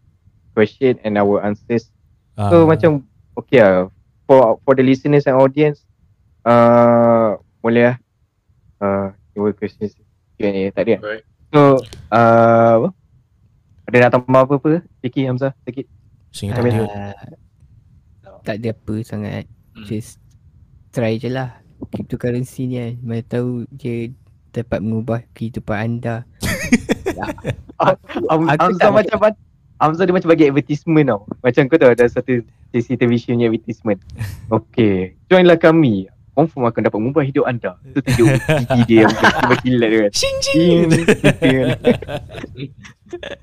question 0.51 0.99
and 1.07 1.15
our 1.15 1.47
answers 1.47 1.87
So 2.35 2.67
Ah, 2.67 2.67
macam 2.67 3.07
okay 3.39 3.63
lah 3.63 3.87
for 4.27 4.59
for 4.67 4.75
the 4.75 4.83
listeners 4.83 5.31
and 5.31 5.39
audience 5.39 5.87
uh, 6.43 7.39
boleh 7.63 7.95
lah 7.95 7.97
uh, 8.83 9.07
your 9.39 9.55
questions 9.55 9.95
Q&A 10.35 10.75
tak 10.75 10.91
ada 10.91 10.99
kan? 10.99 11.23
So 11.55 11.79
uh, 12.11 12.73
apa? 12.83 12.89
Ada 13.87 13.97
nak 14.03 14.11
tambah 14.19 14.43
apa-apa? 14.51 14.83
Vicky 14.99 15.23
Hamzah 15.31 15.55
sikit 15.63 15.87
Sing 16.35 16.51
tak 16.51 16.59
I 16.59 16.63
mean, 16.67 16.83
ada. 16.83 17.15
Ah, 18.27 18.43
tak 18.43 18.59
ada 18.59 18.75
apa 18.75 18.95
sangat. 19.07 19.47
Hmm. 19.79 19.87
Just 19.87 20.19
try 20.91 21.15
je 21.15 21.31
lah. 21.31 21.63
Cryptocurrency 21.87 22.67
ni 22.67 22.77
kan. 22.77 22.93
Mana 23.01 23.23
tahu 23.23 23.49
dia 23.71 24.11
dapat 24.51 24.79
mengubah 24.79 25.21
kehidupan 25.33 25.77
anda. 25.77 26.23
Am- 27.81 28.49
aku 28.49 28.71
Hamzah 28.71 28.79
tak- 28.79 28.95
macam 28.95 29.19
Hamzah 29.75 30.07
dia 30.07 30.15
macam 30.15 30.31
bagi 30.31 30.47
advertisement 30.47 31.07
tau. 31.07 31.21
Macam 31.43 31.63
kau 31.67 31.77
tahu 31.77 31.91
ada 31.93 32.07
satu 32.07 32.41
sesi 32.71 32.95
television 32.95 33.37
punya 33.37 33.51
advertisement. 33.51 33.99
Okay 34.49 35.19
Joinlah 35.27 35.59
kami. 35.59 36.07
Confirm 36.35 36.67
akan 36.67 36.83
dapat 36.83 36.99
mengubah 36.99 37.23
hidup 37.23 37.47
anda. 37.47 37.79
Tu 37.95 38.03
tunjuk 38.03 38.27
gigi 38.75 38.83
dia 38.91 39.07
yang 39.07 39.15
macam 39.15 39.59
kilat 39.63 39.87
dia 39.87 39.99
kan 40.03 40.13
Sing 40.19 40.35
Ding, 40.43 40.83
ding. 40.91 41.07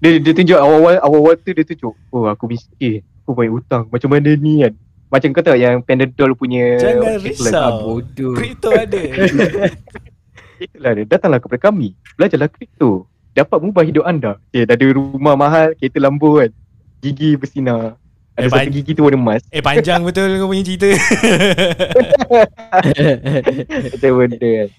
dia, 0.03 0.11
dia 0.19 0.33
tunjuk 0.35 0.59
awal-awal 0.59 0.99
awal-awal 0.99 1.33
tu 1.39 1.55
dia 1.55 1.63
tunjuk 1.63 1.95
oh 2.11 2.27
aku 2.27 2.51
miskin. 2.51 2.99
Aku 3.23 3.31
banyak 3.31 3.53
hutang. 3.55 3.87
Macam 3.87 4.09
mana 4.11 4.35
ni 4.35 4.67
kan 4.67 4.73
macam 5.11 5.29
kau 5.35 5.43
tahu 5.43 5.59
yang 5.59 5.83
Panadol 5.83 6.31
punya 6.33 6.79
Jangan 6.79 7.19
risau. 7.19 7.51
lah. 7.51 7.69
Bodoh. 7.83 8.33
Kripto 8.33 8.71
ada. 8.71 9.01
Itulah 10.61 10.91
dia 10.93 11.05
datanglah 11.09 11.41
kepada 11.41 11.57
kami 11.57 11.97
belajarlah 12.13 12.45
kripto 12.45 13.09
dapat 13.33 13.57
mengubah 13.57 13.81
hidup 13.81 14.05
anda 14.05 14.37
okay, 14.53 14.61
dah 14.61 14.77
ada 14.77 14.85
rumah 14.93 15.33
mahal 15.33 15.73
kereta 15.73 15.97
lambo 15.97 16.37
kan 16.37 16.53
gigi 17.01 17.33
bersinar 17.33 17.97
ada 18.37 18.45
Eh, 18.45 18.47
satu 18.47 18.69
ban- 18.69 18.73
gigi 18.77 18.93
tu 18.93 19.01
warna 19.01 19.17
emas 19.17 19.41
eh 19.49 19.59
panjang 19.59 20.05
betul 20.05 20.29
kau 20.37 20.47
punya 20.47 20.63
cerita. 20.63 20.87
macam 23.91 24.11
benda 24.21 24.49
kan 24.61 24.69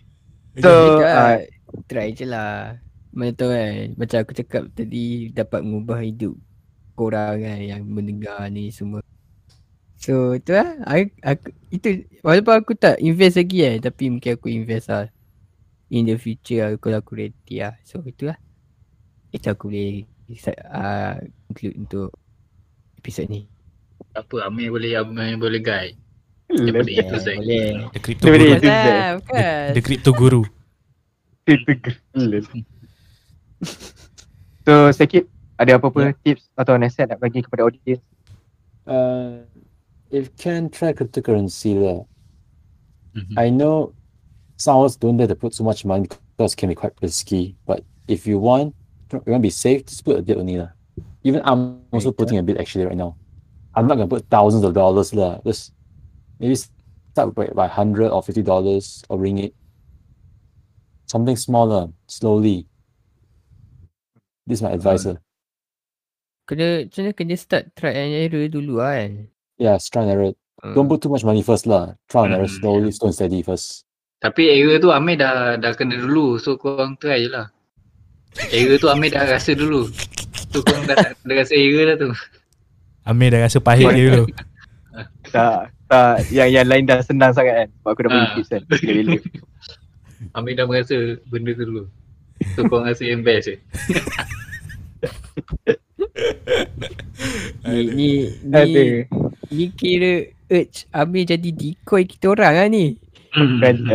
so 0.62 0.70
Jadi, 0.70 0.88
uh, 1.02 1.18
ah, 1.18 1.36
try 1.88 2.08
je 2.12 2.24
lah. 2.28 2.76
Mana 3.12 3.32
tahu 3.36 3.52
kan. 3.52 3.92
Macam 3.96 4.16
aku 4.24 4.32
cakap 4.32 4.62
tadi 4.72 5.28
dapat 5.32 5.60
mengubah 5.64 6.00
hidup 6.00 6.32
korang 6.92 7.40
kan 7.40 7.60
yang 7.60 7.82
mendengar 7.84 8.48
ni 8.48 8.72
semua. 8.72 9.04
So 10.02 10.34
tu 10.38 10.50
lah. 10.50 10.82
Aku, 10.82 11.06
aku, 11.22 11.46
itu 11.70 11.88
walaupun 12.20 12.54
aku 12.58 12.72
tak 12.74 12.98
invest 12.98 13.38
lagi 13.38 13.62
kan. 13.62 13.78
Tapi 13.86 14.04
mungkin 14.10 14.30
aku 14.34 14.50
invest 14.50 14.90
lah. 14.90 15.06
In 15.88 16.08
the 16.08 16.16
future 16.16 16.58
lah 16.58 16.74
kalau 16.76 16.98
aku 16.98 17.14
ready 17.14 17.62
lah. 17.62 17.78
So 17.82 18.02
itu 18.02 18.26
lah. 18.26 18.36
Itu 19.30 19.46
aku 19.48 19.70
boleh 19.70 20.02
uh, 20.68 21.16
include 21.48 21.76
untuk 21.78 22.10
episod 22.98 23.30
ni. 23.30 23.46
Tak 24.12 24.26
apa, 24.26 24.50
Amir 24.50 24.68
boleh 24.68 24.98
Amir 24.98 25.38
boleh 25.38 25.62
guide. 25.62 25.96
Lep- 26.52 26.84
Daripada 26.84 26.90
Yeah, 26.90 27.00
itu 27.00 27.16
Zack. 27.16 27.36
boleh. 27.38 27.68
The 27.88 28.00
crypto 28.00 28.24
Dia 28.24 28.32
guru. 28.32 28.44
boleh. 28.44 28.60
Lah, 28.68 29.12
The, 29.72 29.80
crypto 29.80 30.10
guru. 30.12 30.42
so 34.62 34.72
sikit 34.90 35.26
ada 35.58 35.74
apa-apa 35.74 36.14
tips 36.22 36.46
atau 36.54 36.74
nasihat 36.74 37.10
nak 37.10 37.18
bagi 37.18 37.42
kepada 37.42 37.66
audience 37.66 38.02
Uh, 38.82 39.46
if 40.12 40.30
can 40.36 40.68
try 40.68 40.92
cryptocurrency 40.92 41.74
lah. 41.74 42.04
Mhm. 43.16 43.34
I 43.36 43.48
know 43.50 43.96
some 44.60 44.78
of 44.78 44.84
us 44.86 44.96
don't 44.96 45.16
dare 45.16 45.26
to 45.28 45.34
put 45.36 45.56
so 45.56 45.64
much 45.64 45.84
money 45.84 46.06
because 46.36 46.52
it 46.52 46.58
can 46.60 46.68
be 46.68 46.76
quite 46.76 46.92
risky. 47.00 47.56
But 47.66 47.82
if 48.06 48.28
you 48.28 48.38
want, 48.38 48.76
you 49.10 49.24
want 49.26 49.40
to 49.42 49.48
be 49.48 49.52
safe, 49.52 49.84
just 49.88 50.04
put 50.04 50.20
a 50.20 50.22
bit 50.22 50.36
only 50.36 50.60
lah. 50.60 50.70
Even 51.24 51.40
I'm 51.44 51.80
also 51.92 52.12
Right, 52.12 52.18
putting 52.20 52.38
a 52.38 52.44
bit 52.44 52.60
actually 52.60 52.84
right 52.84 52.96
now. 52.96 53.16
I'm 53.74 53.88
not 53.88 53.96
gonna 53.96 54.08
put 54.10 54.28
thousands 54.28 54.64
of 54.68 54.76
dollars 54.76 55.16
lah. 55.16 55.40
Just 55.48 55.72
maybe 56.36 56.56
start 56.56 57.32
by, 57.32 57.48
by 57.56 57.68
hundred 57.68 58.12
or 58.12 58.20
fifty 58.20 58.44
dollars 58.44 59.00
or 59.08 59.16
ringgit. 59.16 59.56
Something 61.08 61.36
smaller, 61.36 61.88
slowly. 62.08 62.68
This 64.44 64.60
is 64.60 64.64
my 64.64 64.76
advice. 64.76 65.08
lah. 65.08 65.16
Kena 66.48 66.84
kena 67.16 67.34
start 67.38 67.72
try 67.76 67.96
and 67.96 68.12
error 68.12 68.48
dulu 68.48 68.80
kan. 68.82 69.31
Yeah, 69.62 69.78
try 69.78 70.02
and 70.02 70.10
error. 70.10 70.34
Uh, 70.58 70.74
Don't 70.74 70.90
put 70.90 70.98
too 70.98 71.08
much 71.08 71.22
money 71.22 71.46
first 71.46 71.70
lah. 71.70 71.94
Try 72.10 72.26
and 72.26 72.34
error 72.34 72.50
Hmm, 72.50 72.58
slowly, 72.58 72.90
slow 72.90 73.08
and 73.08 73.14
steady 73.14 73.46
first. 73.46 73.86
Tapi 74.18 74.50
error 74.50 74.78
tu 74.78 74.90
Amir 74.90 75.18
dah 75.18 75.54
dah 75.54 75.70
kena 75.72 75.94
dulu. 75.94 76.38
So 76.38 76.58
korang 76.58 76.98
try 76.98 77.22
je 77.22 77.30
lah. 77.30 77.46
Error 78.50 78.78
tu 78.78 78.90
Amir 78.90 79.10
dah 79.10 79.22
rasa 79.22 79.54
dulu. 79.54 79.86
So 80.50 80.62
korang 80.62 80.82
dah, 80.86 80.98
dah 81.14 81.34
rasa 81.34 81.54
error 81.54 81.94
dah 81.94 81.96
tu. 81.96 82.10
Amir 83.02 83.30
dah 83.30 83.46
rasa 83.46 83.58
pahit 83.58 83.86
dia 83.94 84.10
dulu. 84.10 84.26
tak 85.34 85.70
tak 85.86 86.26
yang 86.28 86.50
yang 86.50 86.66
lain 86.68 86.84
dah 86.84 87.00
senang 87.00 87.32
sangat 87.32 87.64
kan 87.64 87.68
sebab 87.70 87.90
aku 87.90 88.00
dah 88.02 88.10
bagi 88.10 88.22
Ah. 88.22 88.34
tips 88.36 88.50
kan 88.50 88.62
Amir 90.38 90.54
dah 90.54 90.66
merasa 90.66 90.96
benda 91.26 91.50
tu 91.54 91.64
dulu. 91.64 91.84
So 92.54 92.66
korang 92.66 92.90
rasa 92.90 93.02
yang 93.06 93.22
best 93.22 93.46
je. 93.46 93.56
ni, 97.66 97.80
ni, 97.90 98.08
ni, 98.44 98.84
ni 99.52 99.68
kira 99.70 100.12
urge 100.48 100.88
Amir 100.90 101.24
jadi 101.26 101.50
decoy 101.50 102.02
kita 102.04 102.26
orang 102.28 102.54
lah 102.54 102.66
ni. 102.66 102.96
kan 103.32 103.76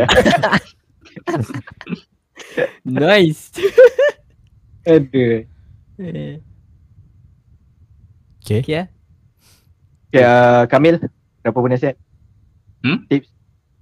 Nice. 2.84 3.50
ada 4.86 5.26
Eh, 5.98 6.38
Okay. 8.40 8.64
okay 8.64 8.74
lah. 8.74 8.86
okay, 10.08 10.24
uh, 10.24 10.62
Kamil 10.64 10.96
ada 10.96 11.48
apa-apa 11.50 11.68
nasihat 11.68 11.96
Hmm? 12.78 13.02
tips 13.04 13.28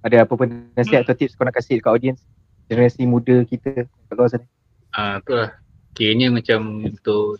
ada 0.01 0.25
apa-apa 0.25 0.43
nasihat 0.73 1.05
atau 1.05 1.13
tips 1.13 1.37
kau 1.37 1.45
nak 1.45 1.53
kasih 1.53 1.77
dekat 1.77 1.93
audience 1.93 2.21
generasi 2.65 3.05
muda 3.05 3.45
kita 3.45 3.85
kat 3.85 4.11
luar 4.11 4.27
sana 4.27 4.43
Ah 4.89 5.21
tu 5.21 5.31
lah. 5.31 5.53
Kiranya 5.93 6.27
macam 6.27 6.83
untuk 6.83 7.37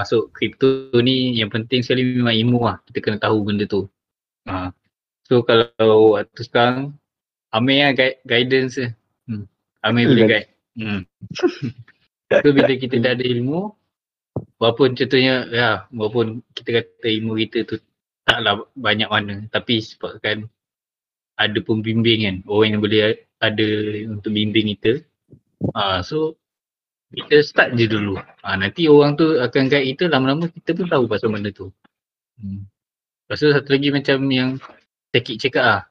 masuk 0.00 0.32
kripto 0.32 0.88
ni 1.04 1.36
yang 1.36 1.52
penting 1.52 1.84
sekali 1.84 2.16
memang 2.16 2.32
ilmu 2.32 2.58
lah. 2.64 2.76
Kita 2.88 2.98
kena 3.04 3.18
tahu 3.20 3.44
benda 3.44 3.68
tu. 3.68 3.84
Ha. 4.48 4.72
So 5.28 5.44
kalau 5.44 6.16
waktu 6.16 6.40
sekarang 6.40 6.96
Amir 7.52 7.82
lah 7.82 7.92
guide, 7.92 8.18
guidance 8.24 8.80
dia. 8.80 8.96
Hmm. 9.28 9.44
Amir 9.84 10.08
boleh 10.08 10.24
guide. 10.24 10.50
Hmm. 10.80 11.02
so 12.40 12.48
bila 12.54 12.72
kita 12.78 12.96
dah 13.02 13.12
ada 13.18 13.24
ilmu 13.26 13.74
walaupun 14.62 14.94
contohnya 14.94 15.50
ya 15.50 15.70
walaupun 15.90 16.46
kita 16.54 16.80
kata 16.80 17.06
ilmu 17.10 17.36
kita 17.42 17.66
tu 17.66 17.76
taklah 18.22 18.62
banyak 18.78 19.08
mana 19.10 19.44
tapi 19.50 19.82
sebabkan 19.82 20.46
ada 21.40 21.58
pembimbing 21.64 22.20
kan 22.22 22.36
orang 22.46 22.78
yang 22.78 22.82
boleh 22.84 23.18
ada 23.42 23.68
untuk 24.06 24.30
bimbing 24.30 24.76
kita 24.76 25.02
ha, 25.74 26.04
so 26.04 26.38
kita 27.10 27.36
start 27.42 27.74
je 27.74 27.90
dulu 27.90 28.14
ha, 28.18 28.54
nanti 28.54 28.86
orang 28.86 29.18
tu 29.18 29.38
akan 29.38 29.66
guide 29.66 29.96
kita 29.96 30.10
lama-lama 30.10 30.46
kita 30.50 30.78
pun 30.78 30.86
tahu 30.86 31.04
pasal 31.10 31.34
benda 31.34 31.50
tu 31.50 31.70
hmm. 32.38 32.62
lepas 33.26 33.38
tu 33.38 33.50
satu 33.50 33.68
lagi 33.70 33.88
macam 33.90 34.18
yang 34.30 34.50
Sekit 35.10 35.42
cakap 35.42 35.64
lah 35.66 35.82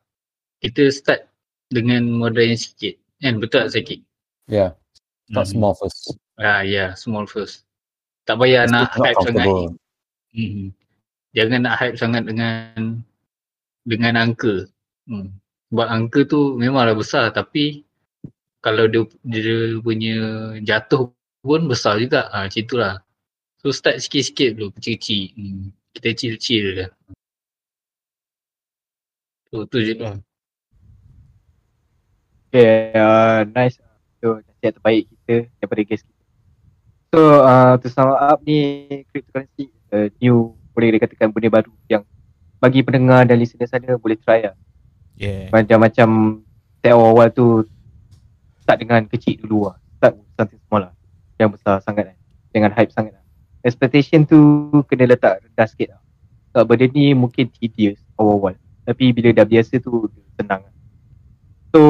kita 0.64 0.88
start 0.96 1.28
dengan 1.68 2.08
modal 2.08 2.56
yang 2.56 2.60
sikit 2.60 2.96
kan 3.20 3.36
betul 3.36 3.68
tak 3.68 3.72
Sekit? 3.76 4.00
Yeah. 4.48 4.80
Start 5.30 5.46
Hmm. 5.52 5.54
small 5.60 5.74
first. 5.76 6.16
Ah 6.40 6.64
ya, 6.64 6.72
yeah, 6.72 6.90
small 6.96 7.28
first. 7.28 7.68
Tak 8.24 8.40
payah 8.40 8.66
nak 8.72 8.96
hype 8.96 9.20
sangat. 9.22 9.48
Hmm. 10.32 10.72
Jangan 11.36 11.60
nak 11.68 11.76
hype 11.78 11.98
sangat 12.00 12.24
dengan 12.26 13.04
dengan 13.84 14.14
angka. 14.18 14.66
Hmm. 15.06 15.36
Sebab 15.70 15.88
angka 15.92 16.20
tu 16.26 16.56
memanglah 16.56 16.96
besar 16.96 17.30
tapi 17.36 17.86
kalau 18.60 18.86
dia, 18.92 19.04
dia 19.24 19.80
punya 19.80 20.18
jatuh 20.64 21.12
pun 21.40 21.68
besar 21.68 22.00
juga. 22.00 22.28
Ah 22.32 22.48
macam 22.48 22.60
itulah. 22.60 22.94
So 23.60 23.72
start 23.72 24.00
sikit-sikit 24.00 24.56
dulu, 24.56 24.72
kecil-kecil. 24.76 25.24
Hmm. 25.36 25.72
Kita 25.96 26.08
kecil-kecil 26.16 26.64
je. 26.80 26.88
Tu 29.50 29.58
tu 29.68 29.78
je 29.82 29.94
lah. 29.98 30.16
Okay, 32.50 32.98
uh, 32.98 33.46
nice. 33.54 33.78
So, 34.20 34.42
nasihat 34.42 34.74
terbaik 34.82 35.06
kita 35.06 35.54
daripada 35.62 35.82
guest 35.86 36.02
kita. 36.02 36.24
So, 37.14 37.20
uh, 37.46 37.78
to 37.78 37.88
sum 37.94 38.10
up 38.10 38.42
ni, 38.42 38.86
cryptocurrency 39.14 39.70
uh, 39.94 40.10
new, 40.18 40.58
boleh 40.74 40.98
dikatakan 40.98 41.30
benda 41.30 41.50
baru 41.50 41.74
yang 41.86 42.02
bagi 42.58 42.82
pendengar 42.82 43.30
dan 43.30 43.38
listener 43.38 43.70
sana 43.70 43.96
boleh 44.02 44.18
try 44.18 44.50
lah. 44.50 44.58
Yeah. 45.14 45.54
Macam-macam 45.54 46.42
step 46.82 46.94
awal-awal 46.98 47.30
tu 47.30 47.70
start 48.70 48.86
dengan 48.86 49.02
kecil 49.10 49.42
dulu 49.42 49.74
lah. 49.74 49.82
Start 49.98 50.14
with 50.14 50.30
something 50.38 50.62
small 50.70 50.86
lah. 50.86 50.94
Yang 51.42 51.50
besar 51.58 51.82
sangat 51.82 52.14
lah. 52.14 52.16
Jangan 52.54 52.70
hype 52.78 52.94
sangat 52.94 53.18
lah. 53.18 53.24
Expectation 53.66 54.30
tu 54.30 54.38
kena 54.86 55.10
letak 55.10 55.42
rendah 55.42 55.66
sikit 55.66 55.98
lah. 55.98 56.02
Sebab 56.54 56.70
benda 56.70 56.86
ni 56.94 57.18
mungkin 57.18 57.50
tedious 57.50 57.98
awal-awal. 58.14 58.54
Tapi 58.86 59.10
bila 59.10 59.34
dah 59.34 59.50
biasa 59.50 59.82
tu 59.82 60.06
senang 60.38 60.70
lah. 60.70 60.74
So 61.74 61.82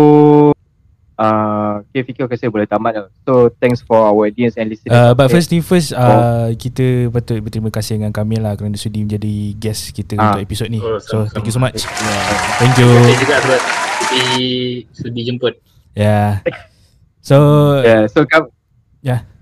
uh, 1.19 1.83
okay 1.83 2.07
Fikir 2.07 2.23
aku 2.27 2.39
rasa 2.39 2.47
boleh 2.47 2.63
tamat 2.63 2.91
lah. 2.95 3.11
So 3.27 3.51
thanks 3.59 3.83
for 3.83 3.99
our 3.99 4.31
audience 4.31 4.55
and 4.55 4.71
listeners. 4.71 4.95
Uh, 4.95 5.11
but 5.11 5.27
first 5.27 5.51
thing 5.51 5.59
first 5.59 5.91
uh, 5.91 6.55
kita 6.55 7.11
patut 7.11 7.43
berterima 7.43 7.75
kasih 7.75 7.99
dengan 7.99 8.15
Kamil 8.15 8.39
lah 8.39 8.55
kerana 8.55 8.79
sudi 8.79 9.03
menjadi 9.03 9.51
guest 9.59 9.91
kita 9.91 10.15
Ah. 10.15 10.31
untuk 10.31 10.47
episod 10.47 10.71
ni. 10.71 10.79
Oh, 10.79 10.95
so 10.95 11.27
sama-sama. 11.27 11.31
thank 11.35 11.43
you 11.43 11.53
so 11.55 11.59
much. 11.59 11.75
Yeah. 11.83 12.23
Thank 12.55 12.75
you. 12.79 12.87
Saya 12.87 13.17
juga 13.19 13.35
sebab 13.43 13.59
sudi, 13.99 14.27
sudi 14.95 15.21
jemput. 15.27 15.55
Yeah. 15.91 16.39
So 17.29 17.37
Yeah, 17.85 18.09
so 18.09 18.25
kam- 18.25 18.49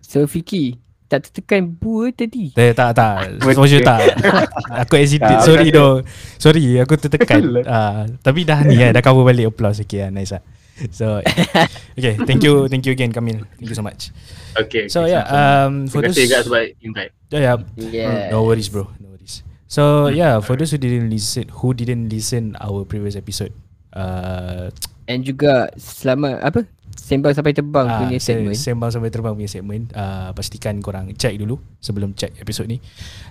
So 0.04 0.24
Fiki, 0.24 0.76
tak 1.08 1.24
tertekan 1.24 1.68
bua 1.68 2.12
tadi. 2.12 2.52
Eh, 2.52 2.72
tak 2.72 2.96
tak. 2.96 3.40
For 3.40 3.64
sure 3.64 3.80
tak 3.80 4.12
Aku 4.84 5.00
hesitate 5.00 5.40
Tak, 5.40 5.48
Sorry 5.48 5.72
doh 5.72 6.04
Sorry 6.36 6.80
aku 6.80 7.00
tertekan 7.00 7.44
uh, 7.64 8.04
Tapi 8.20 8.44
dah 8.44 8.64
ni 8.64 8.76
kan 8.76 8.92
Dah 8.92 9.00
cover 9.00 9.24
balik 9.24 9.52
applause 9.52 9.80
Okay 9.80 10.04
lah 10.04 10.12
nice 10.12 10.36
lah 10.36 10.44
So 10.92 11.20
Okay 12.00 12.20
thank 12.24 12.44
you 12.44 12.68
Thank 12.68 12.88
you 12.88 12.92
again 12.92 13.12
Kamil 13.12 13.44
Thank 13.56 13.72
you 13.72 13.78
so 13.78 13.84
much 13.84 14.12
Okay. 14.56 14.88
So 14.88 15.04
okay, 15.04 15.16
yeah 15.16 15.24
sama-sama. 15.24 15.64
um, 15.64 15.74
For 15.88 16.00
Terima 16.00 16.12
kasih 16.12 16.24
juga 16.24 16.38
sebab 16.44 16.62
invite. 16.80 17.12
yeah, 17.30 17.40
yeah, 17.40 17.56
Yeah. 17.88 18.28
No 18.32 18.44
worries 18.44 18.68
bro 18.68 18.88
No 19.00 19.16
worries 19.16 19.44
So 19.68 20.08
yeah 20.08 20.40
For 20.40 20.56
those 20.56 20.72
who 20.72 20.80
didn't 20.80 21.08
listen 21.08 21.52
Who 21.64 21.72
didn't 21.72 22.08
listen 22.08 22.56
Our 22.60 22.84
previous 22.84 23.16
episode 23.16 23.52
uh, 23.92 24.72
And 25.08 25.24
juga 25.24 25.72
selamat 25.76 26.44
apa? 26.44 26.62
Sembang 26.98 27.32
sampai 27.32 27.54
terbang 27.54 27.86
Ah, 27.86 28.04
punya 28.04 28.18
se- 28.18 28.34
segmen. 28.34 28.52
Sembang 28.52 28.90
sampai 28.90 29.08
terbang 29.08 29.32
punya 29.32 29.48
segmen. 29.48 29.86
Uh, 29.90 30.34
Pastikan 30.34 30.82
korang 30.82 31.14
check 31.14 31.38
dulu 31.38 31.56
Sebelum 31.78 32.12
check 32.12 32.34
episod 32.36 32.66
ni. 32.66 32.82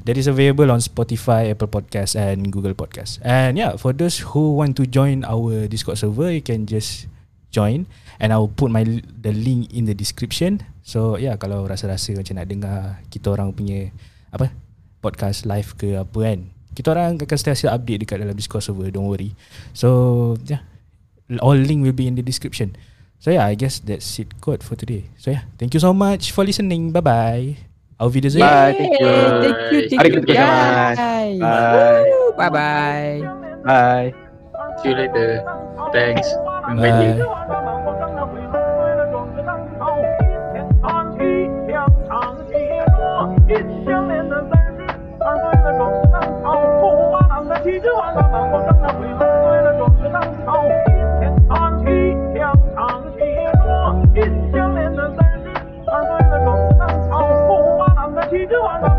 That 0.02 0.14
is 0.14 0.24
available 0.24 0.70
on 0.70 0.78
Spotify, 0.78 1.50
Apple 1.50 1.68
Podcast 1.68 2.14
and 2.14 2.48
Google 2.48 2.72
Podcast 2.72 3.18
And 3.20 3.58
yeah, 3.58 3.74
for 3.74 3.90
those 3.90 4.22
who 4.24 4.54
want 4.54 4.78
to 4.78 4.86
join 4.86 5.22
our 5.22 5.66
Discord 5.66 5.98
server 5.98 6.30
You 6.30 6.40
can 6.40 6.64
just 6.64 7.10
join. 7.50 7.84
And 8.16 8.30
I 8.30 8.38
will 8.38 8.48
put 8.48 8.70
my 8.70 8.80
the 9.02 9.30
link 9.30 9.68
in 9.70 9.84
the 9.84 9.92
description. 9.92 10.64
So 10.80 11.18
yeah, 11.18 11.34
kalau 11.34 11.66
rasa-rasa 11.66 12.14
macam 12.14 12.34
nak 12.34 12.46
dengar 12.46 12.78
Kita 13.10 13.28
orang 13.28 13.50
punya 13.50 13.90
Apa 14.30 14.54
Podcast 14.98 15.44
live 15.44 15.74
ke 15.74 15.98
apa 15.98 16.16
kan 16.16 16.48
Kita 16.72 16.92
orang 16.92 17.16
akan 17.16 17.36
sentiasa 17.36 17.72
update 17.72 18.04
dekat 18.04 18.20
dalam 18.20 18.32
Discord 18.32 18.62
server. 18.62 18.88
Don't 18.88 19.04
worry. 19.04 19.34
So 19.72 19.88
yeah 20.46 20.64
All 21.42 21.58
link 21.58 21.82
will 21.82 21.92
be 21.92 22.06
in 22.06 22.14
the 22.14 22.22
description 22.22 22.72
So 23.18 23.30
yeah, 23.30 23.46
I 23.46 23.54
guess 23.54 23.80
that's 23.80 24.18
it 24.18 24.28
good 24.40 24.62
for 24.62 24.76
today. 24.76 25.04
So 25.18 25.30
yeah, 25.32 25.42
thank 25.58 25.74
you 25.74 25.80
so 25.80 25.92
much 25.92 26.32
for 26.32 26.44
listening. 26.44 26.92
Bye 26.92 27.00
bye. 27.00 27.56
Auf 27.98 28.12
Wiedersehen. 28.12 28.44
Bye. 28.44 28.74
Thank 28.76 29.00
you. 29.00 29.08
Thank 29.40 29.72
you. 29.72 29.88
Thank 29.88 30.14
you. 30.14 30.34
Bye. 30.36 30.94
Bye. 31.40 32.08
Bye. 32.36 32.50
Bye. 32.50 33.20
Bye. 33.64 34.12
See 34.82 34.88
you 34.90 34.96
later. 34.96 35.40
Thanks. 35.92 36.28
Bye. 36.76 37.24
you 58.38 58.46
do? 58.46 58.95